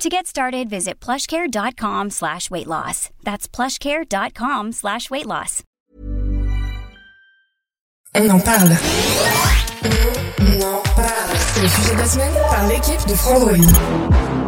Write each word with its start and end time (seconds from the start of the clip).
To 0.00 0.08
get 0.08 0.26
started, 0.26 0.70
visit 0.70 0.98
plushcare.com 0.98 2.08
slash 2.08 2.50
weight 2.50 2.66
loss. 2.66 3.10
That's 3.22 3.46
plushcare.com 3.46 4.72
slash 4.72 5.10
weight 5.10 5.26
loss. 5.26 5.62
On 8.14 8.30
en 8.30 8.40
parle. 8.40 8.78
On 10.40 10.62
en 10.62 10.80
parle. 10.96 11.36
C'est 11.36 11.60
le 11.60 11.68
sujet 11.68 11.92
de 11.92 11.98
la 11.98 12.06
semaine 12.06 12.32
par 12.48 12.66
l'équipe 12.66 13.06
de 13.06 13.14
Frandroid. 13.14 14.39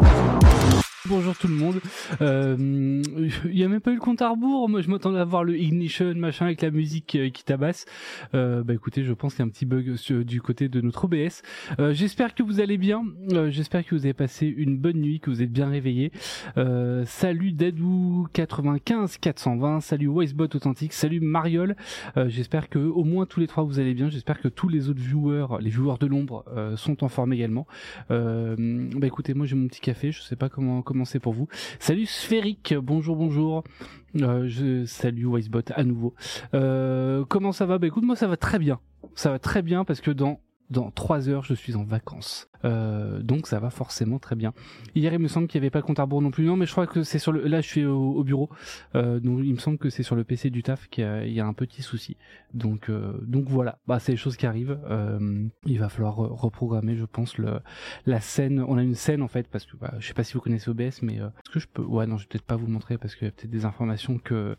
Bonjour 1.08 1.36
tout 1.36 1.48
le 1.48 1.54
monde. 1.54 1.80
Euh, 2.20 3.02
il 3.44 3.58
y 3.58 3.64
a 3.64 3.68
même 3.68 3.80
pas 3.80 3.90
eu 3.90 3.94
le 3.94 4.00
compte 4.00 4.22
à 4.22 4.28
rebours. 4.30 4.68
Moi, 4.68 4.82
je 4.82 4.88
m'attendais 4.88 5.18
à 5.18 5.24
voir 5.24 5.42
le 5.42 5.58
ignition 5.58 6.14
machin 6.14 6.46
avec 6.46 6.62
la 6.62 6.70
musique 6.70 7.16
euh, 7.16 7.28
qui 7.28 7.42
tabasse. 7.42 7.86
Euh, 8.34 8.62
bah 8.62 8.72
écoutez, 8.72 9.02
je 9.02 9.12
pense 9.12 9.34
qu'il 9.34 9.40
y 9.40 9.42
a 9.42 9.46
un 9.46 9.48
petit 9.48 9.66
bug 9.66 9.96
du 10.24 10.40
côté 10.40 10.68
de 10.68 10.80
notre 10.80 11.06
OBS. 11.06 11.42
Euh, 11.80 11.92
j'espère 11.92 12.36
que 12.36 12.44
vous 12.44 12.60
allez 12.60 12.78
bien. 12.78 13.02
Euh, 13.32 13.50
j'espère 13.50 13.84
que 13.84 13.96
vous 13.96 14.04
avez 14.04 14.12
passé 14.12 14.46
une 14.46 14.78
bonne 14.78 14.98
nuit, 14.98 15.18
que 15.18 15.28
vous 15.30 15.42
êtes 15.42 15.50
bien 15.50 15.68
réveillés. 15.68 16.12
Euh, 16.56 17.04
salut 17.04 17.50
Dadou 17.50 18.28
95 18.32 19.16
420. 19.18 19.80
Salut 19.80 20.06
Wisebot 20.06 20.44
authentique. 20.54 20.92
Salut 20.92 21.18
Mariol. 21.18 21.74
j'espère 22.28 22.68
que 22.68 22.78
au 22.78 23.02
moins 23.02 23.26
tous 23.26 23.40
les 23.40 23.48
trois 23.48 23.64
vous 23.64 23.80
allez 23.80 23.94
bien. 23.94 24.08
J'espère 24.08 24.40
que 24.40 24.46
tous 24.46 24.68
les 24.68 24.88
autres 24.88 25.02
viewers, 25.02 25.58
les 25.60 25.70
viewers 25.70 25.98
de 25.98 26.06
l'ombre, 26.06 26.44
sont 26.76 27.02
en 27.02 27.08
forme 27.08 27.32
également. 27.32 27.66
bah 28.08 28.56
écoutez, 29.06 29.34
moi 29.34 29.46
j'ai 29.46 29.56
mon 29.56 29.66
petit 29.66 29.80
café. 29.80 30.12
Je 30.12 30.22
sais 30.22 30.36
pas 30.36 30.48
comment 30.48 30.80
comment 30.91 30.91
c'est 31.04 31.20
pour 31.20 31.32
vous. 31.32 31.48
Salut 31.78 32.06
Sphérique, 32.06 32.74
bonjour, 32.74 33.16
bonjour. 33.16 33.64
Euh, 34.20 34.44
je 34.46 34.84
salue 34.84 35.26
Wisebot 35.26 35.60
à 35.74 35.84
nouveau. 35.84 36.14
Euh, 36.54 37.24
comment 37.28 37.52
ça 37.52 37.66
va? 37.66 37.78
Bah 37.78 37.86
écoute, 37.86 38.04
moi 38.04 38.16
ça 38.16 38.26
va 38.26 38.36
très 38.36 38.58
bien. 38.58 38.78
Ça 39.14 39.30
va 39.30 39.38
très 39.38 39.62
bien 39.62 39.84
parce 39.84 40.00
que 40.00 40.10
dans 40.10 40.40
dans 40.72 40.90
trois 40.90 41.28
heures, 41.28 41.44
je 41.44 41.54
suis 41.54 41.76
en 41.76 41.84
vacances. 41.84 42.48
Euh, 42.64 43.20
donc 43.22 43.46
ça 43.46 43.58
va 43.58 43.70
forcément 43.70 44.18
très 44.18 44.36
bien. 44.36 44.54
Hier, 44.94 45.12
il 45.12 45.18
me 45.18 45.28
semble 45.28 45.46
qu'il 45.46 45.60
n'y 45.60 45.64
avait 45.64 45.70
pas 45.70 45.82
compte 45.82 45.98
à 45.98 46.02
rebours 46.02 46.22
non 46.22 46.30
plus. 46.30 46.44
Non, 46.44 46.56
mais 46.56 46.66
je 46.66 46.72
crois 46.72 46.86
que 46.86 47.02
c'est 47.02 47.18
sur 47.18 47.32
le. 47.32 47.46
Là, 47.46 47.60
je 47.60 47.68
suis 47.68 47.84
au, 47.84 48.22
bureau. 48.24 48.48
Euh, 48.94 49.20
donc 49.20 49.40
il 49.44 49.52
me 49.52 49.58
semble 49.58 49.78
que 49.78 49.90
c'est 49.90 50.02
sur 50.02 50.16
le 50.16 50.24
PC 50.24 50.50
du 50.50 50.62
taf 50.62 50.88
qu'il 50.88 51.04
y, 51.04 51.40
a 51.40 51.46
un 51.46 51.52
petit 51.52 51.82
souci. 51.82 52.16
Donc 52.54 52.88
euh, 52.88 53.18
donc 53.22 53.48
voilà. 53.48 53.78
Bah 53.86 53.98
c'est 53.98 54.12
les 54.12 54.18
choses 54.18 54.36
qui 54.36 54.46
arrivent. 54.46 54.78
Euh, 54.88 55.46
il 55.66 55.78
va 55.78 55.88
falloir 55.88 56.16
reprogrammer, 56.16 56.96
je 56.96 57.04
pense, 57.04 57.36
le 57.36 57.60
la 58.06 58.20
scène. 58.20 58.64
On 58.66 58.78
a 58.78 58.82
une 58.82 58.94
scène 58.94 59.22
en 59.22 59.28
fait 59.28 59.48
parce 59.48 59.66
que 59.66 59.76
bah, 59.76 59.94
je 59.98 60.06
sais 60.06 60.14
pas 60.14 60.24
si 60.24 60.34
vous 60.34 60.40
connaissez 60.40 60.70
OBS, 60.70 61.02
mais 61.02 61.16
est-ce 61.16 61.50
que 61.50 61.60
je 61.60 61.66
peux? 61.66 61.82
Ouais, 61.82 62.06
non, 62.06 62.16
je 62.16 62.24
vais 62.24 62.28
peut-être 62.28 62.46
pas 62.46 62.56
vous 62.56 62.68
montrer 62.68 62.96
parce 62.96 63.14
qu'il 63.14 63.26
y 63.26 63.28
a 63.28 63.32
peut-être 63.32 63.50
des 63.50 63.66
informations 63.66 64.18
que 64.18 64.56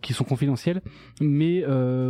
qui 0.00 0.14
sont 0.14 0.24
confidentielles. 0.24 0.80
Mais 1.20 1.62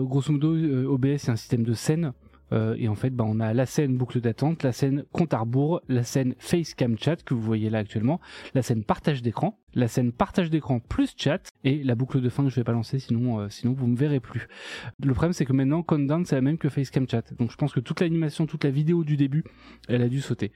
grosso 0.03 0.33
modo, 0.33 0.55
OBS 0.55 1.19
c'est 1.19 1.31
un 1.31 1.37
système 1.37 1.65
de 1.65 1.73
scène 1.73 2.13
euh, 2.53 2.77
et 2.79 2.89
en 2.89 2.95
fait, 2.95 3.11
bah, 3.11 3.25
on 3.27 3.41
a 3.41 3.55
la 3.55 3.67
scène 3.67 3.97
boucle 3.97 4.21
d'attente, 4.21 4.63
la 4.63 4.73
scène 4.73 5.05
compte 5.13 5.35
à 5.35 5.39
rebours, 5.39 5.81
la 5.89 6.05
scène 6.05 6.35
facecam 6.39 6.99
chat 6.99 7.23
que 7.23 7.35
vous 7.35 7.41
voyez 7.41 7.71
là 7.71 7.79
actuellement, 7.79 8.21
la 8.55 8.63
scène 8.63 8.85
partage 8.85 9.23
d'écran, 9.23 9.59
la 9.75 9.89
scène 9.89 10.13
partage 10.13 10.51
d'écran 10.51 10.81
plus 10.81 11.15
chat 11.17 11.49
et 11.65 11.83
la 11.83 11.95
boucle 11.95 12.21
de 12.21 12.29
fin 12.29 12.45
que 12.45 12.51
je 12.51 12.57
vais 12.57 12.65
pas 12.65 12.73
lancer 12.73 12.99
sinon 12.99 13.41
euh, 13.41 13.49
sinon 13.49 13.73
vous 13.73 13.87
me 13.87 13.97
verrez 13.97 14.21
plus. 14.21 14.49
Le 15.03 15.13
problème 15.15 15.33
c'est 15.33 15.45
que 15.45 15.53
maintenant 15.53 15.83
Countdown 15.83 16.25
c'est 16.25 16.35
la 16.35 16.43
même 16.43 16.59
que 16.59 16.69
Facecam 16.69 17.09
Chat. 17.09 17.35
Donc 17.39 17.51
je 17.51 17.57
pense 17.57 17.73
que 17.73 17.81
toute 17.81 18.01
l'animation, 18.01 18.47
toute 18.47 18.65
la 18.65 18.71
vidéo 18.71 19.05
du 19.05 19.17
début, 19.17 19.45
elle 19.89 20.03
a 20.03 20.09
dû 20.09 20.21
sauter. 20.21 20.53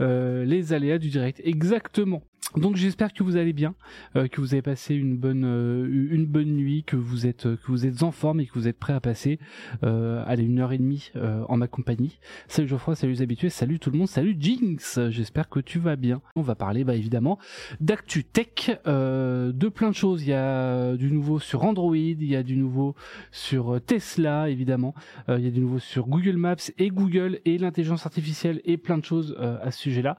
Euh, 0.00 0.44
les 0.44 0.72
aléas 0.72 0.98
du 0.98 1.08
direct 1.08 1.40
exactement. 1.44 2.22
Donc 2.56 2.76
j'espère 2.76 3.12
que 3.12 3.22
vous 3.22 3.36
allez 3.36 3.52
bien, 3.52 3.74
euh, 4.16 4.26
que 4.26 4.40
vous 4.40 4.54
avez 4.54 4.62
passé 4.62 4.94
une 4.94 5.18
bonne 5.18 5.44
une 5.44 6.24
bonne 6.24 6.54
nuit, 6.54 6.82
que 6.82 6.96
vous 6.96 7.26
êtes 7.26 7.42
que 7.42 7.66
vous 7.66 7.84
êtes 7.84 8.02
en 8.02 8.10
forme 8.10 8.40
et 8.40 8.46
que 8.46 8.54
vous 8.54 8.68
êtes 8.68 8.78
prêt 8.78 8.94
à 8.94 9.00
passer 9.00 9.38
allez 9.82 10.44
une 10.44 10.58
heure 10.58 10.72
et 10.72 10.78
demie 10.78 11.12
en 11.14 11.56
ma 11.56 11.68
compagnie. 11.68 12.18
Salut 12.48 12.68
Geoffroy, 12.68 12.94
salut 12.94 13.12
les 13.12 13.22
habitués, 13.22 13.50
salut 13.50 13.78
tout 13.78 13.90
le 13.90 13.98
monde, 13.98 14.08
salut 14.08 14.36
Jinx. 14.38 14.98
J'espère 15.10 15.48
que 15.48 15.60
tu 15.60 15.78
vas 15.78 15.96
bien. 15.96 16.22
On 16.36 16.42
va 16.42 16.54
parler 16.54 16.84
bah 16.84 16.94
évidemment 16.94 17.38
d'actu 17.80 18.24
tech 18.24 18.47
euh, 18.86 19.52
de 19.52 19.68
plein 19.68 19.90
de 19.90 19.94
choses. 19.94 20.22
Il 20.22 20.28
y 20.28 20.34
a 20.34 20.96
du 20.96 21.10
nouveau 21.10 21.38
sur 21.38 21.64
Android, 21.64 21.96
il 21.96 22.24
y 22.24 22.36
a 22.36 22.42
du 22.42 22.56
nouveau 22.56 22.94
sur 23.30 23.74
euh, 23.74 23.80
Tesla, 23.80 24.48
évidemment. 24.48 24.94
Euh, 25.28 25.38
il 25.38 25.44
y 25.44 25.48
a 25.48 25.50
du 25.50 25.60
nouveau 25.60 25.78
sur 25.78 26.06
Google 26.06 26.36
Maps 26.36 26.56
et 26.78 26.88
Google 26.88 27.40
et 27.44 27.58
l'intelligence 27.58 28.06
artificielle 28.06 28.60
et 28.64 28.76
plein 28.76 28.98
de 28.98 29.04
choses 29.04 29.36
à 29.38 29.70
ce 29.70 29.78
sujet-là. 29.80 30.18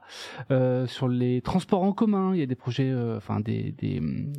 sur 0.86 1.08
les 1.08 1.40
transports 1.40 1.82
en 1.82 1.92
commun, 1.92 2.34
il 2.34 2.40
y 2.40 2.42
a 2.42 2.46
des 2.46 2.54
projets, 2.54 2.92
enfin 3.16 3.40
des, 3.40 3.74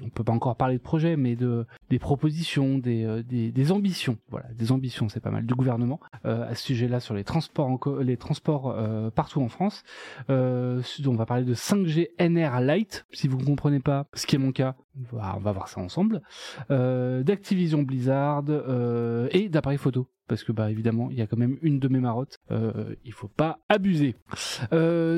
on 0.04 0.10
peut 0.10 0.24
pas 0.24 0.32
encore 0.32 0.56
parler 0.56 0.78
de 0.78 0.82
projets, 0.82 1.18
mais 1.18 1.36
de 1.36 1.66
des 1.90 2.00
propositions, 2.00 2.78
des, 2.78 3.24
des, 3.28 3.52
des 3.52 3.72
ambitions. 3.72 4.18
Voilà, 4.30 4.48
des 4.54 4.72
ambitions, 4.72 5.10
c'est 5.10 5.20
pas 5.20 5.32
mal 5.32 5.46
du 5.46 5.54
gouvernement 5.54 6.00
à 6.24 6.56
ce 6.56 6.64
sujet-là 6.64 7.00
sur 7.00 7.14
les 7.14 7.24
transports 7.24 7.68
en 7.68 7.80
les 8.02 8.18
transports 8.18 8.76
partout 9.16 9.42
en 9.42 9.50
France. 9.50 9.84
on 10.30 10.82
va 11.16 11.26
parler 11.26 11.46
de 11.46 11.54
5G 11.54 12.10
NR 12.20 12.62
Lite, 12.62 13.06
si 13.12 13.28
vous 13.28 13.38
comprenez 13.38 13.80
pas, 13.82 14.08
ce 14.14 14.26
qui 14.26 14.36
est 14.36 14.40
mon 14.40 14.52
cas, 14.52 14.76
on 15.12 15.18
va, 15.18 15.52
voir 15.52 15.68
ça 15.68 15.82
ensemble, 15.82 16.22
euh, 16.70 17.24
d'Activision 17.24 17.84
Blizzard 17.84 18.44
euh, 18.50 19.28
et 19.32 19.50
d'appareils 19.50 19.78
photo. 19.78 20.08
Parce 20.28 20.44
que 20.46 20.54
bah 20.54 20.72
évidemment, 20.72 21.10
il 21.12 21.18
y 21.18 21.22
a 21.22 21.28
quand 21.28 21.38
même 21.38 21.58
une 21.62 21.80
de 21.80 21.88
mes 21.90 22.00
marottes. 22.00 22.38
Euh, 22.52 22.96
il 23.04 23.12
faut 23.12 23.28
pas 23.28 23.60
abuser. 23.68 24.16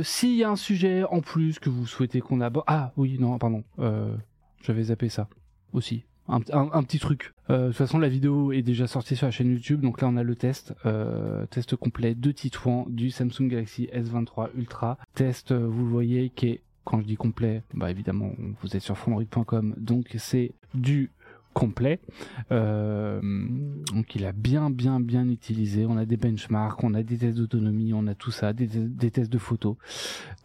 S'il 0.03 0.35
y 0.35 0.43
a 0.43 0.49
un 0.49 0.55
sujet 0.55 1.03
en 1.03 1.21
plus 1.21 1.59
que 1.59 1.69
vous 1.69 1.85
souhaitez 1.85 2.19
qu'on 2.19 2.41
aborde, 2.41 2.65
ah 2.67 2.93
oui 2.97 3.17
non 3.19 3.37
pardon, 3.37 3.63
j'avais 4.63 4.83
zappé 4.83 5.09
ça 5.09 5.27
aussi. 5.71 6.05
Un, 6.29 6.39
petit 6.39 6.99
truc. 6.99 7.33
de 7.49 7.67
toute 7.67 7.75
façon, 7.75 7.99
la 7.99 8.07
vidéo 8.07 8.53
est 8.53 8.61
déjà 8.61 8.87
sortie 8.87 9.17
sur 9.17 9.27
la 9.27 9.31
chaîne 9.31 9.51
YouTube, 9.51 9.81
donc 9.81 10.01
là 10.01 10.07
on 10.07 10.15
a 10.15 10.23
le 10.23 10.35
test, 10.35 10.73
test 11.51 11.75
complet 11.75 12.15
de 12.15 12.31
Titouan 12.31 12.87
du 12.89 13.11
Samsung 13.11 13.49
Galaxy 13.49 13.89
S23 13.93 14.49
Ultra. 14.55 14.97
Test, 15.13 15.51
vous 15.53 15.83
le 15.83 15.91
voyez, 15.91 16.29
qui 16.31 16.47
est 16.47 16.61
quand 16.83 17.01
je 17.01 17.05
dis 17.05 17.15
complet, 17.15 17.63
bah 17.73 17.89
évidemment, 17.89 18.31
vous 18.61 18.75
êtes 18.75 18.81
sur 18.81 18.97
fondroid.com, 18.97 19.75
donc 19.77 20.15
c'est 20.17 20.53
du 20.73 21.11
complet. 21.53 21.99
Euh, 22.51 23.21
donc 23.93 24.15
il 24.15 24.25
a 24.25 24.31
bien 24.31 24.69
bien 24.69 24.99
bien 24.99 25.29
utilisé. 25.29 25.85
On 25.85 25.97
a 25.97 26.05
des 26.05 26.17
benchmarks, 26.17 26.83
on 26.83 26.93
a 26.93 27.03
des 27.03 27.17
tests 27.17 27.37
d'autonomie, 27.37 27.93
on 27.93 28.07
a 28.07 28.15
tout 28.15 28.31
ça, 28.31 28.53
des, 28.53 28.67
tests 29.11 29.31
de 29.31 29.37
photos. 29.37 29.75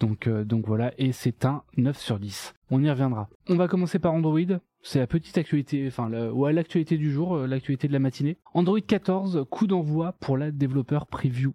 Donc 0.01 0.27
euh, 0.27 0.45
donc 0.45 0.67
voilà, 0.67 0.93
et 0.99 1.13
c'est 1.13 1.45
un 1.45 1.63
9 1.77 1.99
sur 1.99 2.19
10. 2.19 2.55
On 2.71 2.83
y 2.83 2.91
reviendra. 2.91 3.29
On 3.49 3.57
va 3.57 3.67
commencer 3.67 3.99
par 3.99 4.13
Android. 4.13 4.39
C'est 4.83 5.01
la 5.01 5.09
petite 5.09 5.37
actualité, 5.37 5.85
enfin 5.89 6.09
ouais, 6.31 6.53
l'actualité 6.53 6.99
du 6.99 7.11
jour, 7.11 7.35
euh, 7.35 7.47
l'actualité 7.47 7.89
de 7.89 7.93
la 7.93 7.99
matinée. 7.99 8.37
Android 8.55 8.81
14, 8.81 9.47
coup 9.51 9.67
d'envoi 9.67 10.13
pour 10.21 10.39
la 10.39 10.53
développeur 10.53 11.07
preview 11.07 11.53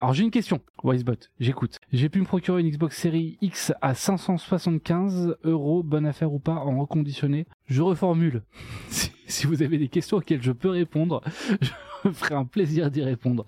alors 0.00 0.12
j'ai 0.12 0.24
une 0.24 0.30
question, 0.30 0.60
Wisebot, 0.84 1.28
j'écoute. 1.40 1.78
J'ai 1.92 2.08
pu 2.08 2.20
me 2.20 2.24
procurer 2.24 2.62
une 2.62 2.70
Xbox 2.70 2.96
Series 2.96 3.36
X 3.42 3.74
à 3.82 3.94
575 3.94 5.36
euros, 5.44 5.82
bonne 5.82 6.06
affaire 6.06 6.32
ou 6.32 6.38
pas, 6.38 6.54
en 6.54 6.80
reconditionné. 6.80 7.46
Je 7.66 7.82
reformule. 7.82 8.44
si 9.26 9.46
vous 9.46 9.62
avez 9.62 9.76
des 9.76 9.88
questions 9.88 10.16
auxquelles 10.16 10.42
je 10.42 10.52
peux 10.52 10.70
répondre, 10.70 11.20
je 11.60 12.10
ferai 12.10 12.34
un 12.34 12.46
plaisir 12.46 12.90
d'y 12.90 13.02
répondre. 13.02 13.44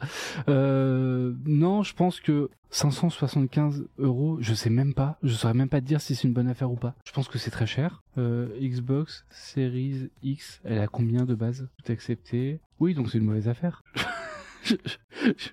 Euh, 0.51 1.33
non, 1.47 1.83
je 1.83 1.95
pense 1.95 2.21
que 2.21 2.51
575 2.69 3.87
euros, 3.97 4.37
je 4.43 4.53
sais 4.53 4.69
même 4.69 4.93
pas, 4.93 5.17
je 5.23 5.33
saurais 5.33 5.55
même 5.55 5.71
pas 5.71 5.81
te 5.81 5.87
dire 5.87 6.03
si 6.03 6.15
c'est 6.15 6.29
une 6.29 6.35
bonne 6.35 6.49
affaire 6.49 6.71
ou 6.71 6.77
pas. 6.77 6.95
Je 7.07 7.13
pense 7.13 7.29
que 7.29 7.39
c'est 7.39 7.51
très 7.51 7.67
cher. 7.67 8.03
Euh, 8.19 8.49
Xbox 8.61 9.25
Series 9.31 10.11
X, 10.23 10.61
elle 10.65 10.81
a 10.81 10.87
combien 10.87 11.25
de 11.25 11.35
base 11.35 11.67
Tout 11.83 11.93
accepté. 11.93 12.61
Oui, 12.79 12.93
donc 12.93 13.11
c'est 13.11 13.17
une 13.17 13.25
mauvaise 13.25 13.49
affaire. 13.49 13.83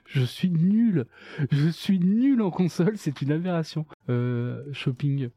je, 0.06 0.24
suis 0.24 0.50
nul. 0.50 1.06
Je 1.52 1.70
suis 1.70 2.00
nul 2.00 2.42
en 2.42 2.52
console, 2.52 2.98
c'est 2.98 3.22
une 3.22 3.32
aberration. 3.32 3.86
Euh, 4.10 4.64
shopping. 4.72 5.30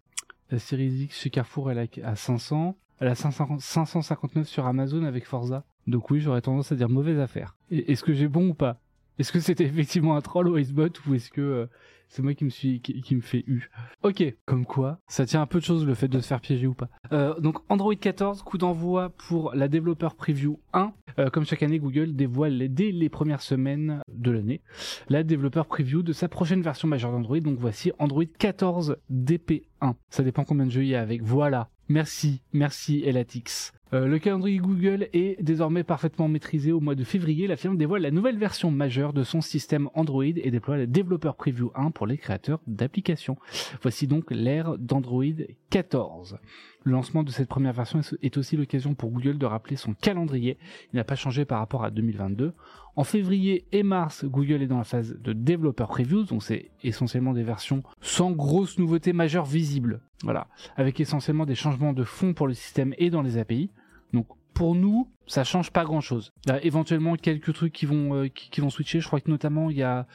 La 0.51 0.59
série 0.59 0.89
X 0.89 1.21
chez 1.21 1.31
Carrefour, 1.31 1.71
elle 1.71 1.79
est 1.79 2.03
à 2.03 2.17
500. 2.17 2.77
Elle 3.01 3.09
a 3.09 3.15
559 3.15 4.47
sur 4.47 4.67
Amazon 4.67 5.05
avec 5.05 5.27
Forza. 5.27 5.65
Donc 5.87 6.11
oui, 6.11 6.21
j'aurais 6.21 6.41
tendance 6.41 6.73
à 6.73 6.77
dire 6.77 6.89
mauvaise 6.89 7.19
affaire. 7.19 7.57
Est-ce 7.71 8.05
que 8.05 8.15
j'ai 8.15 8.29
bon 8.29 8.49
ou 8.49 8.55
pas? 8.55 8.81
Est-ce 9.19 9.33
que 9.33 9.41
c'était 9.41 9.65
effectivement 9.65 10.17
un 10.17 10.21
troll 10.21 10.49
au 10.49 10.59
Icebot 10.59 10.89
ou 11.07 11.15
est-ce 11.15 11.31
que 11.31 11.41
euh, 11.41 11.67
c'est 12.09 12.23
moi 12.23 12.35
qui 12.35 12.45
me 12.45 12.51
suis 12.51 12.81
qui, 12.81 13.15
me 13.15 13.21
fait 13.21 13.45
eu. 13.47 13.71
Ok, 14.03 14.23
comme 14.45 14.67
quoi, 14.67 15.01
ça 15.09 15.27
tient 15.27 15.43
un 15.43 15.47
peu 15.47 15.59
de 15.59 15.65
choses 15.65 15.85
le 15.85 15.95
fait 15.95 16.09
de 16.09 16.21
se 16.21 16.27
faire 16.27 16.41
piéger 16.41 16.67
ou 16.67 16.75
pas. 16.75 16.89
Euh, 17.13 17.39
donc 17.41 17.59
Android 17.69 17.95
14, 17.95 18.43
coup 18.43 18.59
d'envoi 18.59 19.11
pour 19.11 19.55
la 19.55 19.69
développeur 19.69 20.15
preview 20.15 20.61
1. 20.73 20.93
Euh, 21.19 21.31
comme 21.31 21.45
chaque 21.45 21.63
année, 21.63 21.79
Google 21.79 22.15
dévoile 22.15 22.73
dès 22.73 22.91
les 22.91 23.09
premières 23.09 23.41
semaines 23.43 24.01
de 24.09 24.31
l'année 24.31 24.61
la 25.09 25.23
développeur 25.23 25.67
preview 25.67 26.03
de 26.03 26.13
sa 26.13 26.29
prochaine 26.29 26.63
version 26.63 26.89
majeure 26.89 27.13
d'Android. 27.13 27.41
Donc 27.41 27.59
voici 27.59 27.93
Android 27.99 28.25
14 28.39 28.97
DP1. 29.13 29.95
Ça 30.11 30.23
dépend 30.23 30.45
combien 30.45 30.67
de 30.67 30.71
jeux 30.71 30.85
il 30.85 30.89
y 30.89 30.95
a 30.95 31.01
avec. 31.01 31.23
Voilà. 31.23 31.71
Merci, 31.89 32.43
merci 32.53 33.03
Elatix. 33.05 33.73
Euh, 33.95 34.07
le 34.09 34.19
calendrier 34.19 34.59
Google 34.59 35.09
est 35.13 35.41
désormais 35.41 35.85
parfaitement 35.85 36.27
maîtrisé. 36.27 36.73
Au 36.73 36.81
mois 36.81 36.97
de 36.97 37.05
février, 37.05 37.47
la 37.47 37.57
firme 37.57 37.77
dévoile 37.77 38.03
la 38.03 38.11
nouvelle 38.11 38.39
version 38.39 38.73
majeure 38.73 39.13
de 39.13 39.23
son 39.23 39.41
système 39.41 39.89
Android 39.95 40.25
et 40.25 40.51
déploie 40.51 40.77
la 40.77 40.87
Developer 40.87 41.31
Preview 41.39 41.71
1 41.77 41.93
pour 41.93 42.09
les 42.09 42.19
créateurs 42.19 42.59
d'applications. 42.67 43.37
Voici 43.83 44.09
donc 44.09 44.33
l'ère 44.33 44.79
d'Android 44.79 45.23
14. 45.71 46.39
Le 46.83 46.93
lancement 46.93 47.23
de 47.23 47.31
cette 47.31 47.49
première 47.49 47.73
version 47.73 48.01
est 48.21 48.37
aussi 48.37 48.57
l'occasion 48.57 48.95
pour 48.95 49.11
Google 49.11 49.39
de 49.39 49.47
rappeler 49.47 49.77
son 49.77 49.95
calendrier. 49.95 50.59
Il 50.93 50.97
n'a 50.97 51.05
pas 51.05 51.15
changé 51.15 51.45
par 51.45 51.61
rapport 51.61 51.85
à 51.85 51.93
2022. 51.93 52.53
En 52.97 53.05
février 53.05 53.65
et 53.71 53.85
mars, 53.85 54.25
Google 54.25 54.63
est 54.63 54.67
dans 54.67 54.79
la 54.79 54.85
phase 54.85 55.17
de 55.21 55.33
Developer 55.33 55.87
Previews, 55.89 56.25
donc 56.25 56.43
c'est 56.43 56.71
essentiellement 56.83 57.33
des 57.33 57.43
versions 57.45 57.83
sans 58.01 58.33
grosses 58.33 58.79
nouveautés 58.79 59.13
majeures 59.13 59.47
visibles. 59.47 60.01
Voilà, 60.25 60.49
avec 60.77 60.99
essentiellement 61.01 61.47
des 61.47 61.55
changements 61.55 61.93
de 61.93 62.05
fond 62.05 62.35
pour 62.35 62.49
le 62.49 62.55
système 62.55 62.95
et 62.99 63.11
dans 63.11 63.23
les 63.23 63.39
API. 63.39 63.71
Donc 64.15 64.29
pour 64.55 64.75
nous, 64.75 65.09
ça 65.27 65.43
change 65.45 65.71
pas 65.71 65.85
grand 65.85 66.01
chose. 66.01 66.33
Il 66.47 66.51
y 66.51 66.53
a 66.53 66.65
éventuellement 66.65 67.17
quelques 67.17 67.53
trucs 67.53 67.73
qui 67.73 67.87
vont 67.87 68.15
euh, 68.15 68.29
qui, 68.29 68.61
vont 68.61 68.71
switcher. 68.71 69.01
Je 69.01 69.07
crois 69.07 69.21
que 69.21 69.31
notamment 69.31 69.69
il 69.69 69.77
y 69.77 69.83
a, 69.83 70.07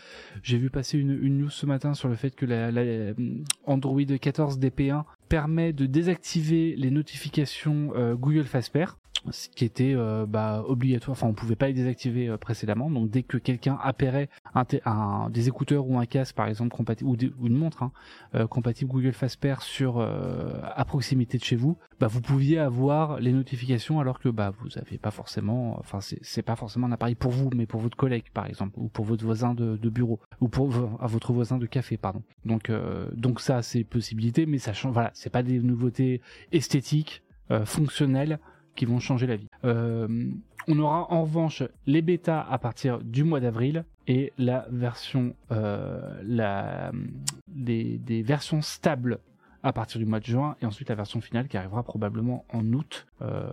j'ai 0.42 0.58
vu 0.58 0.70
passer 0.70 0.98
une, 0.98 1.18
news 1.20 1.50
ce 1.50 1.66
matin 1.66 1.94
sur 1.94 2.08
le 2.08 2.16
fait 2.16 2.32
que 2.32 2.46
la, 2.46 2.72
la 2.72 2.82
euh, 2.82 3.14
Android 3.66 4.02
14 4.02 4.60
DP1 4.60 5.04
permet 5.28 5.74
de 5.74 5.86
désactiver 5.86 6.76
les 6.78 6.90
notifications 6.90 7.92
euh, 7.96 8.16
Google 8.16 8.46
Fastpair 8.46 8.98
ce 9.32 9.50
qui 9.50 9.66
était 9.66 9.94
euh, 9.96 10.26
bah, 10.26 10.64
obligatoire, 10.68 11.12
enfin 11.12 11.28
on 11.28 11.34
pouvait 11.34 11.56
pas 11.56 11.68
les 11.68 11.74
désactiver 11.74 12.30
euh, 12.30 12.38
précédemment, 12.38 12.90
donc 12.90 13.10
dès 13.10 13.24
que 13.24 13.38
quelqu'un 13.38 13.78
appairait 13.82 14.30
un, 14.86 15.30
des 15.30 15.48
écouteurs 15.48 15.88
ou 15.88 15.98
un 16.00 16.06
casque 16.06 16.36
par 16.36 16.48
exemple 16.48 16.76
compatible 16.76 17.10
ou, 17.10 17.46
une 17.46 17.56
montre 17.56 17.84
hein, 17.84 17.92
euh, 18.36 18.48
compatible 18.48 18.92
Google 18.92 19.14
Fastpair 19.14 19.62
sur 19.62 20.00
à 20.00 20.86
proximité 20.86 21.38
de 21.38 21.44
chez 21.44 21.56
vous, 21.56 21.78
bah 22.00 22.08
vous 22.08 22.22
pouviez 22.22 22.60
avoir 22.60 23.20
les 23.20 23.32
notifications 23.32 24.00
alors 24.00 24.20
que 24.20 24.30
bah 24.30 24.54
vous 24.60 24.78
avez 24.78 24.98
pas 24.98 25.12
forcément, 25.12 25.78
enfin 25.80 26.00
c'est 26.02 26.42
pas 26.42 26.56
forcément 26.56 26.88
un 26.88 26.92
appareil 26.92 27.16
pour 27.16 27.32
vous, 27.32 27.50
mais 27.56 27.66
pour 27.66 27.82
votre 27.82 27.98
collègue 27.98 28.26
par 28.34 28.46
exemple 28.46 28.74
ou 28.78 28.88
pour 28.88 29.06
votre 29.06 29.24
voisin 29.26 29.54
de, 29.54 29.78
de 29.78 29.90
bureau 29.90 30.20
ou 30.40 30.48
pour 30.48 30.74
à 31.00 31.08
votre 31.08 31.34
voisin 31.34 31.58
de 31.58 31.66
café 31.66 31.98
pardon. 31.98 32.24
Donc 32.46 32.72
donc 33.14 33.42
ça 33.42 33.62
c'est 33.62 33.84
possibilité, 33.84 34.46
mais 34.46 34.58
ça 34.58 34.74
change, 34.74 34.94
voilà, 34.94 35.12
c'est 35.14 35.30
pas 35.30 35.44
des 35.44 35.60
nouveautés 35.60 36.22
esthétiques, 36.52 37.24
fonctionnelles 37.66 38.40
qui 38.80 38.86
vont 38.86 39.00
changer 39.00 39.28
la 39.28 39.36
vie. 39.36 39.50
Euh, 39.66 40.08
on 40.70 40.80
aura 40.80 41.12
en 41.12 41.24
revanche 41.24 41.64
les 41.86 42.02
bêtas 42.02 42.48
à 42.50 42.58
partir 42.58 43.00
du 43.00 43.26
mois 43.26 43.42
d'avril 43.42 43.84
et 44.08 44.32
la 44.38 44.68
version, 44.72 45.36
euh, 45.52 46.18
la, 46.24 46.94
des, 47.50 47.98
des 47.98 48.22
versions 48.22 48.62
stables 48.62 49.20
à 49.64 49.74
partir 49.74 50.00
du 50.00 50.06
mois 50.06 50.20
de 50.20 50.26
juin 50.26 50.56
et 50.62 50.66
ensuite 50.66 50.90
la 50.90 50.96
version 50.96 51.22
finale 51.22 51.48
qui 51.48 51.58
arrivera 51.58 51.84
probablement 51.84 52.46
en 52.54 52.66
août. 52.74 53.08
Euh, 53.22 53.50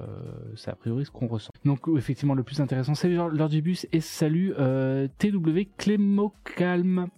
c'est 0.54 0.70
a 0.70 0.76
priori 0.76 1.04
ce 1.04 1.10
qu'on 1.10 1.26
ressent. 1.26 1.50
Donc 1.64 1.88
effectivement 1.96 2.34
le 2.34 2.42
plus 2.42 2.60
intéressant 2.60 2.94
c'est 2.94 3.08
l'heure 3.08 3.48
du 3.48 3.62
bus 3.62 3.86
et 3.92 4.00
salut 4.00 4.54
euh, 4.58 5.08
TW 5.18 5.68
Clémocalm. 5.76 7.08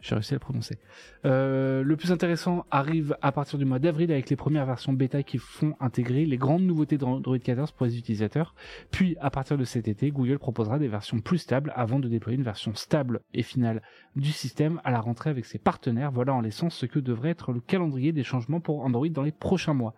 J'ai 0.00 0.14
réussi 0.14 0.34
à 0.34 0.36
le 0.36 0.40
prononcer. 0.40 0.78
Euh, 1.24 1.82
le 1.82 1.96
plus 1.96 2.10
intéressant 2.10 2.64
arrive 2.70 3.16
à 3.22 3.32
partir 3.32 3.58
du 3.58 3.64
mois 3.64 3.78
d'avril 3.78 4.10
avec 4.10 4.30
les 4.30 4.36
premières 4.36 4.66
versions 4.66 4.92
bêta 4.92 5.22
qui 5.22 5.38
font 5.38 5.74
intégrer 5.80 6.24
les 6.24 6.36
grandes 6.36 6.62
nouveautés 6.62 6.98
d'Android 6.98 7.38
14 7.38 7.72
pour 7.72 7.86
les 7.86 7.98
utilisateurs. 7.98 8.54
Puis 8.90 9.16
à 9.20 9.30
partir 9.30 9.56
de 9.56 9.64
cet 9.64 9.88
été, 9.88 10.10
Google 10.10 10.38
proposera 10.38 10.78
des 10.78 10.88
versions 10.88 11.20
plus 11.20 11.38
stables 11.38 11.72
avant 11.76 12.00
de 12.00 12.08
déployer 12.08 12.38
une 12.38 12.44
version 12.44 12.74
stable 12.74 13.20
et 13.34 13.42
finale 13.42 13.82
du 14.16 14.32
système 14.32 14.80
à 14.84 14.90
la 14.90 15.00
rentrée 15.00 15.30
avec 15.30 15.44
ses 15.44 15.58
partenaires. 15.58 16.10
Voilà 16.10 16.34
en 16.34 16.40
l'essence 16.40 16.74
ce 16.74 16.86
que 16.86 16.98
devrait 16.98 17.30
être 17.30 17.52
le 17.52 17.60
calendrier 17.60 18.12
des 18.12 18.24
pour 18.60 18.84
Android 18.84 19.08
dans 19.08 19.22
les 19.22 19.32
prochains 19.32 19.74
mois. 19.74 19.94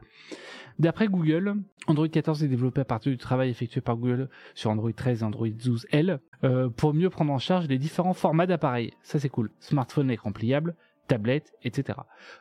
D'après 0.79 1.09
Google, 1.09 1.57
Android 1.87 2.09
14 2.09 2.43
est 2.43 2.49
développé 2.49 2.81
à 2.81 2.85
partir 2.87 3.13
du 3.13 3.19
travail 3.19 3.51
effectué 3.51 3.81
par 3.81 3.97
Google 3.97 4.31
sur 4.55 4.71
Android 4.71 4.93
13 4.93 5.21
et 5.21 5.25
Android 5.25 5.49
12L 5.49 6.21
euh, 6.43 6.71
pour 6.71 6.95
mieux 6.95 7.11
prendre 7.11 7.33
en 7.33 7.39
charge 7.39 7.69
les 7.69 7.79
différents 7.79 8.15
formats 8.15 8.47
d'appareils. 8.47 8.95
Ça 9.03 9.19
c'est 9.19 9.29
cool. 9.29 9.51
Smartphone, 9.61 10.11
écran 10.11 10.33
pliable, 10.33 10.75
tablette, 11.11 11.53
etc. 11.65 11.99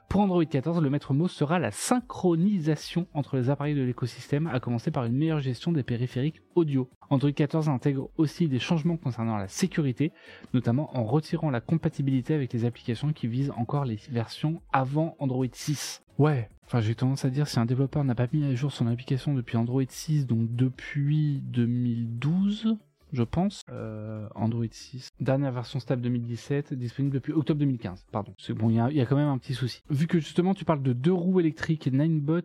Pour 0.10 0.22
Android 0.22 0.46
14, 0.46 0.80
le 0.80 0.92
maître 0.92 1.16
mot 1.16 1.28
sera 1.28 1.58
la 1.58 1.72
synchronisation 1.72 3.08
entre 3.16 3.36
les 3.36 3.50
appareils 3.50 3.74
de 3.74 3.82
l'écosystème, 3.82 4.46
à 4.46 4.60
commencer 4.60 4.92
par 4.92 5.06
une 5.06 5.18
meilleure 5.18 5.40
gestion 5.40 5.72
des 5.72 5.82
périphériques 5.82 6.44
audio. 6.54 6.88
Android 7.10 7.32
14 7.32 7.68
intègre 7.68 8.12
aussi 8.18 8.48
des 8.48 8.60
changements 8.60 8.98
concernant 8.98 9.38
la 9.38 9.48
sécurité, 9.48 10.12
notamment 10.54 10.96
en 10.96 11.04
retirant 11.04 11.50
la 11.50 11.62
compatibilité 11.62 12.36
avec 12.36 12.54
les 12.54 12.64
applications 12.64 13.12
qui 13.12 13.26
visent 13.26 13.52
encore 13.58 13.86
les 13.86 13.98
versions 14.12 14.62
avant 14.72 15.16
Android 15.18 15.48
6. 15.52 16.04
Ouais, 16.20 16.48
Enfin, 16.68 16.82
j'ai 16.82 16.94
tendance 16.94 17.26
à 17.26 17.32
dire 17.32 17.48
si 17.48 17.58
un 17.58 17.66
développeur 17.66 18.04
n'a 18.04 18.14
pas 18.14 18.28
mis 18.32 18.46
à 18.46 18.54
jour 18.54 18.72
son 18.72 18.86
application 18.86 19.34
depuis 19.34 19.58
Android 19.58 19.82
6, 19.88 20.28
donc 20.28 20.54
depuis 20.56 21.42
2012, 21.46 22.78
je 23.14 23.24
pense. 23.24 23.64
Euh, 23.70 24.28
Android 24.36 24.66
6, 24.70 25.10
dernière 25.20 25.52
version 25.52 25.80
stable 25.80 26.02
2017, 26.02 26.74
disponible 26.74 27.14
depuis 27.14 27.34
octobre 27.34 27.60
2015. 27.60 28.06
Pardon. 28.12 28.34
C'est 28.38 28.54
bon, 28.54 28.70
il 28.70 28.74
y, 28.74 28.98
y 28.98 29.02
a, 29.02 29.06
quand 29.06 29.16
même 29.16 29.28
un 29.28 29.38
petit 29.38 29.54
souci. 29.54 29.82
Vu 29.90 30.08
que 30.08 30.20
justement 30.20 30.54
tu 30.54 30.66
parles 30.66 30.84
de 30.84 30.94
deux 30.94 31.14
roues 31.14 31.40
électriques, 31.40 31.88
Ninebot 31.88 32.42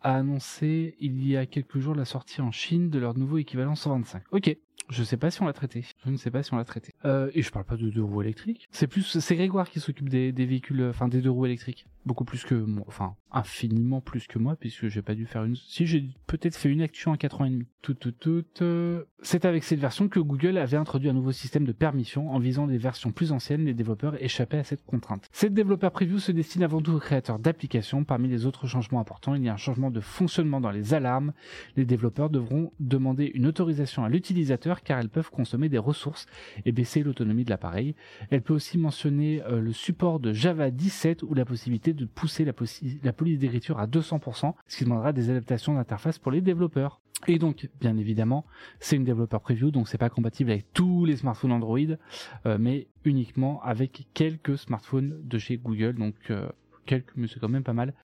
a 0.00 0.14
annoncé 0.14 0.96
il 1.00 1.26
y 1.26 1.36
a 1.36 1.46
quelques 1.46 1.78
jours 1.78 1.94
la 1.94 2.04
sortie 2.04 2.40
en 2.40 2.52
Chine 2.52 2.90
de 2.90 2.98
leur 2.98 3.16
nouveau 3.16 3.38
équivalent 3.38 3.74
125. 3.74 4.22
Ok, 4.30 4.56
je 4.90 5.02
sais 5.02 5.16
pas 5.16 5.30
si 5.30 5.42
on 5.42 5.46
l'a 5.46 5.52
traité. 5.52 5.84
Je 6.04 6.10
ne 6.10 6.16
sais 6.16 6.30
pas 6.30 6.42
si 6.42 6.52
on 6.54 6.56
l'a 6.56 6.64
traité. 6.64 6.92
Euh, 7.04 7.30
et 7.34 7.42
je 7.42 7.50
parle 7.50 7.64
pas 7.64 7.76
de 7.76 7.90
deux 7.90 8.02
roues 8.02 8.22
électriques. 8.22 8.68
C'est 8.70 8.86
plus, 8.86 9.18
c'est 9.18 9.36
Grégoire 9.36 9.68
qui 9.68 9.80
s'occupe 9.80 10.08
des, 10.08 10.32
des 10.32 10.46
véhicules, 10.46 10.82
enfin 10.84 11.08
des 11.08 11.20
deux 11.20 11.30
roues 11.30 11.46
électriques 11.46 11.86
beaucoup 12.08 12.24
plus 12.24 12.44
que 12.44 12.54
moi, 12.54 12.84
enfin 12.88 13.14
infiniment 13.30 14.00
plus 14.00 14.26
que 14.26 14.38
moi 14.38 14.56
puisque 14.58 14.88
j'ai 14.88 15.02
pas 15.02 15.14
dû 15.14 15.26
faire 15.26 15.44
une. 15.44 15.54
Si 15.54 15.86
j'ai 15.86 16.08
peut-être 16.26 16.56
fait 16.56 16.70
une 16.70 16.80
action 16.80 17.12
à 17.12 17.18
4 17.18 17.42
ans 17.42 17.44
et 17.44 17.50
demi. 17.50 17.66
Tout, 17.82 17.94
tout, 17.94 18.12
tout. 18.12 18.44
Euh, 18.62 19.04
c'est 19.22 19.44
avec 19.44 19.62
cette 19.62 19.78
version 19.78 20.08
que 20.08 20.18
Google 20.18 20.56
avait 20.56 20.76
introduit 20.76 21.10
un 21.10 21.12
nouveau 21.12 21.32
système 21.32 21.64
de 21.64 21.72
permission 21.72 22.32
en 22.32 22.38
visant 22.38 22.66
les 22.66 22.78
versions 22.78 23.12
plus 23.12 23.30
anciennes. 23.30 23.66
Les 23.66 23.74
développeurs 23.74 24.20
échappaient 24.22 24.58
à 24.58 24.64
cette 24.64 24.84
contrainte. 24.84 25.28
Cette 25.32 25.54
développeur 25.54 25.92
preview 25.92 26.18
se 26.18 26.32
destine 26.32 26.62
avant 26.62 26.80
tout 26.80 26.92
aux 26.92 26.98
créateurs 26.98 27.38
d'applications. 27.38 28.04
Parmi 28.04 28.28
les 28.28 28.46
autres 28.46 28.66
changements 28.66 29.00
importants, 29.00 29.34
il 29.34 29.44
y 29.44 29.48
a 29.48 29.52
un 29.52 29.58
changement 29.58 29.90
de 29.90 30.00
fonctionnement 30.00 30.60
dans 30.60 30.70
les 30.70 30.94
alarmes. 30.94 31.32
Les 31.76 31.84
développeurs 31.84 32.30
devront 32.30 32.72
demander 32.80 33.30
une 33.34 33.46
autorisation 33.46 34.04
à 34.04 34.08
l'utilisateur 34.08 34.67
car 34.76 34.98
elles 34.98 35.08
peuvent 35.08 35.30
consommer 35.30 35.68
des 35.68 35.78
ressources 35.78 36.26
et 36.64 36.72
baisser 36.72 37.02
l'autonomie 37.02 37.44
de 37.44 37.50
l'appareil. 37.50 37.94
Elle 38.30 38.42
peut 38.42 38.54
aussi 38.54 38.78
mentionner 38.78 39.42
euh, 39.42 39.60
le 39.60 39.72
support 39.72 40.20
de 40.20 40.32
Java 40.32 40.70
17 40.70 41.22
ou 41.22 41.34
la 41.34 41.44
possibilité 41.44 41.92
de 41.92 42.04
pousser 42.04 42.44
la, 42.44 42.52
police 42.52 43.38
d'écriture 43.38 43.78
à 43.78 43.86
200%, 43.86 44.54
ce 44.66 44.76
qui 44.76 44.84
demandera 44.84 45.12
des 45.12 45.30
adaptations 45.30 45.74
d'interface 45.74 46.18
pour 46.18 46.32
les 46.32 46.40
développeurs. 46.40 47.00
Et 47.26 47.38
donc, 47.38 47.68
bien 47.80 47.96
évidemment, 47.96 48.46
c'est 48.78 48.94
une 48.94 49.04
développeur 49.04 49.40
preview, 49.40 49.72
donc 49.72 49.88
c'est 49.88 49.98
pas 49.98 50.08
compatible 50.08 50.52
avec 50.52 50.72
tous 50.72 51.04
les 51.04 51.16
smartphones 51.16 51.50
Android, 51.50 51.78
euh, 52.46 52.58
mais 52.60 52.86
uniquement 53.04 53.60
avec 53.62 54.06
quelques 54.14 54.56
smartphones 54.56 55.20
de 55.24 55.38
chez 55.38 55.56
Google, 55.56 55.94
donc 55.96 56.14
euh, 56.30 56.48
quelques, 56.86 57.10
mais 57.16 57.26
c'est 57.26 57.40
quand 57.40 57.48
même 57.48 57.64
pas 57.64 57.72
mal, 57.72 57.94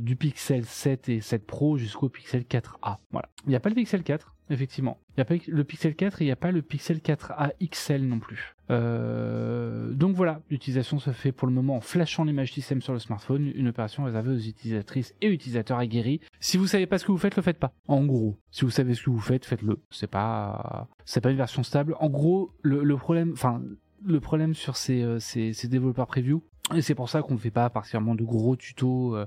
du 0.00 0.16
Pixel 0.16 0.64
7 0.64 1.08
et 1.08 1.20
7 1.20 1.44
Pro 1.44 1.76
jusqu'au 1.76 2.08
Pixel 2.08 2.42
4a. 2.42 2.98
Voilà. 3.10 3.28
Il 3.46 3.50
n'y 3.50 3.56
a 3.56 3.60
pas 3.60 3.68
le 3.68 3.74
Pixel 3.74 4.02
4, 4.02 4.33
effectivement. 4.50 4.98
Il 5.10 5.20
n'y 5.20 5.22
a 5.22 5.24
pas 5.24 5.34
le 5.46 5.64
Pixel 5.64 5.94
4 5.94 6.20
et 6.20 6.24
il 6.24 6.28
n'y 6.28 6.32
a 6.32 6.36
pas 6.36 6.50
le 6.50 6.62
Pixel 6.62 6.98
4a 6.98 7.52
XL 7.62 8.06
non 8.06 8.18
plus. 8.18 8.54
Euh, 8.70 9.92
donc 9.92 10.16
voilà, 10.16 10.40
l'utilisation 10.50 10.98
se 10.98 11.10
fait 11.10 11.32
pour 11.32 11.46
le 11.46 11.54
moment 11.54 11.76
en 11.76 11.80
flashant 11.80 12.24
l'image 12.24 12.52
système 12.52 12.80
sur 12.80 12.92
le 12.92 12.98
smartphone, 12.98 13.52
une 13.54 13.68
opération 13.68 14.04
réservée 14.04 14.32
aux 14.32 14.38
utilisatrices 14.38 15.14
et 15.20 15.28
utilisateurs 15.28 15.78
aguerris. 15.78 16.20
Si 16.40 16.56
vous 16.56 16.66
savez 16.66 16.86
pas 16.86 16.98
ce 16.98 17.04
que 17.04 17.12
vous 17.12 17.18
faites, 17.18 17.36
le 17.36 17.42
faites 17.42 17.58
pas. 17.58 17.72
En 17.88 18.04
gros, 18.04 18.38
si 18.50 18.64
vous 18.64 18.70
savez 18.70 18.94
ce 18.94 19.02
que 19.02 19.10
vous 19.10 19.20
faites, 19.20 19.44
faites-le. 19.44 19.80
C'est 19.90 20.10
pas, 20.10 20.88
c'est 21.04 21.20
pas 21.20 21.30
une 21.30 21.36
version 21.36 21.62
stable. 21.62 21.96
En 22.00 22.08
gros, 22.08 22.50
le, 22.62 22.96
problème, 22.96 23.32
enfin, 23.32 23.62
le 24.04 24.20
problème 24.20 24.54
sur 24.54 24.76
ces, 24.76 25.02
euh, 25.02 25.18
ces, 25.18 25.52
ces 25.52 25.68
développeurs 25.68 26.06
preview, 26.06 26.42
c'est 26.80 26.94
pour 26.94 27.10
ça 27.10 27.20
qu'on 27.20 27.34
ne 27.34 27.38
fait 27.38 27.50
pas 27.50 27.68
particulièrement 27.68 28.14
de 28.14 28.24
gros 28.24 28.56
tutos 28.56 29.16
euh, 29.16 29.26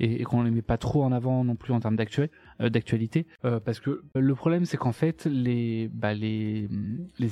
et, 0.00 0.24
qu'on 0.24 0.40
ne 0.40 0.44
les 0.48 0.50
met 0.50 0.62
pas 0.62 0.78
trop 0.78 1.04
en 1.04 1.12
avant 1.12 1.44
non 1.44 1.54
plus 1.54 1.74
en 1.74 1.80
termes 1.80 1.98
euh, 2.60 2.70
d'actualité. 2.70 3.26
Euh, 3.44 3.60
parce 3.60 3.78
que 3.78 4.02
le 4.14 4.34
problème, 4.34 4.64
c'est 4.64 4.78
qu'en 4.78 4.92
fait, 4.92 5.26
les, 5.26 5.90
bah, 5.92 6.12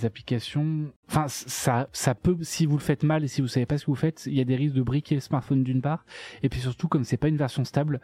applications, 0.05 0.93
enfin, 1.09 1.25
ça, 1.29 2.15
peut, 2.15 2.37
si 2.43 2.67
vous 2.67 2.77
le 2.77 2.83
faites 2.83 3.03
mal 3.03 3.25
et 3.25 3.29
si 3.29 3.41
vous 3.41 3.49
savez 3.49 3.65
pas 3.65 3.79
ce 3.79 3.87
que 3.87 3.91
vous 3.91 3.97
faites, 3.97 4.27
il 4.27 4.35
y 4.35 4.43
a 4.43 4.45
des 4.45 4.57
risques 4.57 4.75
de 4.75 4.83
briquer 4.83 5.15
le 5.15 5.23
smartphone 5.23 5.65
d'une 5.65 5.81
part. 5.81 6.05
Et 6.43 6.51
puis 6.51 6.61
surtout, 6.61 6.87
comme 6.87 7.05
c'est 7.05 7.17
pas 7.17 7.29
une 7.29 7.39
version 7.39 7.65
stable, 7.65 8.01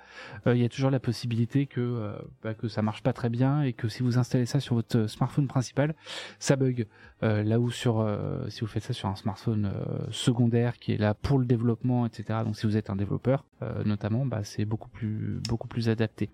il 0.46 0.56
y 0.56 0.64
a 0.64 0.68
toujours 0.70 0.90
la 0.90 1.00
possibilité 1.00 1.66
que, 1.66 2.16
bah, 2.42 2.54
que 2.54 2.68
ça 2.68 2.80
marche 2.80 3.02
pas 3.02 3.12
très 3.12 3.28
bien 3.28 3.62
et 3.62 3.74
que 3.74 3.88
si 3.88 4.02
vous 4.02 4.18
installez 4.18 4.46
ça 4.46 4.58
sur 4.58 4.74
votre 4.74 5.06
smartphone 5.06 5.48
principal, 5.48 5.94
ça 6.38 6.56
bug. 6.56 6.86
là 7.20 7.60
où 7.60 7.70
sur, 7.70 8.06
si 8.48 8.60
vous 8.60 8.66
faites 8.66 8.84
ça 8.84 8.94
sur 8.94 9.08
un 9.08 9.16
smartphone 9.16 9.70
secondaire 10.10 10.78
qui 10.78 10.92
est 10.92 10.98
là 10.98 11.14
pour 11.14 11.41
le 11.42 11.46
développement, 11.46 12.06
etc. 12.06 12.40
Donc 12.44 12.56
si 12.56 12.66
vous 12.66 12.76
êtes 12.76 12.90
un 12.90 12.96
développeur, 12.96 13.44
euh, 13.62 13.84
notamment, 13.84 14.24
bah, 14.24 14.44
c'est 14.44 14.64
beaucoup 14.64 14.88
plus 14.88 15.40
beaucoup 15.48 15.68
plus 15.68 15.88
adapté. 15.88 16.30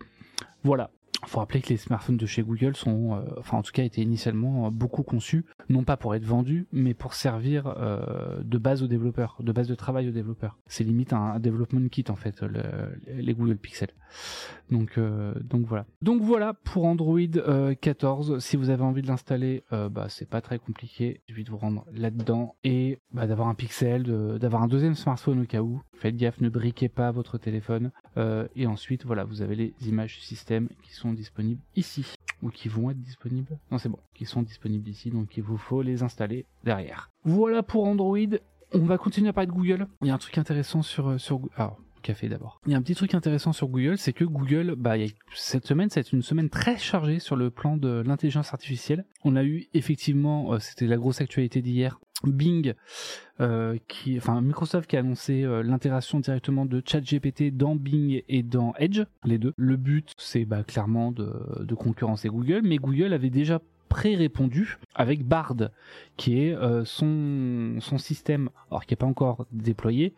Voilà. 0.63 0.91
Il 1.25 1.29
faut 1.29 1.41
rappeler 1.41 1.61
que 1.61 1.71
les 1.71 1.77
smartphones 1.77 2.17
de 2.17 2.27
chez 2.27 2.43
Google 2.43 2.77
sont, 2.77 3.17
euh, 3.17 3.23
enfin 3.39 3.59
en 3.59 3.63
tout 3.63 3.73
cas 3.73 3.83
étaient 3.83 4.03
initialement 4.03 4.71
beaucoup 4.71 5.03
conçus, 5.03 5.45
non 5.69 5.83
pas 5.83 5.97
pour 5.97 6.15
être 6.15 6.25
vendus, 6.25 6.69
mais 6.71 6.95
pour 6.95 7.15
servir 7.15 7.75
euh, 7.77 8.41
de 8.45 8.57
base 8.57 8.85
aux 8.85 8.87
développeurs, 8.87 9.37
de 9.41 9.51
base 9.51 9.67
de 9.67 9.75
travail 9.75 10.09
aux 10.09 10.13
développeurs. 10.13 10.59
C'est 10.69 10.85
limite 10.85 11.13
un, 11.13 11.21
un 11.21 11.41
development 11.41 11.89
kit 11.89 12.05
en 12.09 12.15
fait, 12.15 12.41
le, 12.43 12.63
les 13.09 13.35
Google 13.35 13.57
Pixel. 13.57 13.89
Donc, 14.71 14.99
donc 15.43 15.67
voilà. 15.67 15.87
Donc 16.03 16.23
voilà 16.23 16.55
pour 16.55 16.85
Android 16.85 17.19
14. 17.81 18.39
Si 18.39 18.57
vous 18.57 18.71
avez 18.71 18.83
envie 18.83 19.03
de 19.03 19.07
l'installer, 19.07 19.65
bah 19.71 20.07
c'est 20.09 20.29
pas 20.29 20.41
très 20.41 20.59
compliqué. 20.59 21.21
Il 21.27 21.33
suffit 21.33 21.45
de 21.45 21.51
vous 21.51 21.57
rendre 21.57 21.85
là-dedans 21.93 22.55
et 22.65 22.99
bah, 23.13 23.27
d'avoir 23.27 23.49
un 23.49 23.55
Pixel, 23.55 24.05
d'avoir 24.39 24.63
un 24.63 24.69
deuxième 24.69 24.95
smartphone 24.95 25.43
au 25.43 25.47
cas 25.47 25.63
où. 25.63 25.81
Faites 25.95 26.17
gaffe, 26.17 26.41
ne 26.41 26.49
briquez 26.49 26.89
pas 26.89 27.11
votre 27.11 27.39
téléphone. 27.39 27.91
et 28.55 28.67
ensuite, 28.67 29.05
voilà, 29.07 29.25
vous 29.25 29.43
avez 29.43 29.57
les 29.57 29.75
images 29.87 30.17
du 30.17 30.21
système 30.21 30.69
qui 30.83 30.95
sont 30.95 31.13
disponibles 31.13 31.63
ici 31.77 32.05
ou 32.43 32.51
qui 32.51 32.69
vont 32.69 32.91
être 32.91 33.01
disponibles. 33.01 33.59
Non, 33.71 33.79
c'est 33.79 33.89
bon, 33.89 33.99
qui 34.15 34.25
sont 34.25 34.43
disponibles 34.43 34.89
ici, 34.89 35.11
donc 35.11 35.37
il 35.37 35.43
vous 35.43 35.57
faut 35.57 35.83
les 35.83 36.03
installer 36.03 36.47
derrière. 36.65 37.11
Voilà 37.25 37.63
pour 37.63 37.85
Android. 37.85 38.19
On 38.73 38.85
va 38.85 38.99
continuer 38.99 39.31
à 39.31 39.33
parler 39.33 39.47
de 39.47 39.53
Google. 39.53 39.87
Il 40.03 40.09
y 40.09 40.11
a 40.11 40.15
un 40.15 40.19
truc 40.19 40.37
intéressant 40.39 40.83
sur 40.83 41.09
euh, 41.09 41.19
sur 41.19 41.41
alors 41.57 41.81
café 42.03 42.29
d'abord. 42.29 42.61
Il 42.67 42.73
y 42.73 42.75
a 42.75 42.79
un 42.79 42.83
petit 42.83 42.95
truc 42.95 43.15
intéressant 43.15 43.53
sur 43.53 43.69
Google, 43.69 43.99
c'est 43.99 44.13
que 44.13 44.25
Google, 44.25 44.75
bah, 44.77 44.95
cette 45.35 45.67
semaine, 45.67 45.89
c'est 45.91 46.13
une 46.13 46.23
semaine 46.23 46.51
très 46.51 46.77
chargée 46.79 47.19
sur 47.19 47.37
le 47.37 47.51
plan 47.51 47.77
de 47.77 48.03
l'intelligence 48.07 48.53
artificielle. 48.53 49.05
On 49.25 49.37
a 49.37 49.45
eu 49.45 49.69
effectivement, 49.75 50.55
euh, 50.55 50.59
c'était 50.59 50.87
la 50.87 50.97
grosse 50.97 51.21
actualité 51.21 51.63
d'hier, 51.63 52.01
Bing, 52.25 52.75
euh, 53.41 53.79
qui, 53.87 54.17
enfin 54.17 54.41
Microsoft 54.41 54.89
qui 54.89 54.97
a 54.97 55.01
annoncé 55.01 55.45
euh, 55.45 55.63
l'intégration 55.63 56.19
directement 56.19 56.67
de 56.67 56.83
ChatGPT 56.85 57.57
dans 57.57 57.77
Bing 57.77 58.23
et 58.29 58.43
dans 58.43 58.75
Edge, 58.77 59.03
les 59.25 59.39
deux. 59.39 59.53
Le 59.57 59.77
but, 59.77 60.15
c'est 60.19 60.45
bah, 60.45 60.65
clairement 60.65 61.13
de, 61.13 61.33
de 61.61 61.75
concurrencer 61.75 62.29
Google, 62.29 62.63
mais 62.65 62.79
Google 62.79 63.13
avait 63.13 63.31
déjà 63.31 63.61
pré-répondu 63.89 64.79
avec 64.95 65.25
Bard, 65.25 65.57
qui 66.17 66.45
est 66.45 66.55
euh, 66.55 66.85
son, 66.85 67.77
son 67.81 67.99
système, 67.99 68.51
alors 68.71 68.85
qui 68.85 68.93
n'est 68.93 68.97
pas 68.97 69.07
encore 69.07 69.47
déployé, 69.53 70.15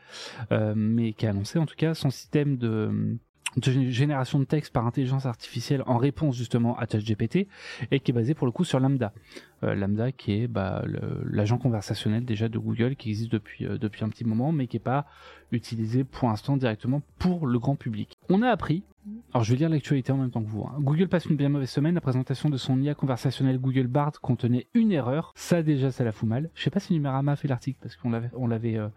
euh, 0.52 0.74
mais 0.76 1.12
qui 1.12 1.26
a 1.26 1.30
annoncé 1.30 1.58
en 1.58 1.66
tout 1.66 1.76
cas 1.76 1.94
son 1.94 2.10
système 2.10 2.56
de 2.56 3.16
génération 3.56 4.38
de 4.38 4.44
texte 4.44 4.72
par 4.72 4.86
intelligence 4.86 5.26
artificielle 5.26 5.82
en 5.86 5.96
réponse 5.96 6.36
justement 6.36 6.78
à 6.78 6.86
ChatGPT 6.86 7.48
et 7.90 7.98
qui 7.98 8.12
est 8.12 8.14
basé 8.14 8.34
pour 8.34 8.46
le 8.46 8.52
coup 8.52 8.62
sur 8.62 8.78
Lambda. 8.78 9.12
Euh, 9.64 9.74
Lambda 9.74 10.12
qui 10.12 10.34
est 10.34 10.46
bah, 10.46 10.84
l'agent 11.24 11.58
conversationnel 11.58 12.24
déjà 12.24 12.48
de 12.48 12.58
Google 12.58 12.94
qui 12.94 13.10
existe 13.10 13.32
depuis, 13.32 13.64
depuis 13.64 14.04
un 14.04 14.08
petit 14.08 14.24
moment 14.24 14.52
mais 14.52 14.68
qui 14.68 14.76
n'est 14.76 14.80
pas 14.84 15.04
utilisé 15.50 16.04
pour 16.04 16.28
l'instant 16.28 16.56
directement 16.56 17.02
pour 17.18 17.44
le 17.44 17.58
grand 17.58 17.74
public. 17.74 18.12
On 18.28 18.42
a 18.42 18.48
appris, 18.48 18.84
alors 19.32 19.44
je 19.44 19.52
vais 19.52 19.58
lire 19.58 19.68
l'actualité 19.68 20.12
en 20.12 20.16
même 20.16 20.30
temps 20.30 20.42
que 20.42 20.48
vous, 20.48 20.62
hein. 20.62 20.76
Google 20.80 21.08
passe 21.08 21.26
une 21.26 21.36
bien 21.36 21.48
mauvaise 21.48 21.70
semaine, 21.70 21.94
la 21.94 22.00
présentation 22.00 22.50
de 22.50 22.56
son 22.56 22.80
IA 22.80 22.94
conversationnel 22.94 23.58
Google 23.58 23.86
Bard 23.86 24.20
contenait 24.20 24.66
une 24.74 24.92
erreur, 24.92 25.32
ça 25.34 25.62
déjà 25.62 25.90
ça 25.90 26.04
la 26.04 26.12
fout 26.12 26.28
mal. 26.28 26.50
Je 26.54 26.62
sais 26.62 26.70
pas 26.70 26.80
si 26.80 26.92
Numérama 26.92 27.32
a 27.32 27.36
fait 27.36 27.48
l'article 27.48 27.78
parce 27.80 27.96
qu'on 27.96 28.10
l'avait, 28.10 28.30
l'avait 28.48 28.76
euh, 28.76 28.88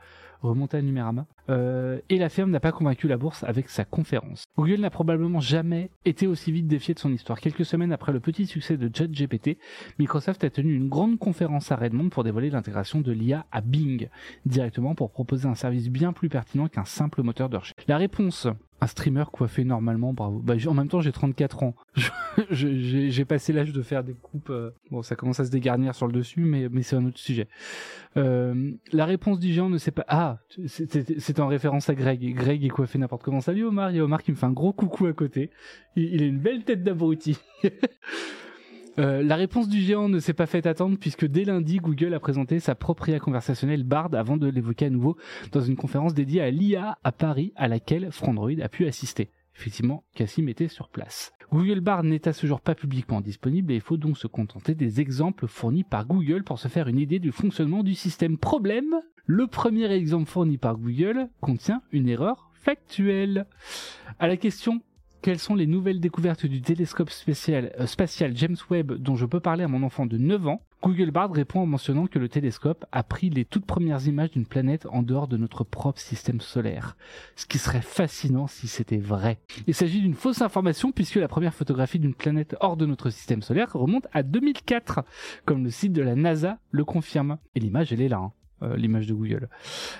remonté 0.41 0.77
à 0.77 0.81
Numérama. 0.81 1.25
Euh, 1.49 1.99
et 2.09 2.17
la 2.17 2.29
firme 2.29 2.51
n'a 2.51 2.59
pas 2.59 2.71
convaincu 2.71 3.07
la 3.07 3.17
bourse 3.17 3.43
avec 3.43 3.69
sa 3.69 3.85
conférence. 3.85 4.45
Google 4.57 4.79
n'a 4.79 4.89
probablement 4.89 5.39
jamais 5.39 5.89
été 6.05 6.27
aussi 6.27 6.51
vite 6.51 6.67
défié 6.67 6.93
de 6.93 6.99
son 6.99 7.11
histoire. 7.11 7.39
Quelques 7.39 7.65
semaines 7.65 7.91
après 7.91 8.13
le 8.13 8.19
petit 8.19 8.45
succès 8.45 8.77
de 8.77 8.89
ChatGPT, 8.93 9.57
Microsoft 9.99 10.43
a 10.43 10.49
tenu 10.49 10.73
une 10.73 10.89
grande 10.89 11.19
conférence 11.19 11.71
à 11.71 11.75
Redmond 11.75 12.09
pour 12.09 12.23
dévoiler 12.23 12.49
l'intégration 12.49 13.01
de 13.01 13.11
l'IA 13.11 13.45
à 13.51 13.61
Bing, 13.61 14.09
directement 14.45 14.95
pour 14.95 15.11
proposer 15.11 15.47
un 15.47 15.55
service 15.55 15.89
bien 15.89 16.13
plus 16.13 16.29
pertinent 16.29 16.67
qu'un 16.67 16.85
simple 16.85 17.23
moteur 17.23 17.49
de 17.49 17.57
recherche. 17.57 17.73
La 17.87 17.97
réponse 17.97 18.47
un 18.83 18.87
streamer 18.87 19.23
coiffé 19.31 19.63
normalement, 19.63 20.13
bravo. 20.13 20.39
Bah, 20.39 20.55
en 20.67 20.73
même 20.73 20.87
temps, 20.87 21.01
j'ai 21.01 21.11
34 21.11 21.63
ans. 21.63 21.75
j'ai 22.51 23.25
passé 23.25 23.53
l'âge 23.53 23.71
de 23.71 23.81
faire 23.81 24.03
des 24.03 24.13
coupes. 24.13 24.49
Euh, 24.49 24.71
bon, 24.91 25.01
ça 25.01 25.15
commence 25.15 25.39
à 25.39 25.45
se 25.45 25.51
dégarnir 25.51 25.95
sur 25.95 26.05
le 26.05 26.13
dessus, 26.13 26.41
mais, 26.41 26.69
c'est 26.83 26.95
un 26.95 27.05
autre 27.05 27.17
sujet. 27.17 27.47
Euh, 28.17 28.71
la 28.91 29.05
réponse 29.05 29.39
du 29.39 29.51
géant 29.51 29.69
ne 29.69 29.77
sait 29.77 29.91
pas. 29.91 30.05
Ah, 30.07 30.39
c'est 30.67 31.39
en 31.39 31.47
référence 31.47 31.89
à 31.89 31.95
Greg. 31.95 32.35
Greg 32.35 32.63
est 32.63 32.69
coiffé 32.69 32.99
n'importe 32.99 33.23
comment. 33.23 33.41
Salut 33.41 33.63
Omar. 33.63 33.91
Il 33.91 33.97
y 33.97 33.99
a 33.99 34.03
Omar 34.03 34.21
qui 34.21 34.31
me 34.31 34.35
fait 34.35 34.45
un 34.45 34.51
gros 34.51 34.73
coucou 34.73 35.05
à 35.05 35.13
côté. 35.13 35.49
Il, 35.95 36.13
il 36.13 36.21
a 36.21 36.25
une 36.25 36.39
belle 36.39 36.63
tête 36.63 36.83
d'abruti. 36.83 37.37
Euh, 38.99 39.23
la 39.23 39.35
réponse 39.35 39.67
du 39.67 39.81
géant 39.81 40.07
ne 40.07 40.19
s'est 40.19 40.33
pas 40.33 40.45
fait 40.45 40.67
attendre 40.67 40.97
puisque 40.99 41.25
dès 41.25 41.45
lundi, 41.45 41.77
Google 41.77 42.13
a 42.13 42.19
présenté 42.19 42.59
sa 42.59 42.75
propre 42.75 43.09
IA 43.09 43.19
conversationnelle 43.19 43.83
Bard 43.83 44.09
avant 44.13 44.37
de 44.37 44.47
l'évoquer 44.47 44.85
à 44.85 44.89
nouveau 44.91 45.17
dans 45.51 45.61
une 45.61 45.75
conférence 45.75 46.13
dédiée 46.13 46.41
à 46.41 46.51
l'IA 46.51 46.97
à 47.03 47.11
Paris 47.11 47.53
à 47.55 47.67
laquelle 47.67 48.11
Frandroid 48.11 48.61
a 48.61 48.69
pu 48.69 48.85
assister. 48.85 49.31
Effectivement, 49.55 50.03
Cassim 50.15 50.47
était 50.47 50.67
sur 50.67 50.89
place. 50.89 51.31
Google 51.51 51.81
Bard 51.81 52.03
n'est 52.03 52.27
à 52.27 52.33
ce 52.33 52.47
jour 52.47 52.61
pas 52.61 52.75
publiquement 52.75 53.21
disponible 53.21 53.71
et 53.71 53.75
il 53.75 53.81
faut 53.81 53.97
donc 53.97 54.17
se 54.17 54.27
contenter 54.27 54.73
des 54.73 55.01
exemples 55.01 55.47
fournis 55.47 55.83
par 55.83 56.05
Google 56.05 56.43
pour 56.43 56.59
se 56.59 56.67
faire 56.67 56.87
une 56.87 56.99
idée 56.99 57.19
du 57.19 57.31
fonctionnement 57.31 57.83
du 57.83 57.93
système. 57.93 58.37
Problème, 58.37 58.95
le 59.25 59.47
premier 59.47 59.91
exemple 59.91 60.29
fourni 60.29 60.57
par 60.57 60.77
Google 60.77 61.29
contient 61.41 61.81
une 61.91 62.09
erreur 62.09 62.49
factuelle. 62.53 63.45
À 64.19 64.27
la 64.27 64.37
question 64.37 64.81
quelles 65.23 65.39
sont 65.39 65.55
les 65.55 65.67
nouvelles 65.67 66.01
découvertes 66.01 66.45
du 66.45 66.61
télescope 66.61 67.09
spatial, 67.09 67.71
euh, 67.79 67.87
spatial 67.87 68.35
James 68.35 68.57
Webb 68.69 68.91
dont 68.91 69.15
je 69.15 69.25
peux 69.25 69.39
parler 69.39 69.63
à 69.63 69.69
mon 69.69 69.81
enfant 69.81 70.05
de 70.05 70.17
9 70.17 70.47
ans? 70.47 70.61
Google 70.83 71.11
Bard 71.11 71.31
répond 71.31 71.61
en 71.61 71.65
mentionnant 71.65 72.07
que 72.07 72.19
le 72.19 72.27
télescope 72.27 72.85
a 72.91 73.03
pris 73.03 73.29
les 73.29 73.45
toutes 73.45 73.65
premières 73.65 74.05
images 74.05 74.31
d'une 74.31 74.45
planète 74.45 74.85
en 74.91 75.01
dehors 75.01 75.29
de 75.29 75.37
notre 75.37 75.63
propre 75.63 76.01
système 76.01 76.41
solaire. 76.41 76.97
Ce 77.37 77.45
qui 77.45 77.57
serait 77.57 77.81
fascinant 77.81 78.47
si 78.47 78.67
c'était 78.67 78.97
vrai. 78.97 79.39
Il 79.65 79.73
s'agit 79.73 80.01
d'une 80.01 80.13
fausse 80.13 80.41
information 80.41 80.91
puisque 80.91 81.15
la 81.15 81.29
première 81.29 81.53
photographie 81.53 81.99
d'une 81.99 82.15
planète 82.15 82.57
hors 82.59 82.75
de 82.75 82.85
notre 82.85 83.09
système 83.09 83.41
solaire 83.41 83.71
remonte 83.71 84.07
à 84.11 84.23
2004, 84.23 85.05
comme 85.45 85.63
le 85.63 85.69
site 85.69 85.93
de 85.93 86.01
la 86.01 86.15
NASA 86.15 86.59
le 86.71 86.83
confirme. 86.83 87.37
Et 87.55 87.61
l'image, 87.61 87.93
elle 87.93 88.01
est 88.01 88.09
là. 88.09 88.17
Hein. 88.17 88.33
Euh, 88.63 88.77
l'image 88.77 89.07
de 89.07 89.13
Google. 89.13 89.49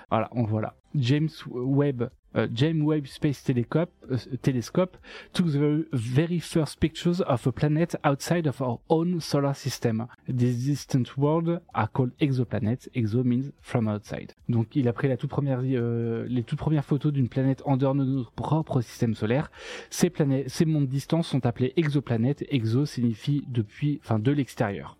Voilà, 0.09 0.29
on 0.31 0.43
voit 0.43 0.75
James 0.95 1.29
Webb 1.51 2.09
Uh, 2.35 2.47
James 2.51 2.81
Webb 2.83 3.05
Space 3.05 3.43
Telescope, 3.43 3.91
uh, 4.09 4.17
Telescope 4.41 4.97
took 5.33 5.51
the 5.51 5.85
very 5.93 6.39
first 6.39 6.79
pictures 6.79 7.21
of 7.21 7.45
a 7.45 7.51
planet 7.51 7.95
outside 8.03 8.47
of 8.47 8.59
our 8.59 8.79
own 8.89 9.21
solar 9.21 9.53
system. 9.53 10.07
These 10.27 10.65
distant 10.65 11.15
worlds 11.15 11.59
are 11.75 11.87
called 11.87 12.11
exoplanets. 12.19 12.89
Exo 12.95 13.23
means 13.23 13.51
from 13.61 13.87
outside. 13.87 14.33
Donc, 14.49 14.75
il 14.75 14.87
a 14.87 14.93
pris 14.93 15.07
la 15.07 15.17
toute 15.17 15.29
première, 15.29 15.59
euh, 15.63 16.25
les 16.27 16.41
toutes 16.41 16.57
premières 16.57 16.85
photos 16.85 17.13
d'une 17.13 17.29
planète 17.29 17.61
en 17.65 17.77
dehors 17.77 17.93
de 17.93 18.03
notre 18.03 18.31
propre 18.31 18.81
système 18.81 19.13
solaire. 19.13 19.51
Ces 19.91 20.09
planètes, 20.09 20.49
ces 20.49 20.65
mondes 20.65 20.87
distants 20.87 21.21
sont 21.21 21.45
appelés 21.45 21.73
exoplanètes. 21.77 22.43
Exo 22.49 22.87
signifie 22.87 23.43
depuis, 23.47 23.99
enfin, 24.03 24.17
de 24.17 24.31
l'extérieur. 24.31 24.97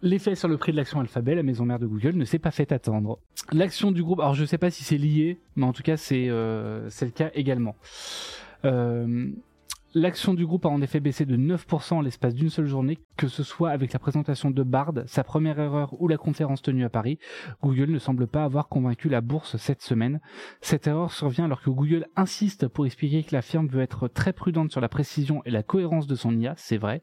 L'effet 0.00 0.34
sur 0.34 0.48
le 0.48 0.56
prix 0.56 0.72
de 0.72 0.76
l'action 0.76 1.00
Alphabet, 1.00 1.34
la 1.34 1.42
maison 1.42 1.64
mère 1.64 1.78
de 1.78 1.86
Google, 1.86 2.16
ne 2.16 2.24
s'est 2.24 2.38
pas 2.38 2.52
fait 2.52 2.70
attendre. 2.70 3.18
L'action 3.50 3.90
du 3.90 4.02
groupe, 4.02 4.20
alors 4.20 4.34
je 4.34 4.42
ne 4.42 4.46
sais 4.46 4.58
pas 4.58 4.70
si 4.70 4.84
c'est 4.84 4.98
lié, 4.98 5.40
mais 5.56 5.66
en 5.66 5.72
tout 5.72 5.82
cas 5.82 5.96
c'est 5.96 6.28
euh, 6.28 6.88
le 7.00 7.10
cas 7.10 7.30
également. 7.34 7.74
Euh, 8.64 9.30
L'action 10.00 10.32
du 10.32 10.46
groupe 10.46 10.64
a 10.64 10.68
en 10.68 10.80
effet 10.80 11.00
baissé 11.00 11.26
de 11.26 11.36
9% 11.36 11.94
en 11.94 12.00
l'espace 12.02 12.32
d'une 12.32 12.50
seule 12.50 12.68
journée, 12.68 13.00
que 13.16 13.26
ce 13.26 13.42
soit 13.42 13.70
avec 13.70 13.92
la 13.92 13.98
présentation 13.98 14.52
de 14.52 14.62
Bard, 14.62 14.92
sa 15.06 15.24
première 15.24 15.58
erreur 15.58 16.00
ou 16.00 16.06
la 16.06 16.16
conférence 16.16 16.62
tenue 16.62 16.84
à 16.84 16.88
Paris. 16.88 17.18
Google 17.64 17.90
ne 17.90 17.98
semble 17.98 18.28
pas 18.28 18.44
avoir 18.44 18.68
convaincu 18.68 19.08
la 19.08 19.20
bourse 19.20 19.56
cette 19.56 19.82
semaine. 19.82 20.20
Cette 20.60 20.86
erreur 20.86 21.10
survient 21.10 21.46
alors 21.46 21.62
que 21.62 21.70
Google 21.70 22.06
insiste 22.14 22.68
pour 22.68 22.86
expliquer 22.86 23.24
que 23.24 23.34
la 23.34 23.42
firme 23.42 23.66
veut 23.66 23.82
être 23.82 24.06
très 24.06 24.32
prudente 24.32 24.70
sur 24.70 24.80
la 24.80 24.88
précision 24.88 25.42
et 25.44 25.50
la 25.50 25.64
cohérence 25.64 26.06
de 26.06 26.14
son 26.14 26.38
IA, 26.38 26.54
c'est 26.56 26.78
vrai. 26.78 27.02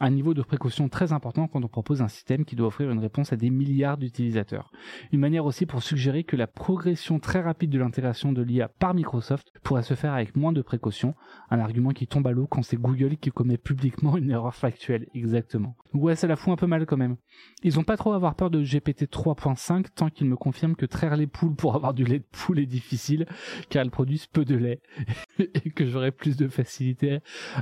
Un 0.00 0.08
niveau 0.08 0.32
de 0.32 0.40
précaution 0.40 0.88
très 0.88 1.12
important 1.12 1.46
quand 1.46 1.62
on 1.62 1.68
propose 1.68 2.00
un 2.00 2.08
système 2.08 2.46
qui 2.46 2.56
doit 2.56 2.68
offrir 2.68 2.90
une 2.90 3.00
réponse 3.00 3.34
à 3.34 3.36
des 3.36 3.50
milliards 3.50 3.98
d'utilisateurs. 3.98 4.70
Une 5.12 5.20
manière 5.20 5.44
aussi 5.44 5.66
pour 5.66 5.82
suggérer 5.82 6.24
que 6.24 6.36
la 6.36 6.46
progression 6.46 7.18
très 7.18 7.42
rapide 7.42 7.68
de 7.68 7.78
l'intégration 7.78 8.32
de 8.32 8.40
l'IA 8.40 8.68
par 8.68 8.94
Microsoft 8.94 9.52
pourrait 9.62 9.82
se 9.82 9.92
faire 9.92 10.14
avec 10.14 10.36
moins 10.36 10.54
de 10.54 10.62
précautions, 10.62 11.14
un 11.50 11.58
argument 11.58 11.90
qui 11.90 12.06
tombe 12.14 12.46
quand 12.48 12.62
c'est 12.62 12.76
Google 12.76 13.16
qui 13.16 13.30
commet 13.30 13.56
publiquement 13.56 14.16
une 14.16 14.30
erreur 14.30 14.54
factuelle, 14.54 15.06
exactement. 15.14 15.76
Ouais, 15.92 16.14
ça 16.14 16.26
la 16.26 16.36
fout 16.36 16.52
un 16.52 16.56
peu 16.56 16.66
mal 16.66 16.86
quand 16.86 16.96
même. 16.96 17.16
Ils 17.62 17.78
ont 17.78 17.84
pas 17.84 17.96
trop 17.96 18.12
à 18.12 18.16
avoir 18.16 18.34
peur 18.34 18.50
de 18.50 18.62
GPT 18.62 19.04
3.5 19.10 19.86
tant 19.94 20.10
qu'ils 20.10 20.28
me 20.28 20.36
confirment 20.36 20.76
que 20.76 20.86
traire 20.86 21.16
les 21.16 21.26
poules 21.26 21.54
pour 21.54 21.74
avoir 21.74 21.92
du 21.92 22.04
lait 22.04 22.20
de 22.20 22.24
poule 22.30 22.60
est 22.60 22.66
difficile, 22.66 23.26
car 23.68 23.82
elles 23.82 23.90
produisent 23.90 24.26
peu 24.26 24.44
de 24.44 24.54
lait, 24.54 24.80
et 25.38 25.70
que 25.70 25.86
j'aurai 25.86 26.12
plus 26.12 26.36
de 26.36 26.48
facilité 26.48 27.18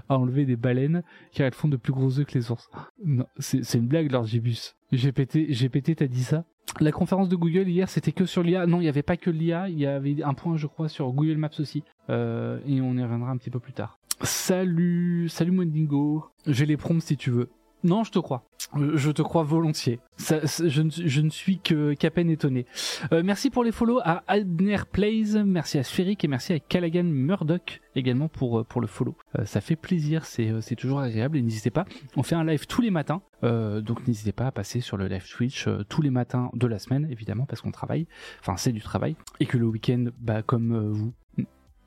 à 0.09 0.19
enlever 0.19 0.45
des 0.45 0.57
baleines, 0.57 1.03
car 1.33 1.47
elles 1.47 1.55
font 1.55 1.69
de 1.69 1.77
plus 1.77 1.93
gros 1.93 2.19
œufs 2.19 2.27
que 2.27 2.39
les 2.39 2.51
ours. 2.51 2.69
Non, 3.05 3.27
c'est 3.39 3.75
une 3.75 3.87
blague, 3.87 4.11
leur 4.13 4.25
Gibus. 4.25 4.77
GPT, 4.93 5.51
GPT, 5.51 5.97
t'as 5.97 6.07
dit 6.07 6.25
ça? 6.25 6.45
La 6.81 6.93
conférence 6.93 7.29
de 7.29 7.37
Google 7.37 7.69
hier, 7.69 7.89
c'était 7.89 8.13
que 8.13 8.25
sur 8.25 8.43
l'IA. 8.43 8.67
Non, 8.67 8.79
il 8.79 8.85
n'y 8.85 8.89
avait 8.89 9.03
pas 9.03 9.17
que 9.17 9.31
l'IA. 9.31 9.69
Il 9.69 9.79
y 9.79 9.87
avait 9.87 10.23
un 10.23 10.35
point, 10.35 10.57
je 10.57 10.67
crois, 10.67 10.89
sur 10.89 11.13
Google 11.13 11.37
Maps 11.37 11.51
aussi. 11.59 11.83
Euh, 12.09 12.59
et 12.67 12.81
on 12.81 12.97
y 12.97 13.03
reviendra 13.03 13.31
un 13.31 13.37
petit 13.37 13.51
peu 13.51 13.61
plus 13.61 13.73
tard. 13.73 13.99
Salut, 14.23 15.29
salut 15.29 15.51
Mwendingo. 15.51 16.25
J'ai 16.47 16.65
les 16.65 16.77
prompts 16.77 17.03
si 17.03 17.17
tu 17.17 17.31
veux. 17.31 17.51
Non, 17.83 18.05
je 18.05 18.13
te 18.13 18.21
crois. 18.21 18.45
Je 18.77 19.11
te 19.11 19.23
crois 19.23 19.43
volontiers. 19.43 19.99
Ça, 20.17 20.39
je, 20.45 20.83
ne, 20.83 20.91
je, 20.91 21.21
ne, 21.21 21.31
suis 21.31 21.59
que 21.59 21.95
qu'à 21.95 22.13
peine 22.13 22.31
étonné. 22.31 22.65
Euh, 23.13 23.23
merci 23.25 23.51
pour 23.51 23.65
les 23.65 23.73
follow 23.73 23.99
à 24.05 24.23
Adner 24.29 24.77
Plays, 24.93 25.43
merci 25.45 25.79
à 25.79 25.83
Sphérique 25.83 26.25
et 26.25 26.29
merci 26.29 26.53
à 26.53 26.61
Callaghan 26.61 27.03
Murdoch 27.03 27.81
également 27.97 28.29
pour 28.29 28.61
euh, 28.61 28.65
pour 28.65 28.81
le 28.81 28.87
follow. 28.87 29.17
Euh, 29.37 29.45
ça 29.45 29.61
fait 29.61 29.75
plaisir, 29.75 30.25
c'est 30.25 30.53
c'est 30.61 30.77
toujours 30.77 31.01
agréable 31.01 31.37
et 31.37 31.43
n'hésitez 31.43 31.71
pas. 31.71 31.85
On 32.17 32.23
fait 32.23 32.37
un 32.37 32.45
live 32.45 32.67
tous 32.69 32.83
les 32.83 32.91
matins, 32.93 33.23
donc 33.43 34.07
n'hésitez 34.07 34.33
pas 34.33 34.47
à 34.47 34.53
passer 34.53 34.81
sur 34.81 34.97
le 34.97 35.09
live 35.09 35.29
Twitch 35.29 35.69
tous 35.89 36.03
les 36.03 36.11
matins 36.11 36.51
de 36.55 36.69
la 36.69 36.79
semaine 36.79 37.09
évidemment 37.11 37.47
parce 37.47 37.61
qu'on 37.61 37.73
travaille. 37.73 38.07
Enfin 38.39 38.57
c'est 38.57 38.73
du 38.73 38.81
travail 38.81 39.17
et 39.41 39.47
que 39.47 39.59
le 39.59 39.67
week-end, 39.67 40.05
bah 40.21 40.43
comme 40.43 40.91
vous, 40.91 41.13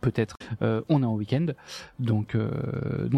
peut-être 0.06 0.38
euh, 0.62 0.82
on 0.88 1.02
est 1.02 1.06
en 1.06 1.16
week-end. 1.16 1.48
Donc 2.00 2.36
euh, 2.36 2.50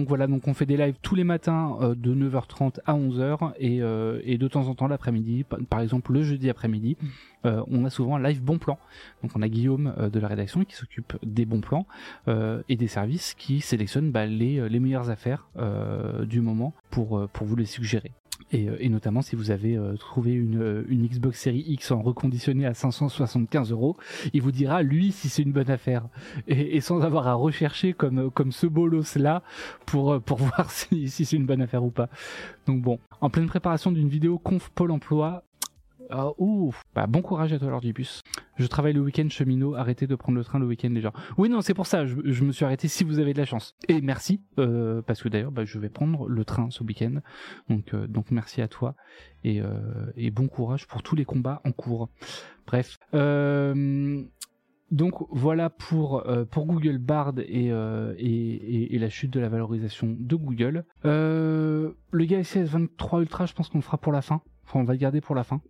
voilà 0.08 0.26
on 0.48 0.54
fait 0.54 0.66
des 0.66 0.78
lives 0.78 0.96
tous 1.02 1.16
les 1.16 1.26
matins 1.26 1.78
euh, 1.82 1.96
de 1.96 2.16
9h30 2.16 2.80
à 2.86 2.94
11h 2.94 3.54
et, 3.60 3.78
et 4.24 4.38
de 4.38 4.48
temps 4.48 4.68
en 4.68 4.76
temps 4.76 4.88
l'après-midi 4.88 5.44
par 5.70 5.82
exemple 5.82 6.14
le 6.14 6.24
jeudi 6.24 6.50
après-midi 6.50 6.98
on 7.44 7.86
a 7.86 7.90
souvent 7.90 8.18
un 8.18 8.22
live 8.22 8.42
bon 8.42 8.58
plan. 8.58 8.78
Donc 9.22 9.32
on 9.36 9.42
a 9.42 9.48
Guillaume 9.48 9.94
de 10.12 10.20
la 10.20 10.28
rédaction 10.28 10.66
qui 10.66 10.76
s'occupe 10.76 11.14
des 11.24 11.46
bons 11.46 11.62
plans 11.62 11.86
et 12.28 12.76
des 12.76 12.88
services 12.88 13.36
qui 13.36 13.62
sélectionnent 13.62 14.12
bah, 14.12 14.26
les, 14.26 14.80
meilleures 14.80 15.10
affaires 15.10 15.48
du 16.26 16.42
moment 16.42 16.74
pour 16.92 17.28
vous 17.42 17.56
les 17.56 17.66
suggérer 17.66 18.12
et, 18.52 18.70
euh, 18.70 18.78
et, 18.80 18.90
notamment 18.90 19.22
si 19.22 19.36
vous 19.36 19.52
avez 19.52 19.76
euh, 19.76 19.96
trouvé 19.96 20.32
une, 20.32 20.62
euh, 20.62 20.86
une, 20.88 21.06
Xbox 21.06 21.42
Series 21.42 21.66
X 21.68 21.92
en 21.92 22.02
reconditionné 22.02 22.66
à 22.66 22.74
575 22.74 23.72
euros, 23.72 23.98
il 24.34 24.42
vous 24.42 24.52
dira 24.52 24.84
lui 24.84 25.12
si 25.12 25.30
c'est 25.30 25.44
une 25.44 25.52
bonne 25.52 25.70
affaire 25.70 26.08
et, 26.48 26.78
et, 26.78 26.82
sans 26.82 27.02
avoir 27.02 27.28
à 27.28 27.34
rechercher 27.34 27.94
comme 27.94 28.32
comme 28.32 28.52
ce 28.52 28.68
bolos 28.68 29.16
là 29.16 29.44
pour 29.86 30.22
pour 30.22 30.38
voir 30.38 30.72
si, 30.72 31.10
si 31.10 31.26
c'est 31.26 31.36
une 31.36 31.46
bonne 31.46 31.62
affaire 31.62 31.84
ou 31.84 31.92
pas. 31.92 32.10
Donc 32.68 32.82
bon, 32.82 33.00
en 33.22 33.30
pleine 33.30 33.48
préparation 33.48 33.92
d'une 33.92 34.10
vidéo 34.10 34.38
conf 34.38 34.70
Pôle 34.70 34.92
Emploi, 34.92 35.44
ah. 36.10 36.32
Bah, 36.96 37.08
bon 37.08 37.22
courage 37.22 37.54
à 37.54 37.60
toi, 37.60 37.70
Lord 37.70 37.82
bus. 37.94 38.24
Je 38.56 38.66
travaille 38.68 38.94
le 38.94 39.02
week-end 39.02 39.28
cheminot, 39.30 39.76
arrêtez 39.76 40.08
de 40.08 40.16
prendre 40.16 40.38
le 40.38 40.44
train 40.44 40.60
le 40.60 40.66
week-end 40.66 40.90
les 40.92 41.02
gens. 41.02 41.14
Oui, 41.38 41.50
non, 41.50 41.62
c'est 41.62 41.74
pour 41.74 41.86
ça, 41.86 42.06
je, 42.06 42.44
me 42.44 42.52
suis 42.52 42.66
arrêté 42.66 42.88
si 42.88 43.04
vous 43.04 43.20
avez 43.20 43.34
de 43.34 43.38
la 43.38 43.46
chance. 43.46 43.76
Et 43.88 44.02
merci, 44.02 44.42
euh, 44.60 45.02
parce 45.02 45.22
que 45.22 45.30
d'ailleurs, 45.30 45.52
bah, 45.52 45.66
je 45.66 45.80
vais 45.80 45.90
prendre 45.90 46.28
le 46.28 46.46
train 46.46 46.70
ce 46.70 46.84
week-end. 46.84 47.20
Donc, 47.70 47.94
euh, 47.94 48.08
merci 48.32 48.62
à 48.62 48.68
toi. 48.68 48.96
Et, 49.44 49.62
euh, 49.62 50.12
et 50.16 50.32
bon 50.32 50.48
courage 50.48 50.88
pour 50.88 51.04
tous 51.04 51.16
les 51.16 51.26
combats 51.26 51.62
en 51.66 51.72
cours. 51.72 52.10
Bref. 52.66 52.98
donc 54.92 55.14
voilà 55.32 55.70
pour 55.70 56.24
Google 56.56 56.98
Bard 56.98 57.34
et, 57.40 57.68
et, 57.68 59.00
la 59.00 59.10
chute 59.10 59.32
de 59.32 59.40
la 59.40 59.50
valorisation 59.50 60.16
de 60.18 60.36
Google. 60.36 60.84
le 61.04 61.96
Galaxy 62.12 62.60
S23 62.60 63.22
Ultra, 63.22 63.46
je 63.46 63.54
pense 63.54 63.70
qu'on 63.70 63.78
le 63.78 63.84
fera 63.84 63.98
pour 63.98 64.12
la 64.12 64.22
fin. 64.22 64.42
Enfin, 64.66 64.80
on 64.82 64.84
va 64.84 64.94
le 64.94 65.00
garder 65.00 65.22
pour 65.22 65.36
la 65.36 65.46
fin. 65.46 65.62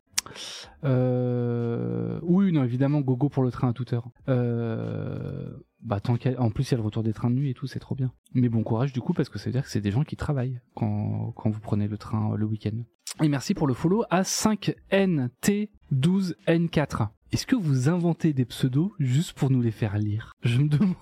Euh... 0.83 2.19
Oui, 2.23 2.51
non, 2.51 2.63
évidemment, 2.63 3.01
gogo 3.01 3.29
pour 3.29 3.43
le 3.43 3.51
train 3.51 3.69
à 3.69 3.73
toute 3.73 3.93
heure. 3.93 4.09
Euh... 4.29 5.51
Bah, 5.81 5.99
tant 5.99 6.17
en 6.39 6.49
plus, 6.49 6.69
il 6.69 6.71
y 6.71 6.73
a 6.73 6.77
le 6.77 6.83
retour 6.83 7.03
des 7.03 7.13
trains 7.13 7.29
de 7.29 7.35
nuit 7.35 7.51
et 7.51 7.53
tout, 7.53 7.67
c'est 7.67 7.79
trop 7.79 7.95
bien. 7.95 8.11
Mais 8.33 8.49
bon 8.49 8.63
courage 8.63 8.93
du 8.93 8.99
coup, 8.99 9.13
parce 9.13 9.29
que 9.29 9.37
ça 9.37 9.45
veut 9.45 9.51
dire 9.51 9.63
que 9.63 9.69
c'est 9.69 9.79
des 9.79 9.91
gens 9.91 10.03
qui 10.03 10.15
travaillent 10.15 10.59
quand, 10.75 11.33
quand 11.35 11.49
vous 11.49 11.59
prenez 11.59 11.87
le 11.87 11.97
train 11.97 12.33
euh, 12.33 12.35
le 12.35 12.45
week-end. 12.45 12.77
Et 13.23 13.29
merci 13.29 13.53
pour 13.53 13.67
le 13.67 13.73
follow 13.73 14.03
à 14.09 14.23
5NT12N4. 14.23 17.09
Est-ce 17.31 17.45
que 17.45 17.55
vous 17.55 17.89
inventez 17.89 18.33
des 18.33 18.45
pseudos 18.45 18.91
juste 18.99 19.33
pour 19.33 19.49
nous 19.49 19.61
les 19.61 19.71
faire 19.71 19.97
lire? 19.97 20.33
Je 20.41 20.59
me 20.59 20.69
demande. 20.69 20.95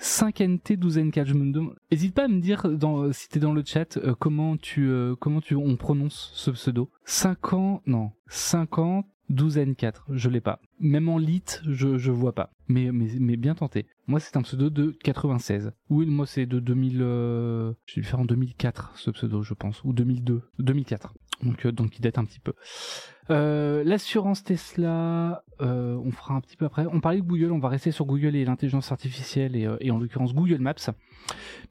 5NT 0.00 0.78
12N4, 0.78 1.26
je 1.26 1.34
me 1.34 1.52
demande. 1.52 1.76
N'hésite 1.90 2.14
pas 2.14 2.24
à 2.24 2.28
me 2.28 2.40
dire 2.40 2.68
dans, 2.68 3.12
si 3.12 3.28
t'es 3.28 3.40
dans 3.40 3.52
le 3.52 3.62
chat 3.64 3.96
euh, 3.96 4.14
comment 4.18 4.56
tu 4.56 4.88
euh, 4.88 5.14
comment 5.16 5.40
tu 5.40 5.54
on 5.54 5.76
prononce 5.76 6.30
ce 6.34 6.50
pseudo. 6.50 6.90
5 7.04 7.52
ans, 7.54 7.82
non, 7.86 8.12
50 8.28 9.06
12N4, 9.32 10.02
je 10.10 10.28
l'ai 10.28 10.40
pas. 10.40 10.60
Même 10.80 11.08
en 11.08 11.18
lit, 11.18 11.44
je 11.66 11.96
je 11.96 12.10
vois 12.10 12.34
pas. 12.34 12.50
Mais 12.68 12.92
mais 12.92 13.36
bien 13.36 13.54
tenté. 13.54 13.86
Moi 14.06 14.20
c'est 14.20 14.36
un 14.36 14.42
pseudo 14.42 14.70
de 14.70 14.96
96. 15.02 15.72
Oui, 15.88 16.06
moi 16.06 16.26
c'est 16.26 16.46
de 16.46 16.60
2000 16.60 17.00
euh... 17.00 17.72
je 17.86 17.96
vais 17.96 18.02
le 18.02 18.06
faire 18.06 18.20
en 18.20 18.24
2004 18.24 18.92
ce 18.96 19.10
pseudo, 19.10 19.42
je 19.42 19.54
pense 19.54 19.82
ou 19.84 19.92
2002, 19.92 20.42
2004. 20.58 21.14
Donc 21.44 21.66
euh, 21.66 21.72
donc 21.72 21.96
il 21.98 22.02
date 22.02 22.18
un 22.18 22.24
petit 22.24 22.40
peu. 22.40 22.52
Euh, 23.30 23.82
l'assurance 23.84 24.44
Tesla, 24.44 25.44
euh, 25.60 25.96
on 26.04 26.10
fera 26.10 26.34
un 26.34 26.40
petit 26.40 26.56
peu 26.56 26.66
après. 26.66 26.86
On 26.90 27.00
parlait 27.00 27.20
de 27.20 27.26
Google, 27.26 27.52
on 27.52 27.58
va 27.58 27.68
rester 27.68 27.90
sur 27.90 28.04
Google 28.04 28.36
et 28.36 28.44
l'intelligence 28.44 28.92
artificielle 28.92 29.56
et, 29.56 29.68
et, 29.80 29.90
en 29.90 29.98
l'occurrence 29.98 30.34
Google 30.34 30.58
Maps, 30.58 30.90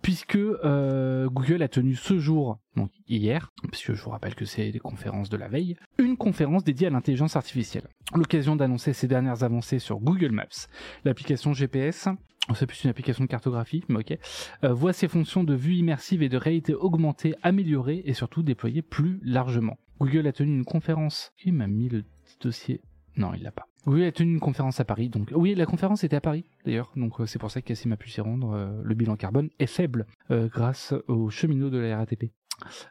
puisque 0.01 0.38
Google 0.38 1.62
a 1.62 1.68
tenu 1.68 1.96
ce 1.96 2.18
jour, 2.18 2.60
donc 2.75 2.89
hier, 3.08 3.51
puisque 3.72 3.94
je 3.94 4.03
vous 4.03 4.10
rappelle 4.10 4.34
que 4.34 4.46
c'est 4.46 4.72
des 4.72 4.80
conférences 4.80 5.30
de 5.30 5.38
la 5.38 5.48
veille, 5.48 5.75
une 6.00 6.18
conférence 6.18 6.63
dédiée 6.63 6.88
à 6.88 6.89
l'intelligence 6.89 7.36
artificielle. 7.36 7.88
L'occasion 8.15 8.56
d'annoncer 8.56 8.93
ses 8.93 9.08
dernières 9.08 9.43
avancées 9.43 9.80
sur 9.80 10.00
Google 10.00 10.32
Maps, 10.32 10.67
l'application 11.06 11.54
GPS, 11.54 12.08
c'est 12.56 12.65
plus 12.65 12.84
une 12.84 12.89
application 12.89 13.23
de 13.23 13.29
cartographie, 13.29 13.84
mais 13.88 13.99
ok, 13.99 14.17
voit 14.63 14.93
ses 14.93 15.08
fonctions 15.08 15.43
de 15.43 15.53
vue 15.53 15.75
immersive 15.75 16.21
et 16.23 16.29
de 16.29 16.38
réalité 16.38 16.73
augmentée 16.73 17.36
améliorées 17.41 18.01
et 18.06 18.13
surtout 18.13 18.43
déployées 18.43 18.82
plus 18.82 19.19
largement. 19.23 19.77
Google 19.99 20.27
a 20.27 20.34
tenu 20.34 20.53
une 20.53 20.65
conférence. 20.65 21.32
Qui 21.38 21.51
m'a 21.51 21.67
mis 21.67 21.89
le 21.89 22.03
dossier? 22.41 22.82
Non, 23.15 23.34
il 23.34 23.43
l'a 23.43 23.51
pas. 23.51 23.67
Google 23.86 24.03
a 24.03 24.12
tenu 24.12 24.34
une 24.34 24.39
conférence 24.39 24.79
à 24.79 24.86
Paris. 24.86 25.10
Donc 25.10 25.32
oui, 25.36 25.56
la 25.56 25.65
conférence 25.65 26.03
était 26.03 26.15
à 26.15 26.21
Paris 26.21 26.45
d'ailleurs. 26.65 26.91
Donc 26.95 27.19
euh, 27.19 27.25
c'est 27.25 27.39
pour 27.39 27.51
ça 27.51 27.62
que 27.62 27.67
Cassim 27.67 27.91
a 27.91 27.97
pu 27.97 28.10
s'y 28.10 28.21
rendre. 28.21 28.53
Euh, 28.53 28.82
le 28.82 28.95
bilan 28.95 29.15
carbone 29.15 29.49
est 29.60 29.67
faible 29.67 30.06
euh, 30.32 30.47
grâce 30.47 30.93
aux 31.08 31.29
cheminots 31.29 31.69
de 31.69 31.77
la 31.77 31.97
RATP. 31.97 32.32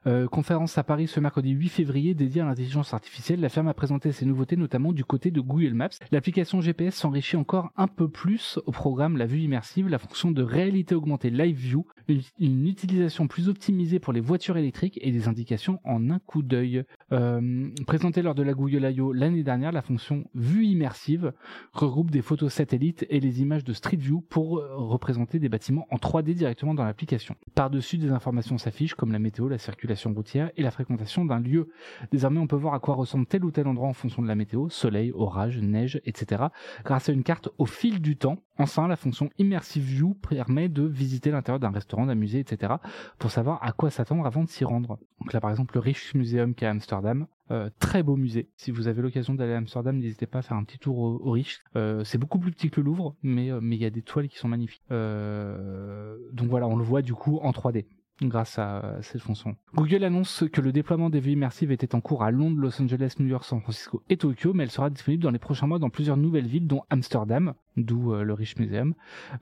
Euh, 0.06 0.26
conférence 0.26 0.76
à 0.78 0.84
Paris 0.84 1.06
ce 1.06 1.20
mercredi 1.20 1.50
8 1.50 1.68
février 1.68 2.14
dédiée 2.14 2.42
à 2.42 2.44
l'intelligence 2.44 2.94
artificielle. 2.94 3.40
La 3.40 3.48
firme 3.48 3.68
a 3.68 3.74
présenté 3.74 4.12
ses 4.12 4.26
nouveautés 4.26 4.56
notamment 4.56 4.92
du 4.92 5.04
côté 5.04 5.30
de 5.30 5.40
Google 5.40 5.74
Maps. 5.74 5.90
L'application 6.10 6.60
GPS 6.60 6.94
s'enrichit 6.94 7.36
encore 7.36 7.70
un 7.76 7.86
peu 7.86 8.08
plus 8.08 8.58
au 8.66 8.72
programme 8.72 9.16
la 9.16 9.26
vue 9.26 9.40
immersive, 9.40 9.88
la 9.88 9.98
fonction 9.98 10.30
de 10.30 10.42
réalité 10.42 10.94
augmentée 10.94 11.30
Live 11.30 11.56
View, 11.56 11.86
une, 12.08 12.66
utilisation 12.66 13.26
plus 13.26 13.48
optimisée 13.48 13.98
pour 13.98 14.12
les 14.12 14.20
voitures 14.20 14.56
électriques 14.56 14.98
et 15.02 15.10
des 15.12 15.28
indications 15.28 15.80
en 15.84 16.10
un 16.10 16.18
coup 16.18 16.42
d'œil. 16.42 16.84
Euh, 17.12 17.68
présentée 17.86 18.22
lors 18.22 18.34
de 18.34 18.42
la 18.42 18.54
Google 18.54 18.90
I.O. 18.90 19.12
l'année 19.12 19.42
dernière, 19.42 19.72
la 19.72 19.82
fonction 19.82 20.24
vue 20.34 20.66
immersive 20.66 21.32
regroupe 21.72 22.10
des 22.10 22.22
photos 22.22 22.52
satellites 22.52 23.06
et 23.10 23.20
les 23.20 23.42
images 23.42 23.64
de 23.64 23.72
Street 23.72 23.96
View 23.96 24.20
pour 24.20 24.62
représenter 24.74 25.38
des 25.38 25.48
bâtiments 25.48 25.86
en 25.90 25.96
3D 25.96 26.34
directement 26.34 26.74
dans 26.74 26.84
l'application. 26.84 27.36
Par-dessus, 27.54 27.98
des 27.98 28.10
informations 28.10 28.58
s'affichent 28.58 28.94
comme 28.94 29.12
la 29.12 29.18
météo, 29.18 29.48
la 29.52 29.58
circulation 29.58 30.12
routière 30.12 30.50
et 30.56 30.62
la 30.62 30.70
fréquentation 30.70 31.24
d'un 31.24 31.40
lieu. 31.40 31.68
Désormais, 32.10 32.40
on 32.40 32.46
peut 32.46 32.56
voir 32.56 32.74
à 32.74 32.80
quoi 32.80 32.94
ressemble 32.94 33.26
tel 33.26 33.44
ou 33.44 33.50
tel 33.50 33.66
endroit 33.66 33.88
en 33.88 33.92
fonction 33.92 34.22
de 34.22 34.28
la 34.28 34.34
météo, 34.34 34.68
soleil, 34.68 35.12
orage, 35.14 35.58
neige, 35.58 36.00
etc. 36.04 36.44
grâce 36.84 37.08
à 37.08 37.12
une 37.12 37.22
carte 37.22 37.48
au 37.58 37.66
fil 37.66 38.00
du 38.00 38.16
temps. 38.16 38.38
Enfin, 38.58 38.88
la 38.88 38.96
fonction 38.96 39.30
Immersive 39.38 39.84
View 39.84 40.14
permet 40.28 40.68
de 40.68 40.82
visiter 40.82 41.30
l'intérieur 41.30 41.60
d'un 41.60 41.70
restaurant, 41.70 42.06
d'un 42.06 42.14
musée, 42.14 42.40
etc. 42.40 42.74
pour 43.18 43.30
savoir 43.30 43.62
à 43.62 43.72
quoi 43.72 43.90
s'attendre 43.90 44.26
avant 44.26 44.44
de 44.44 44.48
s'y 44.48 44.64
rendre. 44.64 44.98
Donc 45.20 45.32
là, 45.32 45.40
par 45.40 45.50
exemple, 45.50 45.74
le 45.74 45.80
Rich 45.80 46.14
Museum 46.14 46.54
qui 46.54 46.64
est 46.64 46.68
à 46.68 46.70
Amsterdam, 46.70 47.26
euh, 47.50 47.68
très 47.80 48.02
beau 48.02 48.16
musée. 48.16 48.48
Si 48.56 48.70
vous 48.70 48.88
avez 48.88 49.02
l'occasion 49.02 49.34
d'aller 49.34 49.52
à 49.52 49.58
Amsterdam, 49.58 49.98
n'hésitez 49.98 50.26
pas 50.26 50.38
à 50.38 50.42
faire 50.42 50.56
un 50.56 50.64
petit 50.64 50.78
tour 50.78 50.98
au, 50.98 51.30
Rich. 51.30 51.60
Euh, 51.76 52.02
c'est 52.02 52.16
beaucoup 52.16 52.38
plus 52.38 52.50
petit 52.50 52.70
que 52.70 52.80
le 52.80 52.86
Louvre, 52.86 53.14
mais 53.22 53.50
euh, 53.50 53.60
mais 53.60 53.76
il 53.76 53.82
y 53.82 53.84
a 53.84 53.90
des 53.90 54.00
toiles 54.00 54.28
qui 54.28 54.38
sont 54.38 54.48
magnifiques. 54.48 54.82
donc 54.88 56.48
voilà, 56.48 56.66
on 56.66 56.76
le 56.76 56.84
voit 56.84 57.02
du 57.02 57.14
coup 57.14 57.38
en 57.42 57.50
3D 57.50 57.84
grâce 58.28 58.58
à 58.58 58.98
cette 59.02 59.20
fonction. 59.20 59.56
Google 59.74 60.04
annonce 60.04 60.44
que 60.52 60.60
le 60.60 60.72
déploiement 60.72 61.10
des 61.10 61.20
vues 61.20 61.32
immersives 61.32 61.72
était 61.72 61.94
en 61.94 62.00
cours 62.00 62.22
à 62.22 62.30
Londres, 62.30 62.58
Los 62.58 62.80
Angeles, 62.80 63.14
New 63.18 63.26
York, 63.26 63.44
San 63.44 63.60
Francisco 63.60 64.02
et 64.08 64.16
Tokyo, 64.16 64.52
mais 64.52 64.64
elle 64.64 64.70
sera 64.70 64.90
disponible 64.90 65.22
dans 65.22 65.30
les 65.30 65.38
prochains 65.38 65.66
mois 65.66 65.78
dans 65.78 65.90
plusieurs 65.90 66.16
nouvelles 66.16 66.46
villes, 66.46 66.66
dont 66.66 66.82
Amsterdam, 66.90 67.54
d'où 67.76 68.12
euh, 68.12 68.22
le 68.22 68.32
Rich 68.32 68.58
Museum, 68.58 68.94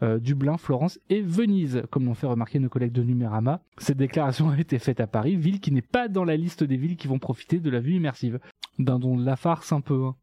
euh, 0.03 0.19
Dublin, 0.19 0.57
Florence 0.57 0.99
et 1.09 1.21
Venise, 1.21 1.83
comme 1.91 2.05
l'ont 2.07 2.15
fait 2.15 2.27
remarquer 2.27 2.59
nos 2.59 2.69
collègues 2.69 2.93
de 2.93 3.03
Numérama. 3.03 3.63
Cette 3.79 3.99
déclaration 3.99 4.51
a 4.51 4.59
été 4.59 4.79
faite 4.79 5.01
à 5.01 5.07
Paris, 5.07 5.37
ville 5.37 5.61
qui 5.61 5.73
n'est 5.73 5.83
pas 5.83 6.09
dans 6.09 6.25
la 6.25 6.37
liste 6.37 6.65
des 6.65 6.77
villes 6.77 6.97
qui 6.97 7.09
vont 7.09 7.19
profiter 7.19 7.59
de 7.61 7.71
la 7.71 7.81
vue 7.81 7.95
immersive. 7.95 8.41
D'un 8.79 8.99
don 8.99 9.17
de 9.17 9.25
la 9.25 9.37
farce 9.37 9.73
un 9.73 9.81
peu. 9.81 10.05
Hein. 10.05 10.17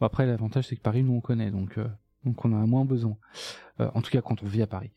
Bon, 0.00 0.06
après, 0.06 0.26
l'avantage 0.26 0.68
c'est 0.68 0.76
que 0.76 0.82
Paris, 0.82 1.02
nous 1.02 1.14
on 1.14 1.20
connaît, 1.20 1.50
donc, 1.50 1.78
euh, 1.78 1.86
donc 2.24 2.44
on 2.44 2.52
en 2.52 2.62
a 2.62 2.66
moins 2.66 2.84
besoin. 2.84 3.16
en 3.78 4.02
tout 4.02 4.10
cas, 4.10 4.20
quand 4.20 4.42
on 4.42 4.46
vit 4.46 4.62
à 4.62 4.66
Paris. 4.66 4.90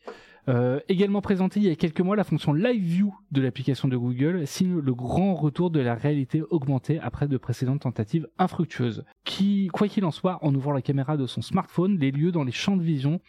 Euh, 0.48 0.80
également 0.88 1.20
présenté 1.20 1.60
il 1.60 1.66
y 1.66 1.70
a 1.70 1.76
quelques 1.76 2.00
mois, 2.00 2.16
la 2.16 2.24
fonction 2.24 2.54
Live 2.54 2.82
View 2.82 3.14
de 3.32 3.42
l'application 3.42 3.86
de 3.86 3.96
Google 3.96 4.46
signe 4.46 4.78
le 4.78 4.94
grand 4.94 5.34
retour 5.34 5.70
de 5.70 5.80
la 5.80 5.94
réalité 5.94 6.42
augmentée 6.50 6.98
après 7.00 7.28
de 7.28 7.36
précédentes 7.36 7.80
tentatives 7.80 8.26
infructueuses. 8.38 9.04
Qui, 9.24 9.68
quoi 9.72 9.88
qu'il 9.88 10.04
en 10.06 10.10
soit, 10.10 10.38
en 10.42 10.54
ouvrant 10.54 10.72
la 10.72 10.80
caméra 10.80 11.16
de 11.18 11.26
son 11.26 11.42
smartphone, 11.42 11.98
les 11.98 12.10
lieux 12.10 12.32
dans 12.32 12.44
les 12.44 12.52
champs 12.52 12.76
de 12.76 12.82
vision 12.82 13.20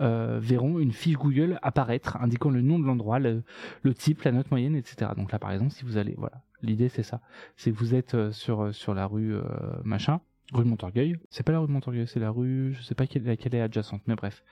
euh, 0.00 0.38
verront 0.42 0.80
une 0.80 0.92
fiche 0.92 1.16
Google 1.16 1.58
apparaître 1.62 2.16
indiquant 2.16 2.50
le 2.50 2.62
nom 2.62 2.80
de 2.80 2.84
l'endroit, 2.84 3.20
le, 3.20 3.44
type, 3.94 4.22
la 4.22 4.32
note 4.32 4.50
moyenne, 4.50 4.74
etc. 4.74 5.12
Donc 5.16 5.30
là, 5.30 5.38
par 5.38 5.52
exemple, 5.52 5.70
si 5.70 5.84
vous 5.84 5.98
allez, 5.98 6.14
voilà, 6.18 6.42
l'idée 6.62 6.88
c'est 6.88 7.04
ça, 7.04 7.20
c'est 7.56 7.70
que 7.70 7.76
vous 7.76 7.94
êtes 7.94 8.14
euh, 8.14 8.32
sur 8.32 8.74
sur 8.74 8.92
la 8.92 9.06
rue 9.06 9.36
machin, 9.84 10.20
rue 10.52 10.64
de 10.64 10.68
Montorgueil. 10.68 11.16
C'est 11.30 11.42
pas 11.42 11.52
la 11.52 11.60
rue 11.60 11.66
de 11.66 11.72
Montorgueil, 11.72 12.06
c'est 12.06 12.20
la 12.20 12.30
rue, 12.30 12.74
je 12.74 12.82
sais 12.82 12.94
pas 12.94 13.06
quelle, 13.06 13.24
laquelle 13.24 13.54
est 13.54 13.60
adjacente, 13.60 14.02
mais 14.06 14.14
bref. 14.14 14.44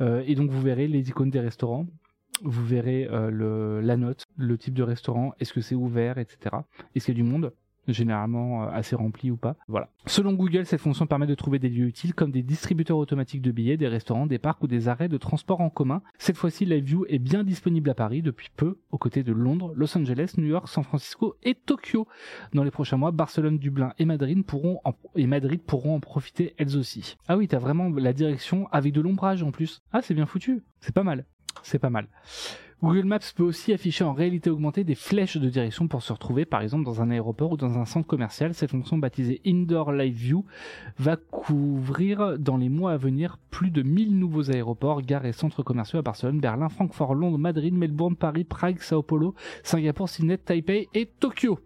Euh, 0.00 0.22
et 0.26 0.34
donc 0.34 0.50
vous 0.50 0.60
verrez 0.60 0.88
les 0.88 1.08
icônes 1.08 1.30
des 1.30 1.40
restaurants. 1.40 1.86
vous 2.42 2.64
verrez 2.64 3.08
le, 3.10 3.80
la 3.80 3.96
note, 3.96 4.24
le 4.36 4.56
type 4.58 4.74
de 4.74 4.82
restaurant, 4.82 5.32
est-ce 5.40 5.52
que 5.52 5.60
c'est 5.60 5.74
ouvert, 5.74 6.18
etc. 6.18 6.56
Est-ce 6.94 7.06
qu'il 7.06 7.18
y 7.18 7.20
a 7.20 7.22
du 7.22 7.28
monde? 7.28 7.52
Généralement 7.88 8.64
euh, 8.64 8.70
assez 8.72 8.96
rempli 8.96 9.30
ou 9.30 9.36
pas. 9.36 9.56
Voilà. 9.68 9.88
Selon 10.06 10.32
Google, 10.32 10.66
cette 10.66 10.80
fonction 10.80 11.06
permet 11.06 11.26
de 11.26 11.34
trouver 11.34 11.58
des 11.58 11.68
lieux 11.68 11.86
utiles 11.86 12.14
comme 12.14 12.30
des 12.30 12.42
distributeurs 12.42 12.98
automatiques 12.98 13.42
de 13.42 13.50
billets, 13.50 13.76
des 13.76 13.88
restaurants, 13.88 14.26
des 14.26 14.38
parcs 14.38 14.62
ou 14.62 14.66
des 14.66 14.88
arrêts 14.88 15.08
de 15.08 15.18
transport 15.18 15.60
en 15.60 15.70
commun. 15.70 16.02
Cette 16.18 16.36
fois-ci, 16.36 16.64
Live 16.64 16.84
View 16.84 17.06
est 17.08 17.18
bien 17.18 17.44
disponible 17.44 17.90
à 17.90 17.94
Paris 17.94 18.22
depuis 18.22 18.48
peu, 18.56 18.78
aux 18.90 18.98
côtés 18.98 19.22
de 19.22 19.32
Londres, 19.32 19.72
Los 19.74 19.96
Angeles, 19.96 20.34
New 20.36 20.46
York, 20.46 20.68
San 20.68 20.84
Francisco 20.84 21.36
et 21.42 21.54
Tokyo. 21.54 22.06
Dans 22.54 22.64
les 22.64 22.70
prochains 22.70 22.96
mois, 22.96 23.10
Barcelone, 23.10 23.58
Dublin 23.58 23.92
et 23.98 24.04
Madrid 24.04 24.44
et 25.16 25.26
Madrid 25.26 25.62
pourront 25.62 25.96
en 25.96 26.00
profiter 26.00 26.54
elles 26.58 26.76
aussi. 26.76 27.16
Ah 27.28 27.36
oui, 27.36 27.48
t'as 27.48 27.58
vraiment 27.58 27.88
la 27.88 28.12
direction 28.12 28.68
avec 28.72 28.92
de 28.92 29.00
l'ombrage 29.00 29.42
en 29.42 29.50
plus. 29.50 29.82
Ah, 29.92 30.02
c'est 30.02 30.14
bien 30.14 30.26
foutu. 30.26 30.62
C'est 30.80 30.94
pas 30.94 31.02
mal. 31.02 31.24
C'est 31.62 31.78
pas 31.78 31.90
mal. 31.90 32.06
Google 32.82 33.04
Maps 33.04 33.18
peut 33.36 33.42
aussi 33.42 33.74
afficher 33.74 34.04
en 34.04 34.14
réalité 34.14 34.48
augmentée 34.48 34.84
des 34.84 34.94
flèches 34.94 35.36
de 35.36 35.50
direction 35.50 35.86
pour 35.86 36.02
se 36.02 36.14
retrouver 36.14 36.46
par 36.46 36.62
exemple 36.62 36.86
dans 36.86 37.02
un 37.02 37.10
aéroport 37.10 37.52
ou 37.52 37.56
dans 37.58 37.78
un 37.78 37.84
centre 37.84 38.06
commercial. 38.06 38.54
Cette 38.54 38.70
fonction 38.70 38.96
baptisée 38.96 39.42
Indoor 39.44 39.92
Live 39.92 40.14
View 40.14 40.46
va 40.98 41.16
couvrir 41.16 42.38
dans 42.38 42.56
les 42.56 42.70
mois 42.70 42.92
à 42.92 42.96
venir 42.96 43.36
plus 43.50 43.70
de 43.70 43.82
1000 43.82 44.18
nouveaux 44.18 44.50
aéroports, 44.50 45.02
gares 45.02 45.26
et 45.26 45.32
centres 45.32 45.62
commerciaux 45.62 45.98
à 45.98 46.02
Barcelone, 46.02 46.40
Berlin, 46.40 46.70
Francfort, 46.70 47.14
Londres, 47.14 47.36
Madrid, 47.36 47.74
Melbourne, 47.74 48.16
Paris, 48.16 48.44
Prague, 48.44 48.80
Sao 48.80 49.02
Paulo, 49.02 49.34
Singapour, 49.62 50.08
Sydney, 50.08 50.38
Taipei 50.38 50.88
et 50.94 51.04
Tokyo 51.04 51.58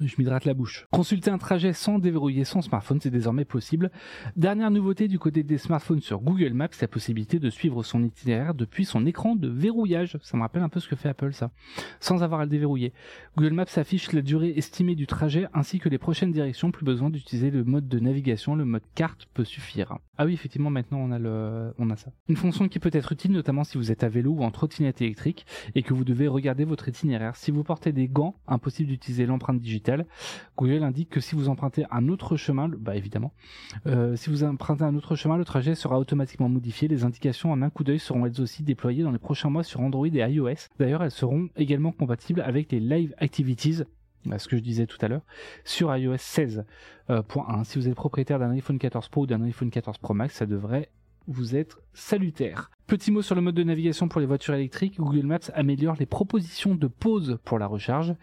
je 0.00 0.14
m'hydrate 0.18 0.44
la 0.44 0.54
bouche. 0.54 0.86
Consulter 0.90 1.30
un 1.30 1.38
trajet 1.38 1.72
sans 1.72 1.98
déverrouiller 1.98 2.44
son 2.44 2.62
smartphone, 2.62 3.00
c'est 3.00 3.10
désormais 3.10 3.44
possible. 3.44 3.90
Dernière 4.36 4.70
nouveauté 4.70 5.08
du 5.08 5.18
côté 5.18 5.42
des 5.42 5.58
smartphones 5.58 6.00
sur 6.00 6.20
Google 6.20 6.52
Maps, 6.52 6.68
la 6.80 6.88
possibilité 6.88 7.38
de 7.38 7.50
suivre 7.50 7.82
son 7.82 8.02
itinéraire 8.02 8.54
depuis 8.54 8.84
son 8.84 9.06
écran 9.06 9.36
de 9.36 9.48
verrouillage. 9.48 10.18
Ça 10.22 10.36
me 10.36 10.42
rappelle 10.42 10.62
un 10.62 10.68
peu 10.68 10.80
ce 10.80 10.88
que 10.88 10.96
fait 10.96 11.08
Apple, 11.08 11.32
ça. 11.32 11.50
Sans 12.00 12.22
avoir 12.22 12.40
à 12.40 12.44
le 12.44 12.50
déverrouiller. 12.50 12.92
Google 13.36 13.54
Maps 13.54 13.64
affiche 13.76 14.12
la 14.12 14.22
durée 14.22 14.54
estimée 14.56 14.94
du 14.94 15.06
trajet 15.06 15.46
ainsi 15.54 15.78
que 15.78 15.88
les 15.88 15.98
prochaines 15.98 16.32
directions. 16.32 16.70
Plus 16.70 16.84
besoin 16.84 17.10
d'utiliser 17.10 17.50
le 17.50 17.64
mode 17.64 17.88
de 17.88 17.98
navigation. 17.98 18.54
Le 18.54 18.64
mode 18.64 18.82
carte 18.94 19.26
peut 19.34 19.44
suffire. 19.44 19.98
Ah 20.18 20.24
oui, 20.24 20.32
effectivement, 20.32 20.70
maintenant 20.70 20.98
on 20.98 21.10
a 21.12 21.18
le, 21.18 21.74
on 21.78 21.90
a 21.90 21.96
ça. 21.96 22.10
Une 22.28 22.36
fonction 22.36 22.68
qui 22.68 22.78
peut 22.78 22.90
être 22.92 23.12
utile 23.12 23.32
notamment 23.32 23.64
si 23.64 23.76
vous 23.76 23.92
êtes 23.92 24.02
à 24.02 24.08
vélo 24.08 24.32
ou 24.32 24.42
en 24.42 24.50
trottinette 24.50 25.02
électrique 25.02 25.46
et 25.74 25.82
que 25.82 25.92
vous 25.92 26.04
devez 26.04 26.28
regarder 26.28 26.64
votre 26.64 26.88
itinéraire. 26.88 27.36
Si 27.36 27.50
vous 27.50 27.62
portez 27.64 27.92
des 27.92 28.08
gants, 28.08 28.34
impossible 28.46 28.88
d'utiliser 28.88 29.26
l'empreinte 29.26 29.55
Google 30.56 30.82
indique 30.82 31.10
que 31.10 31.20
si 31.20 31.34
vous 31.34 31.48
empruntez 31.48 31.84
un 31.90 32.08
autre 32.08 32.36
chemin, 32.36 32.68
bah 32.68 32.96
évidemment, 32.96 33.32
euh, 33.86 34.16
si 34.16 34.30
vous 34.30 34.44
empruntez 34.44 34.84
un 34.84 34.94
autre 34.94 35.16
chemin, 35.16 35.36
le 35.36 35.44
trajet 35.44 35.74
sera 35.74 35.98
automatiquement 35.98 36.48
modifié. 36.48 36.88
Les 36.88 37.04
indications 37.04 37.52
en 37.52 37.62
un 37.62 37.70
coup 37.70 37.84
d'œil 37.84 37.98
seront 37.98 38.26
elles 38.26 38.40
aussi 38.40 38.62
déployées 38.62 39.02
dans 39.02 39.12
les 39.12 39.18
prochains 39.18 39.50
mois 39.50 39.62
sur 39.62 39.80
Android 39.80 40.06
et 40.06 40.18
iOS. 40.18 40.68
D'ailleurs, 40.78 41.02
elles 41.02 41.10
seront 41.10 41.48
également 41.56 41.92
compatibles 41.92 42.40
avec 42.40 42.72
les 42.72 42.80
Live 42.80 43.14
Activities 43.18 43.82
bah, 44.26 44.38
ce 44.38 44.48
que 44.48 44.56
je 44.56 44.62
disais 44.62 44.86
tout 44.86 44.98
à 45.00 45.08
l'heure, 45.08 45.22
sur 45.64 45.94
iOS 45.96 46.16
16.1. 46.16 46.64
Euh, 47.10 47.22
si 47.64 47.78
vous 47.78 47.88
êtes 47.88 47.94
propriétaire 47.94 48.38
d'un 48.38 48.50
iPhone 48.50 48.78
14 48.78 49.08
Pro 49.08 49.22
ou 49.22 49.26
d'un 49.26 49.42
iPhone 49.42 49.70
14 49.70 49.98
Pro 49.98 50.14
Max, 50.14 50.34
ça 50.34 50.46
devrait 50.46 50.90
vous 51.26 51.56
être 51.56 51.80
salutaire. 51.92 52.70
Petit 52.86 53.10
mot 53.10 53.20
sur 53.20 53.34
le 53.34 53.40
mode 53.40 53.56
de 53.56 53.64
navigation 53.64 54.06
pour 54.06 54.20
les 54.20 54.28
voitures 54.28 54.54
électriques. 54.54 54.98
Google 54.98 55.26
Maps 55.26 55.50
améliore 55.54 55.96
les 55.98 56.06
propositions 56.06 56.76
de 56.76 56.86
pause 56.86 57.38
pour 57.44 57.58
la 57.58 57.66
recharge. 57.66 58.14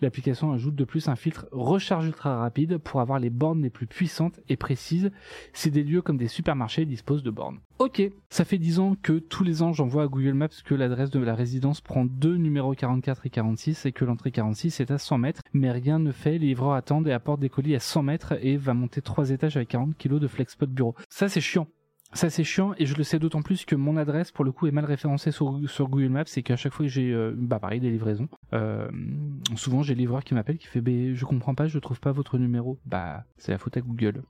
L'application 0.00 0.52
ajoute 0.52 0.76
de 0.76 0.84
plus 0.84 1.08
un 1.08 1.16
filtre 1.16 1.48
recharge 1.50 2.06
ultra 2.06 2.36
rapide 2.36 2.78
pour 2.78 3.00
avoir 3.00 3.18
les 3.18 3.30
bornes 3.30 3.62
les 3.62 3.70
plus 3.70 3.88
puissantes 3.88 4.38
et 4.48 4.56
précises 4.56 5.10
si 5.52 5.72
des 5.72 5.82
lieux 5.82 6.02
comme 6.02 6.18
des 6.18 6.28
supermarchés 6.28 6.84
disposent 6.84 7.24
de 7.24 7.32
bornes. 7.32 7.58
Ok, 7.80 8.00
ça 8.30 8.44
fait 8.44 8.58
10 8.58 8.78
ans 8.78 8.96
que 9.02 9.18
tous 9.18 9.42
les 9.42 9.60
ans 9.60 9.72
j'envoie 9.72 10.04
à 10.04 10.06
Google 10.06 10.34
Maps 10.34 10.48
que 10.64 10.76
l'adresse 10.76 11.10
de 11.10 11.18
la 11.18 11.34
résidence 11.34 11.80
prend 11.80 12.04
deux 12.04 12.36
numéros 12.36 12.74
44 12.74 13.26
et 13.26 13.30
46 13.30 13.86
et 13.86 13.92
que 13.92 14.04
l'entrée 14.04 14.30
46 14.30 14.78
est 14.78 14.92
à 14.92 14.98
100 14.98 15.18
mètres, 15.18 15.42
mais 15.52 15.72
rien 15.72 15.98
ne 15.98 16.12
fait, 16.12 16.38
les 16.38 16.46
livreurs 16.46 16.74
attendent 16.74 17.08
et 17.08 17.12
apportent 17.12 17.40
des 17.40 17.48
colis 17.48 17.74
à 17.74 17.80
100 17.80 18.04
mètres 18.04 18.34
et 18.40 18.56
va 18.56 18.72
monter 18.72 19.02
3 19.02 19.30
étages 19.30 19.56
avec 19.56 19.70
40 19.70 19.98
kg 19.98 20.20
de 20.20 20.28
FlexPod 20.28 20.70
bureau. 20.70 20.94
Ça 21.08 21.28
c'est 21.28 21.40
chiant. 21.40 21.66
Ça 22.14 22.28
c'est 22.28 22.44
chiant 22.44 22.74
et 22.76 22.84
je 22.84 22.94
le 22.94 23.04
sais 23.04 23.18
d'autant 23.18 23.40
plus 23.40 23.64
que 23.64 23.74
mon 23.74 23.96
adresse 23.96 24.30
pour 24.30 24.44
le 24.44 24.52
coup 24.52 24.66
est 24.66 24.70
mal 24.70 24.84
référencée 24.84 25.30
sur, 25.30 25.58
Google 25.88 26.10
Maps 26.10 26.24
et 26.36 26.42
qu'à 26.42 26.56
chaque 26.56 26.72
fois 26.72 26.84
que 26.84 26.92
j'ai 26.92 27.10
euh, 27.10 27.32
bah 27.34 27.58
pareil 27.58 27.80
des 27.80 27.90
livraisons, 27.90 28.28
euh, 28.52 28.86
souvent 29.56 29.82
j'ai 29.82 29.94
le 29.94 30.00
livreur 30.00 30.22
qui 30.22 30.34
m'appelle 30.34 30.58
qui 30.58 30.66
fait 30.66 30.82
bah, 30.82 31.14
je 31.14 31.24
comprends 31.24 31.54
pas, 31.54 31.68
je 31.68 31.78
trouve 31.78 32.00
pas 32.00 32.12
votre 32.12 32.36
numéro. 32.36 32.78
Bah 32.84 33.24
c'est 33.38 33.50
la 33.50 33.58
faute 33.58 33.76
à 33.78 33.80
Google. 33.80 34.22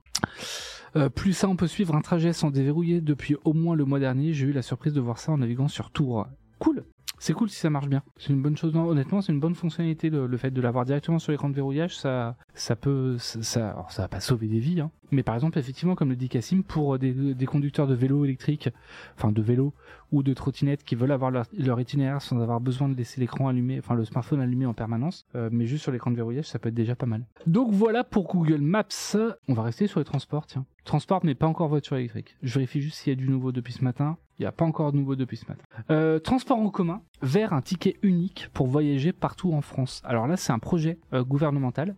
Euh, 0.95 1.09
plus 1.09 1.33
ça 1.33 1.49
on 1.49 1.57
peut 1.57 1.67
suivre 1.67 1.95
un 1.95 2.01
trajet 2.01 2.31
sans 2.31 2.51
déverrouiller 2.51 3.01
depuis 3.01 3.35
au 3.43 3.53
moins 3.53 3.75
le 3.75 3.83
mois 3.83 3.99
dernier. 3.99 4.33
J'ai 4.33 4.47
eu 4.47 4.53
la 4.53 4.61
surprise 4.61 4.93
de 4.93 5.01
voir 5.01 5.17
ça 5.19 5.33
en 5.33 5.39
naviguant 5.39 5.67
sur 5.67 5.91
Tour. 5.91 6.27
Cool 6.59 6.85
c'est 7.23 7.31
cool 7.31 7.49
si 7.49 7.57
ça 7.57 7.69
marche 7.69 7.87
bien. 7.87 8.03
C'est 8.17 8.33
une 8.33 8.41
bonne 8.41 8.57
chose. 8.57 8.75
honnêtement, 8.75 9.21
c'est 9.21 9.31
une 9.31 9.39
bonne 9.39 9.55
fonctionnalité 9.55 10.09
le, 10.09 10.37
fait 10.37 10.51
de 10.51 10.59
l'avoir 10.59 10.83
directement 10.83 11.19
sur 11.19 11.31
l'écran 11.31 11.49
de 11.49 11.55
verrouillage. 11.55 11.95
Ça, 11.95 12.35
ça 12.53 12.75
peut, 12.75 13.15
ça, 13.17 13.41
ça 13.87 14.01
va 14.01 14.07
pas 14.09 14.19
sauver 14.19 14.47
des 14.47 14.59
vies, 14.59 14.81
hein. 14.81 14.91
Mais 15.11 15.23
par 15.23 15.35
exemple, 15.35 15.57
effectivement, 15.57 15.95
comme 15.95 16.09
le 16.09 16.17
dit 16.17 16.27
Cassim, 16.27 16.63
pour 16.63 16.99
des, 16.99 17.13
des 17.13 17.45
conducteurs 17.45 17.87
de 17.87 17.93
vélo 17.93 18.25
électrique, 18.25 18.67
enfin 19.15 19.31
de 19.31 19.41
vélo 19.41 19.73
ou 20.13 20.21
de 20.21 20.33
trottinette 20.33 20.83
qui 20.83 20.95
veulent 20.95 21.11
avoir 21.11 21.31
leur, 21.31 21.81
itinéraire 21.81 22.21
sans 22.21 22.39
avoir 22.39 22.61
besoin 22.61 22.87
de 22.87 22.95
laisser 22.95 23.19
l'écran 23.19 23.47
allumé, 23.47 23.79
enfin 23.79 23.95
le 23.95 24.05
smartphone 24.05 24.39
allumé 24.39 24.67
en 24.67 24.75
permanence, 24.75 25.25
euh, 25.35 25.49
mais 25.51 25.65
juste 25.65 25.81
sur 25.81 25.91
l'écran 25.91 26.11
de 26.11 26.15
verrouillage, 26.15 26.45
ça 26.45 26.59
peut 26.59 26.69
être 26.69 26.75
déjà 26.75 26.95
pas 26.95 27.07
mal. 27.07 27.25
Donc 27.47 27.71
voilà 27.71 28.03
pour 28.03 28.27
Google 28.27 28.61
Maps. 28.61 29.17
On 29.47 29.53
va 29.55 29.63
rester 29.63 29.87
sur 29.87 29.99
les 29.99 30.05
transports, 30.05 30.45
tiens. 30.45 30.65
Transport, 30.85 31.21
mais 31.23 31.33
pas 31.33 31.47
encore 31.47 31.67
voiture 31.67 31.97
électrique. 31.97 32.37
Je 32.43 32.53
vérifie 32.53 32.81
juste 32.81 32.97
s'il 32.97 33.11
y 33.11 33.15
a 33.15 33.19
du 33.19 33.27
nouveau 33.27 33.51
depuis 33.51 33.73
ce 33.73 33.83
matin. 33.83 34.17
Il 34.37 34.43
n'y 34.43 34.45
a 34.45 34.51
pas 34.51 34.65
encore 34.65 34.91
de 34.91 34.97
nouveau 34.97 35.15
depuis 35.15 35.37
ce 35.37 35.45
matin. 35.47 35.63
Euh, 35.89 36.19
transport 36.19 36.59
en 36.59 36.69
commun 36.69 37.01
vers 37.21 37.53
un 37.53 37.61
ticket 37.61 37.97
unique 38.03 38.49
pour 38.53 38.67
voyager 38.67 39.13
partout 39.13 39.53
en 39.53 39.61
France. 39.61 40.01
Alors 40.03 40.27
là, 40.27 40.37
c'est 40.37 40.51
un 40.51 40.59
projet 40.59 40.99
euh, 41.13 41.23
gouvernemental. 41.23 41.95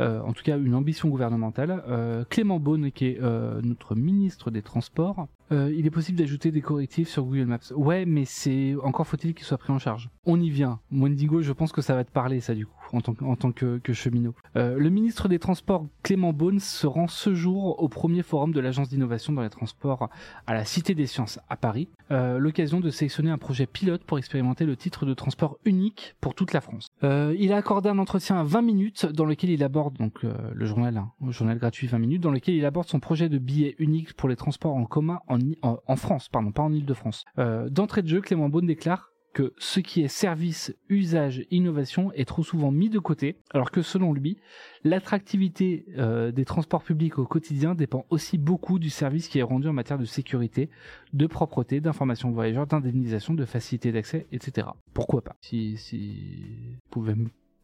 En 0.00 0.32
tout 0.32 0.42
cas 0.42 0.58
une 0.58 0.74
ambition 0.74 1.08
gouvernementale. 1.08 1.80
Clément 2.28 2.58
Beaune, 2.58 2.90
qui 2.90 3.06
est 3.06 3.20
notre 3.20 3.94
ministre 3.94 4.50
des 4.50 4.60
Transports, 4.60 5.28
il 5.52 5.86
est 5.86 5.90
possible 5.90 6.18
d'ajouter 6.18 6.50
des 6.50 6.60
correctifs 6.60 7.08
sur 7.08 7.24
Google 7.24 7.46
Maps. 7.46 7.58
Ouais, 7.74 8.04
mais 8.06 8.24
c'est 8.24 8.74
encore 8.82 9.06
faut-il 9.06 9.34
qu'il 9.34 9.44
soit 9.44 9.58
pris 9.58 9.72
en 9.72 9.78
charge. 9.78 10.10
On 10.24 10.40
y 10.40 10.50
vient. 10.50 10.80
Wendigo, 10.90 11.42
je 11.42 11.52
pense 11.52 11.72
que 11.72 11.82
ça 11.82 11.94
va 11.94 12.04
te 12.04 12.10
parler, 12.10 12.40
ça, 12.40 12.54
du 12.54 12.66
coup, 12.66 12.72
en 12.92 13.00
tant, 13.00 13.52
que, 13.52 13.80
cheminot. 13.92 14.34
le 14.54 14.88
ministre 14.88 15.28
des 15.28 15.38
Transports, 15.38 15.86
Clément 16.02 16.32
Beaune, 16.32 16.60
se 16.60 16.86
rend 16.86 17.08
ce 17.08 17.34
jour 17.34 17.82
au 17.82 17.88
premier 17.88 18.22
forum 18.22 18.52
de 18.52 18.60
l'Agence 18.60 18.88
d'innovation 18.88 19.32
dans 19.32 19.42
les 19.42 19.50
transports 19.50 20.08
à 20.46 20.54
la 20.54 20.64
Cité 20.64 20.94
des 20.94 21.06
Sciences 21.06 21.38
à 21.48 21.56
Paris. 21.56 21.88
L'occasion 22.10 22.80
de 22.80 22.90
sélectionner 22.90 23.30
un 23.30 23.38
projet 23.38 23.66
pilote 23.66 24.04
pour 24.04 24.18
expérimenter 24.18 24.64
le 24.64 24.76
titre 24.76 25.06
de 25.06 25.14
transport 25.14 25.58
unique 25.64 26.16
pour 26.20 26.34
toute 26.34 26.52
la 26.52 26.60
France. 26.60 26.88
il 27.02 27.52
a 27.52 27.56
accordé 27.56 27.88
un 27.88 27.98
entretien 27.98 28.38
à 28.38 28.44
20 28.44 28.62
minutes 28.62 29.06
dans 29.06 29.24
lequel 29.24 29.50
il 29.50 29.62
aborde 29.64 29.96
donc 29.98 30.24
euh, 30.24 30.34
le 30.54 30.66
journal, 30.66 30.96
hein, 30.96 31.12
le 31.24 31.32
journal 31.32 31.58
gratuit 31.58 31.86
20 31.86 31.98
minutes, 31.98 32.22
dans 32.22 32.30
lequel 32.30 32.54
il 32.54 32.64
aborde 32.64 32.88
son 32.88 33.00
projet 33.00 33.28
de 33.28 33.38
billet 33.38 33.74
unique 33.78 34.14
pour 34.14 34.28
les 34.28 34.36
transports 34.36 34.74
en 34.74 34.84
commun 34.84 35.20
en, 35.62 35.96
France, 35.96 36.28
pardon, 36.28 36.52
pas 36.52 36.62
en 36.62 36.72
Ile-de-France. 36.72 37.24
Euh, 37.38 37.68
d'entrée 37.68 38.02
de 38.02 38.08
jeu, 38.08 38.20
Clément 38.20 38.48
Beaune 38.48 38.66
déclare 38.66 39.11
que 39.32 39.54
ce 39.58 39.80
qui 39.80 40.02
est 40.02 40.08
service, 40.08 40.74
usage, 40.88 41.46
innovation 41.50 42.12
est 42.12 42.24
trop 42.24 42.42
souvent 42.42 42.70
mis 42.70 42.90
de 42.90 42.98
côté, 42.98 43.36
alors 43.52 43.70
que 43.70 43.82
selon 43.82 44.12
lui, 44.12 44.36
l'attractivité 44.84 45.86
euh, 45.96 46.32
des 46.32 46.44
transports 46.44 46.82
publics 46.82 47.18
au 47.18 47.26
quotidien 47.26 47.74
dépend 47.74 48.04
aussi 48.10 48.38
beaucoup 48.38 48.78
du 48.78 48.90
service 48.90 49.28
qui 49.28 49.38
est 49.38 49.42
rendu 49.42 49.68
en 49.68 49.72
matière 49.72 49.98
de 49.98 50.04
sécurité, 50.04 50.70
de 51.12 51.26
propreté, 51.26 51.80
d'information 51.80 52.30
voyageurs, 52.30 52.66
d'indemnisation, 52.66 53.34
de 53.34 53.44
facilité 53.44 53.92
d'accès, 53.92 54.26
etc. 54.32 54.68
Pourquoi 54.94 55.22
pas? 55.22 55.36
Si, 55.40 55.76
si 55.76 56.74
vous 56.74 56.90
pouvez 56.90 57.14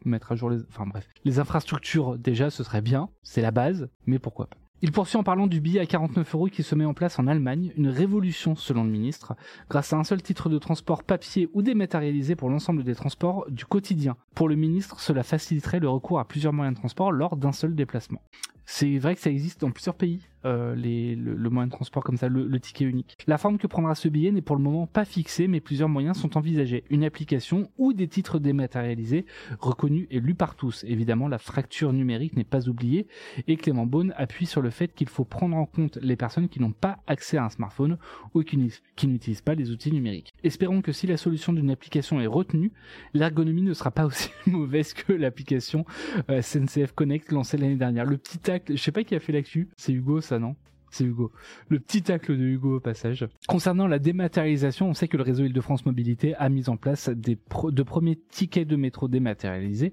mettre 0.05 0.33
à 0.33 0.37
jour 0.37 0.51
les, 0.51 0.61
enfin 0.69 0.87
bref, 0.87 1.09
les 1.25 1.39
infrastructures 1.39 2.19
déjà, 2.19 2.51
ce 2.51 2.65
serait 2.65 2.83
bien, 2.83 3.09
c'est 3.23 3.43
la 3.43 3.51
base, 3.51 3.89
mais 4.07 4.19
pourquoi 4.19 4.47
pas? 4.47 4.57
Il 4.81 4.93
poursuit 4.93 5.17
en 5.17 5.25
parlant 5.25 5.49
du 5.49 5.61
billet 5.61 5.81
à 5.81 5.87
49 5.87 6.35
euros 6.37 6.47
qui 6.47 6.63
se 6.63 6.77
met 6.77 6.85
en 6.85 6.95
place 6.95 7.19
en 7.19 7.27
Allemagne, 7.27 7.73
une 7.77 7.89
révolution 7.89 8.55
selon 8.55 8.85
le 8.85 8.91
ministre, 8.91 9.35
grâce 9.69 9.93
à 9.93 9.97
un 9.97 10.05
seul 10.05 10.23
titre 10.23 10.49
de 10.49 10.59
transport 10.59 11.03
papier 11.03 11.49
ou 11.53 11.63
dématérialisé 11.63 12.37
pour 12.37 12.49
l'ensemble 12.49 12.85
des 12.85 12.95
transports 12.95 13.45
du 13.51 13.65
quotidien. 13.65 14.17
Pour 14.37 14.49
le 14.49 14.55
ministre, 14.55 15.01
cela 15.01 15.25
faciliterait 15.25 15.81
le 15.81 15.89
recours 15.89 16.21
à 16.21 16.29
plusieurs 16.29 16.53
moyens 16.53 16.77
de 16.77 16.81
transport 16.81 17.11
lors 17.11 17.37
d'un 17.37 17.51
seul 17.51 17.75
déplacement. 17.75 18.23
C'est 18.71 18.99
vrai 18.99 19.15
que 19.15 19.23
ça 19.23 19.31
existe 19.31 19.63
dans 19.63 19.71
plusieurs 19.71 19.95
pays, 19.95 20.21
euh, 20.45 20.75
le, 20.77 21.51
moyen 21.51 21.67
de 21.67 21.73
transport 21.73 22.05
comme 22.05 22.19
ça, 22.19 22.29
le, 22.29 22.61
ticket 22.61 22.85
unique. 22.85 23.17
La 23.27 23.39
forme 23.39 23.57
que 23.57 23.67
prendra 23.67 23.95
ce 23.95 24.09
billet 24.09 24.31
n'est 24.31 24.43
pour 24.43 24.57
le 24.57 24.63
moment 24.63 24.87
pas 24.87 25.07
fixée, 25.07 25.49
mais 25.49 25.61
plusieurs 25.61 25.89
moyens 25.89 26.19
sont 26.19 26.37
envisagés. 26.37 26.85
Une 26.91 27.03
application 27.03 27.71
ou 27.79 27.95
des 27.95 28.09
titres 28.09 28.39
dématérialisés, 28.39 29.25
reconnus 29.59 30.07
et 30.11 30.21
lus 30.21 30.35
par 30.35 30.55
tous. 30.55 30.85
Évidemment, 30.87 31.29
la 31.29 31.39
fracture 31.39 31.95
numérique 31.95 32.37
n'est 32.37 32.45
pas 32.45 32.69
oubliée, 32.69 33.07
et 33.47 33.57
Clément 33.57 33.87
Beaune 33.87 34.13
appuie 34.19 34.45
sur 34.45 34.61
le 34.61 34.69
fait 34.69 34.95
qu'il 34.95 35.09
faut 35.09 35.25
prendre 35.25 35.57
en 35.57 35.65
compte 35.65 35.99
les 36.03 36.17
personnes 36.17 36.51
qui 36.51 36.61
n'ont 36.61 36.73
pas 36.73 36.99
accès 37.07 37.39
à 37.39 37.45
un 37.45 37.51
smartphone 37.51 37.97
ou 38.35 38.43
qui 38.43 38.59
n'utilisent 38.59 39.41
pas 39.41 39.55
les 39.55 39.71
outils 39.71 39.93
numériques. 39.93 40.35
Espérons 40.45 40.83
que 40.83 40.93
si 40.93 41.07
la 41.07 41.17
solution 41.17 41.55
d'une 41.55 41.71
application 41.71 42.21
est 42.21 42.27
retenue, 42.27 42.73
l'ergonomie 43.15 43.63
ne 43.63 43.73
sera 43.73 43.91
pas 43.91 44.05
aussi 44.07 44.29
mauvaise 44.47 44.93
que 44.93 45.15
l'application 45.15 45.87
euh, 46.29 46.43
SNCF 46.43 46.93
Connect 46.93 47.33
lancée 47.33 47.57
l'année 47.57 47.77
dernière. 47.77 48.05
Le 48.05 48.19
petit 48.19 48.51
je 48.69 48.77
sais 48.77 48.93
pas 48.93 49.05
qui 49.05 49.15
a 49.15 49.21
fait 49.21 49.33
l'actu. 49.33 49.69
C'est 49.77 49.93
Hugo, 49.93 50.21
ça, 50.21 50.39
non? 50.39 50.57
C'est 50.91 51.05
Hugo. 51.05 51.31
Le 51.69 51.79
petit 51.81 52.03
tacle 52.03 52.37
de 52.37 52.45
Hugo 52.45 52.77
au 52.77 52.81
passage. 52.81 53.27
Concernant 53.47 53.87
la 53.87 53.99
dématérialisation, 53.99 54.89
on 54.89 54.95
sait 54.95 55.09
que 55.09 55.17
le 55.17 55.23
réseau 55.23 55.45
Île-de-France 55.45 55.85
Mobilité 55.85 56.35
a 56.37 56.49
mis 56.49 56.69
en 56.69 56.77
place 56.77 57.11
des 57.11 57.39
de 57.65 57.83
premiers 57.83 58.17
tickets 58.31 58.67
de 58.67 58.77
métro 58.77 59.09
dématérialisés. 59.09 59.93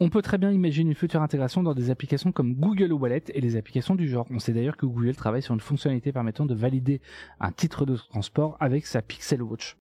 On 0.00 0.08
peut 0.08 0.22
très 0.22 0.38
bien 0.38 0.50
imaginer 0.50 0.90
une 0.90 0.96
future 0.96 1.22
intégration 1.22 1.62
dans 1.62 1.74
des 1.74 1.90
applications 1.90 2.32
comme 2.32 2.54
Google 2.54 2.92
Wallet 2.92 3.24
et 3.28 3.40
les 3.40 3.56
applications 3.56 3.94
du 3.94 4.08
genre. 4.08 4.26
On 4.30 4.38
sait 4.38 4.52
d'ailleurs 4.52 4.76
que 4.76 4.86
Google 4.86 5.14
travaille 5.14 5.42
sur 5.42 5.54
une 5.54 5.60
fonctionnalité 5.60 6.12
permettant 6.12 6.46
de 6.46 6.54
valider 6.54 7.00
un 7.40 7.52
titre 7.52 7.84
de 7.84 7.96
transport 7.96 8.56
avec 8.60 8.86
sa 8.86 9.02
Pixel 9.02 9.42
Watch. 9.42 9.76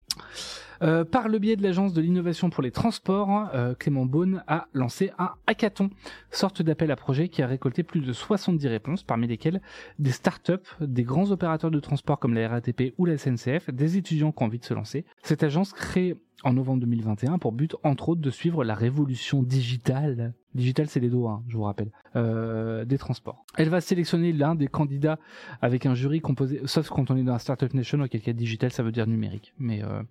Euh, 0.81 1.05
par 1.05 1.29
le 1.29 1.39
biais 1.39 1.55
de 1.55 1.63
l'agence 1.63 1.93
de 1.93 2.01
l'innovation 2.01 2.49
pour 2.49 2.61
les 2.61 2.71
transports, 2.71 3.49
euh, 3.53 3.73
Clément 3.73 4.05
Beaune 4.05 4.43
a 4.47 4.67
lancé 4.73 5.11
un 5.17 5.31
hackathon, 5.47 5.89
sorte 6.29 6.61
d'appel 6.61 6.91
à 6.91 6.95
projet 6.95 7.29
qui 7.29 7.41
a 7.41 7.47
récolté 7.47 7.83
plus 7.83 8.01
de 8.01 8.11
70 8.11 8.67
réponses, 8.67 9.03
parmi 9.03 9.27
lesquelles 9.27 9.61
des 9.99 10.11
startups, 10.11 10.75
des 10.81 11.03
grands 11.03 11.31
opérateurs 11.31 11.71
de 11.71 11.79
transport 11.79 12.19
comme 12.19 12.33
la 12.33 12.49
RATP 12.49 12.93
ou 12.97 13.05
la 13.05 13.17
SNCF, 13.17 13.69
des 13.71 13.97
étudiants 13.97 14.31
qui 14.31 14.43
ont 14.43 14.47
envie 14.47 14.59
de 14.59 14.65
se 14.65 14.73
lancer. 14.73 15.05
Cette 15.21 15.43
agence 15.43 15.71
crée 15.71 16.17
en 16.43 16.53
novembre 16.53 16.81
2021 16.81 17.37
pour 17.37 17.53
but 17.53 17.75
entre 17.83 18.09
autres 18.09 18.21
de 18.21 18.29
suivre 18.29 18.65
la 18.65 18.75
révolution 18.75 19.41
digitale 19.43 20.33
digital 20.55 20.87
c'est 20.87 20.99
les 20.99 21.09
doigts 21.09 21.31
hein, 21.31 21.43
je 21.47 21.57
vous 21.57 21.63
rappelle. 21.63 21.91
Euh, 22.15 22.85
des 22.85 22.97
transports. 22.97 23.45
Elle 23.57 23.69
va 23.69 23.81
sélectionner 23.81 24.33
l'un 24.33 24.55
des 24.55 24.67
candidats 24.67 25.19
avec 25.61 25.85
un 25.85 25.95
jury 25.95 26.21
composé 26.21 26.61
sauf 26.65 26.89
quand 26.89 27.09
on 27.11 27.17
est 27.17 27.23
dans 27.23 27.33
un 27.33 27.39
startup 27.39 27.73
nation 27.73 27.99
auquel 28.01 28.21
cas 28.21 28.33
digital 28.33 28.71
ça 28.71 28.83
veut 28.83 28.91
dire 28.91 29.07
numérique. 29.07 29.53
Mais 29.57 29.83
euh, 29.83 30.03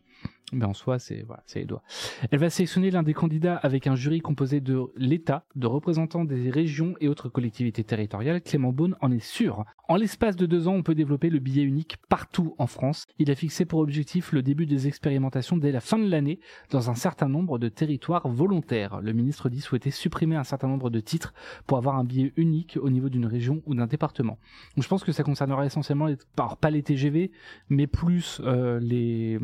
mais 0.53 0.67
en 0.67 0.75
soi, 0.75 0.99
c'est 0.99 1.25
les 1.55 1.65
doigts. 1.65 1.83
Elle 2.31 2.39
va 2.39 2.51
sélectionner 2.51 2.91
l'un 2.91 3.03
des 3.03 3.15
candidats 3.15 3.57
avec 3.57 3.87
un 3.87 3.95
jury 3.95 4.21
composé 4.21 4.61
de 4.61 4.83
l'État, 4.97 5.45
de 5.57 5.67
représentants 5.67 6.25
des 6.25 6.51
régions 6.51 6.95
et 7.01 7.09
autres 7.09 7.29
collectivités 7.29 7.85
territoriales. 7.85 8.43
Clément 8.43 8.73
Beaune 8.73 8.97
en 9.01 9.11
est 9.11 9.25
sûr. 9.25 9.65
En 9.89 9.97
l'espace 9.97 10.37
de 10.37 10.47
deux 10.47 10.69
ans, 10.69 10.75
on 10.75 10.83
peut 10.83 10.95
développer 10.95 11.31
le 11.31 11.39
billet 11.39 11.63
unique 11.63 11.97
partout 12.09 12.55
en 12.59 12.67
France. 12.67 13.07
Il 13.19 13.31
a 13.31 13.35
fixé 13.35 13.65
pour 13.65 13.81
objectif 13.81 14.33
le 14.33 14.43
début 14.43 14.67
des 14.67 14.87
expérimentations 14.87 15.57
dès 15.57 15.73
la 15.73 15.81
fin 15.81 15.99
de 15.99 16.09
l'année 16.09 16.39
dans 16.71 16.91
un 16.91 16.95
certain 16.95 17.29
nombre 17.29 17.59
de 17.59 17.69
territoires 17.69 18.29
volontaires. 18.29 19.01
Le 19.01 19.13
ministre 19.13 19.49
dit 19.49 19.61
souhaiter 19.61 19.91
supprimer 19.91 20.37
un 20.37 20.45
certain 20.45 20.69
nombre 20.69 20.91
de 20.91 21.01
titres 21.01 21.33
pour 21.67 21.79
avoir 21.79 21.97
un 21.97 22.05
billet 22.05 22.33
unique 22.37 22.79
au 22.81 22.91
niveau 22.91 23.09
d'une 23.09 23.27
région 23.27 23.63
ou 23.67 23.75
d'un 23.75 23.87
département. 23.87 24.39
Je 24.77 24.87
pense 24.87 25.03
que 25.03 25.13
ça 25.13 25.23
concernera 25.23 25.65
essentiellement, 25.65 26.07
les, 26.07 26.17
pas 26.37 26.71
les 26.71 26.83
TGV, 26.83 27.33
mais 27.69 27.87
plus 27.87 28.41
euh, 28.45 28.79
les 28.81 29.39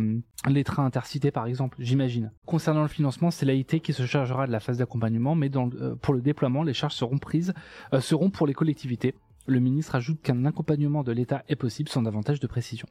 les 0.47 0.65
trains 0.69 0.85
intercités 0.85 1.31
par 1.31 1.47
exemple, 1.47 1.77
j'imagine. 1.81 2.31
Concernant 2.47 2.83
le 2.83 2.89
financement, 2.89 3.31
c'est 3.31 3.47
l'AIT 3.47 3.81
qui 3.81 3.93
se 3.93 4.07
chargera 4.07 4.47
de 4.47 4.53
la 4.53 4.61
phase 4.61 4.79
d'accompagnement, 4.79 5.35
mais 5.35 5.49
dans, 5.49 5.69
euh, 5.81 5.97
pour 5.97 6.15
le 6.15 6.21
déploiement, 6.21 6.63
les 6.63 6.75
charges 6.75 6.95
seront 6.95 7.19
prises, 7.19 7.53
euh, 7.93 8.01
seront 8.01 8.31
pour 8.31 8.47
les 8.47 8.55
collectivités. 8.55 9.15
Le 9.47 9.61
ministre 9.61 9.95
ajoute 9.95 10.21
qu'un 10.21 10.45
accompagnement 10.45 11.03
de 11.03 11.11
l'État 11.11 11.43
est 11.49 11.57
possible 11.57 11.89
sans 11.89 12.03
davantage 12.03 12.39
de 12.39 12.47
précision. 12.47 12.87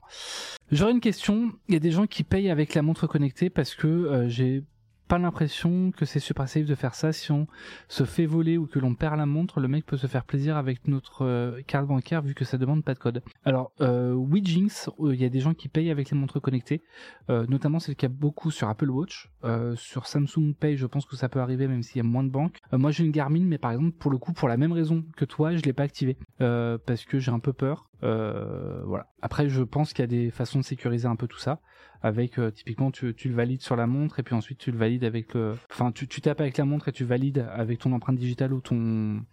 J'aurais 0.72 0.92
une 0.92 1.00
question. 1.00 1.52
Il 1.68 1.76
y 1.76 1.78
a 1.78 1.80
des 1.80 1.92
gens 1.92 2.08
qui 2.08 2.24
payent 2.24 2.50
avec 2.50 2.74
la 2.74 2.82
montre 2.82 3.06
connectée 3.06 3.50
parce 3.52 3.76
que 3.76 3.88
euh, 3.88 4.28
j'ai 4.28 4.64
pas 5.08 5.18
l'impression 5.18 5.92
que 5.92 6.06
c'est 6.06 6.20
super 6.20 6.48
safe 6.48 6.66
de 6.66 6.76
faire 6.76 6.96
ça. 6.96 7.14
Si 7.14 7.32
on 7.32 7.48
se 7.88 8.04
fait 8.04 8.26
voler 8.26 8.58
ou 8.58 8.68
que 8.68 8.80
l'on 8.80 8.96
perd 8.96 9.18
la 9.18 9.26
montre, 9.26 9.60
le 9.60 9.68
mec 9.68 9.86
peut 9.86 9.98
se 9.98 10.08
faire 10.08 10.24
plaisir 10.24 10.58
avec 10.58 10.88
notre 10.88 11.26
euh, 11.26 11.62
carte 11.66 11.88
bancaire 11.88 12.22
vu 12.22 12.34
que 12.34 12.46
ça 12.46 12.58
demande 12.58 12.84
pas 12.84 12.94
de 12.94 13.00
code. 13.00 13.24
Alors, 13.46 13.72
euh, 13.82 14.16
euh, 14.16 15.14
il 15.14 15.22
y 15.22 15.26
a 15.26 15.30
des 15.30 15.40
gens 15.40 15.54
qui 15.54 15.70
payent 15.70 15.92
avec 15.92 16.10
les 16.12 16.18
montres 16.18 16.42
connectées. 16.42 16.82
Euh, 17.30 17.46
notamment, 17.48 17.80
c'est 17.80 17.92
le 17.92 17.96
cas 17.96 18.08
beaucoup 18.08 18.52
sur 18.52 18.70
Apple 18.70 18.90
Watch. 18.90 19.30
sur 19.76 20.08
Samsung 20.08 20.54
Pay, 20.60 20.78
je 20.78 20.86
pense 20.86 21.06
que 21.06 21.16
ça 21.16 21.30
peut 21.30 21.40
arriver 21.40 21.68
même 21.68 21.84
s'il 21.84 21.98
y 21.98 22.02
a 22.02 22.04
moins 22.04 22.24
de 22.24 22.30
banques. 22.30 22.60
moi, 22.72 22.92
j'ai 22.92 23.04
une 23.04 23.12
Garmin, 23.12 23.46
mais 23.46 23.58
par 23.58 23.72
exemple, 23.72 23.92
pour 23.98 24.12
le 24.12 24.18
coup, 24.18 24.34
pour 24.34 24.48
la 24.48 24.58
même 24.58 24.72
raison 24.72 25.04
que 25.16 25.26
toi, 25.26 25.56
je 25.56 25.62
l'ai 25.64 25.74
pas 25.74 25.84
activé 25.84 26.18
parce 26.40 27.06
que 27.06 27.20
j'ai 27.20 27.32
un 27.32 27.40
peu 27.40 27.54
peur. 27.54 27.90
voilà. 28.02 29.08
Après, 29.22 29.50
je 29.50 29.64
pense 29.64 29.94
qu'il 29.94 30.04
y 30.04 30.04
a 30.04 30.08
des 30.08 30.32
façons 30.32 30.60
de 30.60 30.64
sécuriser 30.66 31.08
un 31.08 31.16
peu 31.16 31.28
tout 31.28 31.40
ça 31.40 31.60
avec 32.02 32.40
euh, 32.40 32.52
typiquement 32.52 32.92
tu, 32.92 33.14
le 33.26 33.34
valides 33.34 33.62
sur 33.62 33.76
la 33.76 33.88
montre 33.88 34.20
et 34.20 34.24
puis 34.24 34.36
ensuite 34.36 34.58
tu 34.58 34.72
le 34.72 34.78
valides 34.78 35.04
avec 35.04 35.34
le 35.34 35.56
enfin 35.72 35.92
tu, 35.92 36.08
tapes 36.08 36.42
avec 36.42 36.58
la 36.58 36.66
montre 36.66 36.88
et 36.90 36.92
tu 36.92 37.06
valides 37.06 37.46
avec 37.52 37.80
ton 37.80 37.92
empreinte 37.94 38.18
digitale 38.18 38.54
ou 38.54 38.62
ton 38.62 39.26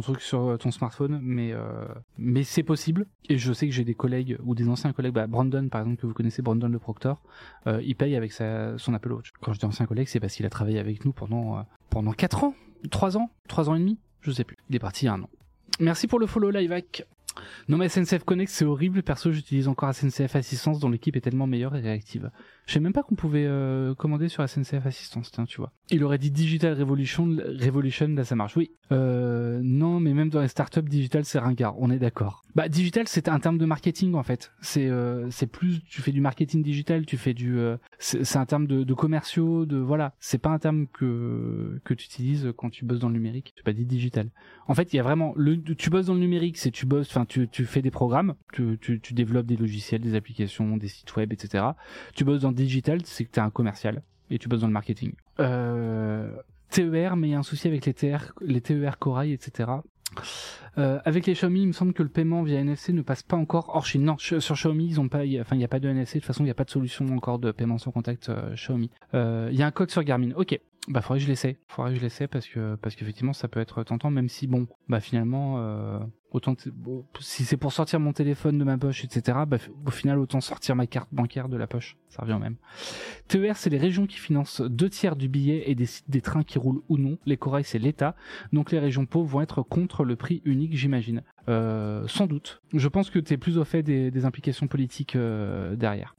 truc 0.00 0.20
sur 0.22 0.48
euh, 0.48 0.56
ton 0.56 0.70
smartphone 0.70 1.20
mais 1.22 1.52
euh, 1.52 1.86
mais 2.18 2.44
c'est 2.44 2.62
possible. 2.62 3.06
Et 3.28 3.38
je 3.38 3.52
sais 3.52 3.66
que 3.66 3.72
j'ai 3.72 3.84
des 3.84 3.94
collègues 3.94 4.38
ou 4.44 4.54
des 4.54 4.68
anciens 4.68 4.92
collègues 4.92 5.14
bah, 5.14 5.26
Brandon 5.26 5.68
par 5.68 5.82
exemple 5.82 6.00
que 6.00 6.06
vous 6.06 6.14
connaissez 6.14 6.42
Brandon 6.42 6.68
le 6.68 6.78
Proctor 6.78 7.22
il 7.66 7.94
paye 7.94 8.16
avec 8.16 8.32
son 8.32 8.94
Apple 8.94 9.12
Watch. 9.12 9.32
Quand 9.40 9.52
je 9.52 9.58
dis 9.58 9.66
ancien 9.66 9.86
collègue 9.86 10.08
c'est 10.08 10.20
parce 10.20 10.34
qu'il 10.34 10.46
a 10.46 10.50
travaillé 10.50 10.78
avec 10.78 11.04
nous 11.04 11.12
pendant 11.12 11.64
pendant 11.90 12.12
4 12.12 12.44
ans 12.44 12.54
3 12.90 13.16
ans 13.16 13.30
3 13.48 13.70
ans 13.70 13.74
et 13.74 13.80
demi 13.80 13.98
je 14.22 14.30
sais 14.30 14.44
plus. 14.44 14.56
Il 14.70 14.76
est 14.76 14.80
parti 14.80 15.04
il 15.04 15.06
y 15.06 15.08
a 15.08 15.14
un 15.14 15.22
an. 15.22 15.28
Merci 15.80 16.06
pour 16.06 16.18
le 16.18 16.26
follow 16.26 16.50
live 16.50 16.72
non 17.68 17.76
mais 17.78 17.88
SNCF 17.88 18.24
Connect 18.24 18.50
c'est 18.50 18.64
horrible, 18.64 19.02
perso 19.02 19.32
j'utilise 19.32 19.68
encore 19.68 19.94
SNCF 19.94 20.36
Assistance 20.36 20.78
dont 20.78 20.90
l'équipe 20.90 21.16
est 21.16 21.20
tellement 21.20 21.46
meilleure 21.46 21.74
et 21.76 21.80
réactive. 21.80 22.30
Je 22.66 22.74
sais 22.74 22.80
même 22.80 22.92
pas 22.92 23.02
qu'on 23.02 23.14
pouvait 23.14 23.46
euh, 23.46 23.94
commander 23.94 24.28
sur 24.28 24.48
SNCF 24.48 24.86
Assistance, 24.86 25.30
tiens 25.30 25.44
tu 25.44 25.58
vois. 25.58 25.72
Il 25.90 26.04
aurait 26.04 26.18
dit 26.18 26.30
Digital 26.30 26.78
Revolution, 26.78 27.24
Revolution 27.60 28.08
là 28.08 28.24
ça 28.24 28.36
marche. 28.36 28.56
Oui. 28.56 28.72
Euh, 28.90 29.60
non 29.62 30.00
mais 30.00 30.14
même 30.14 30.30
dans 30.30 30.40
les 30.40 30.48
startups 30.48 30.82
digital 30.82 31.24
c'est 31.24 31.38
ringard, 31.38 31.74
on 31.78 31.90
est 31.90 31.98
d'accord. 31.98 32.41
Bah 32.54 32.68
digital 32.68 33.08
c'est 33.08 33.28
un 33.28 33.40
terme 33.40 33.58
de 33.58 33.64
marketing 33.64 34.14
en 34.14 34.22
fait. 34.22 34.52
C'est 34.60 34.88
euh, 34.88 35.30
c'est 35.30 35.46
plus 35.46 35.82
tu 35.84 36.02
fais 36.02 36.12
du 36.12 36.20
marketing 36.20 36.62
digital, 36.62 37.06
tu 37.06 37.16
fais 37.16 37.32
du 37.32 37.58
euh, 37.58 37.76
c'est 37.98 38.36
un 38.36 38.44
terme 38.44 38.66
de, 38.66 38.84
de 38.84 38.94
commerciaux, 38.94 39.64
de 39.64 39.78
voilà. 39.78 40.14
C'est 40.20 40.38
pas 40.38 40.50
un 40.50 40.58
terme 40.58 40.86
que 40.86 41.80
que 41.84 41.94
tu 41.94 42.04
utilises 42.04 42.52
quand 42.56 42.70
tu 42.70 42.84
bosses 42.84 43.00
dans 43.00 43.08
le 43.08 43.14
numérique. 43.14 43.54
Tu 43.56 43.62
pas 43.62 43.72
dit 43.72 43.86
digital. 43.86 44.28
En 44.68 44.74
fait 44.74 44.92
il 44.92 44.96
y 44.96 45.00
a 45.00 45.02
vraiment 45.02 45.32
le 45.36 45.62
tu 45.62 45.88
bosses 45.88 46.06
dans 46.06 46.14
le 46.14 46.20
numérique, 46.20 46.58
c'est 46.58 46.70
tu 46.70 46.84
bosses, 46.84 47.08
enfin 47.08 47.24
tu 47.24 47.48
tu 47.48 47.64
fais 47.64 47.82
des 47.82 47.90
programmes, 47.90 48.34
tu, 48.52 48.78
tu 48.80 49.00
tu 49.00 49.14
développes 49.14 49.46
des 49.46 49.56
logiciels, 49.56 50.00
des 50.00 50.14
applications, 50.14 50.76
des 50.76 50.88
sites 50.88 51.16
web, 51.16 51.32
etc. 51.32 51.64
Tu 52.14 52.24
bosses 52.24 52.42
dans 52.42 52.52
digital, 52.52 53.00
c'est 53.04 53.24
que 53.24 53.30
tu 53.30 53.40
es 53.40 53.42
un 53.42 53.50
commercial 53.50 54.02
et 54.30 54.38
tu 54.38 54.48
bosses 54.48 54.60
dans 54.60 54.66
le 54.66 54.72
marketing. 54.72 55.12
Euh, 55.40 56.34
TER, 56.70 57.16
mais 57.16 57.28
il 57.28 57.30
y 57.32 57.34
a 57.34 57.38
un 57.38 57.42
souci 57.42 57.68
avec 57.68 57.84
les 57.84 57.94
TR, 57.94 58.32
les 58.40 58.60
TER 58.60 58.98
Corail, 58.98 59.32
etc. 59.32 59.70
Euh, 60.78 61.00
avec 61.04 61.26
les 61.26 61.34
Xiaomi, 61.34 61.62
il 61.62 61.66
me 61.66 61.72
semble 61.72 61.92
que 61.92 62.02
le 62.02 62.08
paiement 62.08 62.42
via 62.42 62.60
NFC 62.60 62.92
ne 62.92 63.02
passe 63.02 63.22
pas 63.22 63.36
encore 63.36 63.70
hors 63.74 63.84
Chine. 63.84 64.04
Non, 64.04 64.16
sur 64.18 64.54
Xiaomi, 64.54 64.86
ils 64.86 65.00
ont 65.00 65.08
pas, 65.08 65.24
il 65.24 65.30
n'y 65.52 65.64
a 65.64 65.68
pas 65.68 65.80
de 65.80 65.88
NFC. 65.88 66.14
De 66.14 66.20
toute 66.20 66.26
façon, 66.26 66.42
il 66.42 66.46
n'y 66.46 66.50
a 66.50 66.54
pas 66.54 66.64
de 66.64 66.70
solution 66.70 67.06
encore 67.14 67.38
de 67.38 67.52
paiement 67.52 67.78
sans 67.78 67.90
contact 67.90 68.28
euh, 68.28 68.54
Xiaomi. 68.54 68.90
Euh, 69.14 69.48
il 69.52 69.58
y 69.58 69.62
a 69.62 69.66
un 69.66 69.70
code 69.70 69.90
sur 69.90 70.02
Garmin. 70.02 70.32
Ok. 70.36 70.58
Bah, 70.88 71.00
faudrait 71.00 71.18
que 71.18 71.24
je 71.24 71.28
l'essaie. 71.28 71.58
Faudrait 71.68 71.92
que 71.92 71.98
je 71.98 72.02
l'essaie 72.02 72.26
parce 72.26 72.48
que, 72.48 72.74
parce 72.76 72.96
qu'effectivement, 72.96 73.32
ça 73.32 73.48
peut 73.48 73.60
être 73.60 73.84
tentant, 73.84 74.10
même 74.10 74.28
si 74.28 74.46
bon, 74.46 74.66
bah, 74.88 75.00
finalement, 75.00 75.58
autant 76.32 76.54
si 77.20 77.44
c'est 77.44 77.56
pour 77.56 77.72
sortir 77.72 78.00
mon 78.00 78.12
téléphone 78.12 78.58
de 78.58 78.64
ma 78.64 78.78
poche, 78.78 79.04
etc. 79.04 79.38
Bah, 79.46 79.58
au 79.86 79.90
final, 79.90 80.18
autant 80.18 80.40
sortir 80.40 80.76
ma 80.76 80.86
carte 80.86 81.08
bancaire 81.12 81.48
de 81.48 81.56
la 81.56 81.66
poche, 81.66 81.96
ça 82.08 82.22
revient 82.22 82.34
au 82.34 82.38
même. 82.38 82.56
TER, 83.28 83.56
c'est 83.56 83.70
les 83.70 83.78
régions 83.78 84.06
qui 84.06 84.18
financent 84.18 84.60
deux 84.60 84.88
tiers 84.88 85.16
du 85.16 85.28
billet 85.28 85.64
et 85.66 85.74
décident 85.74 86.06
des 86.08 86.20
trains 86.20 86.42
qui 86.42 86.58
roulent 86.58 86.82
ou 86.88 86.98
non. 86.98 87.18
Les 87.26 87.36
corails, 87.36 87.64
c'est 87.64 87.78
l'État. 87.78 88.14
Donc 88.52 88.70
les 88.70 88.78
régions 88.78 89.06
pauvres 89.06 89.28
vont 89.28 89.40
être 89.40 89.62
contre 89.62 90.04
le 90.04 90.16
prix 90.16 90.42
unique, 90.44 90.76
j'imagine. 90.76 91.22
Euh, 91.48 92.06
sans 92.06 92.26
doute. 92.26 92.62
Je 92.72 92.88
pense 92.88 93.10
que 93.10 93.18
tu 93.18 93.34
es 93.34 93.36
plus 93.36 93.58
au 93.58 93.64
fait 93.64 93.82
des, 93.82 94.10
des 94.10 94.24
implications 94.24 94.68
politiques 94.68 95.16
euh, 95.16 95.74
derrière. 95.76 96.14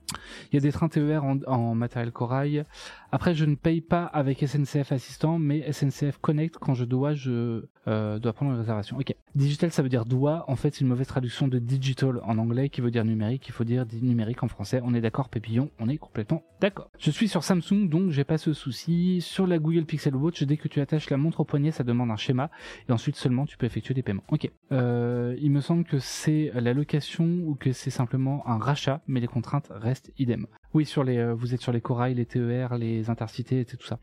Il 0.51 0.55
y 0.55 0.57
a 0.57 0.61
des 0.61 0.71
trains 0.71 0.89
TER 0.89 1.23
en, 1.23 1.75
matériel 1.75 2.11
corail. 2.11 2.65
Après, 3.11 3.35
je 3.35 3.45
ne 3.45 3.55
paye 3.55 3.81
pas 3.81 4.05
avec 4.05 4.39
SNCF 4.39 4.91
Assistant, 4.91 5.39
mais 5.39 5.71
SNCF 5.71 6.17
Connect, 6.19 6.57
quand 6.57 6.73
je 6.73 6.85
dois, 6.85 7.13
je 7.13 7.65
euh, 7.87 8.19
dois 8.19 8.33
prendre 8.33 8.53
une 8.53 8.57
réservation. 8.57 8.97
Ok. 8.97 9.13
Digital, 9.35 9.71
ça 9.71 9.81
veut 9.81 9.89
dire 9.89 10.05
doit. 10.05 10.45
En 10.47 10.55
fait, 10.55 10.73
c'est 10.73 10.81
une 10.81 10.87
mauvaise 10.87 11.07
traduction 11.07 11.47
de 11.47 11.59
digital 11.59 12.19
en 12.23 12.37
anglais 12.37 12.69
qui 12.69 12.81
veut 12.81 12.91
dire 12.91 13.03
numérique. 13.03 13.47
Il 13.47 13.51
faut 13.51 13.63
dire 13.63 13.85
numérique 14.01 14.43
en 14.43 14.47
français. 14.47 14.79
On 14.83 14.93
est 14.93 15.01
d'accord, 15.01 15.29
Pépillon? 15.29 15.69
On 15.79 15.89
est 15.89 15.97
complètement 15.97 16.43
d'accord. 16.61 16.89
Je 16.97 17.11
suis 17.11 17.27
sur 17.27 17.43
Samsung, 17.43 17.89
donc 17.89 18.11
j'ai 18.11 18.23
pas 18.23 18.37
ce 18.37 18.53
souci. 18.53 19.21
Sur 19.21 19.47
la 19.47 19.59
Google 19.59 19.85
Pixel 19.85 20.15
Watch, 20.15 20.43
dès 20.43 20.57
que 20.57 20.67
tu 20.67 20.81
attaches 20.81 21.09
la 21.09 21.17
montre 21.17 21.41
au 21.41 21.45
poignet, 21.45 21.71
ça 21.71 21.83
demande 21.83 22.11
un 22.11 22.15
schéma. 22.15 22.51
Et 22.87 22.91
ensuite 22.91 23.15
seulement, 23.15 23.45
tu 23.45 23.57
peux 23.57 23.65
effectuer 23.65 23.93
des 23.93 24.03
paiements. 24.03 24.23
Ok. 24.29 24.49
Euh, 24.71 25.35
il 25.41 25.51
me 25.51 25.61
semble 25.61 25.83
que 25.83 25.99
c'est 25.99 26.51
la 26.55 26.73
location 26.73 27.25
ou 27.25 27.55
que 27.55 27.71
c'est 27.71 27.89
simplement 27.89 28.47
un 28.47 28.57
rachat, 28.57 29.01
mais 29.07 29.19
les 29.19 29.27
contraintes 29.27 29.69
restent 29.71 30.02
idem. 30.17 30.47
Oui, 30.73 30.85
sur 30.85 31.03
les, 31.03 31.17
euh, 31.17 31.33
vous 31.33 31.53
êtes 31.53 31.61
sur 31.61 31.71
les 31.71 31.81
corails, 31.81 32.15
les 32.15 32.25
TER, 32.25 32.77
les 32.77 33.09
intercités, 33.09 33.61
et 33.61 33.65
tout 33.65 33.85
ça. 33.85 33.99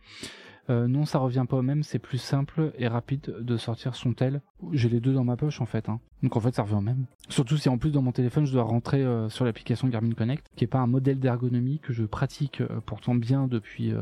Euh, 0.69 0.87
non, 0.87 1.05
ça 1.05 1.19
revient 1.19 1.47
pas 1.49 1.57
au 1.57 1.63
même, 1.63 1.83
c'est 1.83 1.99
plus 1.99 2.19
simple 2.19 2.73
et 2.79 2.87
rapide 2.87 3.35
de 3.41 3.57
sortir 3.57 3.97
son 3.97 4.13
tel. 4.13 4.41
J'ai 4.73 4.89
les 4.89 5.01
deux 5.01 5.13
dans 5.13 5.25
ma 5.25 5.37
poche 5.37 5.61
en 5.61 5.67
fait. 5.67 5.89
Hein. 5.89 5.99
Donc 6.23 6.37
en 6.37 6.41
fait 6.41 6.55
ça 6.55 6.63
revient 6.63 6.77
au 6.77 6.81
même. 6.81 7.07
Surtout 7.29 7.57
si 7.57 7.69
en 7.69 7.77
plus 7.77 7.91
dans 7.91 8.03
mon 8.03 8.13
téléphone 8.13 8.45
je 8.45 8.53
dois 8.53 8.63
rentrer 8.63 9.03
euh, 9.03 9.29
sur 9.31 9.45
l'application 9.45 9.89
Garmin 9.89 10.13
Connect, 10.13 10.47
qui 10.55 10.65
est 10.65 10.69
pas 10.69 10.79
un 10.79 10.87
modèle 10.87 11.19
d'ergonomie 11.19 11.81
que 11.81 11.93
je 11.93 12.05
pratique 12.05 12.63
pourtant 12.87 13.17
bien 13.17 13.49
depuis 13.49 13.93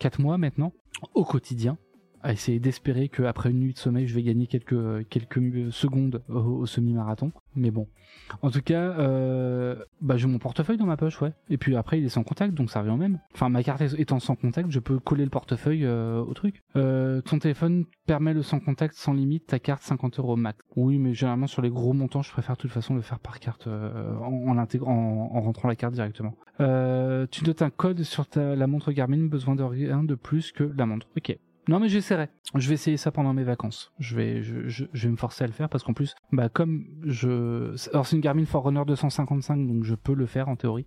4 0.00 0.20
mois 0.20 0.36
maintenant, 0.36 0.72
au 1.14 1.24
quotidien 1.24 1.78
à 2.26 2.32
essayer 2.32 2.58
d'espérer 2.58 3.08
qu'après 3.08 3.50
une 3.50 3.60
nuit 3.60 3.72
de 3.72 3.78
sommeil, 3.78 4.08
je 4.08 4.14
vais 4.14 4.24
gagner 4.24 4.48
quelques 4.48 5.08
quelques 5.08 5.72
secondes 5.72 6.22
au, 6.28 6.66
semi-marathon. 6.66 7.30
Mais 7.54 7.70
bon, 7.70 7.86
en 8.42 8.50
tout 8.50 8.62
cas, 8.62 8.98
euh, 8.98 9.76
bah, 10.00 10.16
j'ai 10.16 10.26
mon 10.26 10.38
portefeuille 10.38 10.76
dans 10.76 10.86
ma 10.86 10.96
poche, 10.96 11.22
ouais. 11.22 11.32
Et 11.50 11.56
puis 11.56 11.76
après, 11.76 12.00
il 12.00 12.04
est 12.04 12.08
sans 12.08 12.24
contact, 12.24 12.52
donc 12.52 12.70
ça 12.70 12.80
revient 12.80 12.90
au 12.90 12.96
même. 12.96 13.20
Enfin, 13.32 13.48
ma 13.48 13.62
carte 13.62 13.80
étant 13.96 14.18
sans 14.18 14.34
contact, 14.34 14.72
je 14.72 14.80
peux 14.80 14.98
coller 14.98 15.22
le 15.22 15.30
portefeuille 15.30 15.84
euh, 15.84 16.20
au 16.20 16.34
truc. 16.34 16.64
Euh, 16.74 17.20
ton 17.20 17.38
téléphone 17.38 17.84
permet 18.06 18.34
le 18.34 18.42
sans 18.42 18.58
contact 18.58 18.96
sans 18.96 19.12
limite, 19.12 19.46
ta 19.46 19.60
carte 19.60 19.84
50 19.84 20.18
euros 20.18 20.34
max. 20.34 20.58
Oui, 20.74 20.98
mais 20.98 21.14
généralement 21.14 21.46
sur 21.46 21.62
les 21.62 21.70
gros 21.70 21.92
montants, 21.92 22.22
je 22.22 22.32
préfère 22.32 22.56
de 22.56 22.60
toute 22.60 22.72
façon 22.72 22.96
le 22.96 23.02
faire 23.02 23.20
par 23.20 23.38
carte 23.38 23.68
en, 23.68 24.48
en, 24.48 24.58
en, 24.58 24.66
en, 24.82 25.40
rentrant 25.40 25.68
la 25.68 25.76
carte 25.76 25.94
directement. 25.94 26.34
tu 26.58 27.44
notes 27.44 27.62
un 27.62 27.70
code 27.70 28.02
sur 28.02 28.26
ta, 28.26 28.56
la 28.56 28.66
montre 28.66 28.90
Garmin, 28.90 29.28
besoin 29.28 29.54
de 29.54 29.62
rien 29.62 30.02
de 30.02 30.16
plus 30.16 30.50
que 30.50 30.64
la 30.76 30.86
montre. 30.86 31.06
Ok. 31.16 31.38
Non 31.68 31.80
mais 31.80 31.88
j'essaierai. 31.88 32.28
Je 32.54 32.68
vais 32.68 32.74
essayer 32.74 32.96
ça 32.96 33.10
pendant 33.10 33.32
mes 33.32 33.42
vacances. 33.42 33.92
Je 33.98 34.14
vais, 34.14 34.42
je, 34.42 34.84
vais 34.92 35.08
me 35.08 35.16
forcer 35.16 35.44
à 35.44 35.46
le 35.46 35.52
faire 35.52 35.68
parce 35.68 35.82
qu'en 35.82 35.94
plus, 35.94 36.14
bah 36.32 36.48
comme 36.48 36.86
je, 37.04 37.74
alors 37.90 38.06
c'est 38.06 38.16
une 38.16 38.22
Garmin 38.22 38.44
Forerunner 38.44 38.84
255 38.86 39.66
donc 39.66 39.84
je 39.84 39.94
peux 39.94 40.14
le 40.14 40.26
faire 40.26 40.48
en 40.48 40.56
théorie. 40.56 40.86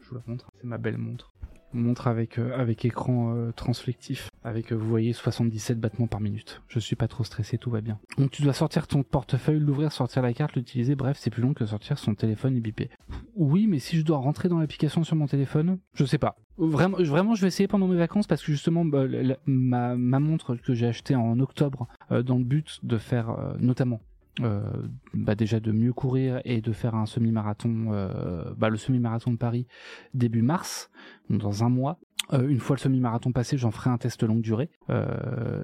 Je 0.00 0.10
vous 0.10 0.16
la 0.16 0.22
montre. 0.26 0.50
C'est 0.60 0.66
ma 0.66 0.78
belle 0.78 0.98
montre 0.98 1.32
montre 1.72 2.06
avec 2.06 2.38
euh, 2.38 2.58
avec 2.58 2.84
écran 2.84 3.34
euh, 3.34 3.52
transflectif 3.52 4.30
avec 4.42 4.72
euh, 4.72 4.76
vous 4.76 4.88
voyez 4.88 5.12
77 5.12 5.78
battements 5.78 6.06
par 6.06 6.20
minute. 6.20 6.62
Je 6.68 6.78
suis 6.78 6.96
pas 6.96 7.08
trop 7.08 7.24
stressé, 7.24 7.58
tout 7.58 7.70
va 7.70 7.80
bien. 7.80 7.98
Donc 8.18 8.30
tu 8.30 8.42
dois 8.42 8.52
sortir 8.52 8.86
ton 8.86 9.02
portefeuille, 9.02 9.60
l'ouvrir, 9.60 9.92
sortir 9.92 10.22
la 10.22 10.32
carte, 10.32 10.56
l'utiliser. 10.56 10.94
Bref, 10.94 11.16
c'est 11.20 11.30
plus 11.30 11.42
long 11.42 11.54
que 11.54 11.66
sortir 11.66 11.98
son 11.98 12.14
téléphone 12.14 12.56
et 12.56 12.60
biper. 12.60 12.90
Oui, 13.34 13.66
mais 13.66 13.78
si 13.78 13.96
je 13.98 14.04
dois 14.04 14.18
rentrer 14.18 14.48
dans 14.48 14.58
l'application 14.58 15.04
sur 15.04 15.16
mon 15.16 15.26
téléphone, 15.26 15.78
je 15.94 16.04
sais 16.04 16.18
pas. 16.18 16.36
Vraiment, 16.58 17.34
je 17.34 17.40
vais 17.40 17.48
essayer 17.48 17.68
pendant 17.68 17.88
mes 17.88 17.96
vacances 17.96 18.26
parce 18.26 18.42
que 18.42 18.52
justement, 18.52 18.84
bah, 18.84 19.04
ma, 19.46 19.96
ma 19.96 20.20
montre 20.20 20.56
que 20.56 20.74
j'ai 20.74 20.86
achetée 20.86 21.14
en 21.14 21.40
octobre 21.40 21.88
dans 22.10 22.36
le 22.36 22.44
but 22.44 22.80
de 22.82 22.98
faire 22.98 23.34
notamment 23.58 24.00
bah 24.38 25.34
déjà 25.34 25.60
de 25.60 25.72
mieux 25.72 25.92
courir 25.92 26.40
et 26.44 26.60
de 26.60 26.72
faire 26.72 26.94
un 26.94 27.06
semi-marathon, 27.06 27.92
euh, 27.92 28.52
bah 28.56 28.68
le 28.68 28.76
semi-marathon 28.76 29.32
de 29.32 29.36
Paris 29.36 29.66
début 30.14 30.42
mars, 30.42 30.90
dans 31.28 31.64
un 31.64 31.68
mois. 31.68 31.98
Euh, 32.32 32.48
une 32.48 32.60
fois 32.60 32.76
le 32.76 32.80
semi-marathon 32.80 33.32
passé, 33.32 33.58
j'en 33.58 33.70
ferai 33.70 33.90
un 33.90 33.98
test 33.98 34.22
longue 34.22 34.42
durée. 34.42 34.70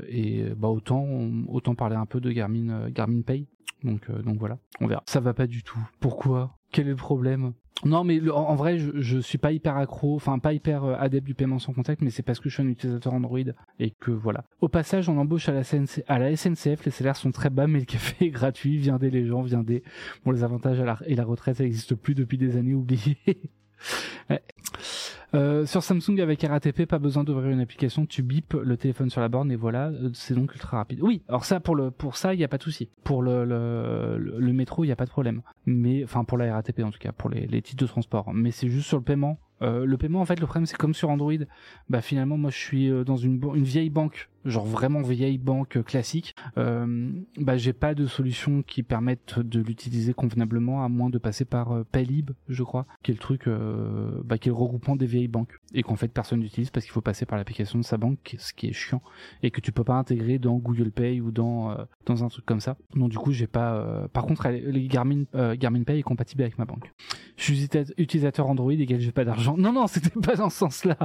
et 0.09 0.45
bah 0.57 0.69
autant 0.69 1.07
autant 1.49 1.75
parler 1.75 1.97
un 1.97 2.07
peu 2.07 2.21
de 2.21 2.31
Garmin 2.31 2.91
Garmin 2.91 3.23
Pay. 3.23 3.47
Donc 3.85 4.11
donc 4.23 4.39
voilà, 4.39 4.59
on 4.81 4.87
verra. 4.87 5.03
Ça 5.07 5.21
va 5.21 5.35
pas 5.35 5.47
du 5.47 5.63
tout. 5.63 5.79
Pourquoi? 6.01 6.57
Quel 6.77 6.89
est 6.89 6.91
le 6.91 6.97
problème? 6.97 7.55
Non, 7.87 8.05
mais 8.05 8.21
en, 8.29 8.55
vrai, 8.55 8.77
je, 8.77 9.19
suis 9.19 9.39
pas 9.39 9.51
hyper 9.51 9.79
accro, 9.79 10.15
enfin 10.15 10.39
pas 10.39 10.53
hyper 10.53 10.85
euh, 10.85 10.95
adepte 10.99 11.27
du 11.27 11.35
paiement 11.35 11.59
sans 11.59 11.73
contact, 11.73 12.03
mais 12.03 12.11
c'est 12.11 12.23
parce 12.23 12.39
que 12.39 12.51
je 12.51 12.55
suis 12.55 12.63
un 12.63 12.69
utilisateur 12.69 13.15
Android 13.15 13.39
et 13.81 13.93
que 13.93 14.11
voilà. 14.11 14.45
Au 14.61 14.69
passage, 14.69 15.09
on 15.09 15.17
embauche 15.17 15.49
à 15.49 15.53
la, 15.53 15.65
SNCF, 15.65 16.85
les 16.85 16.91
salaires 16.91 17.17
sont 17.17 17.31
très 17.31 17.49
bas, 17.49 17.67
mais 17.67 17.79
le 17.79 17.87
café 17.87 18.27
est 18.27 18.31
gratuit. 18.31 18.77
Viendez 18.77 19.09
les 19.09 19.25
gens, 19.25 19.41
viendez. 19.41 19.85
Bon, 20.23 20.33
les 20.33 20.45
avantages 20.45 20.83
et 21.07 21.15
la 21.15 21.25
retraite, 21.25 21.57
ça 21.57 21.65
n'existe 21.65 21.95
plus 21.95 22.15
depuis 22.15 22.37
des 22.37 22.59
années 22.59 22.75
oubliées. 22.75 23.17
Euh, 25.35 25.67
sur 25.67 25.83
Samsung 25.83 26.21
avec 26.21 26.43
RATP, 26.43 26.87
pas 26.87 26.99
besoin 26.99 27.25
d'ouvrir 27.25 27.51
une 27.51 27.61
application, 27.61 28.07
tu 28.07 28.23
bipes 28.23 28.55
le 28.55 28.77
téléphone 28.77 29.11
sur 29.11 29.21
la 29.21 29.29
borne 29.29 29.51
et 29.51 29.57
voilà, 29.57 29.89
euh, 29.89 30.11
c'est 30.15 30.35
donc 30.35 30.53
ultra 30.55 30.79
rapide. 30.79 31.01
Oui, 31.03 31.23
alors 31.29 31.45
ça 31.45 31.61
pour 31.61 31.75
le 31.75 31.91
pour 31.91 32.17
ça 32.17 32.33
il 32.33 32.39
n'y 32.39 32.45
a 32.45 32.49
pas 32.49 32.59
de 32.59 32.63
souci. 32.63 32.89
Pour 33.05 33.23
le, 33.23 33.45
le, 33.45 34.19
le 34.19 34.53
métro 34.53 34.85
il 34.85 34.87
n'y 34.87 34.93
a 34.93 34.97
pas 34.97 35.05
de 35.05 35.11
problème. 35.11 35.43
Mais 35.67 36.05
enfin 36.05 36.25
pour 36.25 36.39
la 36.39 36.53
RATP 36.55 36.81
en 36.81 36.91
tout 36.91 36.99
cas, 36.99 37.13
pour 37.13 37.29
les, 37.29 37.47
les 37.47 37.61
titres 37.61 37.83
de 37.83 37.89
transport. 37.89 38.33
Mais 38.33 38.51
c'est 38.51 38.69
juste 38.69 38.87
sur 38.87 38.99
le 38.99 39.03
paiement. 39.05 39.39
Euh, 39.63 39.85
le 39.85 39.97
paiement 39.97 40.21
en 40.21 40.27
fait 40.27 40.39
le 40.39 40.47
problème 40.47 40.67
c'est 40.67 40.77
comme 40.77 40.95
sur 40.95 41.11
Android. 41.11 41.33
Bah 41.89 42.01
finalement 42.01 42.37
moi 42.37 42.51
je 42.51 42.59
suis 42.59 43.05
dans 43.05 43.17
une 43.17 43.39
vieille 43.63 43.91
banque 43.91 44.29
genre 44.47 44.65
vraiment 44.65 45.03
vieille 45.03 45.39
banque 45.39 45.83
classique, 45.83 46.35
euh, 46.57 47.11
bah 47.39 47.57
j'ai 47.57 47.73
pas 47.73 47.95
de 47.95 48.07
solution 48.07 48.63
qui 48.63 48.83
permette 48.83 49.39
de 49.39 49.61
l'utiliser 49.61 50.15
convenablement 50.15 50.85
à 50.85 50.89
moins 50.89 51.11
de 51.11 51.19
passer 51.19 51.45
par 51.45 51.73
euh, 51.73 51.85
Paylib, 51.91 52.31
je 52.49 52.63
crois, 52.63 52.87
qui 53.03 53.11
est 53.11 53.15
le 53.15 53.21
truc, 53.21 53.47
euh, 53.47 54.23
bah, 54.25 54.39
qui 54.39 54.49
est 54.49 54.53
le 54.53 54.57
regroupement 54.57 54.97
des 54.97 55.07
vieilles 55.07 55.29
banques 55.29 55.59
et 55.75 55.83
qu'en 55.83 55.97
fait 55.97 56.09
personne 56.09 56.41
n'utilise 56.41 56.71
parce 56.71 56.87
qu'il 56.87 56.93
faut 56.93 57.01
passer 57.01 57.27
par 57.27 57.39
l'application 57.39 57.79
de 57.79 57.85
sa 57.85 57.97
banque, 57.97 58.37
ce 58.39 58.53
qui 58.53 58.69
est 58.69 58.73
chiant 58.73 59.03
et 59.43 59.51
que 59.51 59.61
tu 59.61 59.73
peux 59.73 59.85
pas 59.85 59.95
intégrer 59.95 60.39
dans 60.39 60.57
Google 60.57 60.91
Pay 60.91 61.21
ou 61.21 61.31
dans 61.31 61.73
euh, 61.73 61.85
dans 62.07 62.25
un 62.25 62.29
truc 62.29 62.47
comme 62.47 62.61
ça. 62.61 62.77
Donc 62.95 63.11
du 63.11 63.19
coup 63.19 63.33
j'ai 63.33 63.47
pas. 63.47 63.75
Euh, 63.75 64.09
par 64.09 64.27
contre, 64.27 64.49
les 64.49 64.87
Garmin 64.87 65.25
Garmin 65.57 65.83
Pay 65.83 65.99
est 65.99 66.03
compatible 66.03 66.43
avec 66.43 66.59
ma 66.59 66.65
banque. 66.65 66.93
Je 67.37 67.45
suis 67.45 67.69
utilisateur 67.99 68.49
Android 68.49 68.73
et 68.73 69.01
j'ai 69.01 69.13
pas 69.13 69.25
d'argent. 69.25 69.46
Non 69.57 69.73
non, 69.73 69.87
c'était 69.89 70.19
pas 70.21 70.37
dans 70.37 70.51
ce 70.51 70.59
sens-là. 70.59 70.97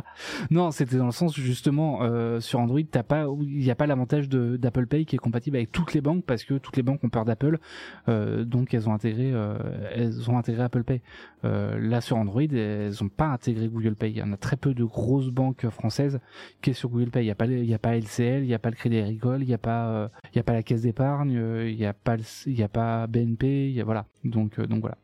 Non, 0.50 0.72
c'était 0.72 0.98
dans 0.98 1.08
le 1.08 1.12
sens 1.12 1.36
justement 1.36 2.00
sur 2.40 2.60
Android 2.60 2.82
t'as 2.90 3.04
pas 3.04 3.26
il 3.42 3.60
n'y 3.60 3.72
a 3.72 3.76
pas 3.76 3.88
l'avantage 3.88 4.30
d'Apple 4.30 4.88
Pay 4.88 5.06
qui 5.06 5.16
est 5.16 5.20
compatible 5.20 5.58
avec 5.58 5.72
toutes 5.72 5.94
les 5.94 6.02
banques 6.02 6.24
parce 6.26 6.44
que 6.44 6.56
toutes 6.56 6.78
les 6.78 6.84
banques 6.84 7.04
ont 7.04 7.10
peur 7.10 7.26
d'Apple, 7.26 7.60
euh, 8.08 8.44
donc 8.44 8.74
elles 8.74 8.90
ont 8.90 8.94
intégré, 8.94 9.32
euh, 9.34 9.58
elles 9.94 10.30
ont 10.30 10.38
intégré 10.38 10.64
Apple 10.64 10.84
Pay. 10.84 11.02
Euh, 11.44 11.80
là 11.80 12.02
sur 12.02 12.18
Android, 12.18 12.42
elles 12.42 12.94
n'ont 13.02 13.10
pas 13.10 13.28
intégré 13.28 13.68
Google 13.68 13.96
Pay. 13.96 14.12
Il 14.12 14.18
y 14.18 14.22
en 14.22 14.32
a 14.32 14.38
très 14.38 14.58
peu 14.58 14.74
de 14.74 14.84
grosses 14.84 15.30
banques 15.30 15.68
françaises 15.70 16.20
qui 16.62 16.72
est 16.72 16.74
sur 16.74 16.90
Google 16.90 17.10
Pay. 17.10 17.24
Il 17.24 17.26
n'y 17.26 17.32
a 17.32 17.36
pas, 17.36 17.46
il 17.46 17.66
y 17.66 17.74
a 17.74 17.80
pas 17.80 17.96
LCL, 17.98 18.44
il 18.44 18.48
n'y 18.48 18.54
a 18.54 18.60
pas 18.60 18.70
le 18.70 18.76
Crédit 18.76 18.98
Agricole, 18.98 19.42
il 19.42 19.48
n'y 19.48 19.54
a 19.54 19.58
pas, 19.58 20.10
il 20.34 20.38
y 20.38 20.40
a 20.40 20.44
pas 20.44 20.54
la 20.54 20.64
Caisse 20.64 20.82
d'épargne, 20.82 21.32
il 21.68 21.76
n'y 21.76 21.86
a 21.86 21.94
pas, 21.94 22.18
il 22.46 22.58
y 22.58 22.64
a 22.64 22.70
pas 22.70 23.08
BNP, 23.08 23.72
y 23.72 23.82
a, 23.82 23.84
voilà. 23.84 24.06
Donc, 24.24 24.60
donc 24.60 24.82
voilà 24.82 24.98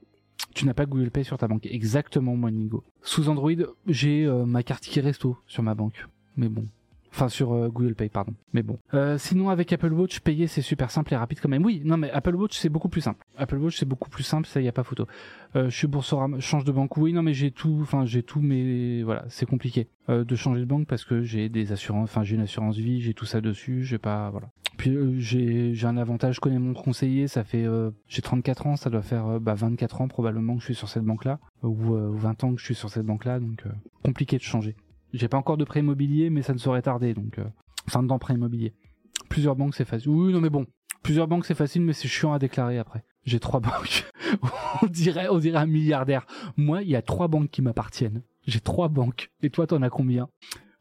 tu 0.58 0.66
n'as 0.66 0.74
pas 0.74 0.86
Google 0.86 1.12
Pay 1.12 1.24
sur 1.24 1.38
ta 1.38 1.48
banque. 1.48 1.66
Exactement, 1.68 2.36
moi, 2.36 2.52
Nigo. 2.52 2.84
Sous 3.02 3.30
Android, 3.30 3.52
j'ai 3.88 4.28
ma 4.46 4.64
carte 4.64 4.84
qui 4.84 5.00
resto 5.00 5.38
sur 5.48 5.64
ma 5.64 5.76
banque. 5.76 6.08
Mais 6.36 6.50
bon, 6.50 6.68
Enfin 7.18 7.30
sur 7.30 7.54
euh, 7.54 7.70
Google 7.70 7.96
Pay, 7.96 8.10
pardon. 8.10 8.34
Mais 8.54 8.62
bon. 8.62 8.78
Euh, 8.94 9.18
sinon 9.18 9.50
avec 9.50 9.74
Apple 9.74 9.92
Watch, 9.92 10.20
payer 10.20 10.46
c'est 10.46 10.62
super 10.62 10.92
simple 10.92 11.14
et 11.14 11.18
rapide 11.18 11.40
quand 11.42 11.50
même. 11.50 11.66
Oui, 11.66 11.82
non 11.84 11.98
mais 11.98 12.12
Apple 12.12 12.36
Watch 12.36 12.58
c'est 12.58 12.70
beaucoup 12.70 12.90
plus 12.90 13.02
simple. 13.02 13.26
Apple 13.38 13.58
Watch 13.58 13.78
c'est 13.78 13.88
beaucoup 13.88 14.10
plus 14.10 14.24
simple, 14.24 14.48
ça 14.48 14.62
y 14.62 14.68
a 14.68 14.72
pas 14.72 14.84
photo. 14.84 15.08
Euh, 15.56 15.70
je 15.70 15.76
suis 15.76 15.88
Boursorama, 15.88 16.40
change 16.40 16.64
de 16.64 16.72
banque. 16.72 16.96
Oui, 16.98 17.14
non 17.14 17.24
mais 17.24 17.34
j'ai 17.34 17.50
tout, 17.50 17.80
enfin 17.82 18.06
j'ai 18.06 18.22
tout, 18.22 18.40
mais 18.40 19.02
voilà, 19.02 19.26
c'est 19.30 19.48
compliqué 19.48 19.88
de 20.10 20.36
changer 20.36 20.62
de 20.62 20.66
banque 20.66 20.88
parce 20.88 21.04
que 21.04 21.24
j'ai 21.24 21.50
des 21.50 21.72
assurances, 21.72 22.10
enfin 22.10 22.24
j'ai 22.24 22.36
une 22.36 22.42
assurance 22.42 22.78
vie, 22.78 23.02
j'ai 23.02 23.14
tout 23.14 23.26
ça 23.26 23.42
dessus, 23.42 23.84
j'ai 23.84 23.98
pas, 23.98 24.30
voilà. 24.30 24.50
Puis 24.78 24.96
j'ai 25.20 25.74
j'ai 25.74 25.88
un 25.88 25.98
avantage, 25.98 26.36
je 26.36 26.40
connais 26.40 26.60
mon 26.60 26.74
conseiller, 26.74 27.28
ça 27.28 27.44
fait 27.44 27.66
j'ai 28.08 28.22
34 28.22 28.68
ans, 28.68 28.76
ça 28.76 28.90
doit 28.90 29.02
faire 29.02 29.40
bah, 29.40 29.56
24 29.56 30.02
ans 30.02 30.08
probablement 30.08 30.56
que 30.56 30.62
je 30.62 30.66
suis 30.66 30.76
sur 30.76 30.88
cette 30.88 31.04
banque 31.04 31.26
là 31.26 31.40
ou 31.64 31.96
20 31.96 32.44
ans 32.44 32.54
que 32.54 32.60
je 32.60 32.66
suis 32.66 32.76
sur 32.76 32.90
cette 32.90 33.06
banque 33.06 33.26
là, 33.26 33.40
donc 33.40 33.64
compliqué 34.04 34.38
de 34.38 34.44
changer. 34.44 34.76
J'ai 35.14 35.28
pas 35.28 35.38
encore 35.38 35.58
de 35.58 35.64
prêt 35.64 35.80
immobilier, 35.80 36.30
mais 36.30 36.42
ça 36.42 36.54
ne 36.54 36.58
saurait 36.58 36.82
tarder, 36.82 37.14
donc 37.14 37.40
euh, 37.40 37.46
fin 37.88 38.04
d'emprunt 38.04 38.36
immobilier. 38.36 38.74
Plusieurs 39.30 39.56
banques, 39.56 39.76
c'est 39.76 39.86
facile. 39.86 40.10
Oui, 40.10 40.34
non, 40.34 40.42
mais 40.42 40.50
bon, 40.50 40.66
plusieurs 41.02 41.28
banques, 41.28 41.46
c'est 41.46 41.56
facile, 41.56 41.82
mais 41.82 41.94
c'est 41.94 42.08
chiant 42.08 42.34
à 42.34 42.40
déclarer 42.40 42.78
après. 42.78 43.04
J'ai 43.26 43.40
trois 43.40 43.60
banques. 43.62 44.06
on 44.82 44.88
dirait, 44.88 45.30
on 45.30 45.40
dirait 45.40 45.60
un 45.60 45.66
milliardaire. 45.66 46.26
Moi, 46.58 46.84
il 46.84 46.90
y 46.90 46.96
a 46.96 47.02
trois 47.02 47.28
banques 47.28 47.50
qui 47.50 47.62
m'appartiennent. 47.62 48.22
J'ai 48.46 48.60
trois 48.60 48.90
banques. 48.90 49.32
Et 49.42 49.50
toi, 49.50 49.68
t'en 49.68 49.82
as 49.82 49.90
combien? 49.90 50.30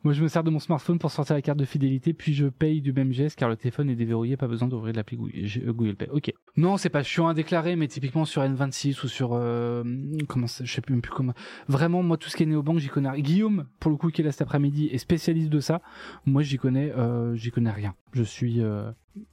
Moi, 0.07 0.13
je 0.13 0.23
me 0.23 0.29
sers 0.29 0.45
de 0.45 0.51
mon 0.51 0.61
smartphone 0.61 1.01
pour 1.01 1.11
sortir 1.11 1.35
la 1.35 1.43
carte 1.43 1.59
de 1.59 1.65
fidélité, 1.65 2.13
puis 2.13 2.33
je 2.33 2.47
paye 2.47 2.81
du 2.81 2.93
même 2.93 3.11
geste 3.11 3.37
car 3.37 3.49
le 3.49 3.57
téléphone 3.57 3.91
est 3.91 3.97
déverrouillé, 3.97 4.37
pas 4.37 4.47
besoin 4.47 4.69
d'ouvrir 4.69 4.95
l'appli 4.95 5.19
euh, 5.19 5.73
Google 5.73 5.97
Pay. 5.97 6.09
Ok. 6.13 6.33
Non, 6.57 6.77
c'est 6.77 6.91
pas 6.91 7.03
chiant 7.03 7.27
à 7.27 7.35
déclarer, 7.35 7.75
mais 7.75 7.89
typiquement 7.89 8.25
sur 8.25 8.41
N26 8.43 9.05
ou 9.05 9.09
sur 9.09 9.31
euh, 9.33 9.83
comment 10.29 10.47
je 10.47 10.73
sais 10.73 10.81
plus, 10.81 10.97
plus 11.01 11.11
comment. 11.11 11.33
Vraiment, 11.67 12.05
moi, 12.05 12.19
tout 12.19 12.29
ce 12.29 12.37
qui 12.37 12.45
est 12.45 12.47
néobanque, 12.47 12.79
j'y 12.79 12.87
connais. 12.87 13.21
Guillaume, 13.21 13.67
pour 13.81 13.91
le 13.91 13.97
coup, 13.97 14.13
qui 14.13 14.21
est 14.21 14.25
là 14.25 14.31
cet 14.31 14.43
après-midi, 14.43 14.91
est 14.93 14.99
spécialiste 14.99 15.51
de 15.51 15.59
ça. 15.59 15.83
Moi, 16.25 16.43
j'y 16.43 16.57
connais, 16.57 16.93
euh, 16.93 17.35
j'y 17.35 17.51
connais 17.51 17.73
rien. 17.73 17.97
Je 18.13 18.23
suis, 18.23 18.63
euh, 18.63 18.93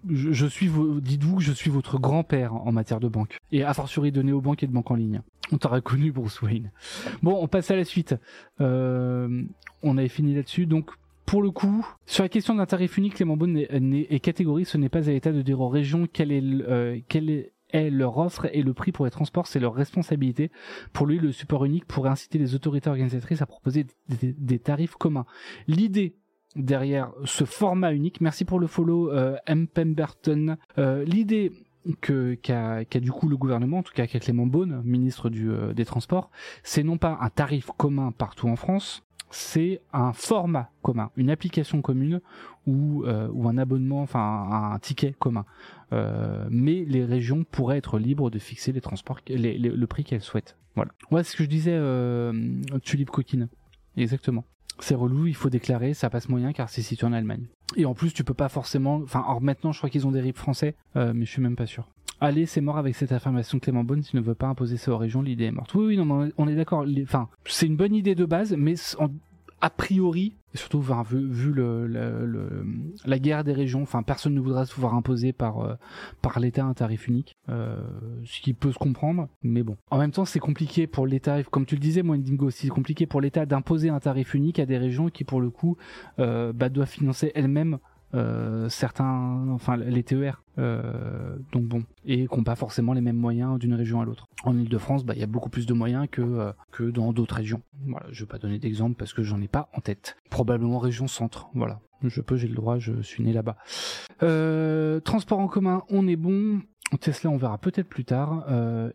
je, 0.10 0.48
suis, 0.48 0.72
dites-vous 1.02 1.36
que 1.36 1.44
je 1.44 1.54
suis 1.54 1.70
votre 1.70 2.00
grand-père 2.00 2.56
en 2.56 2.72
matière 2.72 3.00
de 3.00 3.10
banque 3.10 3.38
et 3.52 3.64
a 3.64 3.76
fortiori 3.76 4.12
de 4.12 4.24
néobanque 4.24 4.64
et 4.64 4.68
de 4.68 4.74
banque 4.74 4.90
en 4.90 4.96
ligne. 4.96 5.22
On 5.54 5.58
t'aura 5.60 5.82
connu, 5.82 6.12
Bruce 6.12 6.42
Wayne. 6.42 6.72
Bon, 7.22 7.38
on 7.40 7.48
passe 7.48 7.70
à 7.70 7.76
la 7.76 7.86
suite. 7.86 8.16
Euh, 8.60 9.44
on 9.84 10.00
avait 10.00 10.08
fini 10.08 10.34
là-dessus, 10.34 10.66
donc 10.66 10.90
pour 11.28 11.44
le 11.44 11.52
coup, 11.52 11.88
sur 12.08 12.24
la 12.24 12.30
question 12.30 12.56
d'un 12.56 12.66
tarif 12.66 12.98
unique, 12.98 13.20
les 13.20 13.26
Bonne 13.26 13.58
et 13.58 14.20
catégorie, 14.20 14.66
ce 14.66 14.80
n'est 14.80 14.90
pas 14.90 15.10
à 15.10 15.12
l'état 15.12 15.32
de 15.32 15.44
dire 15.44 15.62
aux 15.62 15.70
régions 15.70 16.08
quelle 16.12 16.32
est, 16.32 16.42
euh, 16.44 17.00
quelle 17.08 17.30
est 17.30 17.54
leur 17.74 18.18
offre 18.18 18.48
et 18.52 18.64
le 18.64 18.74
prix 18.74 18.92
pour 18.92 19.06
les 19.06 19.12
transports, 19.12 19.46
c'est 19.46 19.60
leur 19.60 19.76
responsabilité. 19.76 20.52
Pour 20.92 21.06
lui, 21.06 21.20
le 21.20 21.32
support 21.32 21.66
unique 21.66 21.86
pourrait 21.86 22.10
inciter 22.10 22.40
les 22.40 22.56
autorités 22.56 22.90
organisatrices 22.90 23.42
à 23.42 23.46
proposer 23.46 23.86
des, 24.10 24.60
tarifs 24.60 24.96
communs. 24.96 25.26
L'idée 25.68 26.16
derrière 26.56 27.12
ce 27.26 27.46
format 27.46 27.94
unique, 27.94 28.22
merci 28.22 28.44
pour 28.46 28.60
le 28.60 28.68
follow 28.68 29.12
euh, 29.12 29.38
M. 29.48 29.68
Pemberton, 29.68 30.58
euh, 30.78 31.04
l'idée 31.04 31.52
que 32.02 32.36
qu'a 32.36 32.84
du 32.86 33.12
coup 33.12 33.28
le 33.28 33.38
gouvernement, 33.38 33.80
en 33.80 33.84
tout 33.84 33.94
cas 33.94 34.08
qu'a 34.08 34.20
Clément 34.20 34.46
Beaune, 34.46 34.82
ministre 34.84 35.30
du, 35.30 35.50
euh, 35.50 35.74
des 35.74 35.86
Transports, 35.86 36.30
c'est 36.64 36.84
non 36.84 36.98
pas 36.98 37.18
un 37.22 37.30
tarif 37.30 37.70
commun 37.78 38.12
partout 38.12 38.48
en 38.48 38.56
France, 38.56 39.04
c'est 39.34 39.82
un 39.92 40.14
format 40.14 40.70
commun, 40.82 41.10
une 41.18 41.30
application 41.30 41.82
commune 41.82 42.22
ou, 42.68 43.04
euh, 43.06 43.28
ou 43.34 43.50
un 43.50 43.58
abonnement, 43.58 44.02
enfin 44.02 44.72
un, 44.74 44.80
ticket 44.80 45.14
commun. 45.18 45.46
Euh, 45.92 46.48
mais 46.50 46.86
les 46.88 47.04
régions 47.04 47.44
pourraient 47.44 47.78
être 47.78 48.00
libres 48.00 48.30
de 48.30 48.40
fixer 48.40 48.72
les 48.72 48.82
transports, 48.82 49.20
le 49.28 49.86
prix 49.86 50.04
qu'elles 50.04 50.22
souhaitent. 50.22 50.56
Voilà. 50.76 50.92
Ouais, 51.12 51.24
c'est 51.24 51.32
ce 51.32 51.38
que 51.38 51.44
je 51.44 51.50
disais, 51.50 51.74
euh, 51.74 52.32
Tulipe 52.84 53.10
Coquine. 53.10 53.50
Exactement. 53.98 54.46
C'est 54.80 54.96
relou, 54.96 55.28
il 55.28 55.36
faut 55.36 55.50
déclarer, 55.50 55.94
ça 55.94 56.10
passe 56.10 56.30
moyen 56.30 56.54
car 56.54 56.70
c'est 56.70 56.82
situé 56.82 57.06
en 57.06 57.14
Allemagne. 57.14 57.46
Et 57.76 57.86
en 57.86 57.94
plus, 57.94 58.14
tu 58.14 58.24
peux 58.24 58.34
pas 58.34 58.50
forcément. 58.50 58.98
Enfin, 59.04 59.24
or 59.28 59.42
maintenant, 59.42 59.72
je 59.72 59.78
crois 59.80 59.90
qu'ils 59.90 60.06
ont 60.08 60.12
des 60.12 60.22
RIP 60.22 60.38
français, 60.38 60.76
euh, 60.96 61.14
mais 61.16 61.26
je 61.26 61.32
suis 61.32 61.42
même 61.42 61.56
pas 61.56 61.66
sûr. 61.66 61.88
Allez, 62.22 62.46
c'est 62.46 62.62
mort 62.62 62.78
avec 62.78 62.96
cette 62.96 63.12
affirmation 63.12 63.58
de 63.58 63.64
Clément 63.64 63.84
Beaune, 63.84 64.04
s'il 64.04 64.20
ne 64.20 64.26
veut 64.26 64.36
pas 64.36 64.48
imposer 64.48 64.78
ça 64.78 64.92
aux 64.92 64.98
régions, 64.98 65.22
l'idée 65.22 65.46
est 65.46 65.52
morte. 65.52 65.74
Oui, 65.76 65.88
oui, 65.88 65.98
non, 65.98 66.30
on 66.38 66.48
est 66.48 66.56
d'accord. 66.56 66.86
Enfin, 67.02 67.28
c'est 67.46 67.66
une 67.66 67.76
bonne 67.76 67.96
idée 67.96 68.16
de 68.16 68.26
base, 68.26 68.56
mais 68.58 68.76
a 69.64 69.70
priori, 69.70 70.36
surtout 70.54 70.82
vu, 70.82 71.54
la 73.06 73.20
guerre 73.20 73.46
des 73.46 73.54
régions, 73.54 73.82
enfin 73.82 74.04
personne 74.04 74.34
ne 74.34 74.42
voudra 74.42 74.66
se 74.66 74.76
voir 74.76 74.94
imposer 74.94 75.32
par 75.32 75.62
euh, 75.62 75.76
l'État 76.38 76.66
un 76.66 76.74
tarif 76.74 77.08
unique, 77.08 77.38
euh, 77.48 77.78
ce 78.26 78.42
qui 78.42 78.54
peut 78.54 78.74
se 78.74 78.78
comprendre, 78.78 79.30
mais 79.42 79.64
bon. 79.64 79.78
En 79.90 79.98
même 79.98 80.12
temps, 80.12 80.26
c'est 80.26 80.40
compliqué 80.40 80.86
pour 80.86 81.08
l'État, 81.08 81.42
comme 81.44 81.66
tu 81.66 81.76
le 81.76 81.80
disais, 81.80 82.04
moi, 82.04 82.18
Dingo, 82.18 82.50
c'est 82.50 82.68
compliqué 82.68 83.06
pour 83.06 83.22
l'État 83.22 83.46
d'imposer 83.46 83.88
un 83.88 84.02
tarif 84.02 84.34
unique 84.34 84.60
à 84.60 84.66
des 84.66 84.78
régions 84.78 85.08
qui, 85.08 85.24
pour 85.24 85.40
le 85.40 85.50
coup, 85.50 85.78
euh, 86.20 86.52
bah, 86.52 86.68
doivent 86.68 86.90
financer 86.90 87.32
elles-mêmes 87.34 87.78
euh, 88.16 88.70
certains, 88.70 89.48
enfin 89.50 89.76
les 89.76 90.04
TER, 90.04 90.44
euh, 90.60 91.36
donc 91.52 91.64
bon, 91.64 91.84
et 92.06 92.28
qui 92.28 92.38
n'ont 92.38 92.44
pas 92.44 92.56
forcément 92.56 92.94
les 92.94 93.02
mêmes 93.02 93.18
moyens 93.18 93.58
d'une 93.58 93.74
région 93.74 94.02
à 94.02 94.06
l'autre. 94.06 94.28
En 94.44 94.58
Ile-de-France, 94.58 95.04
bah, 95.04 95.14
il 95.16 95.20
y 95.20 95.24
a 95.24 95.28
beaucoup 95.28 95.50
plus 95.50 95.66
de 95.66 95.74
moyens 95.74 96.08
que, 96.12 96.22
euh, 96.22 96.52
que 96.72 96.84
dans 96.84 97.12
d'autres 97.12 97.36
régions. 97.36 97.62
Voilà, 97.88 98.06
je 98.12 98.24
vais 98.24 98.28
pas 98.28 98.38
donner 98.38 98.60
d'exemple 98.60 98.96
parce 98.96 99.14
que 99.14 99.24
j'en 99.24 99.42
ai 99.42 99.48
pas 99.48 99.70
en 99.74 99.82
tête. 99.82 100.16
Probablement 100.30 100.78
région 100.78 101.08
centre, 101.08 101.50
voilà. 101.56 101.80
Je 102.04 102.22
peux, 102.22 102.36
j'ai 102.36 102.50
le 102.50 102.56
droit, 102.56 102.80
je 102.80 103.02
suis 103.02 103.24
né 103.24 103.34
là-bas. 103.34 103.58
transport 105.04 105.40
en 105.40 105.48
commun, 105.48 105.84
on 105.90 106.08
est 106.08 106.18
bon. 106.18 106.62
Tesla, 107.00 107.32
on 107.32 107.38
verra 107.38 107.58
peut-être 107.58 107.88
plus 107.88 108.06
tard. 108.06 108.46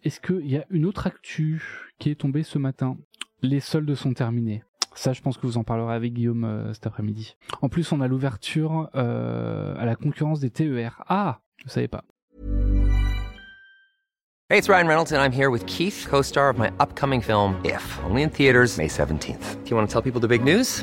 Est-ce 0.04 0.20
qu'il 0.20 0.46
y 0.46 0.58
a 0.58 0.66
une 0.70 0.84
autre 0.84 1.06
actu 1.06 1.90
qui 1.98 2.10
est 2.10 2.16
tombée 2.16 2.42
ce 2.42 2.58
matin? 2.58 2.98
Les 3.40 3.60
soldes 3.60 3.94
sont 3.94 4.12
terminés. 4.12 4.62
Ça, 4.98 5.12
je 5.12 5.20
pense 5.20 5.38
que 5.38 5.46
vous 5.46 5.58
en 5.58 5.62
parlerez 5.62 5.94
avec 5.94 6.12
Guillaume 6.12 6.42
euh, 6.42 6.74
cet 6.74 6.88
après-midi. 6.88 7.36
En 7.62 7.68
plus, 7.68 7.92
on 7.92 8.00
a 8.00 8.08
l'ouverture 8.08 8.90
euh, 8.96 9.76
à 9.78 9.84
la 9.84 9.94
concurrence 9.94 10.40
des 10.40 10.50
TER. 10.50 11.04
Ah, 11.06 11.38
je 11.64 11.70
savais 11.70 11.86
pas. 11.86 12.02
Hey, 14.50 14.58
it's 14.58 14.68
Ryan 14.68 14.88
Reynolds 14.88 15.12
and 15.12 15.20
I'm 15.22 15.30
here 15.30 15.50
with 15.50 15.64
Keith, 15.66 16.08
co-star 16.10 16.50
of 16.50 16.58
my 16.58 16.70
upcoming 16.80 17.20
film 17.20 17.54
If, 17.64 18.00
only 18.10 18.22
in 18.22 18.30
theaters 18.30 18.76
May 18.76 18.88
17th. 18.88 19.62
Do 19.62 19.70
you 19.70 19.76
want 19.76 19.88
to 19.88 19.92
tell 19.92 20.02
people 20.02 20.20
the 20.20 20.26
big 20.26 20.42
news? 20.42 20.82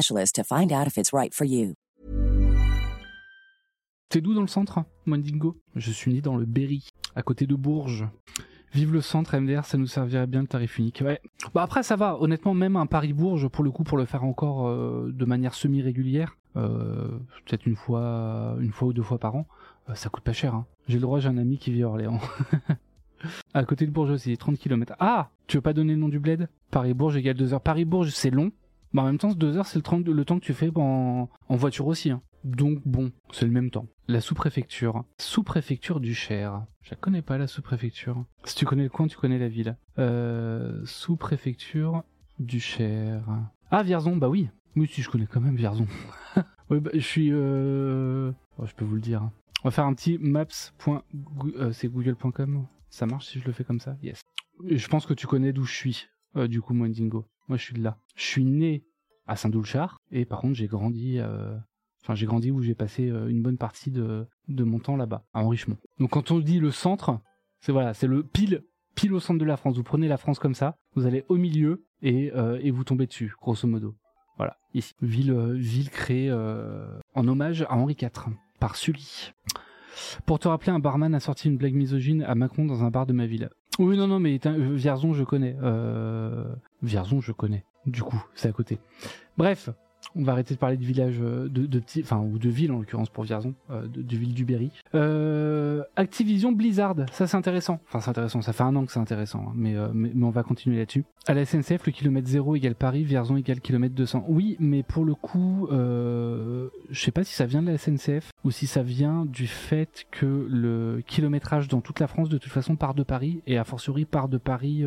specialist 0.01 0.35
to. 0.35 1.73
T'es 4.09 4.19
d'où 4.19 4.33
dans 4.33 4.41
le 4.41 4.47
centre, 4.47 4.83
Mondingo? 5.05 5.57
Je 5.75 5.91
suis 5.91 6.13
né 6.13 6.21
dans 6.21 6.35
le 6.35 6.45
Berry, 6.45 6.89
à 7.15 7.21
côté 7.21 7.47
de 7.47 7.55
Bourges. 7.55 8.05
Vive 8.73 8.93
le 8.93 9.01
centre, 9.01 9.37
MDR, 9.37 9.63
ça 9.65 9.77
nous 9.77 9.87
servirait 9.87 10.27
bien 10.27 10.41
le 10.41 10.47
tarif 10.47 10.79
unique. 10.79 11.01
Ouais. 11.05 11.21
Bah 11.53 11.63
après 11.63 11.83
ça 11.83 11.95
va, 11.95 12.17
honnêtement 12.19 12.53
même 12.53 12.75
un 12.75 12.85
Paris-Bourges, 12.85 13.47
pour 13.47 13.63
le 13.63 13.71
coup, 13.71 13.83
pour 13.83 13.97
le 13.97 14.05
faire 14.05 14.23
encore 14.23 14.67
euh, 14.67 15.11
de 15.13 15.25
manière 15.25 15.53
semi-régulière, 15.53 16.37
euh, 16.55 17.07
peut-être 17.45 17.65
une 17.65 17.75
fois, 17.75 18.55
une 18.59 18.71
fois 18.71 18.89
ou 18.89 18.93
deux 18.93 19.03
fois 19.03 19.17
par 19.17 19.35
an, 19.35 19.45
euh, 19.89 19.95
ça 19.95 20.09
coûte 20.09 20.23
pas 20.23 20.33
cher. 20.33 20.55
Hein. 20.55 20.65
J'ai 20.87 20.95
le 20.95 21.01
droit, 21.01 21.19
j'ai 21.19 21.29
un 21.29 21.37
ami 21.37 21.57
qui 21.57 21.71
vit 21.71 21.83
à 21.83 21.87
Orléans. 21.87 22.19
à 23.53 23.63
côté 23.65 23.85
de 23.85 23.91
Bourges 23.91 24.11
aussi, 24.11 24.37
30 24.37 24.57
km. 24.57 24.93
Ah 24.99 25.29
Tu 25.47 25.57
veux 25.57 25.61
pas 25.61 25.73
donner 25.73 25.93
le 25.93 25.99
nom 25.99 26.09
du 26.09 26.19
bled? 26.19 26.49
Paris-Bourges 26.71 27.17
égale 27.17 27.35
2 27.35 27.53
heures. 27.53 27.61
Paris-Bourges 27.61 28.11
c'est 28.11 28.29
long, 28.29 28.51
bah 28.93 29.03
en 29.03 29.05
même 29.05 29.17
temps, 29.17 29.33
deux 29.33 29.57
heures, 29.57 29.65
c'est 29.65 29.77
le, 29.77 29.83
temps 30.25 30.39
que 30.39 30.45
tu 30.45 30.53
fais 30.53 30.69
en, 30.75 31.29
voiture 31.49 31.87
aussi. 31.87 32.11
Hein. 32.11 32.21
Donc 32.43 32.79
bon, 32.85 33.11
c'est 33.31 33.45
le 33.45 33.51
même 33.51 33.69
temps. 33.69 33.85
La 34.07 34.19
sous-préfecture. 34.19 35.03
Sous-préfecture 35.17 35.99
du 35.99 36.13
Cher. 36.13 36.65
Je 36.81 36.91
la 36.91 36.97
connais 36.97 37.21
pas 37.21 37.37
la 37.37 37.47
sous-préfecture. 37.47 38.25
Si 38.43 38.55
tu 38.55 38.65
connais 38.65 38.83
le 38.83 38.89
coin, 38.89 39.07
tu 39.07 39.17
connais 39.17 39.39
la 39.39 39.47
ville. 39.47 39.77
Euh, 39.99 40.81
sous-préfecture 40.85 42.03
du 42.39 42.59
Cher. 42.59 43.23
Ah, 43.69 43.83
Vierzon, 43.83 44.17
bah 44.17 44.27
oui. 44.27 44.49
Oui, 44.75 44.89
si 44.91 45.01
je 45.01 45.09
connais 45.09 45.27
quand 45.27 45.41
même 45.41 45.55
Vierzon. 45.55 45.87
oui, 46.69 46.79
bah, 46.79 46.91
je 46.93 46.99
suis... 46.99 47.29
Euh... 47.31 48.31
Oh, 48.57 48.65
je 48.65 48.73
peux 48.73 48.85
vous 48.85 48.95
le 48.95 49.01
dire. 49.01 49.21
Hein. 49.21 49.31
On 49.63 49.67
va 49.67 49.71
faire 49.71 49.85
un 49.85 49.93
petit 49.93 50.17
maps. 50.17 50.45
Euh, 50.87 51.71
c'est 51.71 51.87
google.com. 51.87 52.65
Ça 52.89 53.05
marche 53.05 53.27
si 53.27 53.39
je 53.39 53.45
le 53.45 53.51
fais 53.53 53.63
comme 53.63 53.79
ça? 53.79 53.95
Yes. 54.01 54.21
Je 54.65 54.87
pense 54.87 55.05
que 55.05 55.13
tu 55.13 55.27
connais 55.27 55.53
d'où 55.53 55.63
je 55.63 55.73
suis. 55.73 56.07
Euh, 56.35 56.47
du 56.47 56.61
coup, 56.61 56.73
Mondingo. 56.73 57.25
Moi, 57.51 57.57
je 57.57 57.65
suis 57.65 57.73
de 57.73 57.83
là. 57.83 57.97
Je 58.15 58.23
suis 58.23 58.45
né 58.45 58.85
à 59.27 59.35
Saint-Doulchard 59.35 59.99
et 60.09 60.23
par 60.23 60.39
contre, 60.39 60.53
j'ai 60.53 60.67
grandi. 60.67 61.19
Euh... 61.19 61.53
J'ai 62.13 62.25
grandi 62.25 62.49
où 62.49 62.61
j'ai 62.61 62.75
passé 62.75 63.09
euh, 63.09 63.27
une 63.27 63.41
bonne 63.41 63.57
partie 63.57 63.91
de, 63.91 64.25
de 64.47 64.63
mon 64.63 64.79
temps 64.79 64.95
là-bas, 64.95 65.25
à 65.33 65.45
Richemont. 65.45 65.75
Donc, 65.99 66.11
quand 66.11 66.31
on 66.31 66.39
dit 66.39 66.61
le 66.61 66.71
centre, 66.71 67.19
c'est 67.59 67.73
voilà, 67.73 67.93
c'est 67.93 68.07
le 68.07 68.23
pile, 68.23 68.63
pile 68.95 69.13
au 69.13 69.19
centre 69.19 69.37
de 69.37 69.43
la 69.43 69.57
France. 69.57 69.75
Vous 69.75 69.83
prenez 69.83 70.07
la 70.07 70.15
France 70.15 70.39
comme 70.39 70.55
ça, 70.55 70.77
vous 70.95 71.05
allez 71.05 71.25
au 71.27 71.35
milieu 71.35 71.85
et, 72.01 72.31
euh, 72.33 72.57
et 72.61 72.71
vous 72.71 72.85
tombez 72.85 73.05
dessus, 73.05 73.33
grosso 73.41 73.67
modo. 73.67 73.95
Voilà, 74.37 74.55
ici. 74.73 74.93
Ville, 75.01 75.33
ville 75.55 75.89
créée 75.89 76.31
en 76.31 77.27
hommage 77.27 77.63
à 77.63 77.73
Henri 77.73 77.97
IV 78.01 78.11
par 78.61 78.77
Sully. 78.77 79.33
Pour 80.25 80.39
te 80.39 80.47
rappeler, 80.47 80.71
un 80.71 80.79
barman 80.79 81.13
a 81.13 81.19
sorti 81.19 81.49
une 81.49 81.57
blague 81.57 81.75
misogyne 81.75 82.23
à 82.23 82.33
Macron 82.33 82.63
dans 82.63 82.85
un 82.85 82.91
bar 82.91 83.05
de 83.05 83.11
ma 83.11 83.25
ville. 83.25 83.49
Oui, 83.77 83.97
non, 83.97 84.07
non, 84.07 84.19
mais 84.19 84.39
Vierzon, 84.45 85.13
je 85.13 85.23
connais. 85.23 85.55
Euh... 85.61 86.53
Vierzon, 86.81 87.21
je 87.21 87.31
connais. 87.31 87.63
Du 87.85 88.03
coup, 88.03 88.23
c'est 88.35 88.49
à 88.49 88.51
côté. 88.51 88.79
Bref, 89.37 89.69
on 90.15 90.23
va 90.23 90.33
arrêter 90.33 90.53
de 90.53 90.59
parler 90.59 90.77
de 90.77 90.83
village, 90.83 91.19
euh, 91.21 91.47
de, 91.49 91.79
petits, 91.79 92.01
enfin 92.03 92.19
ou 92.19 92.37
de 92.37 92.49
ville 92.49 92.71
en 92.71 92.79
l'occurrence 92.79 93.09
pour 93.09 93.23
Vierzon, 93.23 93.53
euh, 93.69 93.87
de, 93.87 94.15
ville 94.15 94.33
du 94.33 94.45
Berry. 94.45 94.71
Euh, 94.95 95.83
Activision 95.95 96.51
Blizzard, 96.51 96.95
ça 97.11 97.27
c'est 97.27 97.37
intéressant. 97.37 97.79
Enfin 97.87 97.99
c'est 97.99 98.09
intéressant, 98.09 98.41
ça 98.41 98.53
fait 98.53 98.63
un 98.63 98.75
an 98.75 98.85
que 98.85 98.91
c'est 98.91 98.99
intéressant, 98.99 99.45
hein, 99.47 99.53
mais, 99.55 99.75
mais, 99.93 100.11
on 100.21 100.29
va 100.29 100.43
continuer 100.43 100.77
là-dessus. 100.77 101.05
À 101.27 101.33
la 101.33 101.45
SNCF, 101.45 101.85
le 101.85 101.91
kilomètre 101.91 102.27
0 102.27 102.55
égale 102.55 102.75
Paris, 102.75 103.03
Vierzon 103.03 103.37
égale 103.37 103.61
kilomètre 103.61 103.95
200. 103.95 104.25
Oui, 104.27 104.57
mais 104.59 104.83
pour 104.83 105.05
le 105.05 105.15
coup, 105.15 105.67
je 105.71 106.69
sais 106.91 107.11
pas 107.11 107.23
si 107.23 107.33
ça 107.33 107.45
vient 107.45 107.61
de 107.61 107.71
la 107.71 107.77
SNCF 107.77 108.31
ou 108.43 108.51
si 108.51 108.67
ça 108.67 108.83
vient 108.83 109.25
du 109.25 109.47
fait 109.47 110.07
que 110.11 110.25
le 110.25 111.01
kilométrage 111.05 111.67
dans 111.67 111.81
toute 111.81 111.99
la 111.99 112.07
France 112.07 112.29
de 112.29 112.37
toute 112.37 112.51
façon 112.51 112.75
part 112.75 112.93
de 112.93 113.03
Paris 113.03 113.41
et 113.47 113.57
a 113.57 113.63
fortiori 113.63 114.05
part 114.05 114.29
de 114.29 114.37
Paris 114.37 114.83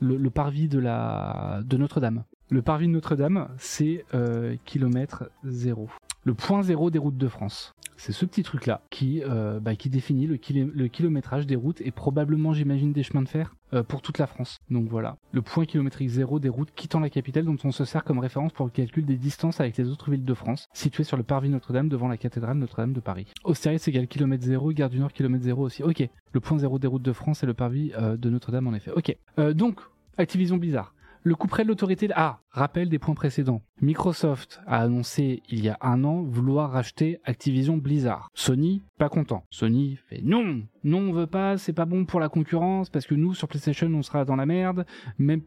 le, 0.00 0.30
parvis 0.30 0.68
de 0.68 0.78
la 0.78 1.60
de 1.64 1.76
Notre-Dame. 1.76 2.24
Le 2.50 2.62
parvis 2.62 2.86
de 2.86 2.92
Notre-Dame, 2.92 3.48
c'est 3.58 4.06
euh, 4.14 4.56
kilomètre 4.64 5.30
zéro. 5.44 5.90
Le 6.24 6.32
point 6.32 6.62
zéro 6.62 6.90
des 6.90 6.98
routes 6.98 7.18
de 7.18 7.28
France. 7.28 7.74
C'est 7.98 8.12
ce 8.12 8.24
petit 8.24 8.42
truc-là 8.42 8.80
qui, 8.90 9.22
euh, 9.24 9.60
bah, 9.60 9.74
qui 9.74 9.90
définit 9.90 10.26
le, 10.26 10.36
kilo- 10.36 10.70
le 10.72 10.88
kilométrage 10.88 11.46
des 11.46 11.56
routes 11.56 11.80
et 11.82 11.90
probablement, 11.90 12.52
j'imagine, 12.54 12.92
des 12.92 13.02
chemins 13.02 13.22
de 13.22 13.28
fer 13.28 13.54
euh, 13.74 13.82
pour 13.82 14.00
toute 14.00 14.18
la 14.18 14.26
France. 14.26 14.56
Donc 14.70 14.88
voilà, 14.88 15.16
le 15.32 15.42
point 15.42 15.66
kilométrique 15.66 16.08
zéro 16.08 16.38
des 16.38 16.48
routes 16.48 16.70
quittant 16.74 17.00
la 17.00 17.10
capitale 17.10 17.44
dont 17.44 17.56
on 17.64 17.72
se 17.72 17.84
sert 17.84 18.04
comme 18.04 18.18
référence 18.20 18.52
pour 18.52 18.64
le 18.66 18.70
calcul 18.70 19.04
des 19.04 19.16
distances 19.16 19.60
avec 19.60 19.76
les 19.76 19.88
autres 19.90 20.10
villes 20.10 20.24
de 20.24 20.34
France, 20.34 20.68
situées 20.72 21.04
sur 21.04 21.16
le 21.18 21.24
parvis 21.24 21.50
Notre-Dame 21.50 21.88
devant 21.90 22.08
la 22.08 22.16
cathédrale 22.16 22.56
Notre-Dame 22.56 22.92
de 22.94 23.00
Paris. 23.00 23.26
Austériès 23.44 23.86
égale 23.88 24.06
kilomètre 24.06 24.44
zéro, 24.44 24.72
Gare 24.72 24.90
du 24.90 25.00
Nord 25.00 25.12
kilomètre 25.12 25.44
zéro 25.44 25.62
aussi. 25.66 25.82
Ok, 25.82 26.08
le 26.32 26.40
point 26.40 26.58
zéro 26.58 26.78
des 26.78 26.86
routes 26.86 27.02
de 27.02 27.12
France 27.12 27.42
et 27.42 27.46
le 27.46 27.54
parvis 27.54 27.92
euh, 27.98 28.16
de 28.16 28.30
Notre-Dame 28.30 28.68
en 28.68 28.74
effet. 28.74 28.92
Ok, 28.92 29.14
donc 29.54 29.80
Activision 30.16 30.56
Blizzard. 30.56 30.94
Le 31.28 31.34
coup 31.34 31.46
près 31.46 31.62
de 31.62 31.68
l'autorité. 31.68 32.08
Ah, 32.14 32.40
rappel 32.48 32.88
des 32.88 32.98
points 32.98 33.14
précédents. 33.14 33.60
Microsoft 33.82 34.62
a 34.66 34.80
annoncé 34.80 35.42
il 35.50 35.62
y 35.62 35.68
a 35.68 35.76
un 35.82 36.02
an 36.02 36.22
vouloir 36.22 36.70
racheter 36.70 37.20
Activision 37.22 37.76
Blizzard. 37.76 38.30
Sony, 38.32 38.82
pas 38.96 39.10
content. 39.10 39.44
Sony 39.50 39.98
fait 40.08 40.22
non, 40.22 40.62
non 40.84 41.00
on 41.00 41.12
veut 41.12 41.26
pas, 41.26 41.58
c'est 41.58 41.74
pas 41.74 41.84
bon 41.84 42.06
pour 42.06 42.18
la 42.18 42.30
concurrence 42.30 42.88
parce 42.88 43.06
que 43.06 43.14
nous 43.14 43.34
sur 43.34 43.46
PlayStation 43.46 43.88
on 43.88 44.00
sera 44.00 44.24
dans 44.24 44.36
la 44.36 44.46
merde. 44.46 44.86
Même, 45.18 45.42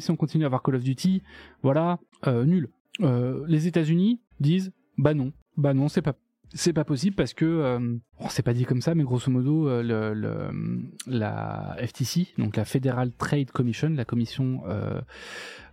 si 0.00 0.10
on 0.10 0.16
continue 0.16 0.44
à 0.44 0.46
avoir 0.46 0.62
Call 0.62 0.76
of 0.76 0.84
Duty, 0.84 1.22
voilà, 1.62 1.98
euh, 2.26 2.46
nul. 2.46 2.70
Euh, 3.02 3.44
les 3.46 3.66
États-Unis 3.66 4.22
disent 4.40 4.72
bah 4.96 5.12
non, 5.12 5.34
bah 5.58 5.74
non 5.74 5.88
c'est 5.88 6.00
pas 6.00 6.14
c'est 6.52 6.72
pas 6.72 6.84
possible 6.84 7.14
parce 7.16 7.32
que 7.34 7.44
euh, 7.44 7.96
on 8.18 8.28
s'est 8.28 8.42
pas 8.42 8.52
dit 8.54 8.64
comme 8.64 8.80
ça 8.82 8.94
mais 8.94 9.04
grosso 9.04 9.30
modo 9.30 9.68
euh, 9.68 9.82
le, 9.82 10.14
le- 10.14 10.82
la 11.06 11.76
FTC 11.86 12.28
donc 12.38 12.56
la 12.56 12.64
Federal 12.64 13.12
Trade 13.12 13.50
Commission 13.52 13.90
la 13.90 14.04
commission 14.04 14.62
euh, 14.66 15.00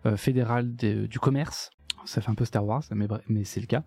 euh, 0.05 0.17
fédérale 0.17 0.75
du 0.75 1.19
commerce 1.19 1.71
ça 2.05 2.21
fait 2.21 2.29
un 2.29 2.35
peu 2.35 2.45
Star 2.45 2.65
Wars, 2.65 2.83
mais, 2.95 3.05
mais 3.27 3.43
c'est 3.43 3.59
le 3.59 3.65
cas. 3.65 3.83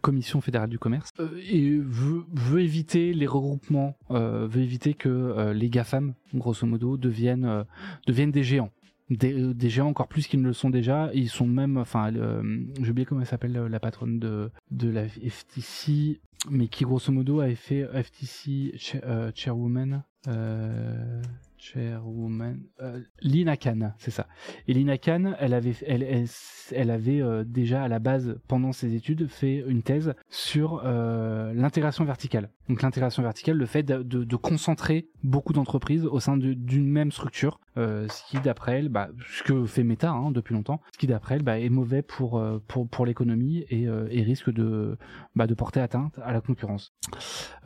Commission 0.00 0.40
fédérale 0.40 0.70
du 0.70 0.78
commerce 0.78 1.10
et 1.50 1.76
veut, 1.76 2.24
veut 2.32 2.62
éviter 2.62 3.12
les 3.12 3.26
regroupements, 3.26 3.94
veut 4.08 4.62
éviter 4.62 4.94
que 4.94 5.50
les 5.52 5.68
GAFAM, 5.68 6.14
grosso 6.32 6.66
modo, 6.66 6.96
deviennent 6.96 7.66
deviennent 8.06 8.30
des 8.30 8.42
géants. 8.42 8.70
Des, 9.10 9.32
euh, 9.34 9.54
géants 9.68 9.88
encore 9.88 10.08
plus 10.08 10.26
qu'ils 10.26 10.40
ne 10.40 10.46
le 10.46 10.52
sont 10.52 10.70
déjà. 10.70 11.10
Ils 11.12 11.28
sont 11.28 11.46
même, 11.46 11.76
enfin, 11.76 12.10
le- 12.10 12.66
j'ai 12.82 12.90
oublié 12.90 13.04
comment 13.04 13.20
elle 13.20 13.26
s'appelle 13.26 13.56
euh, 13.56 13.68
la 13.68 13.80
patronne 13.80 14.18
de, 14.18 14.50
de 14.70 14.88
la 14.88 15.06
FTC, 15.08 16.20
mais 16.50 16.68
qui 16.68 16.84
grosso 16.84 17.12
modo 17.12 17.40
avait 17.40 17.54
fait 17.54 17.86
FTC 18.02 18.74
euh, 19.04 19.30
chairwoman. 19.34 20.02
Euh, 20.28 21.20
chairwoman, 21.62 22.56
euh, 22.80 23.00
Lina 23.20 23.56
Khan, 23.56 23.92
c'est 23.98 24.10
ça. 24.10 24.26
Et 24.66 24.74
Lina 24.74 24.98
Khan, 24.98 25.34
elle 25.38 25.54
avait, 25.54 25.74
elle, 25.86 26.26
elle, 26.72 26.90
avait 26.90 27.22
euh, 27.22 27.44
déjà 27.46 27.84
à 27.84 27.88
la 27.88 28.00
base, 28.00 28.36
pendant 28.48 28.72
ses 28.72 28.94
études, 28.94 29.28
fait 29.28 29.62
une 29.66 29.82
thèse 29.82 30.14
sur 30.28 30.82
euh, 30.84 31.52
l'intégration 31.54 32.04
verticale. 32.04 32.50
Donc 32.68 32.82
l'intégration 32.82 33.22
verticale, 33.22 33.56
le 33.56 33.66
fait 33.66 33.84
de, 33.84 34.36
concentrer 34.36 35.08
beaucoup 35.22 35.52
d'entreprises 35.52 36.04
au 36.04 36.18
sein 36.18 36.36
d'une 36.36 36.88
même 36.88 37.12
structure, 37.12 37.60
euh, 37.76 38.08
ce 38.08 38.28
qui 38.28 38.40
d'après 38.40 38.80
elle, 38.80 38.88
bah, 38.88 39.10
ce 39.30 39.42
que 39.44 39.64
fait 39.66 39.84
Meta 39.84 40.10
hein, 40.10 40.32
depuis 40.32 40.54
longtemps, 40.54 40.80
ce 40.92 40.98
qui 40.98 41.06
d'après 41.06 41.36
elle 41.36 41.42
bah, 41.42 41.60
est 41.60 41.68
mauvais 41.68 42.02
pour 42.02 42.42
pour 42.66 42.88
pour 42.88 43.06
l'économie 43.06 43.64
et, 43.70 43.82
et 43.82 44.22
risque 44.22 44.50
de 44.50 44.96
bah, 45.36 45.46
de 45.46 45.54
porter 45.54 45.80
atteinte 45.80 46.18
à 46.24 46.32
la 46.32 46.40
concurrence. 46.40 46.92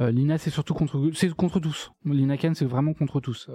Lina 0.01 0.39
c'est 0.39 0.51
surtout 0.51 0.75
contre 0.75 1.11
c'est 1.15 1.33
contre 1.33 1.61
tous. 1.61 1.93
Lina 2.05 2.37
Khan 2.37 2.53
c'est 2.55 2.67
vraiment 2.67 2.93
contre 2.93 3.21
tous. 3.21 3.49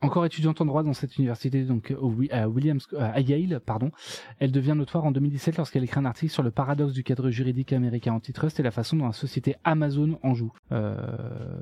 Encore 0.00 0.24
étudiante 0.26 0.60
en 0.60 0.64
droit 0.64 0.82
dans 0.82 0.92
cette 0.92 1.16
université 1.18 1.64
donc 1.64 1.92
Wi- 2.00 2.30
à 2.30 2.48
Williams 2.48 2.86
à 2.98 3.20
Yale 3.20 3.60
pardon, 3.60 3.90
elle 4.38 4.52
devient 4.52 4.74
notoire 4.76 5.04
en 5.04 5.10
2017 5.12 5.56
lorsqu'elle 5.56 5.84
écrit 5.84 5.98
un 6.00 6.04
article 6.04 6.32
sur 6.32 6.42
le 6.42 6.50
paradoxe 6.50 6.92
du 6.92 7.02
cadre 7.02 7.30
juridique 7.30 7.72
américain 7.72 8.12
antitrust 8.12 8.60
et 8.60 8.62
la 8.62 8.70
façon 8.70 8.96
dont 8.96 9.06
la 9.06 9.12
société 9.12 9.56
Amazon 9.64 10.18
en 10.22 10.34
joue. 10.34 10.52
Euh, 10.72 10.96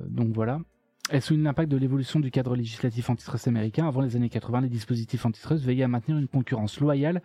donc 0.09 0.29
voilà. 0.35 0.61
Elle 1.09 1.23
souligne 1.23 1.45
l'impact 1.45 1.71
de 1.71 1.77
l'évolution 1.77 2.19
du 2.19 2.33
cadre 2.33 2.57
législatif 2.57 3.09
antitrust 3.11 3.47
américain. 3.47 3.87
Avant 3.87 4.01
les 4.01 4.17
années 4.17 4.29
80, 4.29 4.63
les 4.63 4.69
dispositifs 4.69 5.25
antitrust 5.25 5.65
veillaient 5.65 5.85
à 5.85 5.89
maintenir 5.89 6.19
une 6.19 6.27
concurrence 6.27 6.81
loyale 6.81 7.23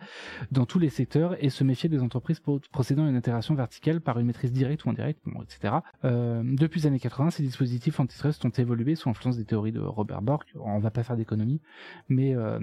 dans 0.52 0.66
tous 0.66 0.78
les 0.78 0.88
secteurs 0.88 1.36
et 1.44 1.50
se 1.50 1.64
méfiaient 1.64 1.88
des 1.88 2.00
entreprises 2.00 2.38
pro- 2.38 2.60
procédant 2.70 3.04
à 3.06 3.08
une 3.08 3.16
intégration 3.16 3.56
verticale 3.56 4.00
par 4.00 4.20
une 4.20 4.26
maîtrise 4.26 4.52
directe 4.52 4.84
ou 4.84 4.90
indirecte, 4.90 5.20
bon, 5.26 5.42
etc. 5.42 5.74
Euh, 6.04 6.42
depuis 6.44 6.80
les 6.82 6.86
années 6.86 7.00
80, 7.00 7.30
ces 7.30 7.42
dispositifs 7.42 7.98
antitrust 7.98 8.44
ont 8.44 8.50
évolué 8.50 8.94
sous 8.94 9.10
influence 9.10 9.36
des 9.36 9.44
théories 9.44 9.72
de 9.72 9.80
Robert 9.80 10.22
Bork. 10.22 10.48
On 10.60 10.78
va 10.78 10.92
pas 10.92 11.02
faire 11.02 11.16
d'économie, 11.16 11.60
mais 12.08 12.36
euh, 12.36 12.60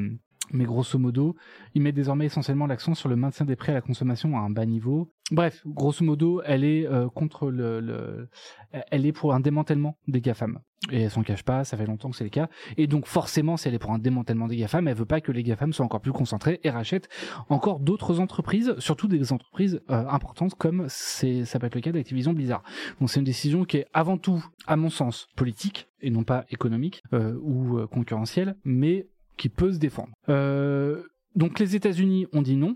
mais 0.52 0.66
grosso 0.66 0.98
modo, 0.98 1.36
ils 1.74 1.82
mettent 1.82 1.96
désormais 1.96 2.26
essentiellement 2.26 2.68
l'accent 2.68 2.94
sur 2.94 3.10
le 3.10 3.16
maintien 3.16 3.46
des 3.46 3.56
prix 3.56 3.72
à 3.72 3.76
la 3.76 3.82
consommation 3.82 4.38
à 4.38 4.42
un 4.42 4.50
bas 4.50 4.66
niveau. 4.66 5.12
Bref, 5.32 5.62
grosso 5.66 6.04
modo, 6.04 6.42
elle 6.44 6.64
est 6.64 6.88
euh, 6.88 7.08
contre 7.08 7.52
le, 7.52 7.80
le, 7.80 8.30
elle 8.72 9.06
est 9.06 9.12
pour 9.12 9.34
un 9.34 9.40
démantèlement 9.40 9.98
des 10.08 10.22
GAFAM. 10.22 10.60
Et 10.92 11.02
elle 11.02 11.12
s'en 11.12 11.24
cache 11.24 11.44
pas, 11.44 11.64
ça 11.66 11.76
fait 11.76 11.86
longtemps 11.86 12.10
que 12.10 12.16
c'est 12.16 12.24
le 12.24 12.30
cas. 12.30 12.50
Et 12.78 12.88
donc 12.88 13.06
forcément, 13.06 13.58
si 13.58 13.68
elle 13.68 13.74
est 13.74 13.80
pour 13.80 13.92
un 13.92 14.00
démantèlement 14.00 14.48
des 14.48 14.56
GAFAM, 14.56 14.88
elle 14.88 14.96
veut 14.96 15.06
pas 15.06 15.22
que 15.22 15.32
les 15.32 15.44
GAFAM 15.44 15.74
soient 15.74 15.86
encore 15.86 16.02
plus 16.02 16.14
concentrés 16.14 16.60
et 16.64 16.70
rachètent 16.70 17.10
encore 17.50 17.80
d'autres 17.80 18.20
entreprises, 18.20 18.74
surtout 18.80 19.08
des 19.08 19.34
entreprises 19.34 19.82
euh, 19.90 20.08
importantes 20.08 20.56
comme 20.56 20.86
c'est, 20.88 21.46
ça 21.46 21.60
peut 21.60 21.68
être 21.68 21.76
le 21.76 21.82
cas 21.82 21.92
d'Activision 21.92 22.34
Blizzard. 22.34 22.64
Donc 23.00 23.10
c'est 23.10 23.20
une 23.20 23.26
décision 23.26 23.66
qui 23.66 23.78
est 23.78 23.88
avant 23.94 24.18
tout, 24.18 24.44
à 24.68 24.78
mon 24.78 24.90
sens, 24.90 25.28
politique 25.36 25.90
et 26.02 26.12
non 26.12 26.24
pas 26.24 26.46
économique 26.50 27.04
euh, 27.14 27.38
ou 27.42 27.78
euh, 27.78 27.88
concurrentielle, 27.88 28.56
mais 28.64 29.08
qui 29.40 29.50
peut 29.50 29.72
se 29.72 29.80
défendre. 29.80 30.14
Euh, 30.28 31.02
donc 31.36 31.58
les 31.60 31.76
États-Unis 31.76 32.28
ont 32.34 32.44
dit 32.44 32.56
non, 32.56 32.76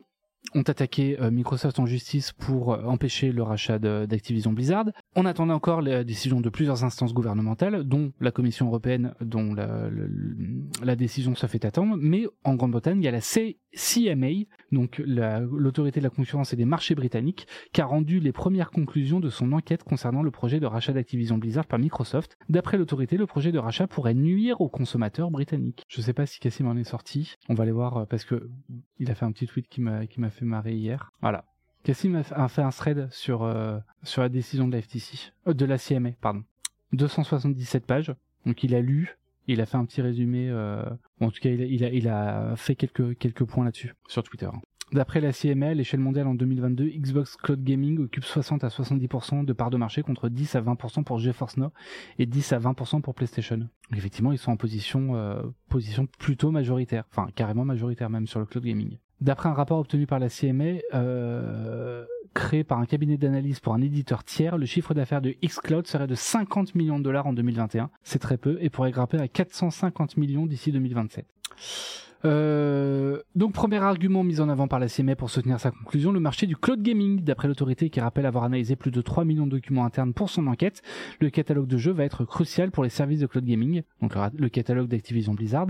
ont 0.56 0.62
attaqué 0.62 1.20
euh, 1.20 1.32
Microsoft 1.32 1.80
en 1.80 1.86
justice 1.86 2.32
pour 2.32 2.74
euh, 2.74 2.84
empêcher 2.84 3.32
le 3.32 3.44
rachat 3.44 3.80
d'Activision 3.80 4.54
Blizzard. 4.54 4.86
On 5.16 5.26
attendait 5.26 5.54
encore 5.54 5.82
la 5.82 6.04
décision 6.04 6.42
de 6.42 6.50
plusieurs 6.50 6.84
instances 6.84 7.14
gouvernementales, 7.14 7.84
dont 7.84 8.12
la 8.20 8.32
Commission 8.32 8.68
européenne, 8.68 9.14
dont 9.22 9.54
la, 9.54 10.96
décision 10.96 11.36
se 11.36 11.48
fait 11.48 11.66
attendre. 11.66 11.96
Mais 12.00 12.26
en 12.44 12.56
Grande-Bretagne, 12.56 13.02
il 13.02 13.06
y 13.06 13.08
a 13.08 13.12
la 13.12 13.22
CMA, 13.22 14.46
donc 14.72 15.02
la- 15.06 15.40
l'autorité 15.40 16.00
de 16.00 16.04
la 16.04 16.10
concurrence 16.10 16.54
et 16.54 16.56
des 16.56 16.66
marchés 16.66 16.96
britanniques, 16.96 17.48
qui 17.72 17.82
a 17.82 17.86
rendu 17.86 18.20
les 18.20 18.32
premières 18.32 18.72
conclusions 18.72 19.20
de 19.20 19.30
son 19.30 19.52
enquête 19.54 19.84
concernant 19.84 20.24
le 20.24 20.32
projet 20.32 20.60
de 20.60 20.66
rachat 20.66 20.94
d'Activision 20.94 21.38
Blizzard 21.38 21.66
par 21.66 21.80
Microsoft. 21.80 22.38
D'après 22.50 22.78
l'autorité, 22.78 23.18
le 23.18 23.26
projet 23.26 23.52
de 23.52 23.60
rachat 23.60 23.88
pourrait 23.88 24.14
nuire 24.14 24.62
aux 24.62 24.70
consommateurs 24.70 25.32
britanniques. 25.32 25.84
Je 25.88 26.02
sais 26.02 26.14
pas 26.14 26.26
si 26.26 26.40
Cassim 26.40 26.68
en 26.68 26.78
est 26.78 26.84
sorti. 26.84 27.36
On 27.50 27.54
va 27.54 27.64
aller 27.64 27.72
voir 27.72 27.98
euh, 27.98 28.06
parce 28.06 28.26
que 28.26 28.50
il 29.00 29.12
a 29.12 29.16
fait 29.16 29.26
un 29.26 29.32
petit 29.32 29.48
tweet 29.48 29.68
qui 29.68 29.82
m'a 29.82 30.06
m'a 30.24 30.30
fait 30.34 30.46
marrer 30.46 30.74
hier. 30.74 31.12
Voilà. 31.22 31.46
Cassim 31.84 32.24
a 32.32 32.48
fait 32.48 32.62
un 32.62 32.70
thread 32.70 33.08
sur 33.12 33.44
euh, 33.44 33.78
sur 34.04 34.22
la 34.22 34.30
décision 34.30 34.68
de 34.68 34.74
la 34.74 34.82
FTC, 34.82 35.34
euh, 35.48 35.54
de 35.54 35.66
la 35.66 35.78
CMA, 35.78 36.12
pardon. 36.22 36.44
277 36.94 37.86
pages. 37.86 38.14
Donc 38.46 38.64
il 38.64 38.74
a 38.74 38.82
lu, 38.82 39.18
il 39.48 39.60
a 39.60 39.66
fait 39.66 39.78
un 39.78 39.86
petit 39.86 40.02
résumé. 40.02 40.50
euh, 40.50 40.84
en 41.20 41.30
tout 41.30 41.40
cas, 41.42 41.50
il 41.50 41.62
a, 41.62 41.66
il 41.66 41.84
a, 41.84 41.90
il 41.90 42.08
a 42.08 42.56
fait 42.56 42.76
quelques 42.76 43.18
quelques 43.18 43.44
points 43.44 43.66
là-dessus 43.66 43.94
sur 44.08 44.24
Twitter. 44.24 44.50
D'après 44.94 45.22
la 45.22 45.34
CMA, 45.34 45.70
à 45.70 45.74
l'échelle 45.74 46.02
mondiale 46.02 46.28
en 46.28 46.36
2022, 46.36 46.86
Xbox 46.86 47.36
Cloud 47.36 47.64
Gaming 47.64 48.00
occupe 48.00 48.24
60 48.26 48.64
à 48.64 48.68
70% 48.68 49.44
de 49.44 49.54
parts 49.54 49.72
de 49.72 49.78
marché 49.78 50.04
contre 50.04 50.30
10 50.30 50.56
à 50.56 50.62
20% 50.62 51.04
pour 51.04 51.18
GeForce 51.18 51.58
Now 51.58 51.72
et 52.20 52.28
10 52.28 52.54
à 52.54 52.60
20% 52.60 53.02
pour 53.02 53.16
PlayStation. 53.16 53.58
Donc 53.58 53.70
effectivement, 53.92 54.32
ils 54.32 54.38
sont 54.38 54.52
en 54.52 54.58
position, 54.58 55.16
euh, 55.16 55.42
position 55.68 56.06
plutôt 56.20 56.52
majoritaire, 56.52 57.06
enfin 57.10 57.28
carrément 57.36 57.66
majoritaire 57.66 58.12
même 58.12 58.28
sur 58.28 58.40
le 58.40 58.46
cloud 58.46 58.64
gaming. 58.64 59.00
D'après 59.22 59.50
un 59.50 59.54
rapport 59.54 59.80
obtenu 59.80 60.06
par 60.06 60.20
la 60.20 60.30
CMA, 60.30 60.80
euh, 60.94 62.06
créé 62.34 62.64
par 62.64 62.80
un 62.80 62.86
cabinet 62.86 63.18
d'analyse 63.18 63.60
pour 63.60 63.74
un 63.74 63.82
éditeur 63.82 64.24
tiers, 64.24 64.58
le 64.58 64.66
chiffre 64.66 64.94
d'affaires 64.94 65.22
de 65.22 65.36
xCloud 65.44 65.88
serait 65.88 66.08
de 66.08 66.16
50 66.16 66.76
millions 66.76 67.00
de 67.00 67.04
dollars 67.04 67.28
en 67.28 67.34
2021. 67.34 67.90
C'est 68.04 68.20
très 68.20 68.38
peu 68.38 68.58
et 68.62 68.70
pourrait 68.70 68.92
grimper 68.92 69.20
à 69.20 69.28
450 69.28 70.18
millions 70.18 70.46
d'ici 70.46 70.72
2027. 70.72 71.26
Euh, 72.26 73.22
donc 73.36 73.54
premier 73.54 73.78
argument 73.78 74.24
mis 74.24 74.40
en 74.40 74.48
avant 74.48 74.68
par 74.68 74.80
la 74.80 74.88
CMA 74.88 75.16
pour 75.16 75.30
soutenir 75.30 75.60
sa 75.60 75.72
conclusion, 75.72 76.12
le 76.12 76.20
marché 76.20 76.48
du 76.48 76.56
cloud 76.56 76.82
gaming. 76.82 77.22
D'après 77.22 77.48
l'autorité 77.48 77.90
qui 77.90 78.00
rappelle 78.00 78.26
avoir 78.26 78.46
analysé 78.46 78.76
plus 78.76 78.92
de 78.92 79.02
3 79.02 79.26
millions 79.26 79.46
de 79.46 79.52
documents 79.52 79.86
internes 79.86 80.14
pour 80.14 80.30
son 80.30 80.48
enquête, 80.48 80.82
le 81.20 81.30
catalogue 81.30 81.68
de 81.68 81.78
jeux 81.78 81.92
va 81.92 82.06
être 82.06 82.26
crucial 82.26 82.72
pour 82.72 82.84
les 82.84 82.90
services 82.90 83.20
de 83.20 83.28
cloud 83.28 83.46
gaming, 83.46 83.84
donc 84.02 84.16
le, 84.16 84.22
le 84.38 84.50
catalogue 84.50 84.88
d'Activision 84.88 85.34
Blizzard. 85.34 85.68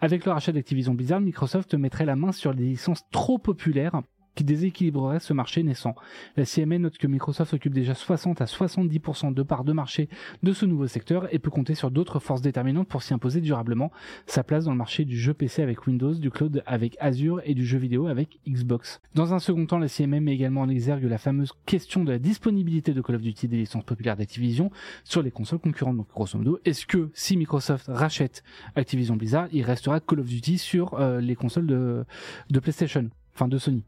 Avec 0.00 0.24
le 0.24 0.32
rachat 0.32 0.52
d'Activision 0.52 0.94
Blizzard, 0.94 1.20
Microsoft 1.20 1.74
mettrait 1.74 2.06
la 2.06 2.16
main 2.16 2.32
sur 2.32 2.54
des 2.54 2.64
licences 2.64 3.02
trop 3.10 3.38
populaires 3.38 4.02
qui 4.34 4.44
déséquilibrerait 4.44 5.20
ce 5.20 5.32
marché 5.32 5.62
naissant. 5.62 5.94
La 6.36 6.44
CMA 6.44 6.78
note 6.78 6.98
que 6.98 7.06
Microsoft 7.06 7.54
occupe 7.54 7.74
déjà 7.74 7.94
60 7.94 8.40
à 8.40 8.44
70% 8.44 9.34
de 9.34 9.42
parts 9.42 9.64
de 9.64 9.72
marché 9.72 10.08
de 10.42 10.52
ce 10.52 10.66
nouveau 10.66 10.86
secteur 10.86 11.32
et 11.34 11.38
peut 11.38 11.50
compter 11.50 11.74
sur 11.74 11.90
d'autres 11.90 12.20
forces 12.20 12.40
déterminantes 12.40 12.88
pour 12.88 13.02
s'y 13.02 13.14
imposer 13.14 13.40
durablement 13.40 13.90
sa 14.26 14.44
place 14.44 14.64
dans 14.64 14.72
le 14.72 14.76
marché 14.76 15.04
du 15.04 15.18
jeu 15.18 15.34
PC 15.34 15.62
avec 15.62 15.86
Windows, 15.86 16.14
du 16.14 16.30
cloud 16.30 16.62
avec 16.66 16.96
Azure 17.00 17.40
et 17.44 17.54
du 17.54 17.66
jeu 17.66 17.78
vidéo 17.78 18.06
avec 18.06 18.38
Xbox. 18.48 19.00
Dans 19.14 19.34
un 19.34 19.38
second 19.38 19.66
temps, 19.66 19.78
la 19.78 19.88
CMA 19.88 20.20
met 20.20 20.32
également 20.32 20.62
en 20.62 20.68
exergue 20.68 21.04
la 21.04 21.18
fameuse 21.18 21.52
question 21.66 22.04
de 22.04 22.12
la 22.12 22.18
disponibilité 22.18 22.92
de 22.92 23.00
Call 23.00 23.16
of 23.16 23.22
Duty 23.22 23.48
des 23.48 23.56
licences 23.56 23.84
populaires 23.84 24.16
d'Activision 24.16 24.70
sur 25.04 25.22
les 25.22 25.30
consoles 25.30 25.58
concurrentes. 25.58 25.96
Donc 25.96 26.08
grosso 26.08 26.38
modo, 26.38 26.58
est-ce 26.64 26.86
que 26.86 27.10
si 27.14 27.36
Microsoft 27.36 27.86
rachète 27.88 28.42
Activision 28.76 29.16
Blizzard, 29.16 29.48
il 29.52 29.62
restera 29.62 30.00
Call 30.00 30.20
of 30.20 30.26
Duty 30.26 30.58
sur 30.58 30.94
euh, 30.94 31.20
les 31.20 31.34
consoles 31.34 31.66
de, 31.66 32.04
de 32.50 32.60
PlayStation? 32.60 33.10
Enfin 33.34 33.48
de 33.48 33.58
Sony. 33.58 33.84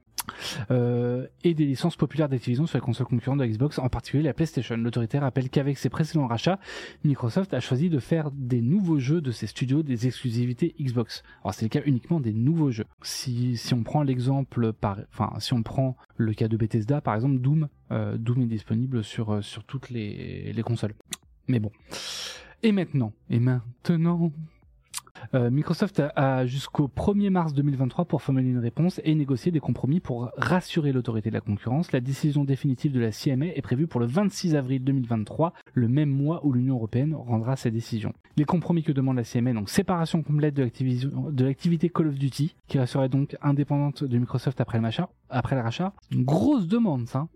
Euh, 0.70 1.26
et 1.44 1.54
des 1.54 1.64
licences 1.64 1.96
populaires 1.96 2.28
d'Activision 2.28 2.66
sur 2.66 2.78
les 2.78 2.82
consoles 2.82 3.06
concurrentes 3.06 3.40
de 3.40 3.46
Xbox, 3.46 3.78
en 3.78 3.88
particulier 3.88 4.22
la 4.22 4.34
PlayStation. 4.34 4.76
L'autorité 4.76 5.18
rappelle 5.18 5.50
qu'avec 5.50 5.78
ses 5.78 5.88
précédents 5.88 6.26
rachats, 6.26 6.58
Microsoft 7.04 7.54
a 7.54 7.60
choisi 7.60 7.90
de 7.90 7.98
faire 7.98 8.30
des 8.32 8.60
nouveaux 8.60 8.98
jeux 8.98 9.20
de 9.20 9.30
ses 9.30 9.46
studios 9.46 9.82
des 9.82 10.06
exclusivités 10.06 10.74
Xbox. 10.80 11.22
Alors 11.42 11.54
c'est 11.54 11.64
le 11.64 11.70
cas 11.70 11.82
uniquement 11.84 12.20
des 12.20 12.32
nouveaux 12.32 12.70
jeux. 12.70 12.86
Si, 13.02 13.56
si 13.56 13.74
on 13.74 13.82
prend 13.82 14.02
l'exemple 14.02 14.72
par, 14.72 14.98
enfin 15.10 15.32
si 15.40 15.52
on 15.52 15.62
prend 15.62 15.96
le 16.16 16.34
cas 16.34 16.48
de 16.48 16.56
Bethesda 16.56 17.00
par 17.00 17.14
exemple, 17.14 17.38
Doom, 17.38 17.68
euh, 17.90 18.16
Doom 18.16 18.42
est 18.42 18.46
disponible 18.46 19.04
sur 19.04 19.30
euh, 19.30 19.42
sur 19.42 19.64
toutes 19.64 19.90
les, 19.90 20.52
les 20.52 20.62
consoles. 20.62 20.94
Mais 21.48 21.58
bon. 21.58 21.70
Et 22.62 22.70
maintenant, 22.70 23.12
et 23.28 23.40
maintenant, 23.40 24.32
euh, 25.34 25.50
Microsoft 25.50 26.02
a, 26.14 26.46
jusqu'au 26.46 26.88
1er 26.88 27.30
mars 27.30 27.54
2023 27.54 28.04
pour 28.04 28.22
formuler 28.22 28.50
une 28.50 28.58
réponse 28.58 29.00
et 29.04 29.14
négocier 29.14 29.52
des 29.52 29.60
compromis 29.60 30.00
pour 30.00 30.30
rassurer 30.36 30.92
l'autorité 30.92 31.30
de 31.30 31.34
la 31.34 31.40
concurrence. 31.40 31.92
La 31.92 32.00
décision 32.00 32.44
définitive 32.44 32.92
de 32.92 33.00
la 33.00 33.10
CMA 33.10 33.46
est 33.46 33.62
prévue 33.62 33.86
pour 33.86 34.00
le 34.00 34.06
26 34.06 34.54
avril 34.54 34.84
2023, 34.84 35.52
le 35.74 35.88
même 35.88 36.10
mois 36.10 36.44
où 36.44 36.52
l'Union 36.52 36.74
européenne 36.74 37.14
rendra 37.14 37.56
sa 37.56 37.70
décision. 37.70 38.12
Les 38.36 38.44
compromis 38.44 38.82
que 38.82 38.92
demande 38.92 39.16
la 39.16 39.24
CMA, 39.24 39.52
donc 39.52 39.70
séparation 39.70 40.22
complète 40.22 40.54
de 40.54 41.44
l'activité 41.44 41.88
Call 41.88 42.08
of 42.08 42.14
Duty, 42.14 42.54
qui 42.66 42.78
resterait 42.78 43.08
donc 43.08 43.36
indépendante 43.42 44.04
de 44.04 44.18
Microsoft 44.18 44.60
après 44.60 44.78
le, 44.78 45.62
rachat. 45.62 45.92
Grosse 46.12 46.66
demande, 46.66 47.08
ça. 47.08 47.28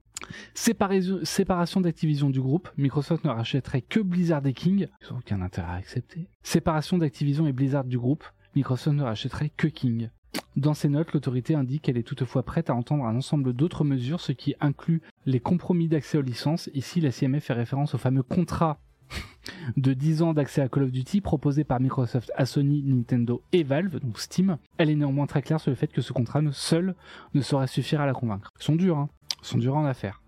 Séparation 0.55 1.81
d'Activision 1.81 2.31
du 2.31 2.41
groupe, 2.41 2.69
Microsoft 2.77 3.25
ne 3.25 3.31
rachèterait 3.31 3.83
que 3.83 4.01
Blizzard 4.01 4.47
et 4.47 4.55
King, 4.55 4.89
ils 5.03 5.12
n'ont 5.12 5.19
aucun 5.19 5.43
intérêt 5.43 5.69
à 5.69 5.75
accepter. 5.75 6.29
Séparation 6.43 6.99
d'Activision 6.99 7.47
et 7.47 7.53
Blizzard 7.53 7.85
du 7.85 7.99
groupe, 7.99 8.25
Microsoft 8.55 8.97
ne 8.97 9.03
rachèterait 9.03 9.51
que 9.57 9.69
King. 9.69 10.11
Dans 10.57 10.75
ses 10.75 10.89
notes, 10.89 11.12
l'autorité 11.12 11.55
indique 11.55 11.83
qu'elle 11.83 11.99
est 11.99 12.03
toutefois 12.03 12.43
prête 12.43 12.71
à 12.71 12.75
entendre 12.75 13.05
un 13.05 13.17
ensemble 13.17 13.53
d'autres 13.53 13.85
mesures, 13.85 14.21
ce 14.21 14.33
qui 14.33 14.55
inclut 14.61 15.03
les 15.27 15.41
compromis 15.41 15.89
d'accès 15.89 16.17
aux 16.17 16.23
licences. 16.23 16.71
Ici, 16.73 17.01
la 17.01 17.12
CMF 17.12 17.45
fait 17.45 17.53
référence 17.53 17.95
au 17.95 17.99
fameux 17.99 18.23
contrat 18.23 18.81
de 19.77 19.93
10 19.93 20.23
ans 20.23 20.33
d'accès 20.33 20.62
à 20.62 20.69
Call 20.69 20.85
of 20.85 20.93
Duty 20.93 21.21
proposé 21.21 21.64
par 21.64 21.81
Microsoft 21.81 22.33
à 22.37 22.47
Sony, 22.47 22.83
Nintendo 22.83 23.43
et 23.53 23.62
Valve, 23.62 24.01
donc 24.01 24.19
Steam. 24.19 24.57
Elle 24.79 24.91
est 24.91 24.97
néanmoins 24.97 25.27
très 25.27 25.43
claire 25.43 25.61
sur 25.61 25.71
le 25.71 25.77
fait 25.77 25.89
que 25.89 26.01
ce 26.01 26.12
contrat 26.12 26.41
seul 26.53 26.95
ne 27.35 27.43
saurait 27.43 27.67
suffire 27.67 28.01
à 28.01 28.07
la 28.07 28.14
convaincre. 28.14 28.51
Ils 28.59 28.64
sont 28.64 28.77
durs, 28.77 28.97
hein 28.97 29.11
sont 29.43 29.59
durs 29.59 29.76
en 29.76 29.84
affaires. 29.84 30.20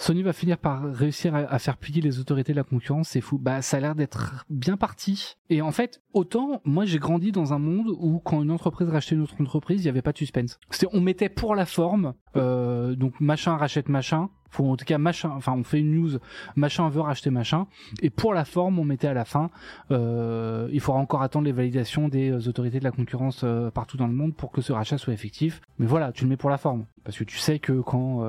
Sony 0.00 0.22
va 0.22 0.32
finir 0.32 0.58
par 0.58 0.84
réussir 0.94 1.34
à, 1.34 1.58
faire 1.58 1.76
plier 1.76 2.00
les 2.00 2.20
autorités 2.20 2.52
de 2.52 2.56
la 2.56 2.62
concurrence, 2.62 3.08
c'est 3.08 3.20
fou. 3.20 3.36
Bah, 3.36 3.62
ça 3.62 3.78
a 3.78 3.80
l'air 3.80 3.96
d'être 3.96 4.44
bien 4.48 4.76
parti. 4.76 5.36
Et 5.50 5.60
en 5.60 5.72
fait, 5.72 6.00
autant, 6.12 6.62
moi, 6.64 6.84
j'ai 6.84 7.00
grandi 7.00 7.32
dans 7.32 7.52
un 7.52 7.58
monde 7.58 7.88
où 7.98 8.20
quand 8.20 8.40
une 8.40 8.52
entreprise 8.52 8.88
rachetait 8.88 9.16
une 9.16 9.22
autre 9.22 9.34
entreprise, 9.40 9.80
il 9.80 9.84
n'y 9.84 9.90
avait 9.90 10.02
pas 10.02 10.12
de 10.12 10.18
suspense. 10.18 10.60
C'était, 10.70 10.86
on 10.92 11.00
mettait 11.00 11.28
pour 11.28 11.56
la 11.56 11.66
forme, 11.66 12.14
euh, 12.36 12.94
donc 12.94 13.20
machin 13.20 13.56
rachète 13.56 13.88
machin, 13.88 14.30
faut 14.50 14.66
en 14.66 14.76
tout 14.76 14.84
cas 14.84 14.98
machin 14.98 15.30
enfin 15.36 15.52
on 15.52 15.64
fait 15.64 15.80
une 15.80 15.94
news 15.94 16.18
machin 16.56 16.88
veut 16.88 17.00
racheter 17.00 17.30
machin. 17.30 17.66
Et 18.02 18.10
pour 18.10 18.34
la 18.34 18.44
forme 18.44 18.78
on 18.78 18.84
mettait 18.84 19.08
à 19.08 19.14
la 19.14 19.24
fin 19.24 19.50
euh, 19.90 20.68
il 20.72 20.80
faudra 20.80 21.00
encore 21.00 21.22
attendre 21.22 21.46
les 21.46 21.52
validations 21.52 22.08
des 22.08 22.30
euh, 22.30 22.48
autorités 22.48 22.78
de 22.78 22.84
la 22.84 22.90
concurrence 22.90 23.42
euh, 23.44 23.70
partout 23.70 23.96
dans 23.96 24.06
le 24.06 24.12
monde 24.12 24.34
pour 24.34 24.50
que 24.50 24.60
ce 24.60 24.72
rachat 24.72 24.98
soit 24.98 25.12
effectif. 25.12 25.60
Mais 25.78 25.86
voilà 25.86 26.12
tu 26.12 26.24
le 26.24 26.30
mets 26.30 26.36
pour 26.36 26.50
la 26.50 26.58
forme. 26.58 26.86
Parce 27.04 27.16
que 27.16 27.24
tu 27.24 27.38
sais 27.38 27.58
que 27.58 27.80
quand 27.80 28.28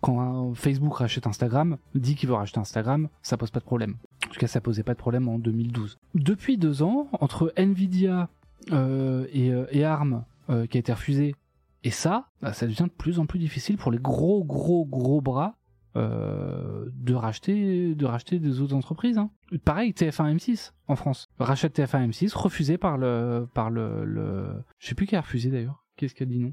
quand 0.00 0.52
Facebook 0.54 0.94
rachète 0.96 1.28
Instagram 1.28 1.76
dit 1.94 2.16
qu'il 2.16 2.28
veut 2.28 2.34
racheter 2.34 2.58
Instagram 2.58 3.08
ça 3.22 3.36
pose 3.36 3.50
pas 3.50 3.60
de 3.60 3.64
problème. 3.64 3.96
En 4.26 4.32
tout 4.32 4.40
cas 4.40 4.48
ça 4.48 4.60
posait 4.60 4.82
pas 4.82 4.94
de 4.94 4.98
problème 4.98 5.28
en 5.28 5.38
2012 5.38 5.98
depuis 6.14 6.58
deux 6.58 6.82
ans 6.82 7.08
entre 7.12 7.52
Nvidia 7.56 8.28
et, 8.72 9.52
et 9.70 9.84
ARM 9.84 10.24
qui 10.48 10.76
a 10.76 10.80
été 10.80 10.92
refusé 10.92 11.36
et 11.84 11.90
ça, 11.90 12.28
bah, 12.42 12.52
ça 12.52 12.66
devient 12.66 12.84
de 12.84 12.96
plus 12.96 13.18
en 13.18 13.26
plus 13.26 13.38
difficile 13.38 13.76
pour 13.76 13.90
les 13.90 13.98
gros, 13.98 14.44
gros, 14.44 14.84
gros 14.84 15.20
bras 15.20 15.56
euh, 15.96 16.86
de 16.94 17.14
racheter 17.14 17.96
de 17.96 18.06
racheter 18.06 18.38
des 18.38 18.60
autres 18.60 18.74
entreprises. 18.74 19.18
Hein. 19.18 19.30
Pareil, 19.64 19.90
TF1 19.90 20.36
M6 20.36 20.72
en 20.86 20.94
France. 20.94 21.28
Rachète 21.40 21.78
TF1 21.78 22.10
M6, 22.10 22.36
refusé 22.36 22.78
par 22.78 22.96
le 22.96 23.48
par 23.54 23.70
le, 23.70 24.62
je 24.78 24.86
sais 24.86 24.94
plus 24.94 25.06
qui 25.06 25.16
a 25.16 25.20
refusé 25.20 25.50
d'ailleurs. 25.50 25.82
Qu'est-ce 25.96 26.22
a 26.22 26.26
dit 26.26 26.38
non? 26.38 26.52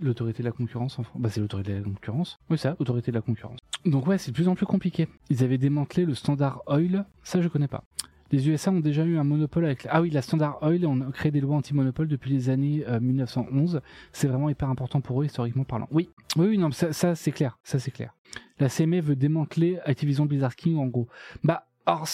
L'autorité 0.00 0.42
de 0.42 0.48
la 0.48 0.52
concurrence 0.52 0.98
en 0.98 1.02
France. 1.02 1.20
Bah 1.20 1.28
c'est 1.28 1.40
l'autorité 1.40 1.72
de 1.72 1.78
la 1.78 1.82
concurrence. 1.82 2.38
Oui 2.48 2.56
ça, 2.56 2.76
autorité 2.78 3.10
de 3.10 3.16
la 3.16 3.22
concurrence. 3.22 3.58
Donc 3.84 4.06
ouais, 4.06 4.16
c'est 4.16 4.30
de 4.30 4.36
plus 4.36 4.48
en 4.48 4.54
plus 4.54 4.64
compliqué. 4.64 5.08
Ils 5.28 5.42
avaient 5.42 5.58
démantelé 5.58 6.06
le 6.06 6.14
standard 6.14 6.62
oil, 6.68 7.04
ça 7.22 7.42
je 7.42 7.48
connais 7.48 7.68
pas. 7.68 7.84
Les 8.30 8.48
USA 8.48 8.70
ont 8.70 8.80
déjà 8.80 9.04
eu 9.04 9.16
un 9.16 9.24
monopole 9.24 9.64
avec... 9.64 9.86
Ah 9.90 10.02
oui, 10.02 10.10
la 10.10 10.20
Standard 10.20 10.62
Oil, 10.62 10.86
on 10.86 11.00
a 11.00 11.10
créé 11.12 11.30
des 11.30 11.40
lois 11.40 11.56
anti-monopole 11.56 12.08
depuis 12.08 12.30
les 12.30 12.50
années 12.50 12.84
1911. 13.00 13.76
Euh, 13.76 13.80
c'est 14.12 14.28
vraiment 14.28 14.50
hyper 14.50 14.68
important 14.68 15.00
pour 15.00 15.22
eux, 15.22 15.24
historiquement 15.24 15.64
parlant. 15.64 15.88
Oui, 15.90 16.10
oui, 16.36 16.58
non, 16.58 16.70
ça, 16.70 16.92
ça 16.92 17.14
c'est 17.14 17.32
clair, 17.32 17.58
ça 17.62 17.78
c'est 17.78 17.90
clair. 17.90 18.14
La 18.58 18.68
CMA 18.68 19.00
veut 19.00 19.16
démanteler 19.16 19.78
Activision 19.84 20.26
Blizzard 20.26 20.56
King, 20.56 20.76
en 20.76 20.86
gros. 20.86 21.08
Bah, 21.42 21.68
alors, 21.86 22.06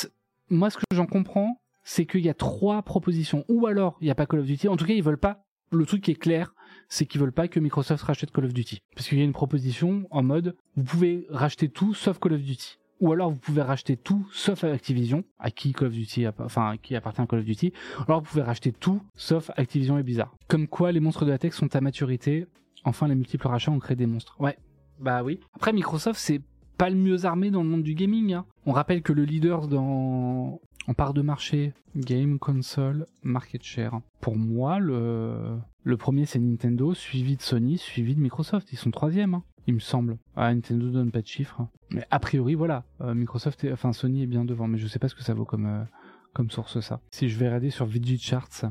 moi, 0.50 0.70
ce 0.70 0.76
que 0.76 0.84
j'en 0.94 1.06
comprends, 1.06 1.60
c'est 1.82 2.06
qu'il 2.06 2.20
y 2.20 2.28
a 2.28 2.34
trois 2.34 2.82
propositions. 2.82 3.44
Ou 3.48 3.66
alors, 3.66 3.96
il 4.00 4.04
n'y 4.04 4.10
a 4.10 4.14
pas 4.14 4.26
Call 4.26 4.40
of 4.40 4.46
Duty. 4.46 4.68
En 4.68 4.76
tout 4.76 4.84
cas, 4.84 4.94
ils 4.94 5.02
veulent 5.02 5.18
pas... 5.18 5.44
Le 5.72 5.86
truc 5.86 6.02
qui 6.02 6.12
est 6.12 6.16
clair, 6.16 6.54
c'est 6.88 7.06
qu'ils 7.06 7.20
veulent 7.20 7.32
pas 7.32 7.48
que 7.48 7.58
Microsoft 7.58 8.04
rachète 8.04 8.30
Call 8.30 8.44
of 8.44 8.52
Duty. 8.52 8.80
Parce 8.94 9.08
qu'il 9.08 9.18
y 9.18 9.22
a 9.22 9.24
une 9.24 9.32
proposition 9.32 10.06
en 10.10 10.22
mode, 10.22 10.56
vous 10.76 10.84
pouvez 10.84 11.26
racheter 11.30 11.68
tout 11.68 11.94
sauf 11.94 12.20
Call 12.20 12.34
of 12.34 12.42
Duty 12.42 12.78
ou 13.00 13.12
alors 13.12 13.30
vous 13.30 13.36
pouvez 13.36 13.62
racheter 13.62 13.96
tout 13.96 14.26
sauf 14.32 14.64
Activision, 14.64 15.24
à 15.38 15.50
qui 15.50 15.72
Call 15.72 15.88
of 15.88 15.94
Duty, 15.94 16.26
enfin 16.38 16.76
qui 16.82 16.96
appartient 16.96 17.20
à 17.20 17.26
Call 17.26 17.40
of 17.40 17.44
Duty. 17.44 17.72
Alors 18.06 18.20
vous 18.20 18.26
pouvez 18.26 18.42
racheter 18.42 18.72
tout 18.72 19.00
sauf 19.14 19.50
Activision 19.56 19.98
et 19.98 20.02
Blizzard. 20.02 20.34
Comme 20.48 20.68
quoi 20.68 20.92
les 20.92 21.00
monstres 21.00 21.24
de 21.24 21.30
la 21.30 21.38
tech 21.38 21.52
sont 21.54 21.74
à 21.74 21.80
maturité. 21.80 22.46
Enfin 22.84 23.08
les 23.08 23.14
multiples 23.14 23.48
rachats 23.48 23.72
ont 23.72 23.78
créé 23.78 23.96
des 23.96 24.06
monstres. 24.06 24.36
Ouais, 24.40 24.58
bah 25.00 25.22
oui. 25.22 25.40
Après 25.54 25.72
Microsoft 25.72 26.18
c'est 26.18 26.40
pas 26.76 26.90
le 26.90 26.96
mieux 26.96 27.24
armé 27.24 27.50
dans 27.50 27.62
le 27.62 27.68
monde 27.68 27.82
du 27.82 27.94
gaming. 27.94 28.32
Hein. 28.34 28.46
On 28.66 28.72
rappelle 28.72 29.02
que 29.02 29.12
le 29.12 29.24
leader 29.24 29.68
dans 29.68 30.60
en 30.86 30.92
part 30.92 31.14
de 31.14 31.22
marché, 31.22 31.72
game, 31.96 32.38
console, 32.38 33.06
market 33.22 33.62
share. 33.62 34.00
Pour 34.20 34.36
moi, 34.36 34.78
le, 34.78 35.56
le 35.82 35.96
premier 35.96 36.26
c'est 36.26 36.38
Nintendo, 36.38 36.92
suivi 36.92 37.36
de 37.36 37.42
Sony, 37.42 37.78
suivi 37.78 38.14
de 38.14 38.20
Microsoft. 38.20 38.72
Ils 38.72 38.76
sont 38.76 38.90
troisième. 38.90 39.34
Hein 39.34 39.44
il 39.66 39.74
me 39.74 39.80
semble. 39.80 40.18
Ah, 40.36 40.52
Nintendo 40.54 40.90
donne 40.90 41.10
pas 41.10 41.22
de 41.22 41.26
chiffres. 41.26 41.66
Mais 41.90 42.06
a 42.10 42.18
priori, 42.18 42.54
voilà. 42.54 42.84
Euh, 43.00 43.14
Microsoft, 43.14 43.66
enfin 43.72 43.92
Sony 43.92 44.22
est 44.22 44.26
bien 44.26 44.44
devant, 44.44 44.66
mais 44.66 44.78
je 44.78 44.86
sais 44.86 44.98
pas 44.98 45.08
ce 45.08 45.14
que 45.14 45.22
ça 45.22 45.34
vaut 45.34 45.44
comme, 45.44 45.66
euh, 45.66 45.84
comme 46.32 46.50
source 46.50 46.80
ça. 46.80 47.00
Si 47.10 47.28
je 47.28 47.38
vais 47.38 47.46
regarder 47.46 47.70
sur 47.70 47.86
VG 47.86 48.18
Charts, 48.18 48.66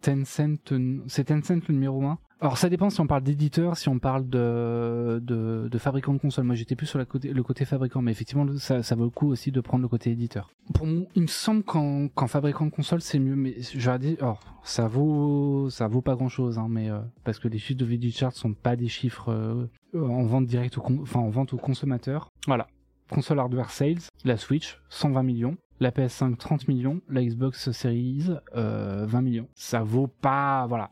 Tencent, 0.00 0.72
c'est 1.08 1.24
Tencent 1.24 1.68
le 1.68 1.74
numéro 1.74 2.04
1. 2.04 2.18
Alors 2.42 2.56
ça 2.56 2.70
dépend 2.70 2.88
si 2.88 3.00
on 3.00 3.06
parle 3.06 3.22
d'éditeur, 3.22 3.76
si 3.76 3.90
on 3.90 3.98
parle 3.98 4.26
de, 4.26 5.20
de, 5.22 5.78
fabricant 5.78 6.14
de 6.14 6.18
console. 6.18 6.44
Moi 6.44 6.54
j'étais 6.54 6.74
plus 6.74 6.86
sur 6.86 6.98
le 6.98 7.04
côté 7.42 7.64
fabricant, 7.66 8.00
mais 8.00 8.12
effectivement 8.12 8.46
ça, 8.56 8.94
vaut 8.94 9.04
le 9.04 9.10
coup 9.10 9.28
aussi 9.28 9.52
de 9.52 9.60
prendre 9.60 9.82
le 9.82 9.88
côté 9.88 10.10
éditeur. 10.10 10.50
Pour 10.72 10.86
moi, 10.86 11.04
il 11.14 11.22
me 11.22 11.26
semble 11.26 11.62
qu'en, 11.62 12.08
fabricant 12.28 12.64
de 12.64 12.70
console 12.70 13.02
c'est 13.02 13.18
mieux, 13.18 13.36
mais 13.36 13.56
j'aurais 13.74 13.98
dit, 13.98 14.16
oh, 14.22 14.36
ça 14.62 14.86
vaut 14.86 15.68
ça 15.68 15.86
vaut 15.86 16.00
pas 16.00 16.14
grand 16.14 16.30
chose, 16.30 16.58
hein, 16.58 16.68
mais 16.70 16.90
euh, 16.90 17.00
parce 17.24 17.38
que 17.38 17.48
les 17.48 17.58
chiffres 17.58 17.78
de 17.78 17.84
VG 17.84 18.10
Chart 18.10 18.32
sont 18.32 18.54
pas 18.54 18.74
des 18.74 18.88
chiffres 18.88 19.30
euh, 19.30 19.66
en 19.94 20.22
vente 20.22 20.46
directe, 20.46 20.78
enfin 20.78 21.20
en 21.20 21.28
vente 21.28 21.52
aux 21.52 21.58
consommateurs. 21.58 22.30
Voilà. 22.46 22.68
Console 23.10 23.40
hardware 23.40 23.70
sales, 23.70 23.98
la 24.24 24.36
Switch 24.36 24.80
120 24.88 25.22
millions, 25.24 25.56
la 25.80 25.90
PS5 25.90 26.36
30 26.36 26.68
millions, 26.68 27.00
la 27.08 27.22
Xbox 27.24 27.72
Series 27.72 28.30
euh, 28.56 29.04
20 29.06 29.20
millions. 29.20 29.48
Ça 29.54 29.82
vaut 29.82 30.06
pas, 30.06 30.66
voilà, 30.68 30.90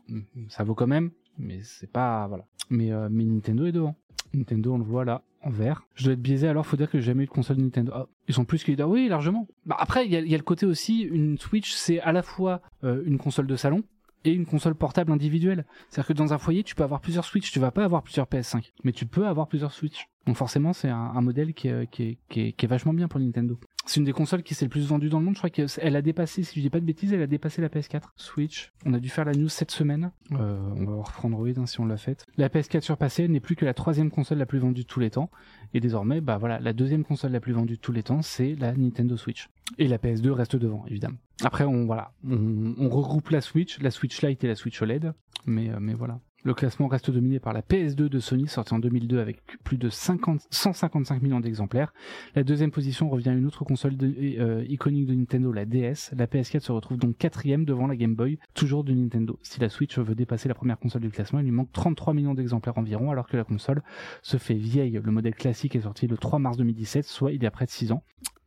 ça 0.49 0.63
vaut 0.63 0.75
quand 0.75 0.87
même, 0.87 1.11
mais 1.39 1.61
c'est 1.63 1.91
pas, 1.91 2.27
voilà. 2.27 2.45
Mais, 2.69 2.91
euh, 2.91 3.07
mais 3.09 3.23
Nintendo 3.23 3.65
est 3.65 3.71
devant. 3.71 3.95
Nintendo, 4.33 4.73
on 4.73 4.77
le 4.77 4.83
voit 4.83 5.05
là, 5.05 5.23
en 5.41 5.49
vert. 5.49 5.87
Je 5.95 6.03
dois 6.03 6.13
être 6.13 6.21
biaisé, 6.21 6.47
alors 6.47 6.65
faut 6.65 6.77
dire 6.77 6.89
que 6.89 6.99
j'ai 6.99 7.05
jamais 7.05 7.23
eu 7.23 7.27
de 7.27 7.31
console 7.31 7.57
Nintendo. 7.57 7.91
Ah, 7.95 8.07
ils 8.27 8.33
sont 8.33 8.45
plus 8.45 8.63
que 8.63 8.71
leaders, 8.71 8.89
oui, 8.89 9.07
largement. 9.07 9.47
Bah 9.65 9.77
après, 9.79 10.05
il 10.05 10.11
y 10.11 10.15
a, 10.15 10.21
y 10.21 10.35
a, 10.35 10.37
le 10.37 10.43
côté 10.43 10.65
aussi, 10.65 11.01
une 11.01 11.37
Switch, 11.39 11.73
c'est 11.73 11.99
à 12.01 12.11
la 12.11 12.21
fois 12.21 12.61
euh, 12.83 13.01
une 13.05 13.17
console 13.17 13.47
de 13.47 13.55
salon, 13.55 13.83
et 14.25 14.31
une 14.31 14.45
console 14.45 14.75
portable 14.75 15.11
individuelle. 15.11 15.65
C'est-à-dire 15.89 16.07
que 16.07 16.13
dans 16.13 16.33
un 16.33 16.37
foyer, 16.37 16.63
tu 16.63 16.75
peux 16.75 16.83
avoir 16.83 17.01
plusieurs 17.01 17.25
Switch, 17.25 17.51
tu 17.51 17.59
vas 17.59 17.71
pas 17.71 17.83
avoir 17.83 18.03
plusieurs 18.03 18.27
PS5, 18.27 18.71
mais 18.83 18.91
tu 18.91 19.05
peux 19.05 19.27
avoir 19.27 19.47
plusieurs 19.47 19.71
Switch. 19.71 20.09
Donc 20.25 20.35
forcément, 20.35 20.73
c'est 20.73 20.89
un, 20.89 21.21
modèle 21.21 21.53
qui 21.53 21.67
est, 21.67 21.89
qui, 21.89 22.17
est, 22.35 22.67
vachement 22.67 22.93
bien 22.93 23.07
pour 23.07 23.19
Nintendo. 23.19 23.59
C'est 23.85 23.99
une 23.99 24.05
des 24.05 24.13
consoles 24.13 24.43
qui 24.43 24.53
s'est 24.53 24.65
le 24.65 24.69
plus 24.69 24.87
vendue 24.87 25.09
dans 25.09 25.19
le 25.19 25.25
monde. 25.25 25.33
Je 25.33 25.39
crois 25.39 25.49
qu'elle 25.49 25.95
a 25.95 26.01
dépassé, 26.01 26.43
si 26.43 26.55
je 26.55 26.61
dis 26.61 26.69
pas 26.69 26.79
de 26.79 26.85
bêtises, 26.85 27.11
elle 27.13 27.21
a 27.21 27.27
dépassé 27.27 27.61
la 27.61 27.69
PS4. 27.69 28.01
Switch. 28.15 28.71
On 28.85 28.93
a 28.93 28.99
dû 28.99 29.09
faire 29.09 29.25
la 29.25 29.31
news 29.31 29.49
cette 29.49 29.71
semaine. 29.71 30.11
Euh, 30.33 30.59
on 30.75 30.85
va 30.85 31.03
reprendre 31.03 31.37
Android 31.37 31.65
si 31.65 31.79
on 31.79 31.85
l'a 31.85 31.97
fait. 31.97 32.25
La 32.37 32.49
PS4 32.49 32.81
surpassée 32.81 33.27
n'est 33.27 33.39
plus 33.39 33.55
que 33.55 33.65
la 33.65 33.73
troisième 33.73 34.11
console 34.11 34.37
la 34.37 34.45
plus 34.45 34.59
vendue 34.59 34.83
de 34.83 34.87
tous 34.87 34.99
les 34.99 35.09
temps. 35.09 35.31
Et 35.73 35.79
désormais, 35.79 36.21
bah 36.21 36.37
voilà, 36.37 36.59
la 36.59 36.73
deuxième 36.73 37.03
console 37.03 37.31
la 37.31 37.39
plus 37.39 37.53
vendue 37.53 37.77
de 37.77 37.81
tous 37.81 37.91
les 37.91 38.03
temps, 38.03 38.21
c'est 38.21 38.53
la 38.55 38.73
Nintendo 38.73 39.17
Switch. 39.17 39.49
Et 39.79 39.87
la 39.87 39.97
PS2 39.97 40.29
reste 40.29 40.55
devant, 40.55 40.85
évidemment. 40.87 41.17
Après, 41.43 41.63
on 41.63 41.85
voilà, 41.85 42.11
on, 42.27 42.75
on 42.77 42.89
regroupe 42.89 43.29
la 43.29 43.41
Switch, 43.41 43.79
la 43.79 43.89
Switch 43.89 44.21
Lite 44.21 44.43
et 44.43 44.47
la 44.47 44.55
Switch 44.55 44.79
OLED. 44.79 45.13
Mais, 45.47 45.69
euh, 45.69 45.77
mais 45.79 45.93
voilà. 45.93 46.19
Le 46.43 46.53
classement 46.53 46.87
reste 46.87 47.11
dominé 47.11 47.39
par 47.39 47.51
la 47.51 47.61
PS2 47.61 48.07
de 48.07 48.19
Sony, 48.19 48.47
sortie 48.47 48.73
en 48.73 48.79
2002 48.79 49.19
avec 49.19 49.41
plus 49.63 49.77
de 49.77 49.89
50, 49.89 50.47
155 50.49 51.21
millions 51.21 51.41
d'exemplaires. 51.41 51.93
La 52.33 52.43
deuxième 52.43 52.71
position 52.71 53.09
revient 53.09 53.29
à 53.29 53.33
une 53.33 53.45
autre 53.45 53.65
console 53.65 53.95
euh, 54.01 54.63
iconique 54.69 55.05
de 55.05 55.13
Nintendo, 55.13 55.51
la 55.51 55.65
DS. 55.65 56.11
La 56.15 56.27
PS4 56.27 56.61
se 56.61 56.71
retrouve 56.71 56.97
donc 56.97 57.17
quatrième 57.17 57.65
devant 57.65 57.87
la 57.87 57.97
Game 57.97 58.15
Boy, 58.15 58.39
toujours 58.53 58.85
de 58.85 58.93
Nintendo. 58.93 59.37
Si 59.41 59.59
la 59.59 59.67
Switch 59.67 59.99
veut 59.99 60.15
dépasser 60.15 60.47
la 60.47 60.55
première 60.55 60.79
console 60.79 61.01
du 61.01 61.09
classement, 61.09 61.39
il 61.39 61.45
lui 61.45 61.51
manque 61.51 61.73
33 61.73 62.13
millions 62.13 62.33
d'exemplaires 62.33 62.77
environ, 62.77 63.11
alors 63.11 63.27
que 63.27 63.35
la 63.35 63.43
console 63.43 63.81
se 64.21 64.37
fait 64.37 64.55
vieille. 64.55 64.99
Le 65.03 65.11
modèle 65.11 65.35
classique 65.35 65.75
est 65.75 65.81
sorti 65.81 66.07
le 66.07 66.17
3 66.17 66.39
mars 66.39 66.55
2017, 66.55 67.05
soit 67.05 67.33
il 67.33 67.43
y 67.43 67.45
a 67.45 67.51
près 67.51 67.65
de 67.65 67.71
6 67.71 67.91
ans. 67.91 68.03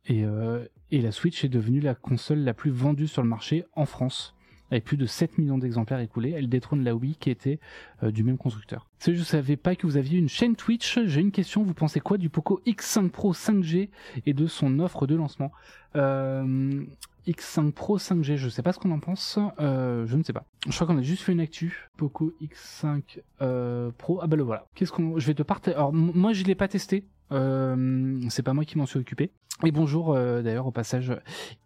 Euh, 0.09 0.65
et 0.91 1.01
la 1.01 1.11
Switch 1.11 1.43
est 1.45 1.49
devenue 1.49 1.79
la 1.79 1.95
console 1.95 2.39
la 2.39 2.53
plus 2.53 2.71
vendue 2.71 3.07
sur 3.07 3.21
le 3.21 3.29
marché 3.29 3.65
en 3.75 3.85
France 3.85 4.35
avec 4.73 4.85
plus 4.85 4.97
de 4.97 5.05
7 5.05 5.37
millions 5.37 5.57
d'exemplaires 5.57 5.99
écoulés. 5.99 6.33
Elle 6.35 6.49
détrône 6.49 6.83
la 6.83 6.95
Wii 6.95 7.15
qui 7.15 7.29
était 7.29 7.59
euh, 8.01 8.11
du 8.11 8.23
même 8.23 8.37
constructeur. 8.37 8.87
Si 8.97 9.13
je 9.13 9.19
ne 9.19 9.23
savais 9.23 9.55
pas 9.55 9.75
que 9.75 9.85
vous 9.85 9.97
aviez 9.97 10.17
une 10.17 10.29
chaîne 10.29 10.55
Twitch, 10.55 10.99
j'ai 11.05 11.21
une 11.21 11.31
question. 11.31 11.63
Vous 11.63 11.75
pensez 11.75 11.99
quoi 11.99 12.17
du 12.17 12.29
Poco 12.29 12.59
X5 12.65 13.09
Pro 13.09 13.33
5G 13.33 13.89
et 14.25 14.33
de 14.33 14.47
son 14.47 14.79
offre 14.79 15.05
de 15.05 15.15
lancement? 15.15 15.51
Euh, 15.95 16.83
X5 17.27 17.71
Pro 17.71 17.99
5G, 17.99 18.35
je 18.35 18.49
sais 18.49 18.63
pas 18.63 18.73
ce 18.73 18.79
qu'on 18.79 18.91
en 18.91 18.99
pense, 18.99 19.37
euh, 19.59 20.07
je 20.07 20.17
ne 20.17 20.23
sais 20.23 20.33
pas. 20.33 20.45
Je 20.67 20.73
crois 20.73 20.87
qu'on 20.87 20.97
a 20.97 21.03
juste 21.03 21.21
fait 21.21 21.33
une 21.33 21.39
actu. 21.39 21.89
Poco 21.95 22.33
X5 22.41 23.19
euh, 23.41 23.91
Pro, 23.97 24.19
ah 24.21 24.27
bah 24.27 24.35
le 24.35 24.43
voilà. 24.43 24.65
Qu'est-ce 24.73 24.91
qu'on, 24.91 25.19
je 25.19 25.27
vais 25.27 25.35
te 25.35 25.43
partager. 25.43 25.75
Alors 25.75 25.93
moi 25.93 26.33
je 26.33 26.43
l'ai 26.43 26.55
pas 26.55 26.67
testé, 26.67 27.05
c'est 27.29 28.43
pas 28.43 28.53
moi 28.53 28.65
qui 28.65 28.77
m'en 28.77 28.87
suis 28.87 28.99
occupé. 28.99 29.29
Et 29.63 29.71
bonjour 29.71 30.15
d'ailleurs 30.15 30.65
au 30.65 30.71
passage 30.71 31.13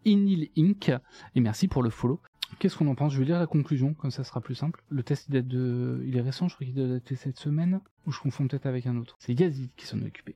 Inil 0.04 0.50
Inc. 0.58 0.92
Et 1.34 1.40
merci 1.40 1.68
pour 1.68 1.82
le 1.82 1.90
follow. 1.90 2.20
Qu'est-ce 2.58 2.76
qu'on 2.76 2.88
en 2.88 2.94
pense? 2.94 3.12
Je 3.12 3.18
vais 3.18 3.24
lire 3.24 3.38
la 3.38 3.46
conclusion, 3.46 3.94
comme 3.94 4.10
ça 4.10 4.24
sera 4.24 4.40
plus 4.40 4.54
simple. 4.54 4.82
Le 4.88 5.02
test 5.02 5.26
il 5.28 5.32
date 5.32 5.48
de, 5.48 6.02
il 6.06 6.16
est 6.16 6.20
récent, 6.20 6.48
je 6.48 6.54
crois 6.54 6.64
qu'il 6.64 6.74
doit 6.74 6.88
dater 6.88 7.14
cette 7.14 7.38
semaine, 7.38 7.80
ou 8.06 8.12
je 8.12 8.20
confonds 8.20 8.48
peut-être 8.48 8.66
avec 8.66 8.86
un 8.86 8.96
autre. 8.96 9.16
C'est 9.18 9.38
Yazid 9.38 9.70
qui 9.76 9.86
s'en 9.86 10.00
est 10.00 10.06
occupé. 10.06 10.34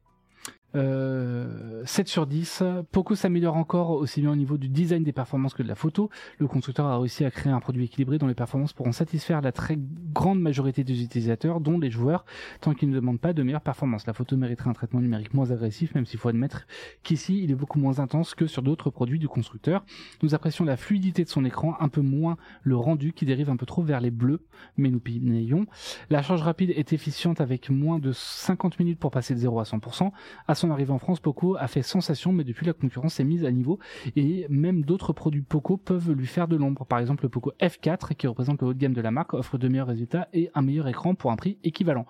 Euh, 0.75 1.83
7 1.85 2.09
sur 2.09 2.27
10. 2.27 2.63
Poco 2.91 3.15
s'améliore 3.15 3.57
encore 3.57 3.91
aussi 3.91 4.21
bien 4.21 4.31
au 4.31 4.37
niveau 4.37 4.57
du 4.57 4.69
design 4.69 5.03
des 5.03 5.13
performances 5.13 5.55
que 5.55 5.63
de 5.63 5.69
la 5.69 5.75
photo. 5.75 6.11
Le 6.39 6.47
constructeur 6.47 6.87
a 6.87 6.99
réussi 6.99 7.25
à 7.25 7.31
créer 7.31 7.53
un 7.53 7.61
produit 7.61 7.85
équilibré 7.85 8.19
dont 8.19 8.27
les 8.27 8.35
performances 8.35 8.73
pourront 8.73 8.93
satisfaire 8.93 9.41
la 9.41 9.53
très 9.53 9.79
grande 10.13 10.41
majorité 10.41 10.85
des 10.85 11.03
utilisateurs, 11.03 11.61
dont 11.61 11.79
les 11.79 11.91
joueurs, 11.91 12.25
tant 12.61 12.75
qu'ils 12.75 12.91
ne 12.91 12.95
demandent 12.95 13.21
pas 13.21 13.33
de 13.33 13.43
meilleures 13.43 13.61
performances. 13.61 14.07
La 14.07 14.13
photo 14.13 14.37
mériterait 14.37 14.71
un 14.71 14.75
traitement 14.75 15.01
numérique 15.01 15.35
moins 15.35 15.51
agressif, 15.51 15.95
même 15.95 16.07
s'il 16.07 16.19
faut 16.19 16.29
admettre 16.29 16.67
qu'ici 17.03 17.43
il 17.43 17.51
est 17.51 17.57
beaucoup 17.57 17.79
moins 17.79 17.99
intense 17.99 18.35
que 18.35 18.47
sur 18.47 18.63
d'autres 18.63 18.91
produits 18.91 19.19
du 19.19 19.29
constructeur. 19.29 19.85
Nous 20.23 20.35
apprécions 20.35 20.65
la 20.65 20.77
fluidité 20.77 21.25
de 21.25 21.29
son 21.29 21.45
écran, 21.45 21.77
un 21.81 21.89
peu 21.89 22.01
moins 22.01 22.37
le 22.63 22.77
rendu 22.77 23.13
qui 23.13 23.27
dérive 23.27 23.51
un 23.51 23.57
peu 23.57 23.67
trop 23.67 23.83
vers 23.83 24.01
les 24.01 24.11
bleus, 24.11 24.41
mais 24.77 24.91
nous 24.91 25.01
payons. 25.01 25.67
La 26.11 26.23
charge 26.23 26.43
rapide 26.43 26.71
est 26.71 26.93
efficiente 26.93 27.41
avec 27.41 27.71
moins 27.71 27.99
de 27.99 28.13
50 28.13 28.79
minutes 28.79 28.99
pour 28.99 29.11
passer 29.11 29.35
de 29.35 29.39
0 29.41 29.61
à 29.61 29.65
100%. 29.65 30.11
À 30.47 30.55
son 30.63 30.71
arrivée 30.71 30.93
en 30.93 30.99
France, 30.99 31.19
Poco 31.19 31.57
a 31.57 31.67
fait 31.67 31.83
sensation, 31.83 32.33
mais 32.33 32.45
depuis 32.45 32.65
la 32.65 32.73
concurrence 32.73 33.15
s'est 33.15 33.25
mise 33.25 33.45
à 33.45 33.51
niveau 33.51 33.81
et 34.15 34.47
même 34.49 34.85
d'autres 34.85 35.13
produits 35.13 35.43
Poco 35.43 35.77
peuvent 35.77 36.13
lui 36.13 36.27
faire 36.27 36.47
de 36.47 36.57
l'ombre. 36.57 36.87
Par 36.87 37.01
exemple, 37.01 37.25
le 37.25 37.29
Poco 37.29 37.53
F4, 37.61 38.15
qui 38.15 38.29
représente 38.29 38.61
le 38.61 38.69
haut 38.69 38.75
de 38.75 38.79
gamme 38.79 38.93
de 38.93 39.01
la 39.01 39.11
marque, 39.11 39.35
offre 39.35 39.59
de 39.59 39.67
meilleurs 39.67 39.89
résultats 39.89 40.29
et 40.33 40.51
un 40.55 40.63
meilleur 40.63 40.87
écran 40.87 41.17
pour 41.17 41.33
un 41.33 41.37
prix 41.37 41.59
équivalent. 41.65 42.07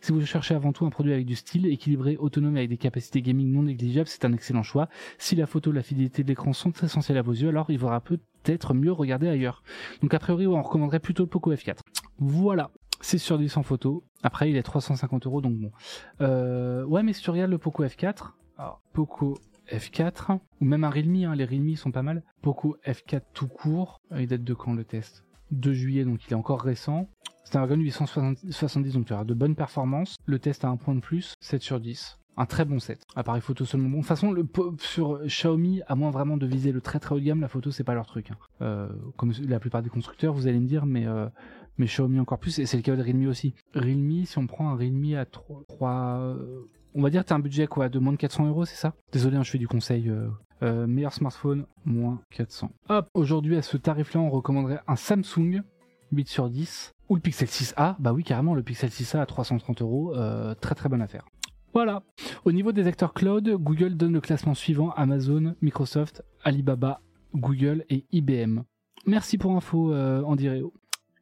Si 0.00 0.10
vous 0.10 0.20
cherchez 0.26 0.54
avant 0.54 0.72
tout 0.72 0.84
un 0.84 0.90
produit 0.90 1.12
avec 1.12 1.26
du 1.26 1.36
style, 1.36 1.66
équilibré, 1.66 2.16
autonome 2.16 2.56
et 2.56 2.60
avec 2.60 2.70
des 2.70 2.76
capacités 2.76 3.22
gaming 3.22 3.52
non 3.52 3.62
négligeables, 3.62 4.08
c'est 4.08 4.24
un 4.24 4.32
excellent 4.32 4.64
choix. 4.64 4.88
Si 5.18 5.36
la 5.36 5.46
photo 5.46 5.70
la 5.70 5.82
fidélité 5.82 6.24
de 6.24 6.28
l'écran 6.28 6.52
sont 6.52 6.72
essentielles 6.82 7.18
à 7.18 7.22
vos 7.22 7.32
yeux, 7.32 7.50
alors 7.50 7.70
il 7.70 7.78
faudra 7.78 8.00
peut-être 8.00 8.74
mieux 8.74 8.92
regarder 8.92 9.28
ailleurs. 9.28 9.62
Donc 10.02 10.12
a 10.12 10.18
priori, 10.18 10.48
on 10.48 10.60
recommanderait 10.60 10.98
plutôt 10.98 11.22
le 11.22 11.28
Poco 11.28 11.54
F4. 11.54 11.78
Voilà. 12.18 12.70
6 13.02 13.18
sur 13.18 13.38
10 13.38 13.56
en 13.56 13.62
photo. 13.62 14.04
Après, 14.22 14.50
il 14.50 14.56
est 14.56 14.62
350 14.62 15.26
euros, 15.26 15.40
donc 15.40 15.58
bon. 15.58 15.70
Euh, 16.20 16.84
ouais, 16.84 17.02
mais 17.02 17.12
si 17.12 17.22
tu 17.22 17.30
regardes 17.30 17.50
le 17.50 17.58
Poco 17.58 17.84
F4, 17.84 18.30
alors, 18.56 18.80
Poco 18.92 19.38
F4, 19.70 20.38
ou 20.60 20.64
même 20.64 20.84
un 20.84 20.90
Realme, 20.90 21.24
hein, 21.24 21.34
les 21.34 21.44
Realme 21.44 21.76
sont 21.76 21.90
pas 21.90 22.02
mal. 22.02 22.22
Poco 22.40 22.76
F4 22.86 23.22
tout 23.34 23.48
court, 23.48 24.00
il 24.16 24.26
date 24.26 24.44
de 24.44 24.54
quand 24.54 24.74
le 24.74 24.84
test? 24.84 25.24
2 25.50 25.72
juillet, 25.72 26.04
donc 26.04 26.24
il 26.26 26.32
est 26.32 26.36
encore 26.36 26.62
récent. 26.62 27.08
Snapdragon 27.44 27.80
870, 27.82 28.94
donc 28.94 29.06
tu 29.06 29.12
auras 29.12 29.24
de 29.24 29.34
bonnes 29.34 29.56
performances. 29.56 30.16
Le 30.24 30.38
test 30.38 30.64
a 30.64 30.68
un 30.68 30.76
point 30.76 30.94
de 30.94 31.00
plus, 31.00 31.34
7 31.40 31.60
sur 31.60 31.80
10 31.80 32.18
un 32.36 32.46
très 32.46 32.64
bon 32.64 32.78
set. 32.78 33.04
Appareil 33.14 33.42
photo 33.42 33.64
seulement 33.64 33.88
bon. 33.88 33.96
De 33.98 34.02
toute 34.02 34.08
façon, 34.08 34.32
le, 34.32 34.46
sur 34.78 35.20
Xiaomi, 35.26 35.82
à 35.86 35.94
moins 35.94 36.10
vraiment 36.10 36.36
de 36.36 36.46
viser 36.46 36.72
le 36.72 36.80
très 36.80 36.98
très 36.98 37.14
haut 37.14 37.18
de 37.18 37.24
gamme, 37.24 37.40
la 37.40 37.48
photo 37.48 37.70
c'est 37.70 37.84
pas 37.84 37.94
leur 37.94 38.06
truc. 38.06 38.30
Hein. 38.30 38.36
Euh, 38.62 38.88
comme 39.16 39.32
la 39.46 39.60
plupart 39.60 39.82
des 39.82 39.90
constructeurs, 39.90 40.32
vous 40.32 40.46
allez 40.46 40.60
me 40.60 40.66
dire, 40.66 40.86
mais 40.86 41.06
euh, 41.06 41.28
mais 41.78 41.86
Xiaomi 41.86 42.20
encore 42.20 42.38
plus, 42.38 42.58
et 42.58 42.66
c'est 42.66 42.76
le 42.76 42.82
cas 42.82 42.96
de 42.96 43.02
Realme 43.02 43.26
aussi. 43.28 43.54
Realme, 43.74 44.24
si 44.24 44.38
on 44.38 44.46
prend 44.46 44.68
un 44.70 44.76
Realme 44.76 45.14
à 45.14 45.24
3, 45.24 45.62
3 45.68 45.90
euh, 45.90 46.68
on 46.94 47.02
va 47.02 47.10
dire 47.10 47.24
t'as 47.24 47.34
un 47.34 47.40
budget 47.40 47.66
quoi, 47.66 47.88
de 47.88 47.98
moins 47.98 48.12
de 48.12 48.18
400 48.18 48.46
euros, 48.46 48.64
c'est 48.64 48.76
ça? 48.76 48.94
Désolé, 49.12 49.36
hein, 49.36 49.42
je 49.42 49.50
fais 49.50 49.58
du 49.58 49.68
conseil. 49.68 50.08
Euh, 50.08 50.28
euh, 50.62 50.86
meilleur 50.86 51.12
smartphone, 51.12 51.66
moins 51.84 52.20
400. 52.30 52.70
Hop, 52.88 53.08
aujourd'hui 53.14 53.56
à 53.56 53.62
ce 53.62 53.76
tarif-là, 53.76 54.20
on 54.20 54.30
recommanderait 54.30 54.80
un 54.86 54.94
Samsung 54.94 55.62
8 56.12 56.28
sur 56.28 56.48
10 56.48 56.92
ou 57.08 57.16
le 57.16 57.20
Pixel 57.20 57.48
6a. 57.48 57.96
Bah 57.98 58.12
oui, 58.12 58.22
carrément, 58.22 58.54
le 58.54 58.62
Pixel 58.62 58.90
6a 58.90 59.20
à 59.20 59.26
330 59.26 59.82
euros, 59.82 60.14
très 60.60 60.76
très 60.76 60.88
bonne 60.88 61.02
affaire. 61.02 61.24
Voilà. 61.74 62.02
Au 62.44 62.52
niveau 62.52 62.70
des 62.70 62.86
acteurs 62.86 63.14
cloud, 63.14 63.48
Google 63.48 63.96
donne 63.96 64.12
le 64.12 64.20
classement 64.20 64.54
suivant 64.54 64.90
Amazon, 64.90 65.56
Microsoft, 65.62 66.22
Alibaba, 66.44 67.00
Google 67.34 67.84
et 67.88 68.04
IBM. 68.12 68.60
Merci 69.06 69.38
pour 69.38 69.56
info, 69.56 69.92
euh, 69.92 70.22
Andy 70.22 70.48
Reo. 70.48 70.72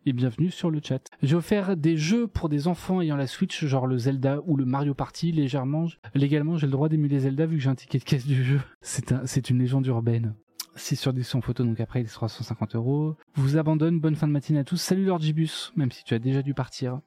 Et 0.07 0.14
bienvenue 0.14 0.51
sur 0.51 0.70
le 0.70 0.80
chat. 0.82 1.11
J'ai 1.22 1.36
offert 1.36 1.76
des 1.76 1.98
jeux 1.98 2.26
pour 2.26 2.48
des 2.48 2.68
enfants 2.68 3.03
ayant 3.03 3.16
la 3.16 3.26
Switch, 3.26 3.66
genre 3.66 3.86
le 3.86 3.98
Zelda 3.98 4.40
ou 4.46 4.57
le 4.57 4.64
Mario 4.64 4.94
Party, 4.94 5.30
légèrement. 5.30 5.88
Légalement, 6.14 6.57
j'ai 6.57 6.66
le 6.66 6.72
droit 6.72 6.88
d'émuler 6.88 7.20
Zelda 7.20 7.44
vu 7.44 7.59
que 7.59 7.62
j'ai 7.62 7.68
un 7.68 7.74
ticket 7.74 7.98
de 7.98 8.05
caisse 8.05 8.26
du 8.26 8.42
jeu. 8.42 8.61
C'est 8.80 9.12
un, 9.12 9.26
c'est 9.26 9.51
une 9.51 9.59
légende 9.59 9.86
urbaine. 9.86 10.34
6 10.76 10.96
sur 10.96 11.12
10 11.12 11.34
en 11.34 11.42
photo, 11.42 11.64
donc 11.64 11.80
après 11.80 12.01
il 12.01 12.07
est 12.07 12.09
350 12.09 12.76
euros. 12.76 13.16
Vous 13.34 13.59
abandonne, 13.59 14.01
bonne 14.01 14.14
fin 14.14 14.26
de 14.26 14.32
matinée 14.32 14.61
à 14.61 14.64
tous. 14.64 14.78
Salut 14.78 15.05
Lord 15.05 15.20
Gibus, 15.20 15.70
même 15.76 15.92
si 15.92 16.03
tu 16.03 16.14
as 16.14 16.18
déjà 16.18 16.40
dû 16.40 16.55
partir. 16.55 17.01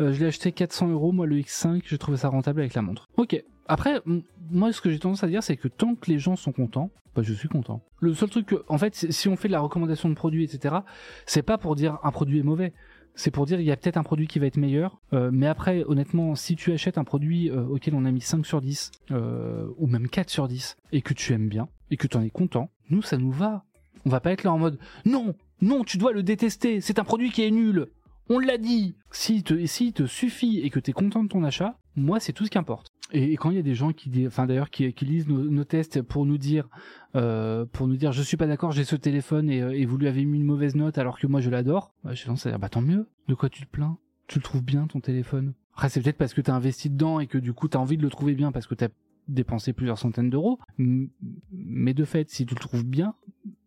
Euh, 0.00 0.12
je 0.12 0.20
l'ai 0.20 0.26
acheté 0.26 0.52
400 0.52 0.88
euros, 0.88 1.12
moi 1.12 1.26
le 1.26 1.36
X5, 1.36 1.82
je 1.86 1.96
trouvais 1.96 2.18
ça 2.18 2.28
rentable 2.28 2.60
avec 2.60 2.74
la 2.74 2.82
montre. 2.82 3.08
Ok. 3.16 3.42
Après, 3.70 4.02
moi 4.50 4.72
ce 4.72 4.80
que 4.80 4.90
j'ai 4.90 4.98
tendance 4.98 5.22
à 5.22 5.28
dire, 5.28 5.44
c'est 5.44 5.56
que 5.56 5.68
tant 5.68 5.94
que 5.94 6.10
les 6.10 6.18
gens 6.18 6.34
sont 6.34 6.50
contents, 6.50 6.90
bah 7.14 7.22
je 7.22 7.32
suis 7.32 7.48
content. 7.48 7.82
Le 8.00 8.14
seul 8.14 8.28
truc 8.28 8.52
en 8.66 8.78
fait, 8.78 8.96
si 9.12 9.28
on 9.28 9.36
fait 9.36 9.46
de 9.46 9.52
la 9.52 9.60
recommandation 9.60 10.08
de 10.08 10.14
produits, 10.14 10.42
etc., 10.42 10.78
c'est 11.24 11.44
pas 11.44 11.56
pour 11.56 11.76
dire 11.76 11.98
un 12.02 12.10
produit 12.10 12.40
est 12.40 12.42
mauvais. 12.42 12.72
C'est 13.14 13.30
pour 13.30 13.46
dire 13.46 13.60
il 13.60 13.66
y 13.66 13.70
a 13.70 13.76
peut-être 13.76 13.96
un 13.96 14.02
produit 14.02 14.26
qui 14.26 14.40
va 14.40 14.46
être 14.46 14.56
meilleur, 14.56 15.00
euh, 15.12 15.30
mais 15.32 15.46
après 15.46 15.84
honnêtement 15.84 16.34
si 16.34 16.56
tu 16.56 16.72
achètes 16.72 16.98
un 16.98 17.04
produit 17.04 17.48
euh, 17.48 17.62
auquel 17.62 17.94
on 17.94 18.04
a 18.04 18.10
mis 18.10 18.20
5 18.20 18.44
sur 18.44 18.60
10 18.60 18.90
euh, 19.12 19.68
ou 19.78 19.86
même 19.86 20.08
4 20.08 20.30
sur 20.30 20.48
10 20.48 20.76
et 20.90 21.00
que 21.00 21.14
tu 21.14 21.32
aimes 21.32 21.48
bien 21.48 21.68
et 21.92 21.96
que 21.96 22.08
tu 22.08 22.16
en 22.16 22.22
es 22.22 22.30
content, 22.30 22.70
nous 22.88 23.02
ça 23.02 23.18
nous 23.18 23.30
va. 23.30 23.62
On 24.04 24.10
va 24.10 24.18
pas 24.18 24.32
être 24.32 24.42
là 24.42 24.52
en 24.52 24.58
mode 24.58 24.80
non, 25.04 25.36
non, 25.60 25.84
tu 25.84 25.96
dois 25.96 26.12
le 26.12 26.24
détester, 26.24 26.80
c'est 26.80 26.98
un 26.98 27.04
produit 27.04 27.30
qui 27.30 27.44
est 27.44 27.52
nul. 27.52 27.86
On 28.28 28.40
l'a 28.40 28.58
dit. 28.58 28.96
Si 29.12 29.44
te, 29.44 29.64
si 29.66 29.92
te 29.92 30.06
suffit 30.06 30.58
et 30.60 30.70
que 30.70 30.80
tu 30.80 30.90
es 30.90 30.92
content 30.92 31.22
de 31.22 31.28
ton 31.28 31.44
achat, 31.44 31.76
moi 31.94 32.18
c'est 32.18 32.32
tout 32.32 32.44
ce 32.44 32.50
qui 32.50 32.58
importe. 32.58 32.89
Et, 33.12 33.36
quand 33.36 33.50
il 33.50 33.56
y 33.56 33.58
a 33.58 33.62
des 33.62 33.74
gens 33.74 33.92
qui, 33.92 34.26
enfin 34.26 34.46
d'ailleurs 34.46 34.70
qui, 34.70 34.92
lisent 35.00 35.28
nos, 35.28 35.64
tests 35.64 36.02
pour 36.02 36.26
nous 36.26 36.38
dire, 36.38 36.68
euh, 37.16 37.64
pour 37.72 37.88
nous 37.88 37.96
dire, 37.96 38.12
je 38.12 38.22
suis 38.22 38.36
pas 38.36 38.46
d'accord, 38.46 38.72
j'ai 38.72 38.84
ce 38.84 38.96
téléphone 38.96 39.50
et, 39.50 39.58
et, 39.58 39.86
vous 39.86 39.98
lui 39.98 40.08
avez 40.08 40.24
mis 40.24 40.38
une 40.38 40.44
mauvaise 40.44 40.74
note 40.74 40.98
alors 40.98 41.18
que 41.18 41.26
moi 41.26 41.40
je 41.40 41.50
l'adore, 41.50 41.92
bah, 42.04 42.14
j'ai 42.14 42.24
tendance 42.24 42.46
à 42.46 42.50
dire, 42.50 42.58
bah 42.58 42.68
tant 42.68 42.82
mieux. 42.82 43.08
De 43.28 43.34
quoi 43.34 43.48
tu 43.48 43.62
te 43.62 43.70
plains? 43.70 43.98
Tu 44.26 44.38
le 44.38 44.42
trouves 44.42 44.62
bien 44.62 44.86
ton 44.86 45.00
téléphone? 45.00 45.54
C'est 45.88 46.02
peut-être 46.02 46.18
parce 46.18 46.34
que 46.34 46.40
t'as 46.40 46.54
investi 46.54 46.90
dedans 46.90 47.20
et 47.20 47.26
que 47.26 47.38
du 47.38 47.52
coup 47.52 47.68
t'as 47.68 47.78
envie 47.78 47.96
de 47.96 48.02
le 48.02 48.10
trouver 48.10 48.34
bien 48.34 48.52
parce 48.52 48.66
que 48.66 48.74
t'as 48.74 48.88
dépensé 49.28 49.72
plusieurs 49.72 49.98
centaines 49.98 50.30
d'euros. 50.30 50.58
Mais 50.78 51.94
de 51.94 52.04
fait, 52.04 52.28
si 52.30 52.44
tu 52.44 52.54
le 52.54 52.60
trouves 52.60 52.84
bien, 52.84 53.14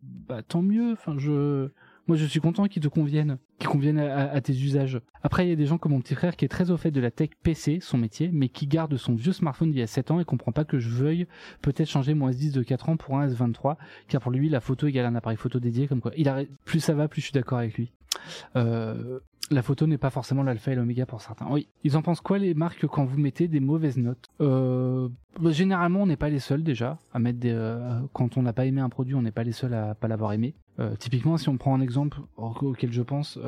bah 0.02 0.42
tant 0.42 0.62
mieux. 0.62 0.92
Enfin 0.92 1.14
je 1.18 1.70
moi, 2.06 2.16
je 2.16 2.24
suis 2.26 2.40
content 2.40 2.66
qu'ils 2.66 2.82
te 2.82 2.88
conviennent, 2.88 3.38
qu'ils 3.58 3.68
conviennent 3.68 3.98
à, 3.98 4.40
tes 4.40 4.52
usages. 4.52 5.00
Après, 5.22 5.46
il 5.46 5.48
y 5.48 5.52
a 5.52 5.56
des 5.56 5.66
gens 5.66 5.78
comme 5.78 5.92
mon 5.92 6.00
petit 6.00 6.14
frère 6.14 6.36
qui 6.36 6.44
est 6.44 6.48
très 6.48 6.70
au 6.70 6.76
fait 6.76 6.90
de 6.90 7.00
la 7.00 7.10
tech 7.10 7.30
PC, 7.42 7.78
son 7.80 7.96
métier, 7.96 8.30
mais 8.32 8.48
qui 8.48 8.66
garde 8.66 8.96
son 8.96 9.14
vieux 9.14 9.32
smartphone 9.32 9.70
d'il 9.70 9.80
y 9.80 9.82
a 9.82 9.86
7 9.86 10.10
ans 10.10 10.20
et 10.20 10.24
comprend 10.24 10.52
pas 10.52 10.64
que 10.64 10.78
je 10.78 10.90
veuille 10.90 11.26
peut-être 11.62 11.88
changer 11.88 12.12
mon 12.14 12.28
S10 12.28 12.52
de 12.52 12.62
4 12.62 12.90
ans 12.90 12.96
pour 12.96 13.18
un 13.18 13.26
S23, 13.26 13.76
car 14.08 14.20
pour 14.20 14.32
lui, 14.32 14.48
la 14.48 14.60
photo 14.60 14.86
égale 14.86 15.06
un 15.06 15.14
appareil 15.14 15.38
photo 15.38 15.58
dédié, 15.60 15.88
comme 15.88 16.00
quoi. 16.00 16.12
Il 16.16 16.28
a, 16.28 16.42
plus 16.64 16.80
ça 16.80 16.94
va, 16.94 17.08
plus 17.08 17.22
je 17.22 17.26
suis 17.26 17.32
d'accord 17.32 17.58
avec 17.58 17.76
lui. 17.76 17.90
Euh, 18.56 19.18
la 19.50 19.62
photo 19.62 19.86
n'est 19.86 19.98
pas 19.98 20.10
forcément 20.10 20.42
l'alpha 20.42 20.72
et 20.72 20.74
l'oméga 20.74 21.06
pour 21.06 21.20
certains. 21.20 21.46
Oui. 21.50 21.68
Ils 21.82 21.96
en 21.96 22.02
pensent 22.02 22.20
quoi 22.20 22.38
les 22.38 22.54
marques 22.54 22.86
quand 22.86 23.04
vous 23.04 23.18
mettez 23.18 23.48
des 23.48 23.60
mauvaises 23.60 23.98
notes? 23.98 24.26
Euh, 24.40 25.08
Généralement, 25.50 26.02
on 26.02 26.06
n'est 26.06 26.16
pas 26.16 26.30
les 26.30 26.38
seuls 26.38 26.62
déjà 26.62 26.98
à 27.12 27.18
mettre 27.18 27.38
des. 27.38 27.52
Euh, 27.52 28.00
quand 28.12 28.36
on 28.36 28.42
n'a 28.42 28.52
pas 28.52 28.66
aimé 28.66 28.80
un 28.80 28.88
produit, 28.88 29.14
on 29.14 29.22
n'est 29.22 29.32
pas 29.32 29.44
les 29.44 29.52
seuls 29.52 29.74
à 29.74 29.94
pas 29.94 30.08
l'avoir 30.08 30.32
aimé. 30.32 30.54
Typiquement, 30.98 31.36
si 31.36 31.48
on 31.48 31.56
prend 31.56 31.72
un 31.72 31.80
exemple 31.80 32.18
auquel 32.36 32.90
je 32.90 33.02
pense, 33.02 33.38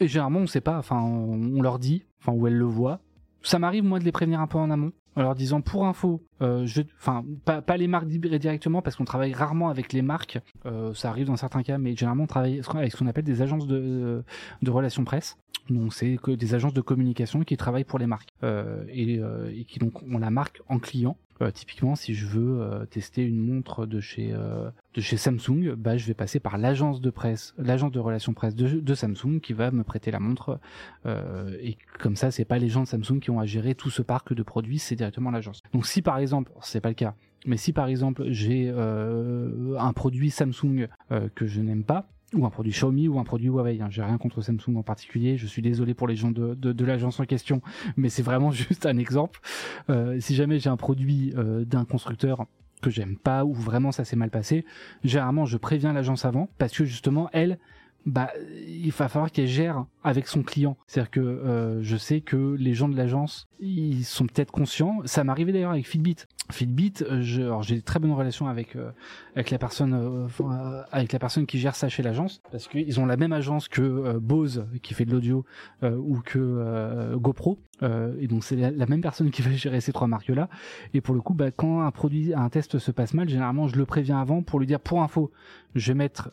et 0.00 0.08
généralement 0.08 0.38
on 0.38 0.46
sait 0.46 0.62
pas, 0.62 0.78
enfin 0.78 0.98
on, 1.02 1.60
leur 1.60 1.78
dit, 1.78 2.04
enfin 2.18 2.32
où 2.32 2.46
elles 2.46 2.56
le 2.56 2.64
voient. 2.64 3.00
Ça 3.42 3.58
m'arrive 3.58 3.84
moi 3.84 3.98
de 3.98 4.04
les 4.04 4.12
prévenir 4.12 4.40
un 4.40 4.46
peu 4.46 4.56
en 4.56 4.70
amont, 4.70 4.92
en 5.16 5.22
leur 5.22 5.34
disant 5.34 5.60
pour 5.60 5.86
info, 5.86 6.22
Euh, 6.42 6.64
je, 6.64 6.82
enfin, 6.98 7.22
pas, 7.44 7.60
pas 7.60 7.76
les 7.76 7.86
marques 7.86 8.06
directement 8.06 8.80
parce 8.80 8.96
qu'on 8.96 9.04
travaille 9.04 9.34
rarement 9.34 9.68
avec 9.68 9.92
les 9.92 10.00
marques. 10.00 10.38
Euh, 10.64 10.94
ça 10.94 11.10
arrive 11.10 11.26
dans 11.26 11.36
certains 11.36 11.62
cas, 11.62 11.76
mais 11.76 11.94
généralement 11.94 12.24
on 12.24 12.26
travaille 12.26 12.62
avec 12.74 12.92
ce 12.92 12.96
qu'on 12.96 13.06
appelle 13.06 13.24
des 13.24 13.42
agences 13.42 13.66
de, 13.66 14.24
de 14.62 14.70
relations 14.70 15.04
presse. 15.04 15.36
Donc 15.68 15.92
c'est 15.92 16.16
que 16.16 16.30
des 16.30 16.54
agences 16.54 16.72
de 16.72 16.80
communication 16.80 17.42
qui 17.42 17.56
travaillent 17.56 17.84
pour 17.84 17.98
les 17.98 18.06
marques 18.06 18.30
euh, 18.42 18.84
et, 18.88 19.18
euh, 19.18 19.52
et, 19.54 19.64
qui 19.64 19.78
donc 19.78 20.02
ont 20.02 20.18
la 20.18 20.30
marque 20.30 20.62
en 20.68 20.78
client. 20.78 21.16
Euh, 21.42 21.50
typiquement, 21.50 21.94
si 21.94 22.14
je 22.14 22.26
veux 22.26 22.60
euh, 22.60 22.84
tester 22.84 23.24
une 23.24 23.38
montre 23.38 23.86
de 23.86 24.00
chez 24.00 24.32
euh, 24.32 24.70
de 24.94 25.00
chez 25.00 25.16
Samsung, 25.16 25.74
bah 25.76 25.96
je 25.96 26.06
vais 26.06 26.14
passer 26.14 26.38
par 26.38 26.58
l'agence 26.58 27.00
de 27.00 27.10
presse, 27.10 27.54
l'agence 27.56 27.92
de 27.92 27.98
relations 27.98 28.34
presse 28.34 28.54
de, 28.54 28.80
de, 28.80 28.94
Samsung 28.94 29.40
qui 29.40 29.52
va 29.52 29.70
me 29.70 29.84
prêter 29.84 30.10
la 30.10 30.20
montre. 30.20 30.58
et 31.06 31.78
comme 31.98 32.16
ça, 32.16 32.30
c'est 32.30 32.44
pas 32.44 32.58
les 32.58 32.68
gens 32.68 32.82
de 32.82 32.88
Samsung 32.88 33.20
qui 33.20 33.30
ont 33.30 33.40
à 33.40 33.46
gérer 33.46 33.74
tout 33.74 33.90
ce 33.90 34.02
parc 34.02 34.34
de 34.34 34.42
produits, 34.42 34.78
c'est 34.78 34.96
directement 34.96 35.30
l'agence. 35.30 35.62
Donc 35.72 35.86
si 35.86 36.02
par 36.02 36.18
exemple, 36.18 36.52
c'est 36.60 36.80
pas 36.80 36.88
le 36.88 36.94
cas, 36.94 37.14
mais 37.46 37.56
si 37.56 37.72
par 37.72 37.86
exemple 37.86 38.24
j'ai 38.30 38.68
un 38.70 39.92
produit 39.92 40.30
Samsung 40.30 40.88
que 41.34 41.46
je 41.46 41.60
n'aime 41.60 41.84
pas, 41.84 42.08
ou 42.34 42.46
un 42.46 42.50
produit 42.50 42.72
Xiaomi 42.72 43.08
ou 43.08 43.18
un 43.18 43.24
produit 43.24 43.48
Huawei. 43.48 43.80
Hein. 43.80 43.88
J'ai 43.90 44.02
rien 44.02 44.18
contre 44.18 44.40
Samsung 44.40 44.76
en 44.76 44.82
particulier. 44.82 45.36
Je 45.36 45.46
suis 45.46 45.62
désolé 45.62 45.94
pour 45.94 46.06
les 46.06 46.16
gens 46.16 46.30
de, 46.30 46.54
de, 46.54 46.84
l'agence 46.84 47.20
en 47.20 47.24
question, 47.24 47.60
mais 47.96 48.08
c'est 48.08 48.22
vraiment 48.22 48.50
juste 48.52 48.86
un 48.86 48.98
exemple. 48.98 49.40
Euh, 49.88 50.18
si 50.20 50.34
jamais 50.34 50.58
j'ai 50.58 50.70
un 50.70 50.76
produit 50.76 51.32
euh, 51.36 51.64
d'un 51.64 51.84
constructeur 51.84 52.46
que 52.82 52.90
j'aime 52.90 53.16
pas 53.16 53.44
ou 53.44 53.52
vraiment 53.52 53.92
ça 53.92 54.04
s'est 54.04 54.16
mal 54.16 54.30
passé, 54.30 54.64
généralement 55.04 55.44
je 55.44 55.58
préviens 55.58 55.92
l'agence 55.92 56.24
avant 56.24 56.48
parce 56.58 56.72
que 56.72 56.84
justement 56.84 57.28
elle, 57.32 57.58
bah 58.06 58.30
il 58.66 58.90
va 58.92 59.08
falloir 59.08 59.30
qu'elle 59.30 59.46
gère 59.46 59.84
avec 60.02 60.26
son 60.26 60.42
client. 60.42 60.76
C'est-à-dire 60.86 61.10
que 61.10 61.20
euh, 61.20 61.82
je 61.82 61.96
sais 61.96 62.20
que 62.20 62.56
les 62.58 62.74
gens 62.74 62.88
de 62.88 62.96
l'agence, 62.96 63.48
ils 63.60 64.04
sont 64.04 64.26
peut-être 64.26 64.50
conscients. 64.50 65.00
Ça 65.04 65.24
m'est 65.24 65.30
arrivé 65.30 65.52
d'ailleurs 65.52 65.72
avec 65.72 65.86
Fitbit. 65.86 66.16
Fitbit, 66.50 66.94
euh, 67.02 67.22
j'ai 67.22 67.76
des 67.76 67.82
très 67.82 67.98
bonnes 67.98 68.12
relations 68.12 68.48
avec 68.48 68.76
euh, 68.76 68.90
avec 69.34 69.50
la 69.50 69.58
personne 69.58 69.94
euh, 69.94 70.82
avec 70.90 71.12
la 71.12 71.18
personne 71.18 71.46
qui 71.46 71.58
gère 71.58 71.76
ça 71.76 71.88
chez 71.88 72.02
l'agence 72.02 72.42
parce 72.50 72.68
qu'ils 72.68 73.00
ont 73.00 73.06
la 73.06 73.16
même 73.16 73.32
agence 73.32 73.68
que 73.68 74.18
Bose 74.18 74.66
qui 74.82 74.94
fait 74.94 75.04
de 75.04 75.12
l'audio 75.12 75.44
ou 75.82 76.20
que 76.20 77.14
GoPro 77.16 77.58
et 77.82 78.26
donc 78.26 78.44
c'est 78.44 78.56
la, 78.56 78.86
même 78.86 79.00
personne 79.00 79.30
qui 79.30 79.42
va 79.42 79.50
gérer 79.52 79.80
ces 79.80 79.92
trois 79.92 80.06
marques 80.06 80.28
là. 80.28 80.48
Et 80.92 81.00
pour 81.00 81.14
le 81.14 81.20
coup, 81.20 81.34
bah, 81.34 81.50
quand 81.50 81.82
un 81.82 81.90
produit, 81.90 82.34
un 82.34 82.48
test 82.48 82.78
se 82.78 82.90
passe 82.90 83.14
mal, 83.14 83.28
généralement 83.28 83.68
je 83.68 83.76
le 83.76 83.86
préviens 83.86 84.20
avant 84.20 84.42
pour 84.42 84.60
lui 84.60 84.66
dire 84.66 84.80
pour 84.80 85.02
info, 85.02 85.30
je 85.74 85.92
vais 85.92 85.96
mettre 85.96 86.30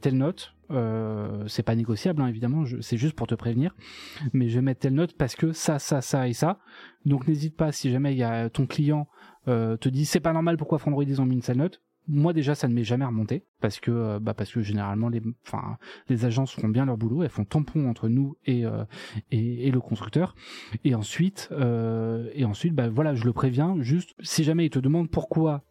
telle 0.00 0.16
note. 0.16 0.53
Euh, 0.70 1.44
c'est 1.46 1.62
pas 1.62 1.74
négociable 1.74 2.22
hein, 2.22 2.26
évidemment, 2.26 2.64
c'est 2.80 2.96
juste 2.96 3.14
pour 3.14 3.26
te 3.26 3.34
prévenir, 3.34 3.74
mais 4.32 4.48
je 4.48 4.56
vais 4.56 4.62
mettre 4.62 4.80
telle 4.80 4.94
note 4.94 5.14
parce 5.16 5.36
que 5.36 5.52
ça, 5.52 5.78
ça, 5.78 6.00
ça 6.00 6.26
et 6.26 6.32
ça. 6.32 6.58
Donc 7.04 7.28
n'hésite 7.28 7.56
pas 7.56 7.70
si 7.70 7.90
jamais 7.90 8.12
il 8.12 8.18
y 8.18 8.22
a 8.22 8.48
ton 8.48 8.66
client 8.66 9.06
euh, 9.46 9.76
te 9.76 9.90
dit 9.90 10.06
c'est 10.06 10.20
pas 10.20 10.32
normal 10.32 10.56
pourquoi 10.56 10.78
Frandroid 10.78 11.04
ils 11.04 11.20
ont 11.20 11.26
mis 11.26 11.34
une 11.34 11.42
sale 11.42 11.58
note? 11.58 11.82
Moi 12.06 12.32
déjà 12.32 12.54
ça 12.54 12.68
ne 12.68 12.74
m'est 12.74 12.84
jamais 12.84 13.04
remonté 13.04 13.44
parce 13.60 13.80
que 13.80 13.90
euh, 13.90 14.18
bah 14.20 14.34
parce 14.34 14.52
que 14.52 14.60
généralement 14.60 15.08
les 15.08 15.22
enfin 15.46 15.78
les 16.10 16.26
agences 16.26 16.52
font 16.52 16.68
bien 16.68 16.84
leur 16.84 16.98
boulot, 16.98 17.22
elles 17.22 17.30
font 17.30 17.46
tampon 17.46 17.88
entre 17.88 18.10
nous 18.10 18.36
et 18.44 18.66
euh, 18.66 18.84
et, 19.30 19.70
le 19.70 19.80
constructeur 19.80 20.34
et 20.84 20.94
ensuite 20.94 21.48
euh, 21.52 22.28
et 22.34 22.44
ensuite 22.44 22.74
bah 22.74 22.90
voilà 22.90 23.14
je 23.14 23.24
le 23.24 23.32
préviens 23.32 23.76
juste 23.80 24.14
si 24.20 24.44
jamais 24.44 24.66
il 24.66 24.70
te 24.70 24.78
demande 24.78 25.10
pourquoi 25.10 25.62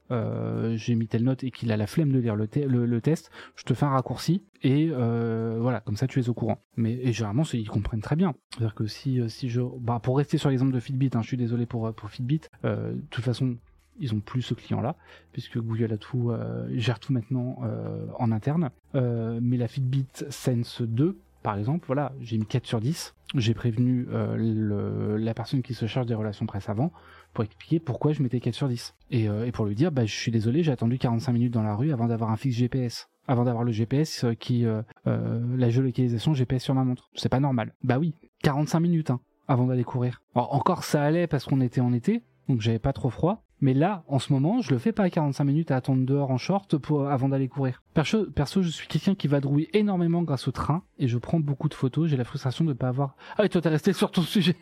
j'ai 0.76 0.94
mis 0.94 1.08
telle 1.08 1.24
note 1.24 1.44
et 1.44 1.50
qu'il 1.50 1.72
a 1.72 1.78
la 1.78 1.88
flemme 1.88 2.12
de 2.12 2.20
lire 2.20 2.36
le, 2.36 2.46
le, 2.86 3.02
test, 3.02 3.32
je 3.56 3.64
te 3.64 3.74
fais 3.74 3.86
un 3.86 3.90
raccourci 3.90 4.44
et 4.62 4.90
voilà, 4.90 5.82
comme 5.82 5.96
ça 5.96 6.06
tu 6.06 6.20
es 6.20 6.30
au 6.30 6.36
courant. 6.36 6.60
Mais 6.76 6.94
et 7.02 7.14
généralement 7.14 7.42
ils 7.52 7.68
comprennent 7.68 8.02
très 8.02 8.16
bien. 8.16 8.36
C'est-à-dire 8.52 8.76
que 8.76 8.86
si 8.86 9.28
si 9.28 9.50
je 9.50 9.62
bah 9.80 10.00
pour 10.04 10.18
rester 10.18 10.38
sur 10.38 10.52
l'exemple 10.52 10.72
de 10.72 10.80
Fitbit, 10.80 11.10
hein, 11.16 11.24
je 11.24 11.30
suis 11.30 11.38
désolé 11.38 11.66
pour 11.66 11.92
pour 11.96 12.12
Fitbit. 12.12 12.42
de 12.64 13.04
toute 13.10 13.24
façon, 13.24 13.58
ils 14.00 14.14
ont 14.14 14.20
plus 14.20 14.42
ce 14.42 14.54
client-là, 14.54 14.96
puisque 15.32 15.60
Google 15.60 15.94
a 15.94 15.98
tout, 15.98 16.32
euh, 16.32 16.68
gère 16.72 17.00
tout 17.00 17.14
maintenant 17.14 17.58
euh, 17.64 18.06
en 18.18 18.32
interne. 18.32 18.70
Euh, 18.96 19.40
mais 19.42 19.58
la 19.58 19.68
Fitbit 19.68 20.08
Sense 20.30 20.82
2, 20.82 21.18
par 21.42 21.58
exemple, 21.58 21.86
voilà, 21.88 22.14
j'ai 22.22 22.38
mis 22.38 22.46
4 22.46 22.66
sur 22.66 22.80
10. 22.80 23.16
J'ai 23.36 23.54
prévenu 23.54 24.08
la 24.12 25.34
personne 25.34 25.64
qui 25.64 25.74
se 25.74 25.88
charge 25.88 26.06
des 26.06 26.14
relations 26.14 26.46
presse 26.46 26.70
avant 26.70 26.94
pour 27.34 27.44
expliquer 27.44 27.80
pourquoi 27.80 28.14
je 28.14 28.22
mettais 28.22 28.40
4 28.40 28.54
sur 28.54 28.68
10. 28.68 28.96
Et, 29.12 29.28
pour 29.52 29.66
lui 29.66 29.76
dire, 29.76 29.92
bah, 29.92 30.06
je 30.06 30.14
suis 30.14 30.32
désolé, 30.32 30.64
j'ai 30.64 30.72
attendu 30.72 30.98
45 30.98 31.34
minutes 31.34 31.54
dans 31.54 31.64
la 31.64 31.76
rue 31.76 31.92
avant 31.92 32.08
d'avoir 32.08 32.32
un 32.32 32.38
fixe 32.38 32.58
GPS 32.58 33.10
avant 33.26 33.46
d'avoir 33.46 33.64
le 33.64 33.72
GPS 33.72 34.26
qui 34.40 34.66
la 35.06 35.70
géolocalisation 35.70 36.34
GPS 36.34 36.64
sur 36.64 36.76
ma 36.76 36.84
montre. 36.84 37.10
C'est 37.16 37.30
pas 37.30 37.40
normal. 37.40 37.74
Bah 37.84 37.98
oui, 37.98 38.14
45 38.44 38.80
minutes 38.80 39.10
hein, 39.10 39.20
avant 39.48 39.66
d'aller 39.66 39.84
courir. 39.84 40.22
Encore 40.36 40.84
ça 40.84 41.04
allait 41.04 41.28
parce 41.28 41.46
qu'on 41.46 41.62
était 41.62 41.82
en 41.82 41.94
été, 41.94 42.24
donc 42.48 42.62
j'avais 42.62 42.80
pas 42.80 42.94
trop 42.94 43.10
froid. 43.10 43.43
Mais 43.62 43.74
là, 43.74 44.04
en 44.08 44.20
ce 44.20 44.34
moment, 44.34 44.62
je 44.62 44.72
le 44.72 44.78
fais 44.78 44.92
pas 44.92 45.04
à 45.04 45.10
45 45.10 45.44
minutes 45.46 45.72
à 45.72 45.78
attendre 45.78 46.06
dehors 46.06 46.32
en 46.32 46.38
short 46.38 46.78
pour, 46.78 47.08
avant 47.08 47.30
d'aller 47.30 47.48
courir. 47.48 47.82
Perso, 47.94 48.26
perso, 48.26 48.62
je 48.62 48.70
suis 48.70 48.88
quelqu'un 48.88 49.16
qui 49.16 49.28
va 49.28 49.40
drouiller 49.40 49.70
énormément 49.78 50.22
grâce 50.24 50.48
au 50.48 50.52
train 50.52 50.84
et 51.00 51.08
je 51.08 51.18
prends 51.18 51.40
beaucoup 51.40 51.70
de 51.70 51.74
photos. 51.74 52.10
J'ai 52.10 52.18
la 52.18 52.26
frustration 52.26 52.66
de 52.66 52.70
ne 52.70 52.74
pas 52.74 52.90
avoir. 52.90 53.16
Ah, 53.38 53.46
et 53.46 53.50
toi, 53.50 53.62
t'es 53.62 53.70
resté 53.70 53.94
sur 53.94 54.12
ton 54.12 54.22
sujet. 54.24 54.58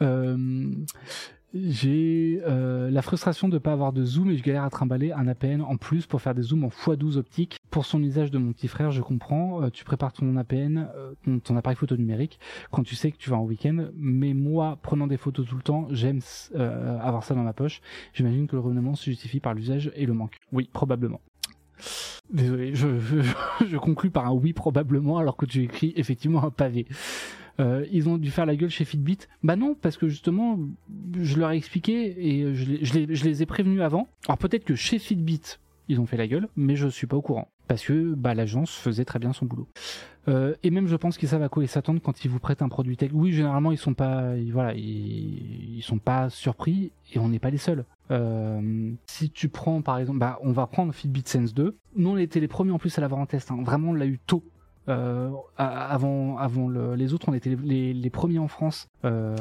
euh, 0.00 0.66
j'ai 1.68 2.40
euh, 2.46 2.90
la 2.90 3.02
frustration 3.02 3.48
de 3.48 3.54
ne 3.54 3.58
pas 3.58 3.72
avoir 3.72 3.92
de 3.92 4.04
zoom 4.04 4.30
et 4.30 4.36
je 4.36 4.42
galère 4.42 4.64
à 4.64 4.70
trimballer 4.70 5.12
un 5.12 5.26
APN 5.28 5.62
en 5.62 5.76
plus 5.76 6.06
pour 6.06 6.20
faire 6.20 6.34
des 6.34 6.42
zooms 6.42 6.64
en 6.64 6.68
x12 6.68 7.16
optique. 7.16 7.58
Pour 7.70 7.86
son 7.86 8.02
usage 8.02 8.30
de 8.30 8.38
mon 8.38 8.52
petit 8.52 8.68
frère, 8.68 8.90
je 8.90 9.02
comprends. 9.02 9.62
Euh, 9.62 9.70
tu 9.70 9.84
prépares 9.84 10.12
ton 10.12 10.36
APN, 10.36 10.88
euh, 10.96 11.38
ton, 11.42 11.56
appareil 11.56 11.76
photo 11.76 11.96
numérique, 11.96 12.38
quand 12.70 12.82
tu 12.82 12.94
sais 12.94 13.10
que 13.10 13.16
tu 13.16 13.30
vas 13.30 13.36
en 13.36 13.44
week-end. 13.44 13.88
Mais 13.96 14.34
moi, 14.34 14.78
prenant 14.82 15.06
des 15.06 15.16
photos 15.16 15.46
tout 15.46 15.56
le 15.56 15.62
temps, 15.62 15.88
j'aime 15.90 16.20
avoir 16.54 17.24
ça 17.24 17.34
dans 17.34 17.42
ma 17.42 17.52
poche. 17.52 17.80
J'imagine 18.12 18.46
que 18.46 18.56
le 18.56 18.60
revenant 18.60 18.94
se 18.94 19.04
justifie 19.04 19.40
par 19.40 19.54
l'usage 19.54 19.90
et 19.94 20.06
le 20.06 20.14
manque. 20.14 20.36
Oui, 20.52 20.68
probablement. 20.72 21.20
Désolé, 22.30 22.74
je, 22.74 22.98
je, 22.98 23.20
je 23.66 24.08
par 24.08 24.26
un 24.26 24.32
oui 24.32 24.52
probablement 24.52 25.18
alors 25.18 25.36
que 25.36 25.46
tu 25.46 25.62
écris 25.62 25.92
effectivement 25.96 26.44
un 26.44 26.50
pavé. 26.50 26.86
Euh, 27.58 27.86
ils 27.90 28.08
ont 28.08 28.18
dû 28.18 28.30
faire 28.30 28.46
la 28.46 28.56
gueule 28.56 28.70
chez 28.70 28.84
Fitbit. 28.84 29.18
Bah 29.42 29.56
non, 29.56 29.74
parce 29.80 29.96
que 29.96 30.08
justement, 30.08 30.58
je 31.18 31.38
leur 31.38 31.52
ai 31.52 31.56
expliqué 31.56 32.14
et 32.18 32.54
je 32.54 32.98
les, 32.98 33.42
ai 33.42 33.46
prévenus 33.46 33.80
avant. 33.80 34.08
Alors 34.26 34.38
peut-être 34.38 34.64
que 34.64 34.74
chez 34.74 34.98
Fitbit, 34.98 35.58
ils 35.88 36.00
ont 36.00 36.06
fait 36.06 36.16
la 36.16 36.26
gueule, 36.26 36.48
mais 36.56 36.76
je 36.76 36.88
suis 36.88 37.06
pas 37.06 37.16
au 37.16 37.22
courant. 37.22 37.48
Parce 37.68 37.84
que 37.84 38.14
bah, 38.14 38.34
l'agence 38.34 38.72
faisait 38.74 39.04
très 39.04 39.18
bien 39.18 39.32
son 39.32 39.46
boulot. 39.46 39.68
Euh, 40.28 40.54
et 40.62 40.70
même 40.70 40.88
je 40.88 40.96
pense 40.96 41.18
qu'ils 41.18 41.28
savent 41.28 41.42
à 41.42 41.48
quoi 41.48 41.62
ils 41.62 41.68
s'attendent 41.68 42.02
quand 42.02 42.24
ils 42.24 42.30
vous 42.30 42.38
prêtent 42.38 42.62
un 42.62 42.68
produit 42.68 42.96
tech. 42.96 43.10
Oui, 43.12 43.32
généralement 43.32 43.72
ils 43.72 43.78
sont 43.78 43.94
pas, 43.94 44.34
voilà, 44.52 44.74
ils, 44.74 45.76
ils 45.78 45.82
sont 45.82 45.98
pas 45.98 46.30
surpris 46.30 46.90
et 47.12 47.18
on 47.18 47.28
n'est 47.28 47.38
pas 47.38 47.50
les 47.50 47.58
seuls. 47.58 47.84
Euh, 48.10 48.92
si 49.06 49.30
tu 49.30 49.48
prends 49.48 49.82
par 49.82 49.98
exemple, 49.98 50.18
bah 50.18 50.38
on 50.42 50.52
va 50.52 50.66
prendre 50.66 50.92
Fitbit 50.92 51.24
Sense 51.26 51.54
2. 51.54 51.76
Nous 51.96 52.08
on 52.08 52.16
était 52.16 52.40
les 52.40 52.48
premiers 52.48 52.72
en 52.72 52.78
plus 52.78 52.96
à 52.98 53.00
l'avoir 53.00 53.20
en 53.20 53.26
test. 53.26 53.50
Hein. 53.50 53.58
Vraiment 53.62 53.90
on 53.90 53.94
l'a 53.94 54.06
eu 54.06 54.18
tôt. 54.18 54.44
Euh, 54.88 55.30
avant, 55.56 56.38
avant 56.38 56.68
le, 56.68 56.94
les 56.94 57.14
autres, 57.14 57.28
on 57.28 57.34
était 57.34 57.56
les, 57.56 58.10
premiers 58.10 58.38
en 58.38 58.48
France 58.48 58.88
euh, 59.04 59.36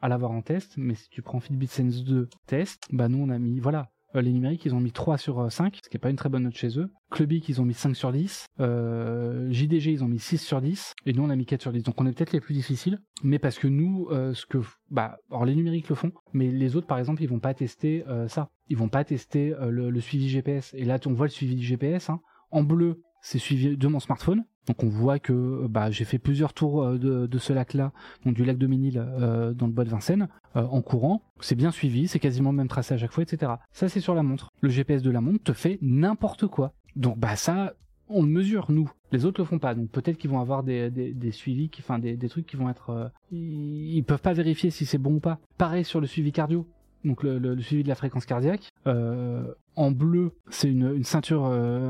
à 0.00 0.08
l'avoir 0.08 0.30
en 0.30 0.42
test. 0.42 0.74
Mais 0.76 0.94
si 0.94 1.08
tu 1.10 1.22
prends 1.22 1.40
Fitbit 1.40 1.66
Sense 1.66 2.04
2 2.04 2.28
test, 2.46 2.86
bah 2.92 3.08
nous 3.08 3.18
on 3.18 3.28
a 3.28 3.38
mis, 3.38 3.60
voilà, 3.60 3.90
euh, 4.16 4.22
les 4.22 4.32
numériques, 4.32 4.64
ils 4.64 4.74
ont 4.74 4.80
mis 4.80 4.92
3 4.92 5.18
sur 5.18 5.52
5, 5.52 5.80
ce 5.84 5.88
qui 5.88 5.96
est 5.96 6.00
pas 6.00 6.10
une 6.10 6.16
très 6.16 6.28
bonne 6.28 6.44
note 6.44 6.56
chez 6.56 6.78
eux. 6.78 6.90
Clubic, 7.10 7.48
ils 7.48 7.60
ont 7.60 7.64
mis 7.64 7.74
5 7.74 7.94
sur 7.94 8.10
10. 8.10 8.46
Euh, 8.60 9.50
JDG, 9.50 9.92
ils 9.92 10.02
ont 10.02 10.08
mis 10.08 10.18
6 10.18 10.38
sur 10.38 10.60
10. 10.60 10.94
Et 11.06 11.12
nous, 11.12 11.22
on 11.22 11.30
a 11.30 11.36
mis 11.36 11.46
4 11.46 11.62
sur 11.62 11.72
10. 11.72 11.82
Donc 11.82 12.00
on 12.00 12.06
est 12.06 12.12
peut-être 12.12 12.32
les 12.32 12.40
plus 12.40 12.54
difficiles. 12.54 12.98
Mais 13.22 13.38
parce 13.38 13.58
que 13.58 13.68
nous, 13.68 14.08
ce 14.10 14.46
que... 14.46 14.58
Bah, 14.90 15.18
alors 15.30 15.44
les 15.44 15.54
numériques 15.54 15.88
le 15.88 15.94
font. 15.94 16.12
Mais 16.32 16.50
les 16.50 16.76
autres, 16.76 16.86
par 16.86 16.98
exemple, 16.98 17.22
ils 17.22 17.28
vont 17.28 17.40
pas 17.40 17.54
tester 17.54 18.04
ça. 18.28 18.48
Ils 18.68 18.76
vont 18.76 18.88
pas 18.88 19.04
tester 19.04 19.54
le, 19.60 19.90
le, 19.90 20.00
suivi 20.00 20.28
GPS. 20.28 20.72
Et 20.74 20.84
là, 20.84 20.98
on 21.06 21.12
voit 21.12 21.26
le 21.26 21.30
suivi 21.30 21.54
du 21.56 21.64
GPS. 21.64 22.08
Hein. 22.08 22.20
En 22.50 22.62
bleu, 22.62 23.02
c'est 23.22 23.38
suivi 23.38 23.76
de 23.76 23.88
mon 23.88 24.00
smartphone. 24.00 24.44
Donc 24.66 24.84
on 24.84 24.88
voit 24.88 25.18
que 25.18 25.66
bah, 25.68 25.90
j'ai 25.90 26.04
fait 26.04 26.18
plusieurs 26.18 26.52
tours 26.52 26.84
euh, 26.84 26.98
de, 26.98 27.38
ce 27.38 27.52
lac-là, 27.52 27.92
donc 28.24 28.34
du 28.34 28.44
lac 28.44 28.58
de 28.58 28.66
Ménil 28.66 28.98
euh, 28.98 29.52
dans 29.52 29.66
le 29.66 29.72
bois 29.72 29.84
de 29.84 29.90
Vincennes, 29.90 30.28
euh, 30.54 30.62
en 30.62 30.82
courant. 30.82 31.22
C'est 31.40 31.56
bien 31.56 31.70
suivi, 31.70 32.08
c'est 32.08 32.18
quasiment 32.18 32.50
le 32.50 32.56
même 32.56 32.68
tracé 32.68 32.94
à 32.94 32.96
chaque 32.98 33.12
fois, 33.12 33.22
etc. 33.22 33.52
Ça 33.72 33.88
c'est 33.88 34.00
sur 34.00 34.14
la 34.14 34.22
montre. 34.22 34.50
Le 34.60 34.68
GPS 34.68 35.02
de 35.02 35.10
la 35.10 35.20
montre 35.20 35.42
te 35.42 35.52
fait 35.52 35.78
n'importe 35.82 36.46
quoi. 36.46 36.72
Donc 36.94 37.18
bah 37.18 37.36
ça, 37.36 37.74
on 38.08 38.22
le 38.22 38.28
mesure 38.28 38.70
nous. 38.70 38.90
Les 39.12 39.24
autres 39.24 39.40
le 39.40 39.44
font 39.44 39.58
pas. 39.58 39.74
Donc 39.74 39.90
peut-être 39.90 40.18
qu'ils 40.18 40.30
vont 40.30 40.40
avoir 40.40 40.62
des, 40.62 40.92
suivis, 41.32 41.68
qui, 41.68 41.80
enfin 41.80 41.98
des, 41.98 42.16
trucs 42.28 42.46
qui 42.46 42.56
vont 42.56 42.68
être, 42.68 43.10
ils, 43.32 44.02
peuvent 44.02 44.22
pas 44.22 44.34
vérifier 44.34 44.70
si 44.70 44.86
c'est 44.86 44.98
bon 44.98 45.14
ou 45.14 45.20
pas. 45.20 45.38
Pareil 45.58 45.84
sur 45.84 46.00
le 46.00 46.06
suivi 46.06 46.32
cardio. 46.32 46.66
Donc 47.04 47.22
le, 47.22 47.58
suivi 47.60 47.82
de 47.82 47.88
la 47.88 47.94
fréquence 47.94 48.26
cardiaque. 48.26 48.68
en 48.84 49.90
bleu, 49.90 50.32
c'est 50.48 50.70
une, 50.70 51.02
ceinture 51.02 51.46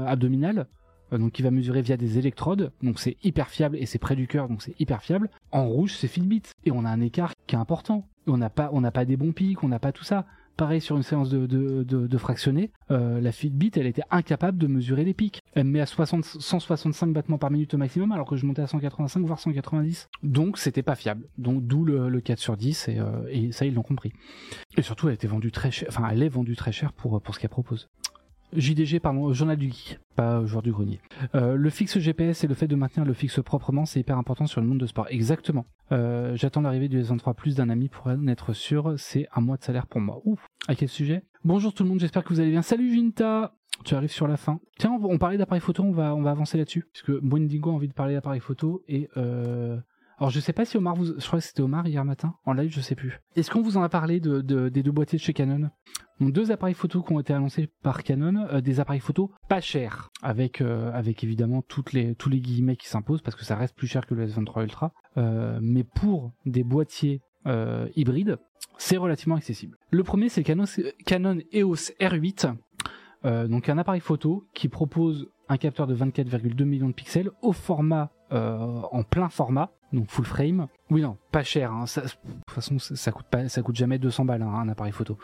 abdominale. 0.06 0.66
Euh, 1.12 1.18
donc 1.18 1.32
qui 1.32 1.42
va 1.42 1.50
mesurer 1.50 1.82
via 1.82 1.96
des 1.96 2.18
électrodes, 2.18 2.72
donc 2.82 2.98
c'est 2.98 3.16
hyper 3.22 3.48
fiable 3.48 3.76
et 3.76 3.86
c'est 3.86 3.98
près 3.98 4.16
du 4.16 4.26
cœur, 4.26 4.48
donc 4.48 4.62
c'est 4.62 4.78
hyper 4.80 5.02
fiable. 5.02 5.30
En 5.52 5.68
rouge, 5.68 5.94
c'est 5.94 6.08
Fitbit 6.08 6.42
et 6.64 6.70
on 6.70 6.84
a 6.84 6.90
un 6.90 7.00
écart 7.00 7.32
qui 7.46 7.54
est 7.54 7.58
important. 7.58 8.06
On 8.26 8.36
n'a 8.36 8.50
pas, 8.50 8.70
on 8.72 8.80
n'a 8.80 8.90
pas 8.90 9.04
des 9.04 9.16
bons 9.16 9.32
pics, 9.32 9.62
on 9.64 9.68
n'a 9.68 9.78
pas 9.78 9.92
tout 9.92 10.04
ça. 10.04 10.26
Pareil 10.56 10.82
sur 10.82 10.96
une 10.98 11.02
séance 11.02 11.30
de, 11.30 11.46
de, 11.46 12.18
euh, 12.90 13.20
la 13.20 13.32
Fitbit, 13.32 13.70
elle 13.76 13.86
était 13.86 14.02
incapable 14.10 14.58
de 14.58 14.66
mesurer 14.66 15.04
les 15.04 15.14
pics. 15.14 15.40
Elle 15.54 15.64
me 15.64 15.70
met 15.70 15.80
à 15.80 15.86
60, 15.86 16.22
165 16.22 17.14
battements 17.14 17.38
par 17.38 17.50
minute 17.50 17.72
au 17.72 17.78
maximum, 17.78 18.12
alors 18.12 18.28
que 18.28 18.36
je 18.36 18.44
montais 18.44 18.60
à 18.60 18.66
185 18.66 19.24
voire 19.24 19.40
190. 19.40 20.10
Donc 20.22 20.58
c'était 20.58 20.82
pas 20.82 20.96
fiable. 20.96 21.26
Donc 21.38 21.66
d'où 21.66 21.86
le, 21.86 22.10
le 22.10 22.20
4 22.20 22.38
sur 22.38 22.58
10 22.58 22.88
et, 22.88 22.98
euh, 22.98 23.06
et 23.30 23.52
ça 23.52 23.64
ils 23.64 23.72
l'ont 23.72 23.82
compris. 23.82 24.12
Et 24.76 24.82
surtout, 24.82 25.08
elle 25.08 25.14
était 25.14 25.26
vendue 25.26 25.50
très 25.50 25.70
cher. 25.70 25.88
Enfin, 25.88 26.06
elle 26.12 26.22
est 26.22 26.28
vendue 26.28 26.56
très 26.56 26.72
cher 26.72 26.92
pour 26.92 27.22
ce 27.32 27.38
qu'elle 27.40 27.48
propose. 27.48 27.88
JDG, 28.54 29.00
pardon, 29.00 29.32
Journal 29.32 29.56
du 29.56 29.70
Geek, 29.70 29.98
pas 30.16 30.44
Joueur 30.44 30.62
du 30.62 30.72
Grenier. 30.72 31.00
Euh, 31.34 31.54
le 31.54 31.70
fixe 31.70 31.98
GPS 31.98 32.44
et 32.44 32.46
le 32.46 32.54
fait 32.54 32.66
de 32.66 32.76
maintenir 32.76 33.04
le 33.04 33.12
fixe 33.12 33.40
proprement, 33.42 33.86
c'est 33.86 34.00
hyper 34.00 34.18
important 34.18 34.46
sur 34.46 34.60
le 34.60 34.66
monde 34.66 34.78
de 34.78 34.86
sport. 34.86 35.06
Exactement. 35.10 35.66
Euh, 35.92 36.36
J'attends 36.36 36.60
l'arrivée 36.60 36.88
du 36.88 37.00
S23 37.00 37.34
Plus 37.34 37.56
d'un 37.56 37.68
ami 37.68 37.88
pour 37.88 38.06
en 38.06 38.26
être 38.26 38.52
sûr. 38.52 38.94
C'est 38.96 39.28
un 39.34 39.40
mois 39.40 39.56
de 39.56 39.62
salaire 39.62 39.86
pour 39.86 40.00
moi. 40.00 40.20
Ouf. 40.24 40.46
À 40.68 40.74
quel 40.74 40.88
sujet? 40.88 41.22
Bonjour 41.44 41.72
tout 41.72 41.84
le 41.84 41.88
monde, 41.88 42.00
j'espère 42.00 42.24
que 42.24 42.30
vous 42.30 42.40
allez 42.40 42.50
bien. 42.50 42.62
Salut 42.62 42.90
Vinta 42.94 43.54
tu 43.84 43.94
arrives 43.94 44.12
sur 44.12 44.28
la 44.28 44.36
fin. 44.36 44.60
Tiens, 44.78 44.98
on, 45.02 45.18
parlait 45.18 45.38
d'appareil 45.38 45.60
photo, 45.60 45.82
on 45.82 45.92
va, 45.92 46.14
on 46.14 46.22
va 46.22 46.30
avancer 46.30 46.58
là-dessus. 46.58 46.86
Puisque 46.92 47.12
Wendigo 47.22 47.70
a 47.70 47.74
envie 47.74 47.88
de 47.88 47.94
parler 47.94 48.14
d'appareil 48.14 48.40
photo 48.40 48.82
et 48.88 49.08
euh, 49.16 49.78
alors 50.20 50.30
je 50.30 50.38
sais 50.38 50.52
pas 50.52 50.66
si 50.66 50.76
Omar 50.76 50.94
vous, 50.94 51.06
je 51.06 51.26
crois 51.26 51.38
que 51.38 51.44
c'était 51.44 51.62
Omar 51.62 51.86
hier 51.88 52.04
matin 52.04 52.34
en 52.44 52.52
live, 52.52 52.70
je 52.70 52.80
sais 52.80 52.94
plus. 52.94 53.20
Est-ce 53.36 53.50
qu'on 53.50 53.62
vous 53.62 53.78
en 53.78 53.82
a 53.82 53.88
parlé 53.88 54.20
de, 54.20 54.42
de, 54.42 54.68
des 54.68 54.82
deux 54.82 54.92
boîtiers 54.92 55.18
de 55.18 55.22
chez 55.22 55.32
Canon? 55.32 55.70
Donc 56.20 56.32
deux 56.32 56.52
appareils 56.52 56.74
photo 56.74 57.02
qui 57.02 57.12
ont 57.14 57.20
été 57.20 57.32
annoncés 57.32 57.70
par 57.82 58.02
Canon, 58.02 58.46
euh, 58.52 58.60
des 58.60 58.80
appareils 58.80 59.00
photo 59.00 59.32
pas 59.48 59.62
chers, 59.62 60.10
avec 60.22 60.60
euh, 60.60 60.92
avec 60.92 61.24
évidemment 61.24 61.62
tous 61.62 61.84
les 61.94 62.40
guillemets 62.40 62.76
qui 62.76 62.86
s'imposent 62.86 63.22
parce 63.22 63.34
que 63.34 63.46
ça 63.46 63.56
reste 63.56 63.74
plus 63.74 63.86
cher 63.86 64.06
que 64.06 64.14
le 64.14 64.26
S23 64.26 64.62
Ultra, 64.64 64.92
euh, 65.16 65.58
mais 65.62 65.84
pour 65.84 66.32
des 66.44 66.64
boîtiers 66.64 67.22
hybrides, 67.96 68.36
c'est 68.76 68.98
relativement 68.98 69.36
accessible. 69.36 69.78
Le 69.90 70.04
premier 70.04 70.28
c'est 70.28 70.42
Canon, 70.42 70.66
Canon 71.06 71.38
EOS 71.54 71.92
R8. 71.98 72.54
Euh, 73.24 73.48
donc 73.48 73.70
un 73.70 73.78
appareil 73.78 74.00
photo 74.00 74.44
qui 74.52 74.68
propose 74.68 75.30
un 75.48 75.56
capteur 75.56 75.86
de 75.86 75.96
24,2 75.96 76.64
millions 76.64 76.88
de 76.88 76.92
pixels 76.94 77.30
au 77.40 77.52
format 77.52 78.10
en 78.30 79.02
plein 79.02 79.28
format, 79.28 79.72
donc 79.92 80.10
full 80.10 80.24
frame. 80.24 80.66
Oui 80.90 81.02
non, 81.02 81.16
pas 81.30 81.42
cher. 81.42 81.72
Hein, 81.72 81.86
ça, 81.86 82.02
de 82.02 82.08
toute 82.08 82.50
façon, 82.50 82.78
ça, 82.78 82.96
ça 82.96 83.12
coûte 83.12 83.26
pas, 83.26 83.48
ça 83.48 83.62
coûte 83.62 83.76
jamais 83.76 83.98
200 83.98 84.24
balles 84.24 84.42
hein, 84.42 84.52
un 84.52 84.68
appareil 84.68 84.92
photo. 84.92 85.18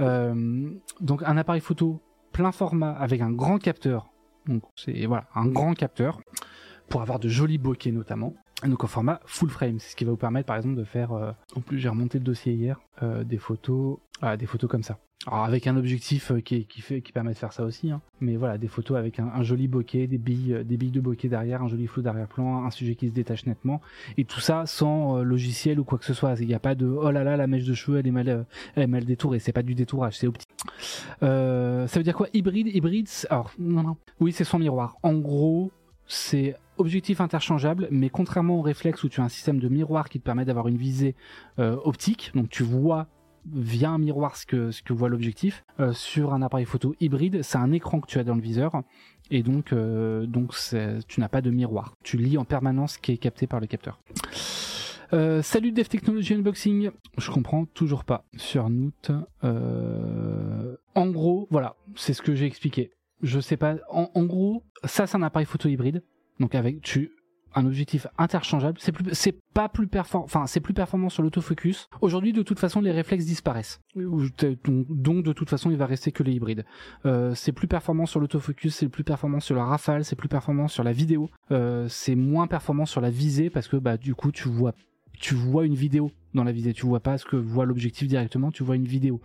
Euh, 0.00 0.70
donc 1.00 1.22
un 1.24 1.36
appareil 1.36 1.60
photo 1.60 2.00
plein 2.32 2.52
format 2.52 2.92
avec 2.92 3.20
un 3.20 3.30
grand 3.30 3.58
capteur. 3.58 4.08
Donc 4.46 4.64
c'est 4.74 5.06
voilà 5.06 5.26
un 5.34 5.46
grand 5.46 5.74
capteur 5.74 6.20
pour 6.92 7.00
avoir 7.00 7.18
de 7.18 7.28
jolis 7.28 7.56
bokeh 7.56 7.90
notamment. 7.90 8.34
Donc 8.66 8.84
au 8.84 8.86
format 8.86 9.20
full 9.24 9.48
frame, 9.48 9.78
c'est 9.78 9.92
ce 9.92 9.96
qui 9.96 10.04
va 10.04 10.10
vous 10.10 10.18
permettre 10.18 10.46
par 10.46 10.56
exemple 10.56 10.76
de 10.76 10.84
faire. 10.84 11.12
Euh, 11.12 11.32
en 11.56 11.62
plus 11.62 11.78
j'ai 11.78 11.88
remonté 11.88 12.18
le 12.18 12.24
dossier 12.24 12.52
hier, 12.52 12.78
euh, 13.02 13.24
des 13.24 13.38
photos, 13.38 13.96
ah, 14.20 14.36
des 14.36 14.44
photos 14.44 14.70
comme 14.70 14.82
ça. 14.82 14.98
Alors 15.26 15.44
avec 15.44 15.66
un 15.68 15.76
objectif 15.76 16.32
euh, 16.32 16.40
qui, 16.40 16.66
qui, 16.66 16.80
fait, 16.80 17.00
qui 17.00 17.12
permet 17.12 17.32
de 17.32 17.38
faire 17.38 17.52
ça 17.52 17.64
aussi, 17.64 17.90
hein. 17.90 18.00
mais 18.20 18.36
voilà, 18.36 18.58
des 18.58 18.66
photos 18.66 18.98
avec 18.98 19.20
un, 19.20 19.42
joli 19.42 19.68
bokeh, 19.68 20.08
des 20.08 20.18
billes, 20.18 20.52
euh, 20.52 20.64
des 20.64 20.76
billes 20.76 20.90
de 20.90 21.00
bokeh 21.00 21.28
derrière, 21.28 21.62
un 21.62 21.68
joli 21.68 21.86
flou 21.86 22.02
d'arrière-plan, 22.02 22.64
un 22.64 22.70
sujet 22.70 22.96
qui 22.96 23.08
se 23.08 23.12
détache 23.12 23.46
nettement, 23.46 23.80
et 24.18 24.24
tout 24.24 24.40
ça 24.40 24.66
sans 24.66 25.22
logiciel 25.22 25.78
ou 25.78 25.84
quoi 25.84 25.98
que 25.98 26.04
ce 26.04 26.12
soit. 26.12 26.34
Il 26.40 26.48
n'y 26.48 26.54
a 26.54 26.58
pas 26.58 26.74
de 26.74 26.86
oh 26.86 27.10
là 27.12 27.22
là, 27.22 27.36
la 27.36 27.46
mèche 27.46 27.64
de 27.64 27.72
cheveux 27.72 27.98
elle 27.98 28.06
est 28.06 28.10
mal, 28.10 28.28
euh, 28.28 28.42
elle 28.74 28.82
est 28.82 28.88
mal 28.88 29.04
détourée, 29.04 29.38
c'est 29.38 29.52
pas 29.52 29.62
du 29.62 29.74
détourage, 29.74 30.18
c'est 30.18 30.26
optique. 30.26 30.48
Ça 31.20 31.86
veut 31.94 32.02
dire 32.02 32.16
quoi? 32.16 32.26
Hybride, 32.34 32.66
hybride. 32.66 33.08
Alors 33.30 33.52
non 33.58 33.82
non, 33.82 33.96
oui 34.18 34.32
c'est 34.32 34.44
sans 34.44 34.58
miroir. 34.58 34.96
En 35.04 35.14
gros, 35.14 35.70
c'est 36.06 36.56
objectif 36.78 37.20
interchangeable, 37.20 37.88
mais 37.90 38.10
contrairement 38.10 38.58
au 38.58 38.62
réflexe 38.62 39.02
où 39.04 39.08
tu 39.08 39.20
as 39.20 39.24
un 39.24 39.28
système 39.28 39.58
de 39.58 39.68
miroir 39.68 40.08
qui 40.08 40.18
te 40.18 40.24
permet 40.24 40.44
d'avoir 40.44 40.68
une 40.68 40.76
visée 40.76 41.14
euh, 41.58 41.76
optique, 41.84 42.32
donc 42.34 42.48
tu 42.48 42.62
vois 42.62 43.08
via 43.52 43.90
un 43.90 43.98
miroir 43.98 44.36
ce 44.36 44.46
que, 44.46 44.70
ce 44.70 44.82
que 44.82 44.92
voit 44.92 45.08
l'objectif. 45.08 45.64
Euh, 45.80 45.92
sur 45.92 46.32
un 46.32 46.42
appareil 46.42 46.64
photo 46.64 46.94
hybride, 47.00 47.42
c'est 47.42 47.58
un 47.58 47.72
écran 47.72 48.00
que 48.00 48.06
tu 48.06 48.18
as 48.18 48.24
dans 48.24 48.36
le 48.36 48.40
viseur 48.40 48.82
et 49.30 49.42
donc, 49.42 49.72
euh, 49.72 50.26
donc 50.26 50.54
tu 51.08 51.20
n'as 51.20 51.28
pas 51.28 51.40
de 51.40 51.50
miroir. 51.50 51.96
Tu 52.02 52.16
lis 52.16 52.38
en 52.38 52.44
permanence 52.44 52.94
ce 52.94 52.98
qui 52.98 53.12
est 53.12 53.16
capté 53.16 53.46
par 53.46 53.60
le 53.60 53.66
capteur. 53.66 54.00
Euh, 55.12 55.42
salut 55.42 55.72
Dev 55.72 55.88
Technology 55.88 56.34
Unboxing. 56.34 56.90
Je 57.18 57.30
comprends 57.30 57.66
toujours 57.66 58.04
pas 58.04 58.24
sur 58.36 58.70
Note. 58.70 59.10
Euh, 59.44 60.76
en 60.94 61.08
gros, 61.08 61.48
voilà, 61.50 61.76
c'est 61.96 62.14
ce 62.14 62.22
que 62.22 62.34
j'ai 62.34 62.46
expliqué. 62.46 62.92
Je 63.22 63.38
sais 63.38 63.56
pas. 63.56 63.76
En, 63.90 64.10
en 64.14 64.24
gros, 64.24 64.64
ça 64.84 65.06
c'est 65.06 65.16
un 65.16 65.22
appareil 65.22 65.46
photo 65.46 65.68
hybride. 65.68 66.02
Donc 66.40 66.54
avec 66.54 66.80
tu 66.80 67.12
un 67.54 67.66
objectif 67.66 68.06
interchangeable. 68.18 68.78
C'est 68.80 68.92
plus, 68.92 69.12
c'est 69.12 69.38
pas 69.54 69.68
plus 69.68 69.86
performant, 69.86 70.24
enfin, 70.24 70.46
c'est 70.46 70.60
plus 70.60 70.74
performant 70.74 71.08
sur 71.08 71.22
l'autofocus. 71.22 71.88
Aujourd'hui, 72.00 72.32
de 72.32 72.42
toute 72.42 72.58
façon, 72.58 72.80
les 72.80 72.92
réflexes 72.92 73.24
disparaissent. 73.24 73.80
Donc, 73.94 75.24
de 75.24 75.32
toute 75.32 75.50
façon, 75.50 75.70
il 75.70 75.76
va 75.76 75.86
rester 75.86 76.12
que 76.12 76.22
les 76.22 76.32
hybrides. 76.32 76.64
Euh, 77.06 77.34
c'est 77.34 77.52
plus 77.52 77.68
performant 77.68 78.06
sur 78.06 78.20
l'autofocus, 78.20 78.76
c'est 78.76 78.88
plus 78.88 79.04
performant 79.04 79.40
sur 79.40 79.54
la 79.54 79.64
rafale, 79.64 80.04
c'est 80.04 80.16
plus 80.16 80.28
performant 80.28 80.68
sur 80.68 80.84
la 80.84 80.92
vidéo. 80.92 81.30
Euh, 81.50 81.86
c'est 81.88 82.14
moins 82.14 82.46
performant 82.46 82.86
sur 82.86 83.00
la 83.00 83.10
visée 83.10 83.50
parce 83.50 83.68
que, 83.68 83.76
bah, 83.76 83.96
du 83.96 84.14
coup, 84.14 84.32
tu 84.32 84.48
vois, 84.48 84.74
tu 85.22 85.34
vois 85.34 85.64
une 85.64 85.74
vidéo 85.74 86.10
dans 86.34 86.44
la 86.44 86.52
visée. 86.52 86.72
Tu 86.72 86.84
vois 86.84 87.00
pas 87.00 87.16
ce 87.16 87.24
que 87.24 87.36
voit 87.36 87.64
l'objectif 87.64 88.08
directement, 88.08 88.50
tu 88.50 88.62
vois 88.64 88.74
une 88.76 88.86
vidéo. 88.86 89.20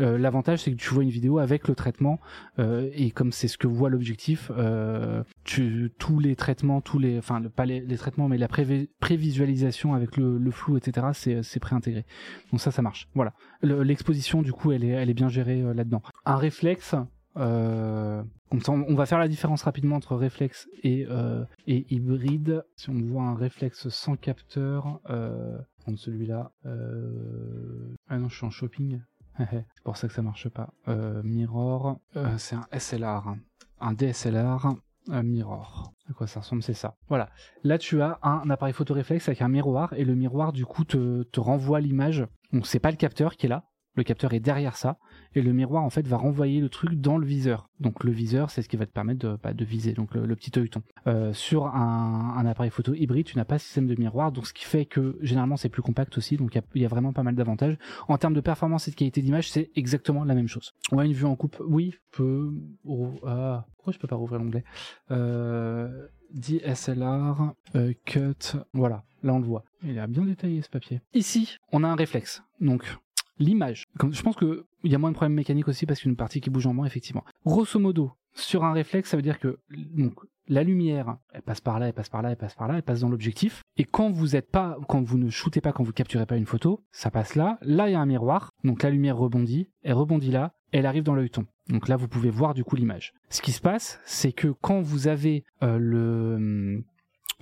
Euh, 0.00 0.18
L'avantage, 0.18 0.60
c'est 0.62 0.72
que 0.72 0.76
tu 0.76 0.92
vois 0.92 1.02
une 1.04 1.10
vidéo 1.10 1.38
avec 1.38 1.68
le 1.68 1.74
traitement, 1.74 2.18
euh, 2.58 2.90
et 2.94 3.10
comme 3.12 3.30
c'est 3.30 3.46
ce 3.48 3.56
que 3.56 3.66
voit 3.68 3.88
l'objectif, 3.88 4.50
euh, 4.56 5.22
tous 5.44 6.18
les 6.18 6.34
traitements, 6.34 6.80
tous 6.80 6.98
les, 6.98 7.18
enfin 7.18 7.40
pas 7.42 7.64
les, 7.64 7.82
traitements, 7.96 8.28
mais 8.28 8.38
la 8.38 8.48
prévi- 8.48 8.88
prévisualisation 9.00 9.94
avec 9.94 10.16
le, 10.16 10.36
le 10.38 10.50
flou, 10.50 10.76
etc. 10.76 11.06
C'est 11.42 11.60
préintégré. 11.60 12.04
Donc 12.50 12.60
ça, 12.60 12.70
ça 12.70 12.82
marche. 12.82 13.08
Voilà. 13.14 13.32
Le- 13.62 13.82
L'exposition, 13.82 14.42
du 14.42 14.52
coup, 14.52 14.72
elle 14.72 14.82
est 14.84 14.88
elle 14.88 15.10
est 15.10 15.14
bien 15.14 15.28
gérée 15.28 15.62
euh, 15.62 15.74
là-dedans. 15.74 16.02
Un 16.24 16.36
réflexe. 16.36 16.94
Euh, 17.36 18.22
on 18.50 18.94
va 18.94 19.06
faire 19.06 19.18
la 19.18 19.28
différence 19.28 19.62
rapidement 19.62 19.96
entre 19.96 20.16
réflexe 20.16 20.68
et, 20.82 21.06
euh, 21.10 21.44
et 21.66 21.86
hybride. 21.94 22.64
Si 22.76 22.90
on 22.90 22.94
voit 22.94 23.24
un 23.24 23.34
réflexe 23.34 23.88
sans 23.88 24.16
capteur, 24.16 25.00
euh, 25.10 25.58
prendre 25.78 25.98
celui-là. 25.98 26.52
Euh... 26.64 27.94
Ah 28.08 28.18
non, 28.18 28.28
je 28.28 28.36
suis 28.36 28.46
en 28.46 28.50
shopping. 28.50 29.00
c'est 29.38 29.82
pour 29.84 29.96
ça 29.96 30.08
que 30.08 30.14
ça 30.14 30.22
marche 30.22 30.48
pas. 30.48 30.70
Mirror, 31.22 32.00
c'est 32.38 32.56
un 32.56 32.66
SLR, 32.78 33.34
un 33.80 33.92
DSLR. 33.92 34.74
Un 35.08 35.22
mirror. 35.22 35.92
À 36.10 36.12
quoi 36.14 36.26
ça 36.26 36.40
ressemble, 36.40 36.64
c'est 36.64 36.74
ça. 36.74 36.96
Voilà. 37.08 37.30
Là, 37.62 37.78
tu 37.78 38.02
as 38.02 38.18
un 38.22 38.50
appareil 38.50 38.74
photo 38.74 38.92
réflexe 38.92 39.28
avec 39.28 39.40
un 39.40 39.48
miroir 39.48 39.92
et 39.92 40.04
le 40.04 40.16
miroir, 40.16 40.52
du 40.52 40.66
coup, 40.66 40.84
te, 40.84 41.22
te 41.22 41.38
renvoie 41.38 41.80
l'image. 41.80 42.26
Donc, 42.52 42.66
c'est 42.66 42.80
pas 42.80 42.90
le 42.90 42.96
capteur 42.96 43.36
qui 43.36 43.46
est 43.46 43.48
là. 43.48 43.64
Le 43.96 44.04
capteur 44.04 44.34
est 44.34 44.40
derrière 44.40 44.76
ça 44.76 44.98
et 45.34 45.42
le 45.42 45.52
miroir 45.52 45.82
en 45.82 45.90
fait 45.90 46.06
va 46.06 46.16
renvoyer 46.16 46.60
le 46.60 46.68
truc 46.68 47.00
dans 47.00 47.18
le 47.18 47.26
viseur. 47.26 47.68
Donc 47.80 48.04
le 48.04 48.12
viseur, 48.12 48.50
c'est 48.50 48.62
ce 48.62 48.68
qui 48.68 48.76
va 48.76 48.86
te 48.86 48.92
permettre 48.92 49.20
de, 49.20 49.38
bah, 49.42 49.52
viser, 49.58 49.92
donc 49.92 50.14
le, 50.14 50.36
petit 50.36 50.56
œilleton. 50.58 50.82
Euh, 51.06 51.32
sur 51.32 51.66
un, 51.66 52.44
appareil 52.46 52.70
photo 52.70 52.94
hybride, 52.94 53.26
tu 53.26 53.36
n'as 53.36 53.44
pas 53.44 53.56
de 53.56 53.60
système 53.60 53.86
de 53.86 53.94
miroir, 53.98 54.32
donc 54.32 54.46
ce 54.46 54.52
qui 54.52 54.64
fait 54.64 54.86
que 54.86 55.18
généralement 55.20 55.56
c'est 55.56 55.68
plus 55.68 55.82
compact 55.82 56.16
aussi, 56.16 56.36
donc 56.36 56.54
il 56.74 56.80
y 56.82 56.84
a- 56.84 56.88
vraiment 56.88 57.12
pas 57.12 57.22
mal 57.22 57.34
d'avantages. 57.34 57.76
En 58.08 58.16
termes 58.18 58.34
de 58.34 58.40
performance 58.40 58.86
et 58.88 58.90
de 58.90 58.96
qualité 58.96 59.20
d'image, 59.22 59.50
c'est 59.50 59.70
exactement 59.74 60.24
la 60.24 60.34
même 60.34 60.48
chose. 60.48 60.74
On 60.92 60.98
a 60.98 61.04
une 61.04 61.12
vue 61.12 61.26
en 61.26 61.36
coupe, 61.36 61.60
oui, 61.66 61.94
peut. 62.12 62.52
ah, 63.26 63.66
pourquoi 63.76 63.92
je 63.92 63.98
peux 63.98 64.08
pas 64.08 64.16
rouvrir 64.16 64.38
l'onglet? 64.40 64.64
Euh, 65.10 66.06
DSLR, 66.32 67.54
euh, 67.74 67.92
cut, 68.04 68.56
voilà, 68.72 69.04
là 69.22 69.34
on 69.34 69.38
le 69.38 69.46
voit. 69.46 69.64
Il 69.82 69.98
a 69.98 70.06
bien 70.06 70.24
détaillé 70.24 70.62
ce 70.62 70.68
papier. 70.68 71.00
Ici, 71.14 71.56
on 71.72 71.84
a 71.84 71.88
un 71.88 71.94
réflexe, 71.94 72.42
donc 72.60 72.96
l'image. 73.38 73.84
Je 74.10 74.22
pense 74.22 74.36
que 74.36 74.66
il 74.84 74.92
y 74.92 74.94
a 74.94 74.98
moins 74.98 75.10
de 75.10 75.16
problèmes 75.16 75.34
mécaniques 75.34 75.68
aussi 75.68 75.86
parce 75.86 76.00
qu'une 76.00 76.16
partie 76.16 76.40
qui 76.40 76.50
bouge 76.50 76.66
en 76.66 76.74
moins, 76.74 76.86
effectivement. 76.86 77.24
Grosso 77.44 77.78
modo, 77.78 78.12
sur 78.34 78.64
un 78.64 78.72
réflexe, 78.72 79.10
ça 79.10 79.16
veut 79.16 79.22
dire 79.22 79.38
que 79.38 79.58
la 80.48 80.62
lumière, 80.62 81.16
elle 81.32 81.42
passe 81.42 81.60
par 81.60 81.78
là, 81.78 81.88
elle 81.88 81.92
passe 81.92 82.08
par 82.08 82.22
là, 82.22 82.30
elle 82.30 82.36
passe 82.36 82.54
par 82.54 82.68
là, 82.68 82.76
elle 82.76 82.82
passe 82.82 83.00
dans 83.00 83.08
l'objectif. 83.08 83.62
Et 83.76 83.84
quand 83.84 84.10
vous 84.10 84.36
êtes 84.36 84.50
pas, 84.50 84.78
quand 84.88 85.02
vous 85.02 85.18
ne 85.18 85.30
shootez 85.30 85.60
pas, 85.60 85.72
quand 85.72 85.82
vous 85.82 85.92
capturez 85.92 86.26
pas 86.26 86.36
une 86.36 86.46
photo, 86.46 86.84
ça 86.92 87.10
passe 87.10 87.34
là. 87.34 87.58
Là, 87.62 87.88
il 87.88 87.92
y 87.92 87.94
a 87.94 88.00
un 88.00 88.06
miroir, 88.06 88.50
donc 88.62 88.82
la 88.82 88.90
lumière 88.90 89.16
rebondit, 89.16 89.68
elle 89.82 89.94
rebondit 89.94 90.30
là, 90.30 90.54
elle 90.72 90.86
arrive 90.86 91.02
dans 91.02 91.14
l'œilleton. 91.14 91.46
Donc 91.68 91.88
là, 91.88 91.96
vous 91.96 92.08
pouvez 92.08 92.30
voir 92.30 92.54
du 92.54 92.62
coup 92.62 92.76
l'image. 92.76 93.12
Ce 93.28 93.42
qui 93.42 93.52
se 93.52 93.60
passe, 93.60 94.00
c'est 94.04 94.32
que 94.32 94.48
quand 94.60 94.80
vous 94.80 95.08
avez 95.08 95.44
euh, 95.62 95.78
le 95.78 96.84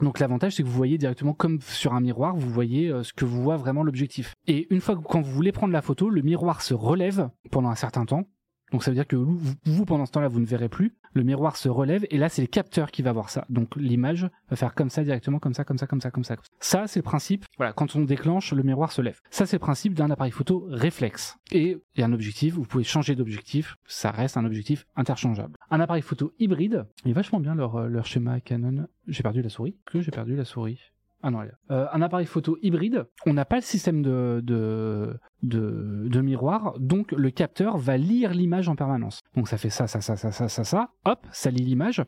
donc 0.03 0.19
l'avantage, 0.19 0.57
c'est 0.57 0.63
que 0.63 0.69
vous 0.69 0.75
voyez 0.75 0.99
directement 0.99 1.35
comme 1.35 1.61
sur 1.61 1.95
un 1.95 2.01
miroir, 2.01 2.35
vous 2.35 2.51
voyez 2.51 2.91
euh, 2.91 3.03
ce 3.05 3.13
que 3.13 3.25
vous 3.25 3.43
voit 3.43 3.57
vraiment 3.57 3.85
l'objectif. 3.85 4.35
Et 4.47 4.67
une 4.75 4.81
fois 4.81 4.97
que 4.97 5.03
quand 5.03 5.21
vous 5.21 5.31
voulez 5.31 5.53
prendre 5.53 5.73
la 5.73 5.83
photo, 5.83 6.11
le 6.11 6.23
miroir 6.23 6.63
se 6.63 6.75
relève 6.75 7.31
pendant 7.51 7.71
un 7.71 7.77
certain 7.77 8.05
temps. 8.05 8.25
Donc 8.73 8.83
ça 8.83 8.91
veut 8.91 8.97
dire 8.97 9.07
que 9.07 9.15
vous, 9.15 9.39
vous, 9.65 9.85
pendant 9.85 10.05
ce 10.05 10.13
temps-là, 10.13 10.29
vous 10.29 10.41
ne 10.41 10.47
verrez 10.47 10.69
plus. 10.69 10.97
Le 11.15 11.23
miroir 11.23 11.57
se 11.57 11.69
relève 11.69 12.07
et 12.11 12.19
là, 12.19 12.29
c'est 12.29 12.43
le 12.43 12.49
capteur 12.49 12.91
qui 12.91 13.03
va 13.03 13.12
voir 13.12 13.31
ça. 13.31 13.45
Donc 13.49 13.77
l'image 13.77 14.29
va 14.51 14.57
faire 14.57 14.75
comme 14.75 14.91
ça 14.91 15.05
directement, 15.05 15.39
comme 15.39 15.55
ça, 15.55 15.65
comme 15.65 15.79
ça, 15.79 15.87
comme 15.87 16.01
ça, 16.01 16.11
comme 16.11 16.25
ça. 16.25 16.37
Ça, 16.61 16.87
c'est 16.87 16.99
le 16.99 17.05
principe. 17.05 17.45
Voilà, 17.57 17.73
quand 17.73 17.95
on 17.97 18.01
déclenche, 18.01 18.53
le 18.53 18.62
miroir 18.62 18.93
se 18.93 19.01
lève. 19.01 19.21
Ça, 19.31 19.47
c'est 19.47 19.57
le 19.57 19.61
principe 19.61 19.95
d'un 19.95 20.11
appareil 20.11 20.33
photo 20.33 20.67
réflexe. 20.69 21.37
Et 21.53 21.79
il 21.95 22.01
y 22.01 22.03
a 22.03 22.07
un 22.07 22.12
objectif, 22.12 22.55
vous 22.55 22.65
pouvez 22.65 22.85
changer 22.85 23.15
d'objectif. 23.15 23.77
Ça 23.87 24.11
reste 24.11 24.37
un 24.37 24.45
objectif 24.45 24.87
interchangeable. 24.97 25.57
Un 25.71 25.81
appareil 25.81 26.03
photo 26.03 26.33
hybride, 26.39 26.87
il 27.05 27.12
est 27.12 27.15
vachement 27.15 27.41
bien 27.41 27.55
leur, 27.55 27.77
euh, 27.77 28.03
schéma 28.03 28.41
Canon. 28.41 28.87
J'ai 29.07 29.23
perdu 29.23 29.41
la 29.41 29.49
souris. 29.49 29.77
Que 29.87 30.01
j'ai 30.01 30.11
perdu 30.11 30.37
la 30.37 30.45
souris? 30.45 30.81
Ah 31.27 31.31
non. 31.31 31.41
Euh, 31.71 31.87
un 31.91 32.03
appareil 32.03 32.27
photo 32.27 32.59
hybride, 32.61 33.07
on 33.25 33.33
n'a 33.33 33.47
pas 33.47 33.57
le 33.57 33.62
système 33.62 34.03
de, 34.03 35.19
de 35.49 36.21
miroir, 36.21 36.75
donc 36.79 37.13
le 37.13 37.31
capteur 37.31 37.77
va 37.79 37.97
lire 37.97 38.33
l'image 38.33 38.69
en 38.69 38.77
permanence. 38.77 39.21
Donc 39.37 39.49
ça 39.49 39.57
fait 39.59 39.71
ça, 39.71 39.87
ça, 39.87 40.01
ça, 40.01 40.17
ça, 40.17 40.33
ça, 40.33 40.49
ça, 40.49 40.65
ça, 40.65 40.91
hop, 41.05 41.27
ça 41.33 41.51
lit 41.51 41.65
l'image, 41.65 42.03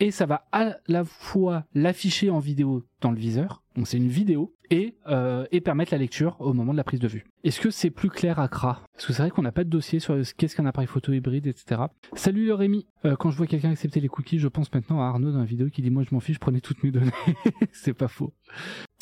et 0.00 0.10
ça 0.10 0.26
va 0.26 0.46
à 0.52 0.76
la 0.88 1.04
fois 1.04 1.64
l'afficher 1.74 2.30
en 2.30 2.38
vidéo 2.38 2.84
dans 3.00 3.10
le 3.10 3.18
viseur, 3.18 3.62
donc 3.76 3.86
c'est 3.86 3.96
une 3.96 4.08
vidéo, 4.08 4.54
et, 4.70 4.96
euh, 5.06 5.44
et 5.52 5.60
permettre 5.60 5.92
la 5.92 5.98
lecture 5.98 6.36
au 6.40 6.54
moment 6.54 6.72
de 6.72 6.78
la 6.78 6.84
prise 6.84 7.00
de 7.00 7.08
vue. 7.08 7.24
Est-ce 7.44 7.60
que 7.60 7.70
c'est 7.70 7.90
plus 7.90 8.08
clair 8.08 8.38
à 8.38 8.48
CRA? 8.48 8.80
Parce 8.94 9.06
que 9.06 9.12
c'est 9.12 9.20
vrai 9.22 9.30
qu'on 9.30 9.42
n'a 9.42 9.52
pas 9.52 9.64
de 9.64 9.68
dossier 9.68 9.98
sur 10.00 10.16
qu'est-ce 10.38 10.56
qu'un 10.56 10.64
appareil 10.64 10.86
photo 10.88 11.12
hybride, 11.12 11.46
etc. 11.46 11.82
Salut 12.14 12.46
le 12.46 12.54
Rémi 12.54 12.86
Euh, 13.04 13.14
Quand 13.16 13.30
je 13.30 13.36
vois 13.36 13.46
quelqu'un 13.46 13.70
accepter 13.70 14.00
les 14.00 14.08
cookies, 14.08 14.38
je 14.38 14.48
pense 14.48 14.72
maintenant 14.72 15.02
à 15.02 15.06
Arnaud 15.08 15.30
dans 15.30 15.40
la 15.40 15.44
vidéo 15.44 15.68
qui 15.68 15.82
dit 15.82 15.90
moi 15.90 16.04
je 16.08 16.14
m'en 16.14 16.20
fiche, 16.20 16.38
prenez 16.38 16.62
toutes 16.62 16.82
mes 16.84 16.90
données. 16.90 17.10
c'est 17.72 17.92
pas 17.92 18.08
faux. 18.08 18.32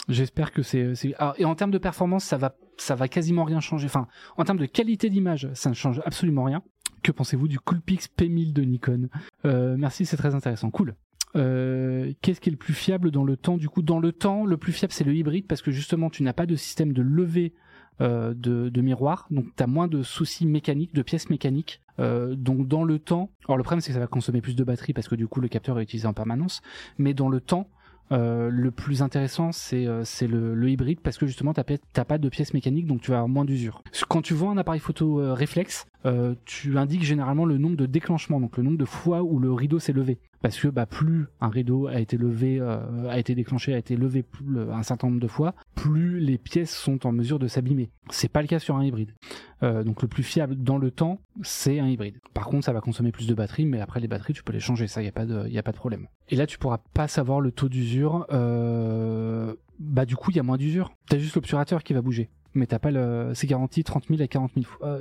J'espère 0.09 0.53
que 0.53 0.63
c'est. 0.63 0.93
Ah, 1.19 1.35
et 1.39 1.45
en 1.45 1.55
termes 1.55 1.71
de 1.71 1.79
performance, 1.79 2.25
ça 2.25 2.37
va, 2.37 2.57
ça 2.77 2.95
va 2.95 3.09
quasiment 3.09 3.45
rien 3.45 3.61
changer. 3.61 3.87
Enfin, 3.87 4.09
en 4.37 4.45
termes 4.45 4.59
de 4.59 4.67
qualité 4.67 5.09
d'image, 5.11 5.49
ça 5.55 5.71
ne 5.71 5.75
change 5.75 6.01
absolument 6.05 6.45
rien. 6.45 6.63
Que 7.03 7.13
pensez-vous 7.13 7.49
du 7.49 7.59
Coolpix 7.59 8.09
P1000 8.19 8.53
de 8.53 8.63
Nikon? 8.63 9.09
Euh, 9.45 9.77
Merci, 9.79 10.05
c'est 10.07 10.17
très 10.17 10.35
intéressant. 10.35 10.71
Cool. 10.71 10.95
Euh, 11.37 12.13
Qu'est-ce 12.23 12.41
qui 12.41 12.49
est 12.49 12.53
le 12.53 12.59
plus 12.59 12.75
fiable 12.75 13.11
dans 13.11 13.25
le 13.25 13.37
temps? 13.37 13.57
Du 13.57 13.69
coup, 13.69 13.83
dans 13.83 14.01
le 14.01 14.13
temps, 14.13 14.45
le 14.45 14.57
plus 14.57 14.73
fiable 14.73 14.93
c'est 14.93 15.05
le 15.05 15.15
hybride 15.15 15.47
parce 15.47 15.63
que 15.63 15.71
justement, 15.71 16.11
tu 16.11 16.23
n'as 16.23 16.33
pas 16.33 16.47
de 16.47 16.57
système 16.57 16.93
de 16.93 17.03
levée 17.03 17.55
euh, 18.01 18.35
de, 18.35 18.69
de 18.71 18.81
miroir, 18.81 19.27
donc 19.31 19.47
tu 19.57 19.63
as 19.63 19.67
moins 19.67 19.87
de 19.87 20.03
soucis 20.03 20.47
mécaniques, 20.47 20.95
de 20.95 21.03
pièces 21.03 21.29
mécaniques. 21.31 21.81
Euh, 21.99 22.35
donc 22.35 22.67
dans 22.67 22.83
le 22.83 22.99
temps, 22.99 23.31
alors 23.45 23.59
le 23.59 23.63
problème 23.63 23.83
c'est 23.83 23.89
que 23.89 23.95
ça 23.95 24.01
va 24.01 24.07
consommer 24.07 24.41
plus 24.41 24.57
de 24.57 24.65
batterie 24.65 24.95
parce 24.95 25.07
que 25.07 25.15
du 25.15 25.29
coup 25.29 25.41
le 25.41 25.49
capteur 25.49 25.79
est 25.79 25.83
utilisé 25.83 26.07
en 26.09 26.15
permanence, 26.15 26.63
mais 26.97 27.13
dans 27.13 27.29
le 27.29 27.41
temps, 27.41 27.69
euh, 28.13 28.49
le 28.51 28.71
plus 28.71 29.03
intéressant 29.03 29.53
c'est 29.53 29.87
euh, 29.87 30.03
le, 30.23 30.55
le 30.55 30.71
hybride 30.71 31.01
parce 31.01 31.17
que 31.19 31.27
justement 31.27 31.53
pi- 31.65 31.79
t'as 31.93 32.05
pas 32.05 32.19
de 32.19 32.29
pièces 32.29 32.55
mécaniques 32.55 32.87
donc 32.87 33.01
tu 33.03 33.11
vas 33.11 33.19
avoir 33.19 33.29
moins 33.29 33.45
d'usure. 33.45 33.83
Quand 34.09 34.23
tu 34.23 34.35
vois 34.35 34.51
un 34.51 34.57
appareil 34.59 34.81
photo 34.81 35.21
euh, 35.21 35.33
réflexe, 35.33 35.87
euh, 36.07 36.35
tu 36.45 36.79
indiques 36.79 37.03
généralement 37.03 37.45
le 37.45 37.59
nombre 37.59 37.77
de 37.77 37.87
déclenchements, 37.87 38.41
donc 38.41 38.57
le 38.57 38.63
nombre 38.63 38.79
de 38.79 38.85
fois 38.85 39.23
où 39.23 39.39
le 39.39 39.53
rideau 39.53 39.79
s'est 39.79 39.93
levé. 39.93 40.19
Parce 40.43 40.59
que 40.59 40.69
bah, 40.69 40.87
plus 40.87 41.27
un 41.41 41.49
rideau 41.49 41.87
a 41.87 42.01
été 42.01 42.17
levé, 42.17 42.59
euh, 42.61 43.09
a 43.09 43.19
été 43.19 43.35
déclenché, 43.35 43.75
a 43.75 43.79
été 43.79 43.97
levé 43.97 44.25
un 44.73 44.83
certain 44.83 45.09
nombre 45.09 45.21
de 45.21 45.27
fois, 45.27 45.55
plus 45.75 46.19
les 46.19 46.39
pièces 46.39 46.75
sont 46.75 47.07
en 47.07 47.13
mesure 47.13 47.39
de 47.39 47.47
s'abîmer. 47.47 47.91
C'est 48.09 48.31
pas 48.31 48.41
le 48.41 48.49
cas 48.49 48.59
sur 48.59 48.77
un 48.77 48.85
hybride. 48.85 49.15
Euh, 49.63 49.85
donc 49.85 50.01
le 50.01 50.09
plus 50.09 50.23
fiable 50.23 50.57
dans 50.57 50.79
le 50.79 50.91
temps, 50.91 51.21
c'est 51.43 51.79
un 51.79 51.89
hybride. 51.89 52.19
Par 52.33 52.47
contre, 52.47 52.65
ça 52.65 52.73
va 52.73 52.81
consommer 52.81 53.13
plus 53.13 53.27
de 53.27 53.35
batterie, 53.35 53.67
mais 53.67 53.81
après 53.81 54.01
les 54.01 54.09
batteries, 54.09 54.33
tu 54.33 54.43
peux 54.43 54.55
les 54.55 54.61
changer, 54.61 54.87
ça 54.87 55.03
y 55.03 55.09
a 55.09 55.13
pas 55.13 55.27
de, 55.27 55.55
a 55.55 55.63
pas 55.63 55.73
de 55.73 55.77
problème. 55.77 56.07
Et 56.31 56.37
là, 56.37 56.47
tu 56.47 56.59
pourras 56.59 56.79
pas 56.95 57.09
savoir 57.09 57.41
le 57.41 57.53
taux 57.53 57.69
d'usure. 57.69 58.27
Euh... 58.31 59.55
Bah 59.79 60.07
du 60.07 60.17
coup, 60.17 60.31
il 60.31 60.37
y 60.37 60.41
a 60.41 60.43
moins 60.43 60.59
d'usure. 60.59 60.93
T'as 61.09 61.19
juste 61.19 61.35
l'obturateur 61.35 61.83
qui 61.83 61.93
va 61.93 62.03
bouger, 62.03 62.31
mais 62.55 62.67
t'as 62.67 62.79
pas 62.79 62.91
le, 62.91 63.33
c'est 63.35 63.47
garanti 63.47 63.83
30 63.83 64.09
000 64.09 64.23
à 64.23 64.27
40 64.27 64.53
000 64.55 64.67
fois. 64.67 65.01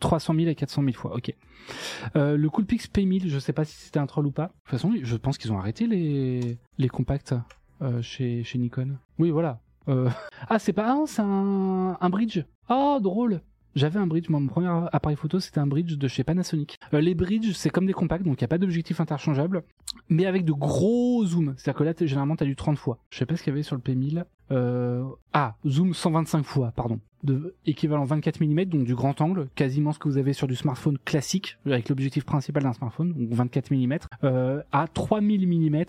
300 0.00 0.34
000 0.34 0.50
à 0.50 0.54
400 0.54 0.82
000 0.82 0.94
fois, 0.94 1.14
ok. 1.16 1.34
Euh, 2.16 2.36
le 2.36 2.50
Coolpix 2.50 2.88
P1000, 2.88 3.28
je 3.28 3.38
sais 3.38 3.52
pas 3.52 3.64
si 3.64 3.76
c'était 3.76 3.98
un 3.98 4.06
troll 4.06 4.26
ou 4.26 4.30
pas. 4.30 4.46
De 4.46 4.52
toute 4.64 4.70
façon, 4.70 4.92
je 5.02 5.16
pense 5.16 5.38
qu'ils 5.38 5.52
ont 5.52 5.58
arrêté 5.58 5.86
les, 5.86 6.88
compacts 6.88 7.34
euh, 7.82 8.02
chez, 8.02 8.44
chez 8.44 8.58
Nikon. 8.58 8.98
Oui, 9.18 9.30
voilà. 9.30 9.60
Euh, 9.88 10.10
Ah, 10.48 10.58
c'est 10.58 10.72
pas. 10.72 10.86
Ah, 10.86 11.04
c'est 11.06 11.22
un, 11.22 11.96
un 12.00 12.10
bridge. 12.10 12.40
Oh, 12.68 12.98
drôle. 13.00 13.40
J'avais 13.74 13.98
un 13.98 14.06
bridge, 14.06 14.28
mon 14.28 14.46
premier 14.46 14.68
appareil 14.92 15.16
photo, 15.16 15.40
c'était 15.40 15.58
un 15.58 15.66
bridge 15.66 15.96
de 15.96 16.08
chez 16.08 16.22
Panasonic. 16.24 16.78
Euh, 16.92 17.00
les 17.00 17.14
bridges, 17.14 17.52
c'est 17.54 17.70
comme 17.70 17.86
des 17.86 17.92
compacts, 17.92 18.24
donc 18.24 18.40
il 18.40 18.44
n'y 18.44 18.46
a 18.46 18.48
pas 18.48 18.58
d'objectif 18.58 19.00
interchangeable, 19.00 19.64
mais 20.08 20.26
avec 20.26 20.44
de 20.44 20.52
gros 20.52 21.24
zooms. 21.26 21.54
C'est-à-dire 21.56 21.78
que 21.78 21.84
là, 21.84 21.94
t'es- 21.94 22.06
généralement, 22.06 22.36
t'as 22.36 22.44
du 22.44 22.56
30 22.56 22.78
fois. 22.78 22.98
Je 23.10 23.18
sais 23.18 23.26
pas 23.26 23.36
ce 23.36 23.42
qu'il 23.42 23.50
y 23.52 23.54
avait 23.54 23.62
sur 23.64 23.74
le 23.76 23.82
P1000. 23.82 24.24
Euh... 24.52 25.02
Ah, 25.32 25.56
zoom 25.66 25.92
125 25.94 26.44
fois, 26.44 26.72
pardon. 26.76 27.00
Équivalent 27.66 28.04
24 28.04 28.40
mm, 28.44 28.64
donc 28.66 28.84
du 28.84 28.94
grand 28.94 29.18
angle, 29.22 29.48
quasiment 29.54 29.92
ce 29.92 29.98
que 29.98 30.08
vous 30.08 30.18
avez 30.18 30.34
sur 30.34 30.46
du 30.46 30.54
smartphone 30.56 30.98
classique, 30.98 31.56
avec 31.64 31.88
l'objectif 31.88 32.24
principal 32.26 32.62
d'un 32.62 32.74
smartphone, 32.74 33.14
donc 33.14 33.30
24 33.32 33.70
mm, 33.70 33.96
euh, 34.24 34.62
à 34.72 34.86
3000 34.88 35.48
mm, 35.48 35.84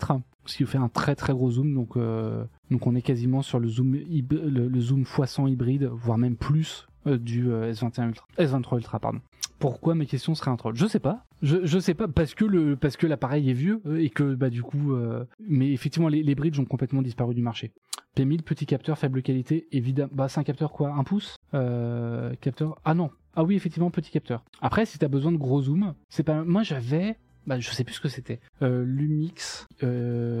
ce 0.46 0.56
qui 0.56 0.62
vous 0.64 0.70
fait 0.70 0.78
un 0.78 0.88
très 0.88 1.14
très 1.14 1.34
gros 1.34 1.50
zoom, 1.50 1.74
donc, 1.74 1.96
euh, 1.98 2.42
donc 2.70 2.86
on 2.86 2.94
est 2.94 3.02
quasiment 3.02 3.42
sur 3.42 3.58
le 3.58 3.68
zoom, 3.68 3.92
le, 3.94 4.68
le 4.68 4.80
zoom 4.80 5.02
x100 5.02 5.50
hybride, 5.50 5.90
voire 5.92 6.16
même 6.16 6.36
plus 6.36 6.86
du 7.06 7.50
euh, 7.50 7.72
S21 7.72 8.08
Ultra, 8.08 8.26
S23 8.38 8.76
Ultra, 8.76 8.98
pardon. 8.98 9.20
Pourquoi 9.58 9.94
ma 9.94 10.04
question 10.04 10.34
serait 10.34 10.50
un 10.50 10.56
troll? 10.56 10.76
Je 10.76 10.86
sais 10.86 11.00
pas. 11.00 11.24
Je, 11.42 11.78
sais 11.78 11.94
pas 11.94 12.08
parce 12.08 12.34
que 12.34 12.44
le 12.44 12.76
parce 12.76 12.96
que 12.96 13.06
l'appareil 13.06 13.50
est 13.50 13.54
vieux 13.54 13.80
euh, 13.86 14.02
et 14.02 14.10
que 14.10 14.34
bah 14.34 14.48
du 14.48 14.62
coup 14.62 14.92
euh, 14.94 15.24
mais 15.38 15.70
effectivement 15.72 16.08
les, 16.08 16.34
bridges 16.34 16.58
ont 16.58 16.64
complètement 16.64 17.02
disparu 17.02 17.34
du 17.34 17.42
marché. 17.42 17.72
P1000 18.16 18.42
petit 18.42 18.64
capteur 18.64 18.96
faible 18.98 19.22
qualité 19.22 19.68
évidemment 19.72 20.10
bah 20.14 20.28
c'est 20.28 20.40
un 20.40 20.44
capteur 20.44 20.72
quoi? 20.72 20.90
Un 20.90 21.04
pouce? 21.04 21.36
Euh, 21.54 22.34
capteur 22.40 22.78
ah 22.84 22.94
non 22.94 23.10
ah 23.34 23.44
oui 23.44 23.54
effectivement 23.54 23.90
petit 23.90 24.10
capteur. 24.10 24.44
Après 24.62 24.86
si 24.86 24.98
t'as 24.98 25.08
besoin 25.08 25.32
de 25.32 25.36
gros 25.36 25.62
zoom 25.62 25.94
c'est 26.08 26.22
pas 26.22 26.42
moi 26.42 26.62
j'avais 26.62 27.18
bah 27.46 27.60
je 27.60 27.70
sais 27.70 27.84
plus 27.84 27.94
ce 27.94 28.00
que 28.00 28.08
c'était 28.08 28.40
euh, 28.62 28.84
Lumix 28.84 29.66
euh, 29.82 30.35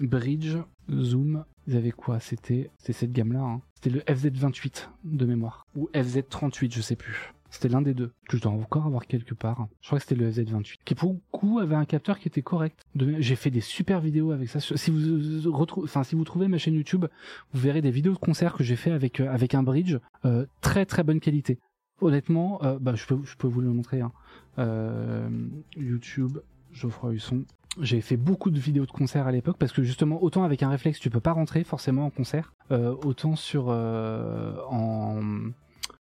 bridge 0.00 0.56
zoom 0.90 1.44
ils 1.68 1.76
avaient 1.76 1.90
quoi? 1.90 2.20
C'était 2.20 2.70
cette 2.78 3.12
gamme 3.12 3.32
là 3.32 3.58
c'était 3.74 3.90
le 3.90 4.00
FZ28 4.00 4.88
de 5.04 5.26
mémoire 5.26 5.66
ou 5.76 5.88
FZ38 5.94 6.72
je 6.74 6.80
sais 6.80 6.96
plus. 6.96 7.32
C'était 7.50 7.68
l'un 7.68 7.80
des 7.80 7.94
deux, 7.94 8.12
que 8.28 8.36
je 8.36 8.42
dois 8.42 8.52
encore 8.52 8.86
avoir 8.86 9.06
quelque 9.06 9.32
part. 9.34 9.68
Je 9.80 9.86
crois 9.86 9.98
que 9.98 10.04
c'était 10.04 10.20
le 10.20 10.30
FZ28, 10.30 10.78
qui 10.84 10.94
pour 10.94 11.12
le 11.12 11.18
coup 11.30 11.58
avait 11.58 11.74
un 11.74 11.84
capteur 11.84 12.18
qui 12.18 12.28
était 12.28 12.42
correct. 12.42 12.82
J'ai 12.96 13.36
fait 13.36 13.50
des 13.50 13.60
super 13.60 14.00
vidéos 14.00 14.32
avec 14.32 14.48
ça. 14.48 14.60
Si 14.60 14.90
vous 14.90 15.52
retrouvez, 15.52 15.84
enfin 15.84 16.02
si 16.02 16.16
vous 16.16 16.24
trouvez 16.24 16.48
ma 16.48 16.58
chaîne 16.58 16.74
YouTube, 16.74 17.06
vous 17.52 17.60
verrez 17.60 17.82
des 17.82 17.90
vidéos 17.90 18.12
de 18.12 18.18
concerts 18.18 18.54
que 18.54 18.64
j'ai 18.64 18.76
fait 18.76 18.90
avec 18.90 19.20
euh, 19.20 19.30
avec 19.30 19.54
un 19.54 19.62
bridge, 19.62 19.96
euh, 20.24 20.46
très 20.60 20.86
très 20.86 21.02
bonne 21.02 21.20
qualité. 21.20 21.58
Honnêtement, 22.00 22.62
euh, 22.62 22.78
bah 22.78 22.94
je 22.94 23.06
peux 23.06 23.18
je 23.24 23.36
peux 23.36 23.46
vous 23.46 23.60
le 23.60 23.70
montrer. 23.70 24.00
Hein. 24.00 24.12
Euh, 24.58 25.28
YouTube, 25.76 26.38
Geoffroy 26.72 27.14
Husson. 27.14 27.44
J'ai 27.80 28.00
fait 28.00 28.16
beaucoup 28.16 28.50
de 28.50 28.58
vidéos 28.58 28.86
de 28.86 28.90
concerts 28.90 29.26
à 29.26 29.32
l'époque 29.32 29.56
parce 29.58 29.72
que 29.72 29.82
justement 29.82 30.22
autant 30.22 30.44
avec 30.44 30.62
un 30.62 30.70
réflexe 30.70 30.98
tu 30.98 31.10
peux 31.10 31.20
pas 31.20 31.32
rentrer 31.32 31.62
forcément 31.64 32.06
en 32.06 32.10
concert, 32.10 32.52
euh, 32.70 32.94
autant 33.04 33.36
sur 33.36 33.66
euh, 33.68 34.54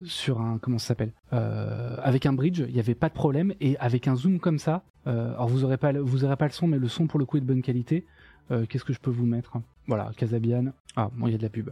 sur 0.04 0.42
un 0.42 0.58
comment 0.58 0.78
ça 0.78 0.88
s'appelle 0.88 1.12
euh, 1.34 1.98
avec 2.02 2.26
un 2.26 2.34
bridge 2.34 2.64
il 2.68 2.74
n'y 2.74 2.80
avait 2.80 2.96
pas 2.96 3.10
de 3.10 3.14
problème. 3.14 3.54
Et 3.60 3.78
avec 3.78 4.08
un 4.08 4.16
zoom 4.16 4.40
comme 4.40 4.60
ça 4.60 4.84
alors 5.06 5.48
vous 5.48 5.64
aurez 5.64 5.78
pas 5.78 5.92
vous 5.92 6.24
aurez 6.24 6.38
pas 6.38 6.48
le 6.48 6.52
son 6.52 6.68
mais 6.68 6.80
le 6.80 6.88
son 6.88 7.08
pour 7.08 7.20
le 7.20 7.26
coup 7.26 7.38
est 7.38 7.42
de 7.42 7.46
bonne 7.46 7.62
qualité. 7.62 8.06
Qu'est-ce 8.70 8.86
que 8.86 8.94
je 8.94 9.00
peux 9.00 9.12
vous 9.12 9.26
mettre? 9.26 9.58
Voilà 9.88 10.12
Casabian. 10.16 10.72
Ah 10.96 11.10
bon 11.14 11.28
il 11.28 11.32
y 11.32 11.36
a 11.36 11.38
de 11.38 11.44
la 11.44 11.50
pub. 11.50 11.70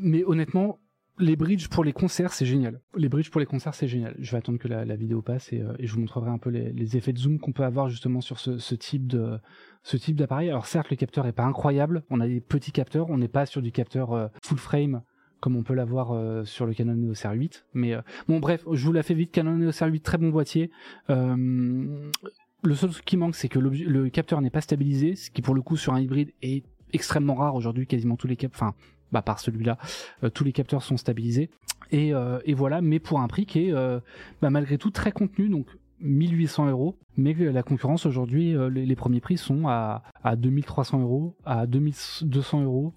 Mais 0.00 0.24
honnêtement 0.24 0.78
les 1.18 1.36
bridges 1.36 1.68
pour 1.68 1.84
les 1.84 1.92
concerts 1.92 2.32
c'est 2.32 2.46
génial 2.46 2.80
les 2.96 3.08
bridges 3.08 3.30
pour 3.30 3.40
les 3.40 3.46
concerts 3.46 3.74
c'est 3.74 3.88
génial 3.88 4.14
je 4.18 4.30
vais 4.30 4.38
attendre 4.38 4.58
que 4.58 4.68
la, 4.68 4.96
vidéo 4.96 5.22
passe 5.22 5.52
et, 5.52 5.60
euh, 5.60 5.74
et 5.78 5.86
je 5.86 5.94
vous 5.94 6.00
montrerai 6.00 6.30
un 6.30 6.38
peu 6.38 6.50
les, 6.50 6.96
effets 6.96 7.12
de 7.12 7.18
zoom 7.18 7.38
qu'on 7.38 7.52
peut 7.52 7.64
avoir 7.64 7.88
justement 7.88 8.20
sur 8.20 8.38
ce, 8.38 8.74
type 8.74 9.06
d'appareil 9.06 10.48
alors 10.50 10.66
certes 10.66 10.90
le 10.90 10.96
capteur 10.96 11.26
est 11.26 11.32
pas 11.32 11.44
incroyable 11.44 12.04
on 12.10 12.20
a 12.20 12.26
des 12.26 12.40
petits 12.40 12.72
capteurs 12.72 13.08
on 13.10 13.18
n'est 13.18 13.28
pas 13.28 13.46
sur 13.46 13.62
du 13.62 13.72
capteur 13.72 14.12
euh, 14.12 14.28
full 14.42 14.58
frame 14.58 15.02
comme 15.40 15.56
on 15.56 15.62
peut 15.62 15.74
l'avoir 15.74 16.12
euh, 16.12 16.44
sur 16.44 16.64
le 16.64 16.72
Canon 16.72 16.96
EOS 16.96 17.12
R8. 17.12 17.64
Mais 17.74 17.94
bon, 18.26 18.40
bref, 18.40 18.64
je 18.72 18.86
vous 18.86 18.92
la 18.92 19.02
fais 19.02 19.12
vite. 19.12 19.32
Canon 19.32 19.60
EOS 19.60 19.70
R8, 19.70 20.00
très 20.00 20.16
bon 20.16 20.30
boîtier. 20.30 20.70
Le 21.08 22.74
seul 22.74 22.90
truc 22.90 23.04
qui 23.04 23.18
manque, 23.18 23.36
c'est 23.36 23.50
que 23.50 23.58
le 23.58 24.08
capteur 24.08 24.40
n'est 24.40 24.50
pas 24.50 24.62
stabilisé, 24.62 25.14
ce 25.14 25.30
qui 25.30 25.42
pour 25.42 25.54
le 25.54 25.60
coup 25.60 25.76
sur 25.76 25.92
un 25.92 26.00
hybride 26.00 26.32
est 26.40 26.64
extrêmement 26.94 27.34
rare 27.34 27.54
aujourd'hui. 27.54 27.86
Quasiment 27.86 28.16
tous 28.16 28.26
les 28.26 28.36
capteurs, 28.36 28.72
bah 29.12 29.22
par 29.22 29.40
celui-là, 29.40 29.78
euh, 30.24 30.30
tous 30.30 30.44
les 30.44 30.52
capteurs 30.52 30.82
sont 30.82 30.96
stabilisés. 30.96 31.50
Et, 31.92 32.14
euh, 32.14 32.38
et 32.44 32.54
voilà, 32.54 32.80
mais 32.80 32.98
pour 32.98 33.20
un 33.20 33.28
prix 33.28 33.46
qui 33.46 33.66
est 33.66 33.72
euh, 33.72 34.00
bah, 34.42 34.50
malgré 34.50 34.78
tout 34.78 34.90
très 34.90 35.12
contenu, 35.12 35.48
donc 35.48 35.66
1800 36.00 36.68
euros. 36.68 36.98
Mais 37.16 37.32
la 37.32 37.62
concurrence 37.62 38.04
aujourd'hui, 38.04 38.54
les, 38.70 38.96
premiers 38.96 39.20
prix 39.20 39.38
sont 39.38 39.68
à, 39.68 40.02
à 40.22 40.36
2300 40.36 41.00
euros, 41.00 41.34
à 41.46 41.66
2200 41.66 42.62
euros. 42.62 42.92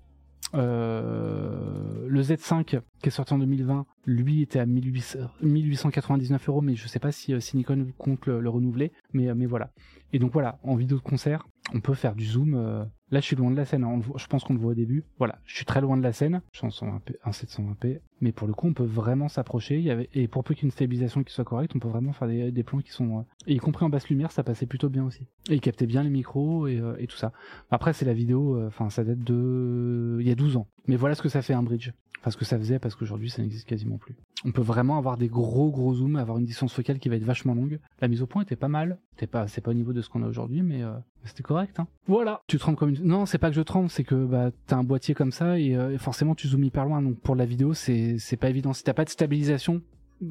Le 0.54 2.22
Z5 2.22 2.66
qui 2.66 3.08
est 3.08 3.12
sorti 3.12 3.34
en 3.34 3.40
2020, 3.40 3.86
lui 4.06 4.42
était 4.42 4.60
à 4.60 4.66
1800 4.66 5.20
1899 5.42 6.50
euros, 6.50 6.62
mais 6.62 6.76
je 6.76 6.88
sais 6.88 7.00
pas 7.00 7.12
si, 7.12 7.34
euh, 7.34 7.40
si 7.40 7.56
Nikon 7.56 7.88
compte 7.98 8.26
le, 8.26 8.42
le 8.42 8.50
renouveler, 8.50 8.92
mais 9.14 9.46
voilà. 9.46 9.72
Et 10.12 10.20
donc 10.20 10.34
voilà, 10.34 10.60
en 10.64 10.76
vidéo 10.76 10.98
de 10.98 11.04
concert, 11.04 11.48
on 11.74 11.80
peut 11.80 11.94
faire 11.94 12.16
du 12.16 12.26
zoom. 12.26 12.90
Euh, 13.12 13.16
Là, 13.16 13.20
je 13.20 13.26
suis 13.26 13.36
loin 13.36 13.52
de 13.52 13.56
la 13.56 13.66
scène. 13.66 13.84
hein, 13.84 14.00
je 14.16 14.28
pense 14.28 14.44
qu'on 14.44 14.54
le 14.54 14.60
voit 14.60 14.72
au 14.72 14.76
début. 14.76 15.04
Voilà, 15.18 15.40
je 15.46 15.56
suis 15.56 15.66
très 15.66 15.82
loin 15.82 15.98
de 15.98 16.04
la 16.04 16.14
scène. 16.14 16.42
Je 16.52 16.60
suis 16.60 16.68
en 16.68 16.70
120p, 16.70 17.16
en 17.26 17.32
720p, 17.32 18.00
mais 18.22 18.32
pour 18.32 18.48
le 18.48 18.54
coup, 18.54 18.68
on 18.68 18.74
peut 18.74 18.84
vraiment 18.84 19.28
s'approcher. 19.30 20.08
Et 20.14 20.28
pour 20.28 20.44
peu 20.44 20.54
qu'une 20.54 20.72
stabilisation 20.72 21.24
qui 21.24 21.34
soit 21.34 21.44
correcte, 21.46 21.76
on 21.76 21.80
peut 21.80 21.88
vraiment 21.88 22.14
faire 22.14 22.28
des, 22.28 22.64
plans 22.64 22.80
qui 22.80 22.92
sont, 22.92 23.20
euh, 23.20 23.22
et 23.48 23.54
y 23.54 23.58
compris 23.58 23.86
en 23.86 23.90
basse 23.90 24.10
lumière, 24.10 24.32
ça 24.32 24.44
passait 24.44 24.66
plutôt 24.68 24.90
bien 24.90 25.04
aussi. 25.06 25.24
Et 25.50 25.56
il 25.56 25.62
captait 25.62 25.88
bien 25.88 26.04
les 26.04 26.10
micros 26.10 26.68
et, 26.68 26.80
euh, 26.80 26.96
et 27.00 27.08
tout 27.08 27.18
ça. 27.18 27.32
Après, 27.72 27.94
c'est 27.94 28.06
la 28.06 28.14
vidéo. 28.14 28.56
euh, 28.56 28.68
Enfin, 28.68 28.90
ça 28.90 29.04
date 29.04 29.20
de 29.20 30.18
il 30.22 30.28
y 30.28 30.32
a 30.32 30.36
12 30.36 30.58
ans. 30.58 30.68
Mais 30.88 30.96
voilà 30.96 31.16
ce 31.16 31.22
que 31.22 31.30
ça 31.30 31.42
fait 31.42 31.54
un 31.54 31.64
bridge. 31.64 31.92
Enfin, 32.20 32.32
ce 32.32 32.38
que 32.38 32.46
ça 32.46 32.58
faisait 32.58 32.80
parce 32.80 32.96
qu'aujourd'hui, 32.96 33.30
ça 33.30 33.42
n'existe 33.42 33.68
quasiment 33.68 33.98
plus. 33.98 34.16
On 34.46 34.52
peut 34.52 34.62
vraiment 34.62 34.98
avoir 34.98 35.18
des 35.18 35.28
gros 35.28 35.70
gros 35.70 35.94
zooms, 35.94 36.16
avoir 36.16 36.38
une 36.38 36.46
distance 36.46 36.74
focale 36.74 37.00
qui 37.00 37.10
va 37.10 37.16
être 37.16 37.24
vachement 37.24 37.54
longue. 37.54 37.80
La 38.00 38.08
mise 38.08 38.22
au 38.22 38.26
point 38.26 38.44
était 38.44 38.56
pas 38.56 38.70
mal. 38.70 38.98
C'est 39.18 39.28
pas, 39.28 39.46
pas 39.46 39.72
au 39.72 39.74
niveau 39.74 39.92
de 39.92 40.02
ce 40.02 40.10
qu'on 40.10 40.24
a 40.24 40.28
aujourd'hui, 40.28 40.62
mais 40.62 40.82
euh, 40.82 40.94
c'était 41.26 41.44
correct. 41.44 41.80
Hein. 41.80 41.88
Voilà. 42.08 42.42
Tu 42.48 42.58
trembles 42.58 42.78
comme 42.78 42.90
une. 42.90 43.04
Non, 43.04 43.26
c'est 43.26 43.38
pas 43.38 43.50
que 43.50 43.56
je 43.56 43.62
tremble, 43.62 43.90
c'est 43.90 44.06
que 44.06 44.26
bah 44.26 44.52
t'as 44.68 44.78
un 44.78 44.84
boîtier 44.84 45.14
comme 45.14 45.32
ça 45.32 45.60
et, 45.60 45.76
euh, 45.76 45.98
forcément 45.98 46.36
tu 46.36 46.48
zoomes 46.48 46.64
hyper 46.64 46.86
loin. 46.86 47.02
Donc 47.02 47.20
pour 47.20 47.36
la 47.36 47.46
vidéo, 47.46 47.74
c'est 47.74 48.38
pas 48.40 48.50
évident. 48.50 48.72
Si 48.72 48.84
t'as 48.84 48.94
pas 48.94 49.04
de 49.04 49.10
stabilisation, 49.10 49.82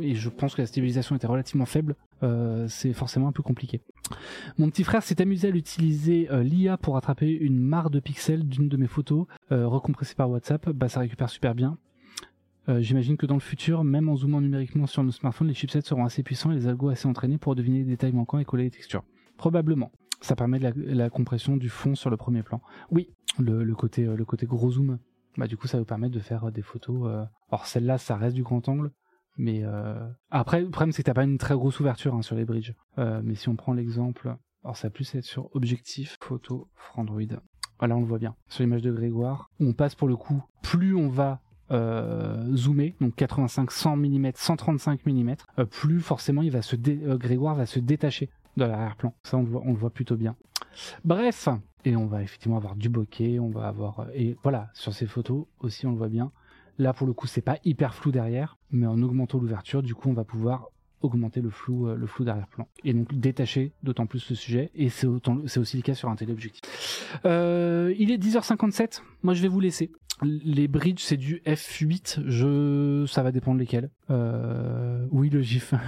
et 0.01 0.15
je 0.15 0.29
pense 0.31 0.55
que 0.55 0.63
la 0.63 0.67
stabilisation 0.67 1.17
était 1.17 1.27
relativement 1.27 1.67
faible, 1.67 1.95
euh, 2.23 2.67
c'est 2.69 2.95
forcément 2.95 3.29
un 3.29 3.33
peu 3.33 3.43
compliqué. 3.43 3.83
Mon 4.57 4.71
petit 4.71 4.85
frère 4.85 5.03
s'est 5.03 5.21
amusé 5.21 5.49
à 5.49 5.51
l'utiliser 5.51 6.29
l'IA 6.31 6.79
pour 6.79 6.97
attraper 6.97 7.31
une 7.31 7.59
mare 7.59 7.91
de 7.91 8.01
pixels 8.01 8.49
d'une 8.49 8.69
de 8.69 8.77
mes 8.79 8.87
photos 8.87 9.27
recompressée 9.51 10.15
par 10.15 10.31
WhatsApp. 10.31 10.71
Bah 10.71 10.89
ça 10.89 11.01
récupère 11.01 11.29
super 11.29 11.55
bien. 11.55 11.77
Euh, 12.69 12.81
J'imagine 12.81 13.17
que 13.17 13.27
dans 13.27 13.35
le 13.35 13.41
futur, 13.41 13.83
même 13.83 14.09
en 14.09 14.17
zoomant 14.17 14.41
numériquement 14.41 14.87
sur 14.87 15.03
nos 15.03 15.11
smartphones, 15.11 15.49
les 15.49 15.55
chipsets 15.55 15.81
seront 15.81 16.05
assez 16.05 16.23
puissants 16.23 16.51
et 16.51 16.55
les 16.55 16.67
algos 16.67 16.91
assez 16.91 17.09
entraînés 17.09 17.39
pour 17.39 17.55
deviner 17.55 17.79
les 17.79 17.85
détails 17.85 18.13
manquants 18.13 18.39
et 18.39 18.45
coller 18.45 18.65
les 18.65 18.71
textures. 18.71 19.05
Probablement. 19.37 19.91
Ça 20.21 20.35
permet 20.35 20.59
de 20.59 20.73
la, 20.75 21.11
compression 21.11 21.57
du 21.57 21.69
fond 21.69 21.95
sur 21.95 22.11
le 22.11 22.17
premier 22.17 22.43
plan. 22.43 22.61
Oui, 22.91 23.09
le, 23.39 23.73
côté 23.75 24.05
le 24.05 24.25
côté 24.25 24.47
gros 24.47 24.73
zoom. 24.73 24.99
Bah 25.37 25.47
du 25.47 25.57
coup 25.57 25.69
ça 25.69 25.79
vous 25.79 25.85
permet 25.85 26.11
de 26.11 26.19
faire 26.19 26.51
des 26.51 26.63
photos. 26.63 27.07
Euh... 27.07 27.25
Alors 27.51 27.67
celle-là 27.67 27.97
ça 27.97 28.17
reste 28.17 28.35
du 28.35 28.43
grand 28.43 28.69
angle, 28.69 28.91
mais 29.37 29.61
euh... 29.63 30.09
après 30.31 30.61
le 30.61 30.71
problème 30.71 30.91
c'est 30.91 31.03
que 31.03 31.07
t'as 31.07 31.15
pas 31.15 31.23
une 31.23 31.39
très 31.39 31.55
grosse 31.55 31.79
ouverture 31.79 32.17
hein, 32.17 32.23
sur 32.23 32.35
les 32.35 32.45
bridges. 32.45 32.75
Euh, 32.99 33.21
mais 33.23 33.37
si 33.37 33.49
on 33.49 33.55
prend 33.55 33.73
l'exemple, 33.73 34.35
alors 34.65 34.77
ça 34.77 34.89
va 34.89 34.91
plus 34.93 35.15
être 35.15 35.25
sur 35.25 35.55
objectif 35.55 36.17
photo 36.21 36.69
Android. 36.97 37.23
Voilà 37.79 37.97
on 37.97 38.01
le 38.01 38.07
voit 38.07 38.19
bien 38.19 38.35
sur 38.49 38.65
l'image 38.65 38.83
de 38.83 38.91
Grégoire. 38.91 39.49
On 39.61 39.75
passe 39.75 39.95
pour 39.95 40.09
le 40.09 40.17
coup, 40.17 40.43
plus 40.63 40.97
on 40.97 41.09
va 41.09 41.41
euh, 41.71 42.55
zoomer, 42.55 42.95
donc 43.01 43.15
85, 43.17 43.71
100 43.71 43.97
mm, 43.97 44.31
135 44.35 45.07
mm, 45.07 45.35
euh, 45.59 45.65
plus 45.65 46.01
forcément 46.01 46.43
il 46.43 46.51
va 46.51 46.63
se 46.63 46.77
dé... 46.77 47.01
euh, 47.05 47.17
Grégoire 47.17 47.55
va 47.55 47.67
se 47.67 47.79
détacher 47.79 48.31
de 48.57 48.65
l'arrière-plan. 48.65 49.15
Ça 49.23 49.37
on 49.37 49.45
voit, 49.45 49.63
on 49.65 49.73
le 49.73 49.79
voit 49.79 49.91
plutôt 49.91 50.17
bien. 50.17 50.35
Bref, 51.05 51.49
et 51.85 51.97
on 51.97 52.07
va 52.07 52.23
effectivement 52.23 52.57
avoir 52.57 52.77
du 52.77 52.89
bokeh, 52.89 53.39
on 53.41 53.51
va 53.51 53.69
avoir 53.69 54.07
et 54.15 54.37
voilà 54.43 54.69
sur 54.75 54.93
ces 54.93 55.07
photos 55.07 55.47
aussi 55.61 55.87
on 55.87 55.93
le 55.93 55.99
voit 55.99 56.09
bien. 56.09 56.33
Là 56.79 56.93
pour 56.93 57.07
le 57.07 57.13
coup 57.13 57.27
c'est 57.27 57.43
pas 57.43 57.59
hyper 57.65 57.95
flou 57.95 58.13
derrière, 58.13 58.57
mais 58.71 58.87
en 58.87 59.03
augmentant 59.03 59.39
l'ouverture, 59.39 59.83
du 59.83 59.95
coup 59.95 60.09
on 60.11 60.15
va 60.15 60.25
pouvoir 60.25 60.69
augmenter 61.01 61.41
le 61.41 61.51
flou, 61.51 61.89
euh, 61.89 61.97
le 61.97 62.07
flou 62.07 62.25
d'arrière-plan 62.25 62.69
et 62.85 62.93
donc 62.93 63.13
détacher 63.15 63.73
d'autant 63.83 64.07
plus 64.07 64.29
le 64.31 64.37
sujet 64.37 64.71
et 64.75 64.89
c'est 64.89 65.07
aussi 65.07 65.77
le 65.77 65.83
cas 65.83 65.95
sur 65.95 66.09
un 66.09 66.17
téléobjectif. 66.17 67.19
Euh, 67.25 67.95
il 67.99 68.11
est 68.11 68.19
10h57, 68.19 69.03
moi 69.23 69.35
je 69.35 69.43
vais 69.43 69.49
vous 69.49 69.61
laisser. 69.61 69.91
Les 70.23 70.67
bridges 70.67 71.03
c'est 71.03 71.17
du 71.17 71.43
F8, 71.47 72.23
je 72.27 73.07
ça 73.07 73.23
va 73.23 73.33
dépendre 73.33 73.59
lesquels. 73.59 73.91
Euh... 74.11 75.07
Oui 75.11 75.31
le 75.31 75.43
GIF. 75.43 75.75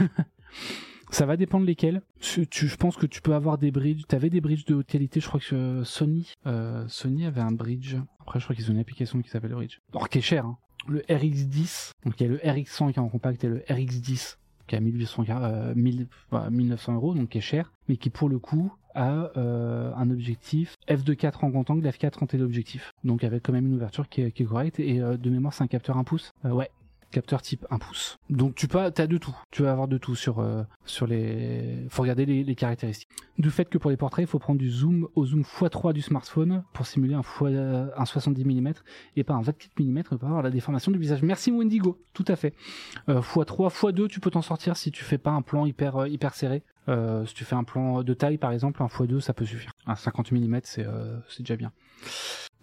Ça 1.10 1.26
va 1.26 1.36
dépendre 1.36 1.66
lesquels. 1.66 2.02
Je 2.20 2.76
pense 2.76 2.96
que 2.96 3.06
tu 3.06 3.20
peux 3.20 3.34
avoir 3.34 3.58
des 3.58 3.72
bridges. 3.72 4.02
Tu 4.08 4.14
avais 4.14 4.30
des 4.30 4.40
bridges 4.40 4.64
de 4.64 4.74
haute 4.76 4.86
qualité. 4.86 5.20
Je 5.20 5.26
crois 5.26 5.40
que 5.40 5.54
euh, 5.54 5.84
Sony, 5.84 6.34
euh, 6.46 6.84
Sony 6.86 7.26
avait 7.26 7.40
un 7.40 7.50
bridge. 7.50 7.96
Après, 8.20 8.38
je 8.38 8.44
crois 8.44 8.54
qu'ils 8.54 8.70
ont 8.70 8.74
une 8.74 8.80
application 8.80 9.20
qui 9.20 9.28
s'appelle 9.28 9.52
Bridge. 9.52 9.80
Alors, 9.92 10.08
qui 10.08 10.18
est 10.18 10.22
cher. 10.22 10.46
Hein. 10.46 10.56
Le 10.86 11.00
RX10. 11.00 11.92
Donc, 12.04 12.20
il 12.20 12.26
y 12.26 12.26
a 12.26 12.32
le 12.32 12.38
RX100 12.38 12.92
qui 12.92 12.98
est 12.98 13.02
en 13.02 13.08
compact 13.08 13.42
et 13.42 13.48
le 13.48 13.58
RX10 13.68 14.36
qui 14.70 14.76
est 14.76 14.78
à 14.78 14.80
1800, 14.80 15.24
euh, 15.28 15.74
1000, 15.74 16.06
voilà, 16.30 16.48
1900 16.48 16.94
euros, 16.94 17.14
donc 17.14 17.30
qui 17.30 17.38
est 17.38 17.42
cher, 17.42 17.72
mais 17.88 17.96
qui 17.96 18.08
pour 18.08 18.28
le 18.28 18.38
coup 18.38 18.72
a 18.94 19.30
euh, 19.36 19.92
un 19.96 20.10
objectif 20.10 20.76
f2.4 20.88 21.44
en 21.44 21.48
grand 21.50 21.68
angle, 21.70 21.88
f4 21.88 22.22
en 22.22 22.26
téléobjectif. 22.26 22.92
Donc 23.02 23.24
avec 23.24 23.42
quand 23.42 23.52
même 23.52 23.66
une 23.66 23.74
ouverture 23.74 24.08
qui 24.08 24.22
est, 24.22 24.30
qui 24.30 24.44
est 24.44 24.46
correcte 24.46 24.78
et 24.78 25.00
euh, 25.00 25.16
de 25.16 25.28
mémoire 25.28 25.52
c'est 25.52 25.64
un 25.64 25.68
capteur 25.68 25.96
1 25.96 26.04
pouce. 26.04 26.30
Euh, 26.44 26.50
ouais, 26.50 26.70
capteur 27.10 27.42
type 27.42 27.66
1 27.70 27.78
pouce. 27.78 28.18
Donc 28.30 28.54
tu 28.54 28.68
peux, 28.68 28.78
as 28.78 28.90
de 28.90 29.18
tout. 29.18 29.36
Tu 29.50 29.62
vas 29.62 29.72
avoir 29.72 29.88
de 29.88 29.98
tout 29.98 30.14
sur 30.14 30.38
euh, 30.38 30.62
sur 30.84 31.06
les. 31.06 31.86
Faut 31.88 32.02
regarder 32.02 32.26
les, 32.26 32.54
caractéristiques. 32.54 33.08
Du 33.38 33.50
fait 33.50 33.66
que 33.66 33.78
pour 33.78 33.90
les 33.90 33.96
portraits, 33.96 34.24
il 34.24 34.28
faut 34.28 34.38
prendre 34.38 34.58
du 34.58 34.70
zoom 34.70 35.08
au 35.14 35.26
zoom 35.26 35.42
x3 35.42 35.92
du 35.92 36.02
smartphone 36.02 36.62
pour 36.72 36.86
simuler 36.86 37.14
un 37.14 37.20
x 37.20 37.42
un 37.96 38.04
70 38.04 38.44
mm 38.44 38.72
et 39.16 39.24
pas 39.24 39.34
un 39.34 39.42
24 39.42 39.70
mm 39.78 40.02
pour 40.02 40.24
avoir 40.24 40.42
la 40.42 40.50
déformation 40.50 40.92
du 40.92 40.98
visage. 40.98 41.22
Merci 41.22 41.50
Wendigo, 41.50 41.98
tout 42.12 42.24
à 42.28 42.36
fait. 42.36 42.54
Euh, 43.08 43.20
x3, 43.20 43.70
x2, 43.70 44.08
tu 44.08 44.20
peux 44.20 44.30
t'en 44.30 44.42
sortir 44.42 44.76
si 44.76 44.90
tu 44.90 45.04
fais 45.04 45.18
pas 45.18 45.30
un 45.30 45.42
plan 45.42 45.66
hyper 45.66 45.96
euh, 45.96 46.08
hyper 46.08 46.34
serré. 46.34 46.62
Euh, 46.88 47.24
si 47.26 47.34
tu 47.34 47.44
fais 47.44 47.54
un 47.54 47.64
plan 47.64 48.02
de 48.02 48.14
taille 48.14 48.38
par 48.38 48.52
exemple, 48.52 48.82
un 48.82 48.86
x2 48.86 49.20
ça 49.20 49.32
peut 49.32 49.44
suffire. 49.44 49.72
Un 49.86 49.94
50 49.94 50.32
mm 50.32 50.60
euh, 50.78 51.18
c'est 51.28 51.42
déjà 51.42 51.56
bien. 51.56 51.72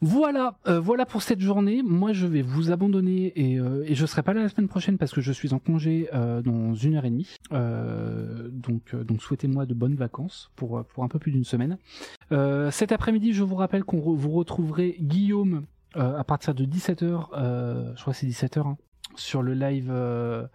Voilà, 0.01 0.59
euh, 0.67 0.79
voilà 0.79 1.07
pour 1.07 1.23
cette 1.23 1.39
journée. 1.39 1.81
Moi, 1.83 2.13
je 2.13 2.27
vais 2.27 2.43
vous 2.43 2.71
abandonner 2.71 3.33
et, 3.35 3.59
euh, 3.59 3.83
et 3.87 3.95
je 3.95 4.05
serai 4.05 4.21
pas 4.21 4.33
là 4.33 4.43
la 4.43 4.49
semaine 4.49 4.67
prochaine 4.67 4.99
parce 4.99 5.11
que 5.11 5.21
je 5.21 5.31
suis 5.31 5.53
en 5.53 5.59
congé 5.59 6.07
euh, 6.13 6.43
dans 6.43 6.75
une 6.75 6.95
heure 6.95 7.05
et 7.05 7.09
demie. 7.09 7.27
Euh, 7.51 8.47
donc, 8.51 8.95
donc 8.95 9.23
souhaitez-moi 9.23 9.65
de 9.65 9.73
bonnes 9.73 9.95
vacances 9.95 10.51
pour 10.55 10.85
pour 10.85 11.03
un 11.03 11.07
peu 11.07 11.17
plus 11.17 11.31
d'une 11.31 11.43
semaine. 11.45 11.77
Cet 12.71 12.91
après-midi, 12.91 13.33
je 13.33 13.43
vous 13.43 13.55
rappelle 13.55 13.83
qu'on 13.83 13.99
vous 13.99 14.31
retrouverez 14.31 14.97
Guillaume 14.99 15.65
à 15.95 16.23
partir 16.23 16.53
de 16.53 16.65
17h. 16.65 17.29
Euh, 17.35 17.91
je 17.95 18.01
crois 18.01 18.13
c'est 18.13 18.27
17h. 18.27 18.67
Hein, 18.67 18.77
sur 19.15 19.41
le 19.41 19.55
live, 19.55 19.91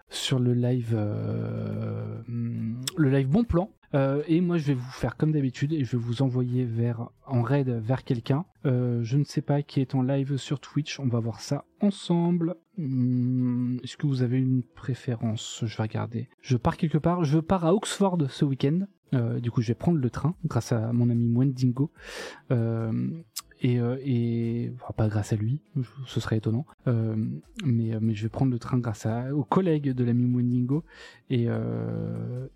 sur 0.09 0.39
le 0.39 0.53
live, 0.53 0.95
hum, 0.95 2.81
le 2.95 3.09
live 3.09 3.27
bon 3.27 3.43
plan. 3.43 3.69
Euh, 3.93 4.23
et 4.27 4.41
moi, 4.41 4.57
je 4.57 4.65
vais 4.67 4.73
vous 4.73 4.91
faire 4.91 5.17
comme 5.17 5.31
d'habitude 5.31 5.71
et 5.73 5.83
je 5.83 5.97
vais 5.97 6.03
vous 6.03 6.21
envoyer 6.21 6.65
vers 6.65 7.09
en 7.27 7.41
raid 7.41 7.69
vers 7.69 8.03
quelqu'un. 8.03 8.45
Euh, 8.65 9.03
je 9.03 9.17
ne 9.17 9.23
sais 9.23 9.41
pas 9.41 9.61
qui 9.61 9.81
est 9.81 9.95
en 9.95 10.01
live 10.01 10.37
sur 10.37 10.59
Twitch. 10.59 10.99
On 10.99 11.07
va 11.07 11.19
voir 11.19 11.39
ça 11.41 11.65
ensemble. 11.79 12.55
Hum, 12.79 13.79
Est-ce 13.83 13.97
que 13.97 14.07
vous 14.07 14.23
avez 14.23 14.37
une 14.37 14.63
préférence? 14.63 15.63
Je 15.65 15.77
vais 15.77 15.83
regarder. 15.83 16.27
Je 16.41 16.57
pars 16.57 16.77
quelque 16.77 16.97
part. 16.97 17.23
Je 17.23 17.39
pars 17.39 17.65
à 17.65 17.73
Oxford 17.73 18.17
ce 18.29 18.45
week-end. 18.45 18.81
Euh, 19.13 19.39
du 19.39 19.51
coup, 19.51 19.61
je 19.61 19.67
vais 19.67 19.75
prendre 19.75 19.99
le 19.99 20.09
train 20.09 20.33
grâce 20.45 20.71
à 20.71 20.91
mon 20.91 21.09
ami 21.09 21.27
Mwendingo. 21.27 21.91
Et, 23.63 23.79
euh, 23.79 23.97
et 24.03 24.71
enfin, 24.75 24.93
pas 24.95 25.07
grâce 25.07 25.31
à 25.31 25.37
lui, 25.37 25.61
ce 26.05 26.19
serait 26.19 26.37
étonnant. 26.37 26.65
Euh, 26.87 27.15
mais, 27.63 27.95
euh, 27.95 27.99
mais 28.01 28.13
je 28.13 28.23
vais 28.23 28.29
prendre 28.29 28.51
le 28.51 28.59
train 28.59 28.77
grâce 28.77 29.07
aux 29.33 29.45
collègues 29.45 29.93
de 29.93 30.03
l'ami 30.03 30.25
Mwendingo. 30.25 30.83
Et, 31.29 31.47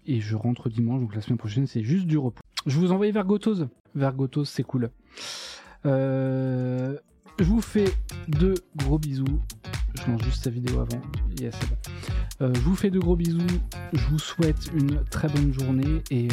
et 0.06 0.20
je 0.20 0.36
rentre 0.36 0.70
dimanche, 0.70 1.02
donc 1.02 1.16
la 1.16 1.22
semaine 1.22 1.38
prochaine, 1.38 1.66
c'est 1.66 1.82
juste 1.82 2.06
du 2.06 2.18
repos. 2.18 2.42
Je 2.66 2.78
vous 2.78 2.92
envoie 2.92 3.10
vers 3.10 3.26
Gotos. 3.26 3.66
Vers 3.96 4.14
Gotos, 4.14 4.46
c'est 4.46 4.64
cool. 4.64 4.92
Je 5.86 7.00
vous 7.40 7.62
fais 7.62 7.88
de 8.28 8.54
gros 8.76 9.00
bisous. 9.00 9.26
Je 9.96 10.12
lance 10.12 10.22
juste 10.24 10.44
sa 10.44 10.50
vidéo 10.50 10.82
avant. 10.82 11.02
Yes, 11.40 11.56
je 12.42 12.60
vous 12.60 12.76
fais 12.76 12.92
de 12.92 13.00
gros 13.00 13.16
bisous. 13.16 13.40
Je 13.94 14.06
vous 14.08 14.20
souhaite 14.20 14.70
une 14.76 15.04
très 15.10 15.30
bonne 15.30 15.54
journée 15.54 16.04
et, 16.12 16.28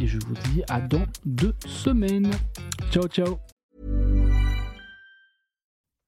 et 0.00 0.06
je 0.06 0.18
vous 0.18 0.34
dis 0.52 0.62
à 0.68 0.80
dans 0.80 1.06
deux 1.24 1.54
semaines. 1.66 2.30
Ciao, 2.90 3.08
ciao. 3.08 3.38